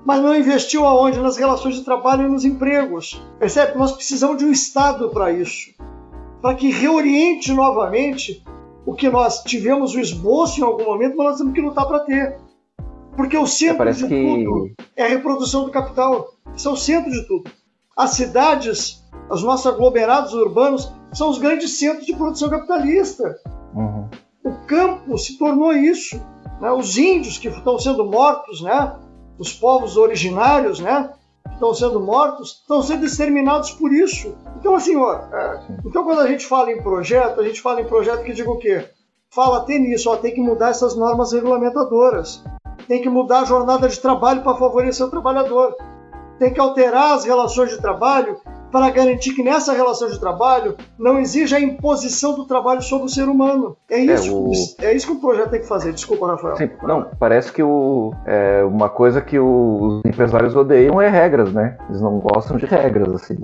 mas 0.05 0.23
não 0.23 0.35
investiu 0.35 0.87
aonde? 0.87 1.19
Nas 1.19 1.37
relações 1.37 1.75
de 1.75 1.85
trabalho 1.85 2.27
e 2.27 2.31
nos 2.31 2.45
empregos. 2.45 3.21
Percebe? 3.39 3.77
Nós 3.77 3.93
precisamos 3.93 4.39
de 4.39 4.45
um 4.45 4.53
Estado 4.53 5.11
para 5.11 5.33
isso. 5.33 5.73
Para 6.41 6.55
que 6.55 6.71
reoriente 6.71 7.53
novamente 7.53 8.45
o 8.87 8.95
que 8.95 9.11
nós 9.11 9.43
tivemos 9.43 9.95
o 9.95 10.01
esboço 10.01 10.61
em 10.61 10.65
algum 10.65 10.85
momento, 10.85 11.17
mas 11.17 11.27
nós 11.27 11.39
temos 11.39 11.53
que 11.53 11.61
lutar 11.61 11.87
para 11.87 12.01
ter. 12.01 12.48
Porque 13.19 13.37
o 13.37 13.47
centro 13.49 13.79
Parece 13.79 14.03
de 14.05 14.09
que- 14.09 14.45
tudo 14.45 14.71
é 14.97 15.05
a 15.05 15.09
reprodução 15.09 15.65
do 15.65 15.73
capital. 15.73 16.29
Isso 16.55 16.69
é 16.69 16.73
o 16.73 16.77
centro 16.77 17.11
de 17.11 17.27
tudo. 17.27 17.51
As 17.97 18.11
cidades, 18.11 19.03
os 19.29 19.43
nossos 19.43 19.67
aglomerados 19.67 20.33
urbanos, 20.33 20.93
são 21.13 21.29
os 21.29 21.39
grandes 21.39 21.79
centros 21.81 22.07
de 22.07 22.15
produção 22.15 22.49
capitalista. 22.49 23.37
Uhum. 23.75 24.09
O 24.45 24.53
campo 24.69 25.19
se 25.19 25.37
tornou 25.37 25.73
isso. 25.73 26.17
né? 26.61 26.71
Os 26.71 26.97
índios 26.97 27.39
que 27.39 27.49
estão 27.49 27.77
sendo 27.77 28.05
mortos, 28.05 28.63
né? 28.63 28.97
os 29.37 29.53
povos 29.53 29.97
originários 29.97 30.79
né? 30.79 31.11
que 31.49 31.55
estão 31.55 31.75
sendo 31.75 31.99
mortos, 32.01 32.61
estão 32.61 32.81
sendo 32.83 33.05
exterminados 33.05 33.73
por 33.73 33.93
isso. 33.93 34.33
Então, 34.61 34.77
assim, 34.77 34.97
ó, 34.97 35.13
é, 35.15 35.61
então 35.85 36.05
quando 36.05 36.21
a 36.21 36.27
gente 36.29 36.47
fala 36.47 36.71
em 36.71 36.81
projeto, 36.81 37.41
a 37.41 37.45
gente 37.45 37.61
fala 37.61 37.81
em 37.81 37.85
projeto 37.87 38.23
que 38.23 38.33
diga 38.33 38.51
o 38.51 38.59
quê? 38.59 38.85
Fala 39.31 39.59
até 39.59 39.77
nisso, 39.79 40.09
ó, 40.11 40.17
tem 40.17 40.33
que 40.33 40.41
mudar 40.41 40.71
essas 40.71 40.97
normas 40.97 41.33
regulamentadoras. 41.33 42.43
Tem 42.89 43.01
que 43.03 43.09
mudar 43.09 43.41
a 43.41 43.45
jornada 43.45 43.89
de 43.89 44.01
trabalho 44.01 44.43
para 44.43 44.57
favorecer 44.57 45.07
o 45.07 45.11
trabalhador. 45.11 45.75
Tem 46.39 46.53
que 46.53 46.61
alterar 46.61 47.15
as 47.17 47.25
relações 47.25 47.71
de 47.71 47.79
trabalho 47.81 48.37
para 48.71 48.91
garantir 48.91 49.33
que 49.35 49.43
nessa 49.43 49.73
relação 49.73 50.09
de 50.09 50.21
trabalho 50.21 50.77
não 50.99 51.19
exija 51.19 51.57
a 51.57 51.61
imposição 51.61 52.35
do 52.35 52.45
trabalho 52.47 52.83
sobre 52.83 53.07
o 53.07 53.09
ser 53.09 53.29
humano. 53.29 53.77
É 53.91 53.99
isso, 53.99 54.37
o- 54.37 54.53
é 54.83 54.93
isso 54.95 55.07
que 55.07 55.13
o 55.15 55.21
projeto 55.21 55.51
tem 55.51 55.61
que 55.61 55.67
fazer. 55.67 55.93
Desculpa, 55.93 56.27
Rafael. 56.27 56.57
Sim, 56.57 56.71
não, 56.83 57.07
parece 57.19 57.51
que 57.51 57.63
o, 57.63 58.13
é, 58.27 58.63
uma 58.65 58.89
coisa 58.91 59.21
que 59.23 59.39
os 59.39 60.03
empresários 60.05 60.55
odeiam 60.55 61.01
é 61.01 61.09
regras, 61.09 61.51
né? 61.53 61.77
Eles 61.89 62.01
não 62.03 62.19
gostam 62.19 62.57
de 62.59 62.67
regras, 62.67 63.13
assim. 63.15 63.37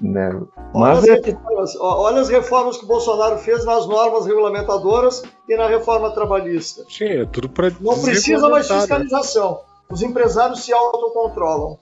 Né? 0.00 0.28
Olha 0.74 0.94
Mas 0.94 0.98
as, 0.98 1.08
é, 1.08 1.14
reformas, 1.20 1.76
ó, 1.80 2.02
olha 2.02 2.20
as 2.20 2.28
reformas 2.28 2.76
que 2.76 2.84
o 2.84 2.88
Bolsonaro 2.88 3.38
fez 3.38 3.64
nas 3.64 3.86
normas 3.86 4.26
regulamentadoras 4.26 5.22
e 5.48 5.56
na 5.56 5.66
reforma 5.66 6.10
trabalhista. 6.10 6.84
Sim, 6.88 7.04
é 7.06 7.24
tudo 7.24 7.48
pra 7.48 7.70
Não 7.80 7.98
precisa 8.00 8.48
mais 8.48 8.68
né? 8.68 8.76
fiscalização. 8.78 9.60
Os 9.90 10.02
empresários 10.02 10.64
se 10.64 10.72
autocontrolam. 10.72 11.78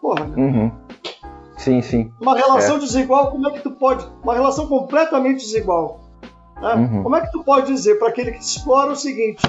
Porra, 0.00 0.24
Uhum. 0.36 0.72
Sim, 1.56 1.80
sim. 1.80 2.12
uma 2.20 2.36
relação 2.36 2.78
desigual, 2.78 3.30
como 3.30 3.46
é 3.46 3.52
que 3.52 3.60
tu 3.60 3.70
pode. 3.70 4.04
Uma 4.24 4.34
relação 4.34 4.66
completamente 4.66 5.44
desigual. 5.44 6.00
né? 6.60 6.74
Uhum. 6.74 7.02
Como 7.04 7.14
é 7.16 7.20
que 7.20 7.30
tu 7.30 7.44
pode 7.44 7.66
dizer 7.72 7.98
para 8.00 8.08
aquele 8.08 8.32
que 8.32 8.40
te 8.40 8.46
explora 8.56 8.90
o 8.90 8.96
seguinte: 8.96 9.42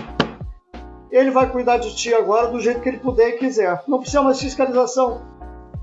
ele 1.10 1.32
vai 1.32 1.50
cuidar 1.50 1.78
de 1.78 1.96
ti 1.96 2.14
agora 2.14 2.50
do 2.50 2.60
jeito 2.60 2.82
que 2.82 2.90
ele 2.90 3.00
puder 3.00 3.30
e 3.30 3.38
quiser. 3.40 3.82
Não 3.88 3.98
precisa 4.00 4.22
mais 4.22 4.40
fiscalização. 4.40 5.22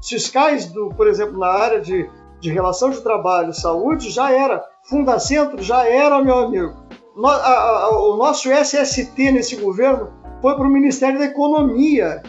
Os 0.01 0.09
fiscais, 0.09 0.67
do, 0.67 0.91
por 0.91 1.09
exemplo, 1.09 1.39
na 1.39 1.49
área 1.49 1.81
de, 1.81 2.09
de 2.41 2.51
relação 2.51 2.91
de 2.91 3.01
trabalho, 3.01 3.53
saúde, 3.53 4.11
já 4.11 4.33
era. 4.33 4.65
Fundacentro 4.85 5.63
já 5.63 5.87
era, 5.87 6.23
meu 6.23 6.39
amigo. 6.39 6.75
No- 7.15 7.29
a- 7.29 7.85
a- 7.85 7.91
o 8.01 8.17
nosso 8.17 8.51
SST 8.51 9.31
nesse 9.31 9.57
governo 9.57 10.11
foi 10.41 10.55
para 10.55 10.67
o 10.67 10.71
Ministério 10.71 11.19
da 11.19 11.27
Economia. 11.27 12.23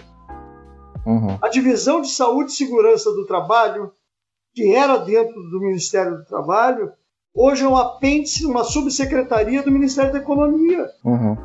Uhum. 1.05 1.37
A 1.41 1.47
divisão 1.47 2.01
de 2.01 2.09
saúde 2.09 2.51
e 2.51 2.55
segurança 2.55 3.11
do 3.11 3.25
trabalho, 3.25 3.91
que 4.53 4.73
era 4.75 4.97
dentro 4.97 5.33
do 5.49 5.59
Ministério 5.61 6.17
do 6.17 6.25
Trabalho, 6.25 6.91
hoje 7.33 7.63
é 7.63 7.67
um 7.67 7.77
apêndice, 7.77 8.45
uma 8.45 8.63
subsecretaria 8.63 9.63
do 9.63 9.71
Ministério 9.71 10.11
da 10.11 10.19
Economia. 10.19 10.85
Uhum. 11.03 11.37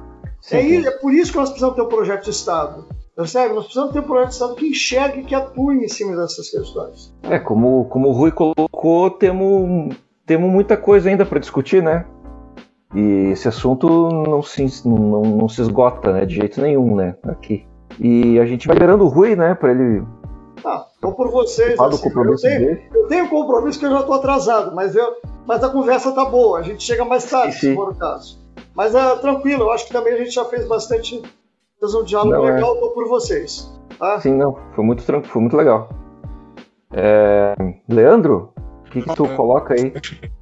É, 0.51 0.75
é 0.87 0.91
por 0.91 1.15
isso 1.15 1.31
que 1.33 1.39
nós 1.39 1.49
precisamos 1.49 1.77
ter 1.77 1.83
um 1.83 1.89
projeto 1.89 2.25
de 2.25 2.31
Estado. 2.31 2.85
Percebe? 3.17 3.55
Nós 3.55 3.65
precisamos 3.65 3.95
ter 3.95 4.01
um 4.01 4.03
projeto 4.03 4.29
de 4.29 4.35
Estado 4.35 4.55
que 4.55 4.69
enxergue 4.69 5.21
e 5.21 5.25
que 5.25 5.35
atue 5.35 5.83
em 5.83 5.89
cima 5.89 6.15
dessas 6.15 6.51
questões. 6.51 7.15
É, 7.23 7.39
como, 7.39 7.87
como 7.87 8.09
o 8.09 8.13
Rui 8.13 8.31
colocou, 8.31 9.11
temos, 9.11 9.97
temos 10.27 10.51
muita 10.51 10.77
coisa 10.77 11.09
ainda 11.09 11.25
para 11.25 11.39
discutir, 11.39 11.83
né? 11.83 12.05
E 12.95 13.31
esse 13.33 13.49
assunto 13.49 13.89
não 13.89 14.43
se, 14.43 14.87
não, 14.87 15.23
não 15.23 15.49
se 15.49 15.63
esgota 15.63 16.13
né, 16.13 16.27
de 16.27 16.35
jeito 16.35 16.61
nenhum, 16.61 16.95
né? 16.95 17.17
Aqui. 17.27 17.67
E 17.99 18.39
a 18.39 18.45
gente 18.45 18.67
vai 18.67 18.75
liberando 18.77 19.05
o 19.05 19.09
Rui, 19.09 19.35
né? 19.35 19.55
Para 19.55 19.71
ele 19.71 20.03
Ah, 20.63 20.87
vou 21.01 21.15
por 21.15 21.31
vocês. 21.31 21.79
assim, 21.81 22.09
eu, 22.09 22.37
tenho, 22.37 22.81
eu 22.95 23.07
tenho 23.09 23.29
compromisso 23.31 23.79
que 23.79 23.87
eu 23.87 23.91
já 23.91 24.01
estou 24.01 24.15
atrasado, 24.15 24.75
mas, 24.75 24.95
eu, 24.95 25.15
mas 25.47 25.65
a 25.65 25.71
conversa 25.71 26.13
tá 26.13 26.25
boa. 26.27 26.59
A 26.59 26.63
gente 26.63 26.85
chega 26.85 27.05
mais 27.05 27.25
tarde, 27.25 27.55
Sim, 27.55 27.61
sim. 27.61 27.69
se 27.71 27.75
for 27.75 27.93
o 27.93 27.95
caso. 27.95 28.45
Mas 28.75 28.95
é 28.95 29.17
tranquilo, 29.17 29.65
eu 29.65 29.71
acho 29.73 29.87
que 29.87 29.93
também 29.93 30.13
a 30.13 30.19
gente 30.19 30.33
já 30.33 30.45
fez 30.45 30.69
bastante. 30.69 31.23
Fez 31.79 31.95
um 31.95 32.05
diálogo 32.05 32.37
Não, 32.37 32.49
é. 32.49 32.55
legal, 32.55 32.75
estou 32.75 32.91
por 32.91 33.09
vocês. 33.09 33.73
Tá? 33.99 34.21
Sim, 34.21 34.35
não, 34.35 34.57
foi 34.75 34.85
muito 34.85 35.05
tranquilo, 35.05 35.33
foi 35.33 35.43
muito 35.43 35.57
legal. 35.57 35.89
É, 36.93 37.55
Leandro, 37.89 38.53
o 38.87 38.91
que, 38.91 39.03
que 39.03 39.15
tu 39.15 39.29
coloca 39.35 39.75
aí? 39.75 39.93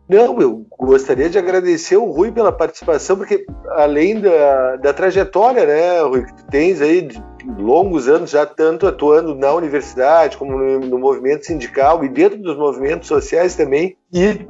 Não, 0.09 0.40
eu 0.40 0.66
gostaria 0.78 1.31
de 1.31 1.39
agradecer 1.39 1.97
o 1.97 2.05
Rui 2.05 2.31
pela 2.31 2.52
participação, 2.52 3.16
porque 3.16 3.47
além 3.70 4.20
da, 4.20 4.77
da 4.77 4.93
trajetória, 4.93 5.66
né, 5.66 6.02
Rui, 6.02 6.24
que 6.24 6.35
tu 6.35 6.47
tens 6.47 6.81
aí 6.81 7.02
de 7.02 7.23
longos 7.59 8.06
anos 8.09 8.31
já 8.31 8.44
tanto 8.47 8.86
atuando 8.86 9.35
na 9.35 9.52
universidade 9.52 10.36
como 10.36 10.59
no, 10.59 10.81
no 10.81 10.98
movimento 10.98 11.47
sindical 11.47 12.05
e 12.05 12.09
dentro 12.09 12.39
dos 12.39 12.56
movimentos 12.56 13.09
sociais 13.09 13.56
também, 13.56 13.97
e 14.12 14.47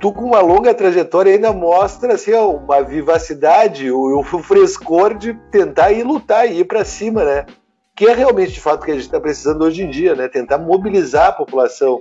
tu 0.00 0.12
com 0.12 0.24
uma 0.24 0.40
longa 0.40 0.72
trajetória 0.72 1.34
ainda 1.34 1.52
mostra 1.52 2.14
assim, 2.14 2.32
uma 2.32 2.82
vivacidade, 2.82 3.90
o, 3.90 4.20
o 4.20 4.24
frescor 4.24 5.16
de 5.16 5.34
tentar 5.52 5.92
ir 5.92 6.02
lutar 6.02 6.50
e 6.50 6.60
ir 6.60 6.64
para 6.64 6.84
cima, 6.84 7.22
né? 7.22 7.46
Que 7.94 8.06
é 8.06 8.14
realmente 8.14 8.52
de 8.52 8.60
fato 8.60 8.84
que 8.84 8.90
a 8.90 8.94
gente 8.94 9.04
está 9.04 9.20
precisando 9.20 9.62
hoje 9.62 9.82
em 9.82 9.90
dia, 9.90 10.14
né? 10.14 10.26
Tentar 10.26 10.56
mobilizar 10.56 11.28
a 11.28 11.32
população 11.32 12.00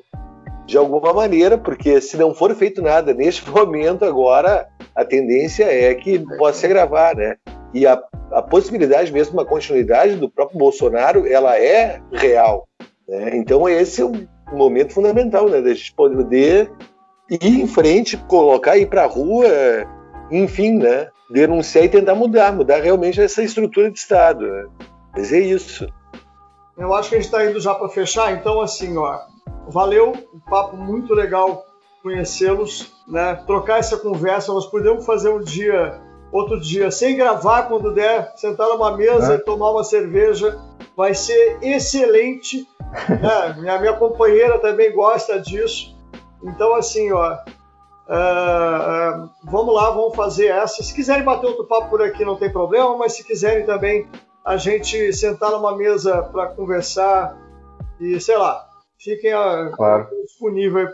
de 0.66 0.78
alguma 0.78 1.14
maneira, 1.14 1.58
porque 1.58 2.00
se 2.00 2.16
não 2.16 2.34
for 2.34 2.56
feito 2.56 2.82
nada 2.82 3.14
neste 3.14 3.48
momento 3.52 4.06
agora, 4.06 4.68
a 4.96 5.04
tendência 5.04 5.66
é 5.66 5.94
que 5.94 6.20
possa 6.38 6.60
se 6.60 6.66
agravar, 6.66 7.18
né? 7.18 7.36
E 7.74 7.86
a, 7.86 8.02
a 8.32 8.42
possibilidade 8.42 9.12
mesmo 9.12 9.34
uma 9.34 9.46
continuidade 9.46 10.16
do 10.16 10.30
próprio 10.30 10.58
Bolsonaro, 10.58 11.28
ela 11.28 11.60
é 11.60 12.02
real. 12.14 12.66
Né? 13.08 13.32
Então 13.36 13.68
esse 13.68 14.02
é 14.02 14.06
um 14.06 14.26
momento 14.54 14.94
fundamental, 14.94 15.50
né? 15.50 15.62
Da 15.62 15.74
gente 15.74 15.94
poder 15.94 16.72
ir 17.30 17.61
em 17.61 17.68
frente, 17.68 18.18
colocar, 18.18 18.77
ir 18.77 18.88
para 18.88 19.03
a 19.03 19.07
rua, 19.07 19.47
enfim, 20.31 20.77
né? 20.77 21.07
Denunciar 21.30 21.85
e 21.85 21.89
tentar 21.89 22.15
mudar, 22.15 22.51
mudar 22.51 22.81
realmente 22.81 23.22
essa 23.22 23.43
estrutura 23.43 23.91
de 23.91 23.99
Estado. 23.99 24.45
Né? 24.45 24.68
Mas 25.15 25.31
é 25.31 25.39
isso. 25.39 25.88
Eu 26.77 26.93
acho 26.93 27.10
que 27.10 27.15
a 27.15 27.18
gente 27.19 27.26
está 27.27 27.45
indo 27.45 27.60
já 27.60 27.76
para 27.76 27.89
fechar, 27.89 28.31
então 28.34 28.61
assim, 28.61 28.97
ó, 28.97 29.19
valeu, 29.68 30.14
um 30.34 30.39
papo 30.39 30.77
muito 30.77 31.14
legal 31.14 31.65
conhecê-los, 32.01 32.93
né? 33.07 33.35
Trocar 33.45 33.80
essa 33.80 33.97
conversa, 33.97 34.53
nós 34.53 34.65
podemos 34.65 35.06
fazer 35.06 35.30
um 35.30 35.41
dia, 35.41 35.99
outro 36.31 36.60
dia, 36.60 36.89
sem 36.89 37.18
gravar 37.18 37.64
quando 37.64 37.93
der, 37.93 38.31
sentar 38.38 38.69
numa 38.69 38.95
mesa 38.95 39.34
É. 39.34 39.35
e 39.35 39.39
tomar 39.39 39.72
uma 39.72 39.84
cerveja, 39.84 40.57
vai 40.95 41.14
ser 41.14 41.57
excelente. 41.61 42.65
né? 43.10 43.56
minha, 43.60 43.80
minha 43.80 43.93
companheira 43.93 44.57
também 44.60 44.91
gosta 44.93 45.39
disso. 45.39 45.99
Então 46.44 46.76
assim, 46.76 47.11
ó, 47.11 47.34
é, 48.07 48.16
é, 48.16 49.30
vamos 49.44 49.74
lá, 49.76 49.91
vamos 49.91 50.16
fazer 50.16 50.48
essa. 50.48 50.82
Se 50.82 50.94
quiserem 50.94 51.24
bater 51.24 51.48
outro 51.48 51.66
papo 51.68 51.90
por 51.90 52.02
aqui, 52.02 52.26
não 52.26 52.38
tem 52.38 52.52
problema, 52.52 52.98
mas 52.98 53.14
se 53.14 53.24
quiserem 53.24 53.66
também 53.66 54.07
a 54.44 54.57
gente 54.57 55.14
sentar 55.14 55.52
numa 55.52 55.76
mesa 55.78 56.24
para 56.24 56.48
conversar 56.48 57.38
e, 57.99 58.20
sei 58.20 58.38
lá, 58.38 58.66
fiquem 58.98 59.32
Claro. 59.76 60.07
disponíveis. 60.26 60.90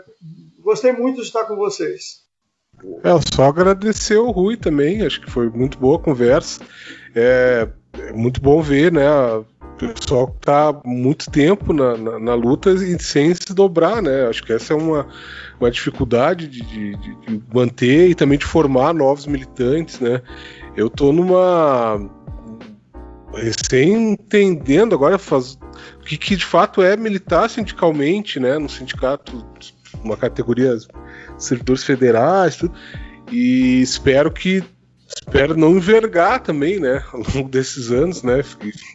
Gostei 0.60 0.92
muito 0.92 1.16
de 1.16 1.26
estar 1.26 1.44
com 1.44 1.56
vocês. 1.56 2.26
É, 3.02 3.10
só 3.34 3.44
agradecer 3.44 4.18
o 4.18 4.30
Rui 4.30 4.56
também, 4.56 5.06
acho 5.06 5.20
que 5.22 5.30
foi 5.30 5.48
muito 5.48 5.78
boa 5.78 5.96
a 5.96 6.02
conversa. 6.02 6.62
É, 7.14 7.66
é 7.98 8.12
muito 8.12 8.42
bom 8.42 8.60
ver, 8.60 8.92
né? 8.92 9.02
Pessoal 9.78 10.28
que 10.28 10.40
tá 10.40 10.70
há 10.70 10.88
muito 10.88 11.30
tempo 11.30 11.72
na, 11.72 11.96
na, 11.96 12.18
na 12.18 12.34
luta 12.34 12.70
e 12.70 12.98
sem 13.02 13.34
se 13.34 13.52
dobrar, 13.54 14.00
né? 14.02 14.26
Acho 14.26 14.42
que 14.42 14.52
essa 14.52 14.72
é 14.72 14.76
uma, 14.76 15.06
uma 15.60 15.70
dificuldade 15.70 16.48
de, 16.48 16.62
de, 16.62 16.96
de- 16.96 17.42
manter 17.52 18.08
e 18.08 18.14
também 18.14 18.38
de 18.38 18.46
formar 18.46 18.94
novos 18.94 19.26
militantes, 19.26 20.00
né? 20.00 20.22
Eu 20.74 20.88
tô 20.88 21.12
numa. 21.12 22.00
recém 23.34 24.12
entendendo 24.12 24.94
agora 24.94 25.18
faz, 25.18 25.58
o 26.00 26.04
que, 26.04 26.16
que 26.16 26.36
de 26.36 26.44
fato 26.44 26.82
é 26.82 26.96
militar 26.96 27.50
sindicalmente, 27.50 28.40
né? 28.40 28.58
No 28.58 28.70
sindicato, 28.70 29.44
uma 30.02 30.16
categoria 30.16 30.76
servidores 31.36 31.84
federais, 31.84 32.56
tudo. 32.56 32.72
E 33.30 33.82
espero 33.82 34.30
que 34.30 34.62
espero 35.16 35.56
não 35.56 35.76
envergar 35.76 36.40
também, 36.40 36.78
né, 36.78 37.02
ao 37.12 37.22
longo 37.34 37.48
desses 37.48 37.90
anos, 37.90 38.22
né, 38.22 38.42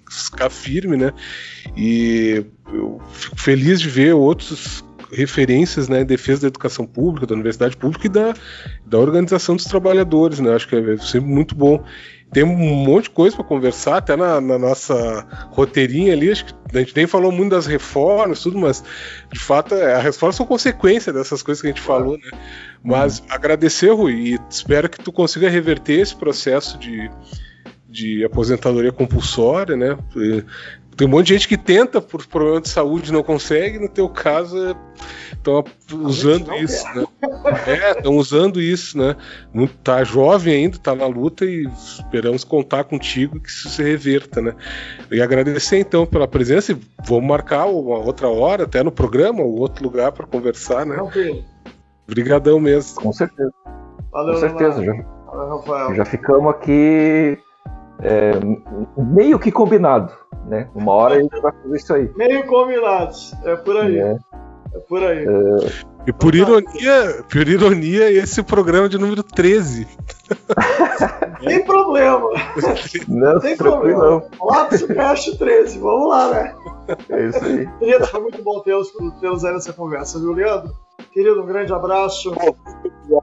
ficar 0.10 0.50
firme, 0.50 0.96
né. 0.96 1.12
E 1.76 2.46
eu 2.72 3.02
fico 3.12 3.40
feliz 3.40 3.82
de 3.82 3.90
ver 3.90 4.14
outros 4.14 4.84
referências 5.12 5.90
né, 5.90 6.02
em 6.02 6.06
defesa 6.06 6.44
da 6.44 6.48
educação 6.48 6.86
pública, 6.86 7.28
da 7.28 7.34
universidade 7.34 7.76
pública 7.76 8.08
e 8.08 8.10
da, 8.10 8.34
da 8.86 8.98
organização 8.98 9.56
dos 9.56 9.66
trabalhadores. 9.66 10.40
Né? 10.40 10.54
Acho 10.54 10.68
que 10.68 10.76
é 10.76 10.98
sempre 10.98 11.30
muito 11.30 11.54
bom. 11.54 11.84
Tem 12.32 12.44
um 12.44 12.56
monte 12.56 13.04
de 13.04 13.10
coisa 13.10 13.36
para 13.36 13.44
conversar, 13.44 13.98
até 13.98 14.16
na, 14.16 14.40
na, 14.40 14.58
nossa 14.58 15.28
roteirinha 15.52 16.14
ali. 16.14 16.32
Acho 16.32 16.46
que 16.46 16.54
a 16.74 16.80
gente 16.80 16.96
nem 16.96 17.06
falou 17.06 17.30
muito 17.30 17.52
das 17.52 17.66
reformas, 17.66 18.40
tudo, 18.40 18.58
mas 18.58 18.82
de 19.32 19.40
fato 19.40 19.76
é, 19.76 19.96
as 19.96 20.04
reformas 20.04 20.38
são 20.38 20.46
consequência 20.46 21.12
dessas 21.12 21.44
coisas 21.44 21.62
que 21.62 21.68
a 21.68 21.72
gente 21.72 21.82
falou, 21.82 22.18
né? 22.18 22.40
Mas 22.84 23.20
uhum. 23.20 23.26
agradecer, 23.30 23.92
Rui, 23.92 24.14
e 24.14 24.40
espero 24.50 24.90
que 24.90 24.98
tu 24.98 25.12
consiga 25.12 25.50
reverter 25.50 26.00
esse 26.00 26.16
processo 26.16 26.78
de, 26.78 27.10
de 27.88 28.26
aposentadoria 28.26 28.92
compulsória, 28.92 29.76
né? 29.76 29.98
Tem 30.98 31.08
um 31.08 31.10
monte 31.10 31.28
de 31.28 31.34
gente 31.34 31.48
que 31.48 31.58
tenta 31.58 32.02
por 32.02 32.26
problema 32.28 32.60
de 32.60 32.70
saúde 32.70 33.14
não 33.14 33.24
consegue, 33.24 33.80
no 33.80 33.88
teu 33.88 34.10
caso 34.10 34.76
estão 35.32 35.64
usando 35.94 36.54
isso, 36.56 36.86
né? 36.94 37.06
É, 37.66 37.92
estão 37.92 38.18
usando 38.18 38.62
isso, 38.62 38.98
né? 38.98 39.16
Tá 39.84 40.04
jovem 40.04 40.54
ainda, 40.54 40.78
tá 40.78 40.94
na 40.94 41.08
luta 41.08 41.46
e 41.46 41.68
esperamos 41.98 42.44
contar 42.44 42.84
contigo 42.84 43.40
que 43.40 43.50
isso 43.50 43.70
se 43.70 43.82
reverta, 43.82 44.42
né? 44.42 44.54
E 45.10 45.22
agradecer 45.22 45.80
então 45.80 46.06
pela 46.06 46.28
presença 46.28 46.72
e 46.72 46.78
vamos 47.06 47.28
marcar 47.28 47.66
uma 47.66 47.98
outra 47.98 48.28
hora, 48.28 48.66
até 48.66 48.84
no 48.84 48.92
programa 48.92 49.42
ou 49.42 49.60
outro 49.60 49.84
lugar 49.84 50.12
para 50.12 50.28
conversar, 50.28 50.86
né? 50.86 50.98
Obrigadão 52.12 52.60
mesmo. 52.60 53.02
Com 53.02 53.14
certeza. 53.14 53.54
Valeu, 54.12 54.34
Com 54.34 54.40
certeza. 54.42 54.84
Já, 54.84 55.94
já 55.94 56.06
ficamos 56.06 56.52
aqui 56.52 57.40
é, 58.02 58.32
meio 58.98 59.40
que 59.40 59.52
combinado, 59.52 60.12
né? 60.46 60.68
Uma 60.76 60.92
hora 60.92 61.16
a 61.16 61.22
gente 61.22 61.40
vai 61.40 61.52
fazer 61.52 61.78
isso 61.78 61.94
aí. 61.94 62.12
Meio 62.18 62.46
combinados, 62.48 63.34
é 63.46 63.56
por 63.56 63.78
aí. 63.78 63.98
É, 63.98 64.18
é 64.74 64.80
por 64.90 65.04
aí. 65.04 65.26
É... 65.26 65.91
E 66.08 66.12
por 66.12 66.34
ironia, 66.34 67.24
por 67.30 67.48
ironia, 67.48 68.12
esse 68.12 68.40
é 68.40 68.44
programa 68.44 68.90
de 68.90 68.98
número 68.98 69.22
13. 69.22 69.88
Tem 71.46 71.64
problema. 71.66 72.30
Não, 73.08 73.40
Tem 73.40 73.56
problema. 73.56 74.24
Lápis 74.42 74.82
Cast 74.84 75.38
13, 75.38 75.78
vamos 75.78 76.10
lá, 76.10 76.32
né? 76.32 76.56
É 77.10 77.28
isso 77.28 77.46
aí. 77.46 77.70
Querido, 77.80 78.08
foi 78.08 78.22
muito 78.22 78.42
bom 78.42 78.60
tê-los 78.62 79.46
aí 79.46 79.54
nessa 79.54 79.74
conversa, 79.74 80.20
viu, 80.20 80.34
Leandro? 80.34 80.74
Querido, 81.12 81.42
um 81.42 81.46
grande 81.46 81.72
abraço. 81.72 82.34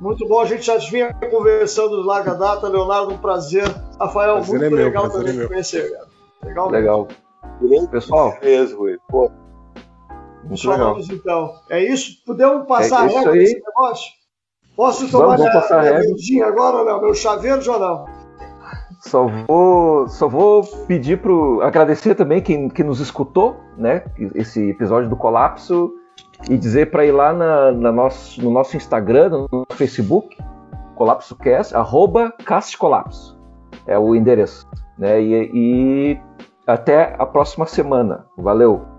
Muito 0.01 0.29
bom, 0.29 0.41
a 0.41 0.45
gente 0.45 0.63
já 0.63 0.77
vinha 0.77 1.13
conversando 1.31 2.01
de 2.01 2.07
larga 2.07 2.35
data, 2.35 2.69
Leonardo, 2.69 3.13
um 3.13 3.19
prazer. 3.19 3.65
Rafael, 3.99 4.37
prazer 4.37 4.61
muito 4.61 4.81
é 4.81 4.85
legal 4.85 5.05
meu, 5.05 5.13
também 5.13 5.37
te 5.37 5.49
conhecer, 5.49 5.91
cara. 5.91 6.09
Legal. 6.45 6.71
Legal. 6.71 7.09
Pessoal. 7.91 8.37
Mesmo, 8.41 8.87
Pô. 9.09 9.31
Nos 10.45 10.63
falamos 10.63 11.09
então. 11.11 11.53
É 11.71 11.83
isso? 11.83 12.23
Podemos 12.25 12.67
passar 12.67 13.09
é 13.09 13.15
a 13.15 13.19
régua 13.19 13.33
nesse 13.35 13.61
negócio? 13.61 14.13
Posso 14.77 15.11
tomar 15.11 15.37
vamos, 15.37 15.53
vamos 15.71 15.91
minha, 15.91 16.17
minha 16.31 16.47
agora 16.47 16.79
ou 16.79 16.85
não? 16.85 17.01
Meu 17.01 17.15
chaveiro 17.15 17.61
ou 17.73 17.79
não? 17.81 18.07
Só 19.01 19.27
vou, 19.27 20.09
só 20.09 20.29
vou 20.29 20.65
pedir 20.87 21.21
para 21.21 21.67
agradecer 21.67 22.15
também 22.15 22.43
quem, 22.43 22.69
quem 22.69 22.85
nos 22.85 23.01
escutou, 23.01 23.57
né? 23.77 24.05
Esse 24.35 24.71
episódio 24.71 25.09
do 25.09 25.17
colapso 25.17 25.93
e 26.49 26.57
dizer 26.57 26.91
para 26.91 27.05
ir 27.05 27.13
lá 27.13 27.33
na, 27.33 27.73
na 27.73 27.93
nosso, 27.93 28.43
no 28.43 28.51
nosso 28.51 28.77
Instagram, 28.77 29.31
no 29.31 29.49
nosso 29.51 29.77
Facebook, 29.77 30.37
ColapsoCast, 30.97 31.75
arroba 31.75 32.33
Colapso. 32.79 33.39
É 33.87 33.99
o 33.99 34.15
endereço. 34.15 34.69
Né? 34.99 35.23
E, 35.23 35.51
e 35.55 36.21
até 36.67 37.15
a 37.19 37.25
próxima 37.25 37.67
semana. 37.67 38.27
Valeu! 38.37 38.98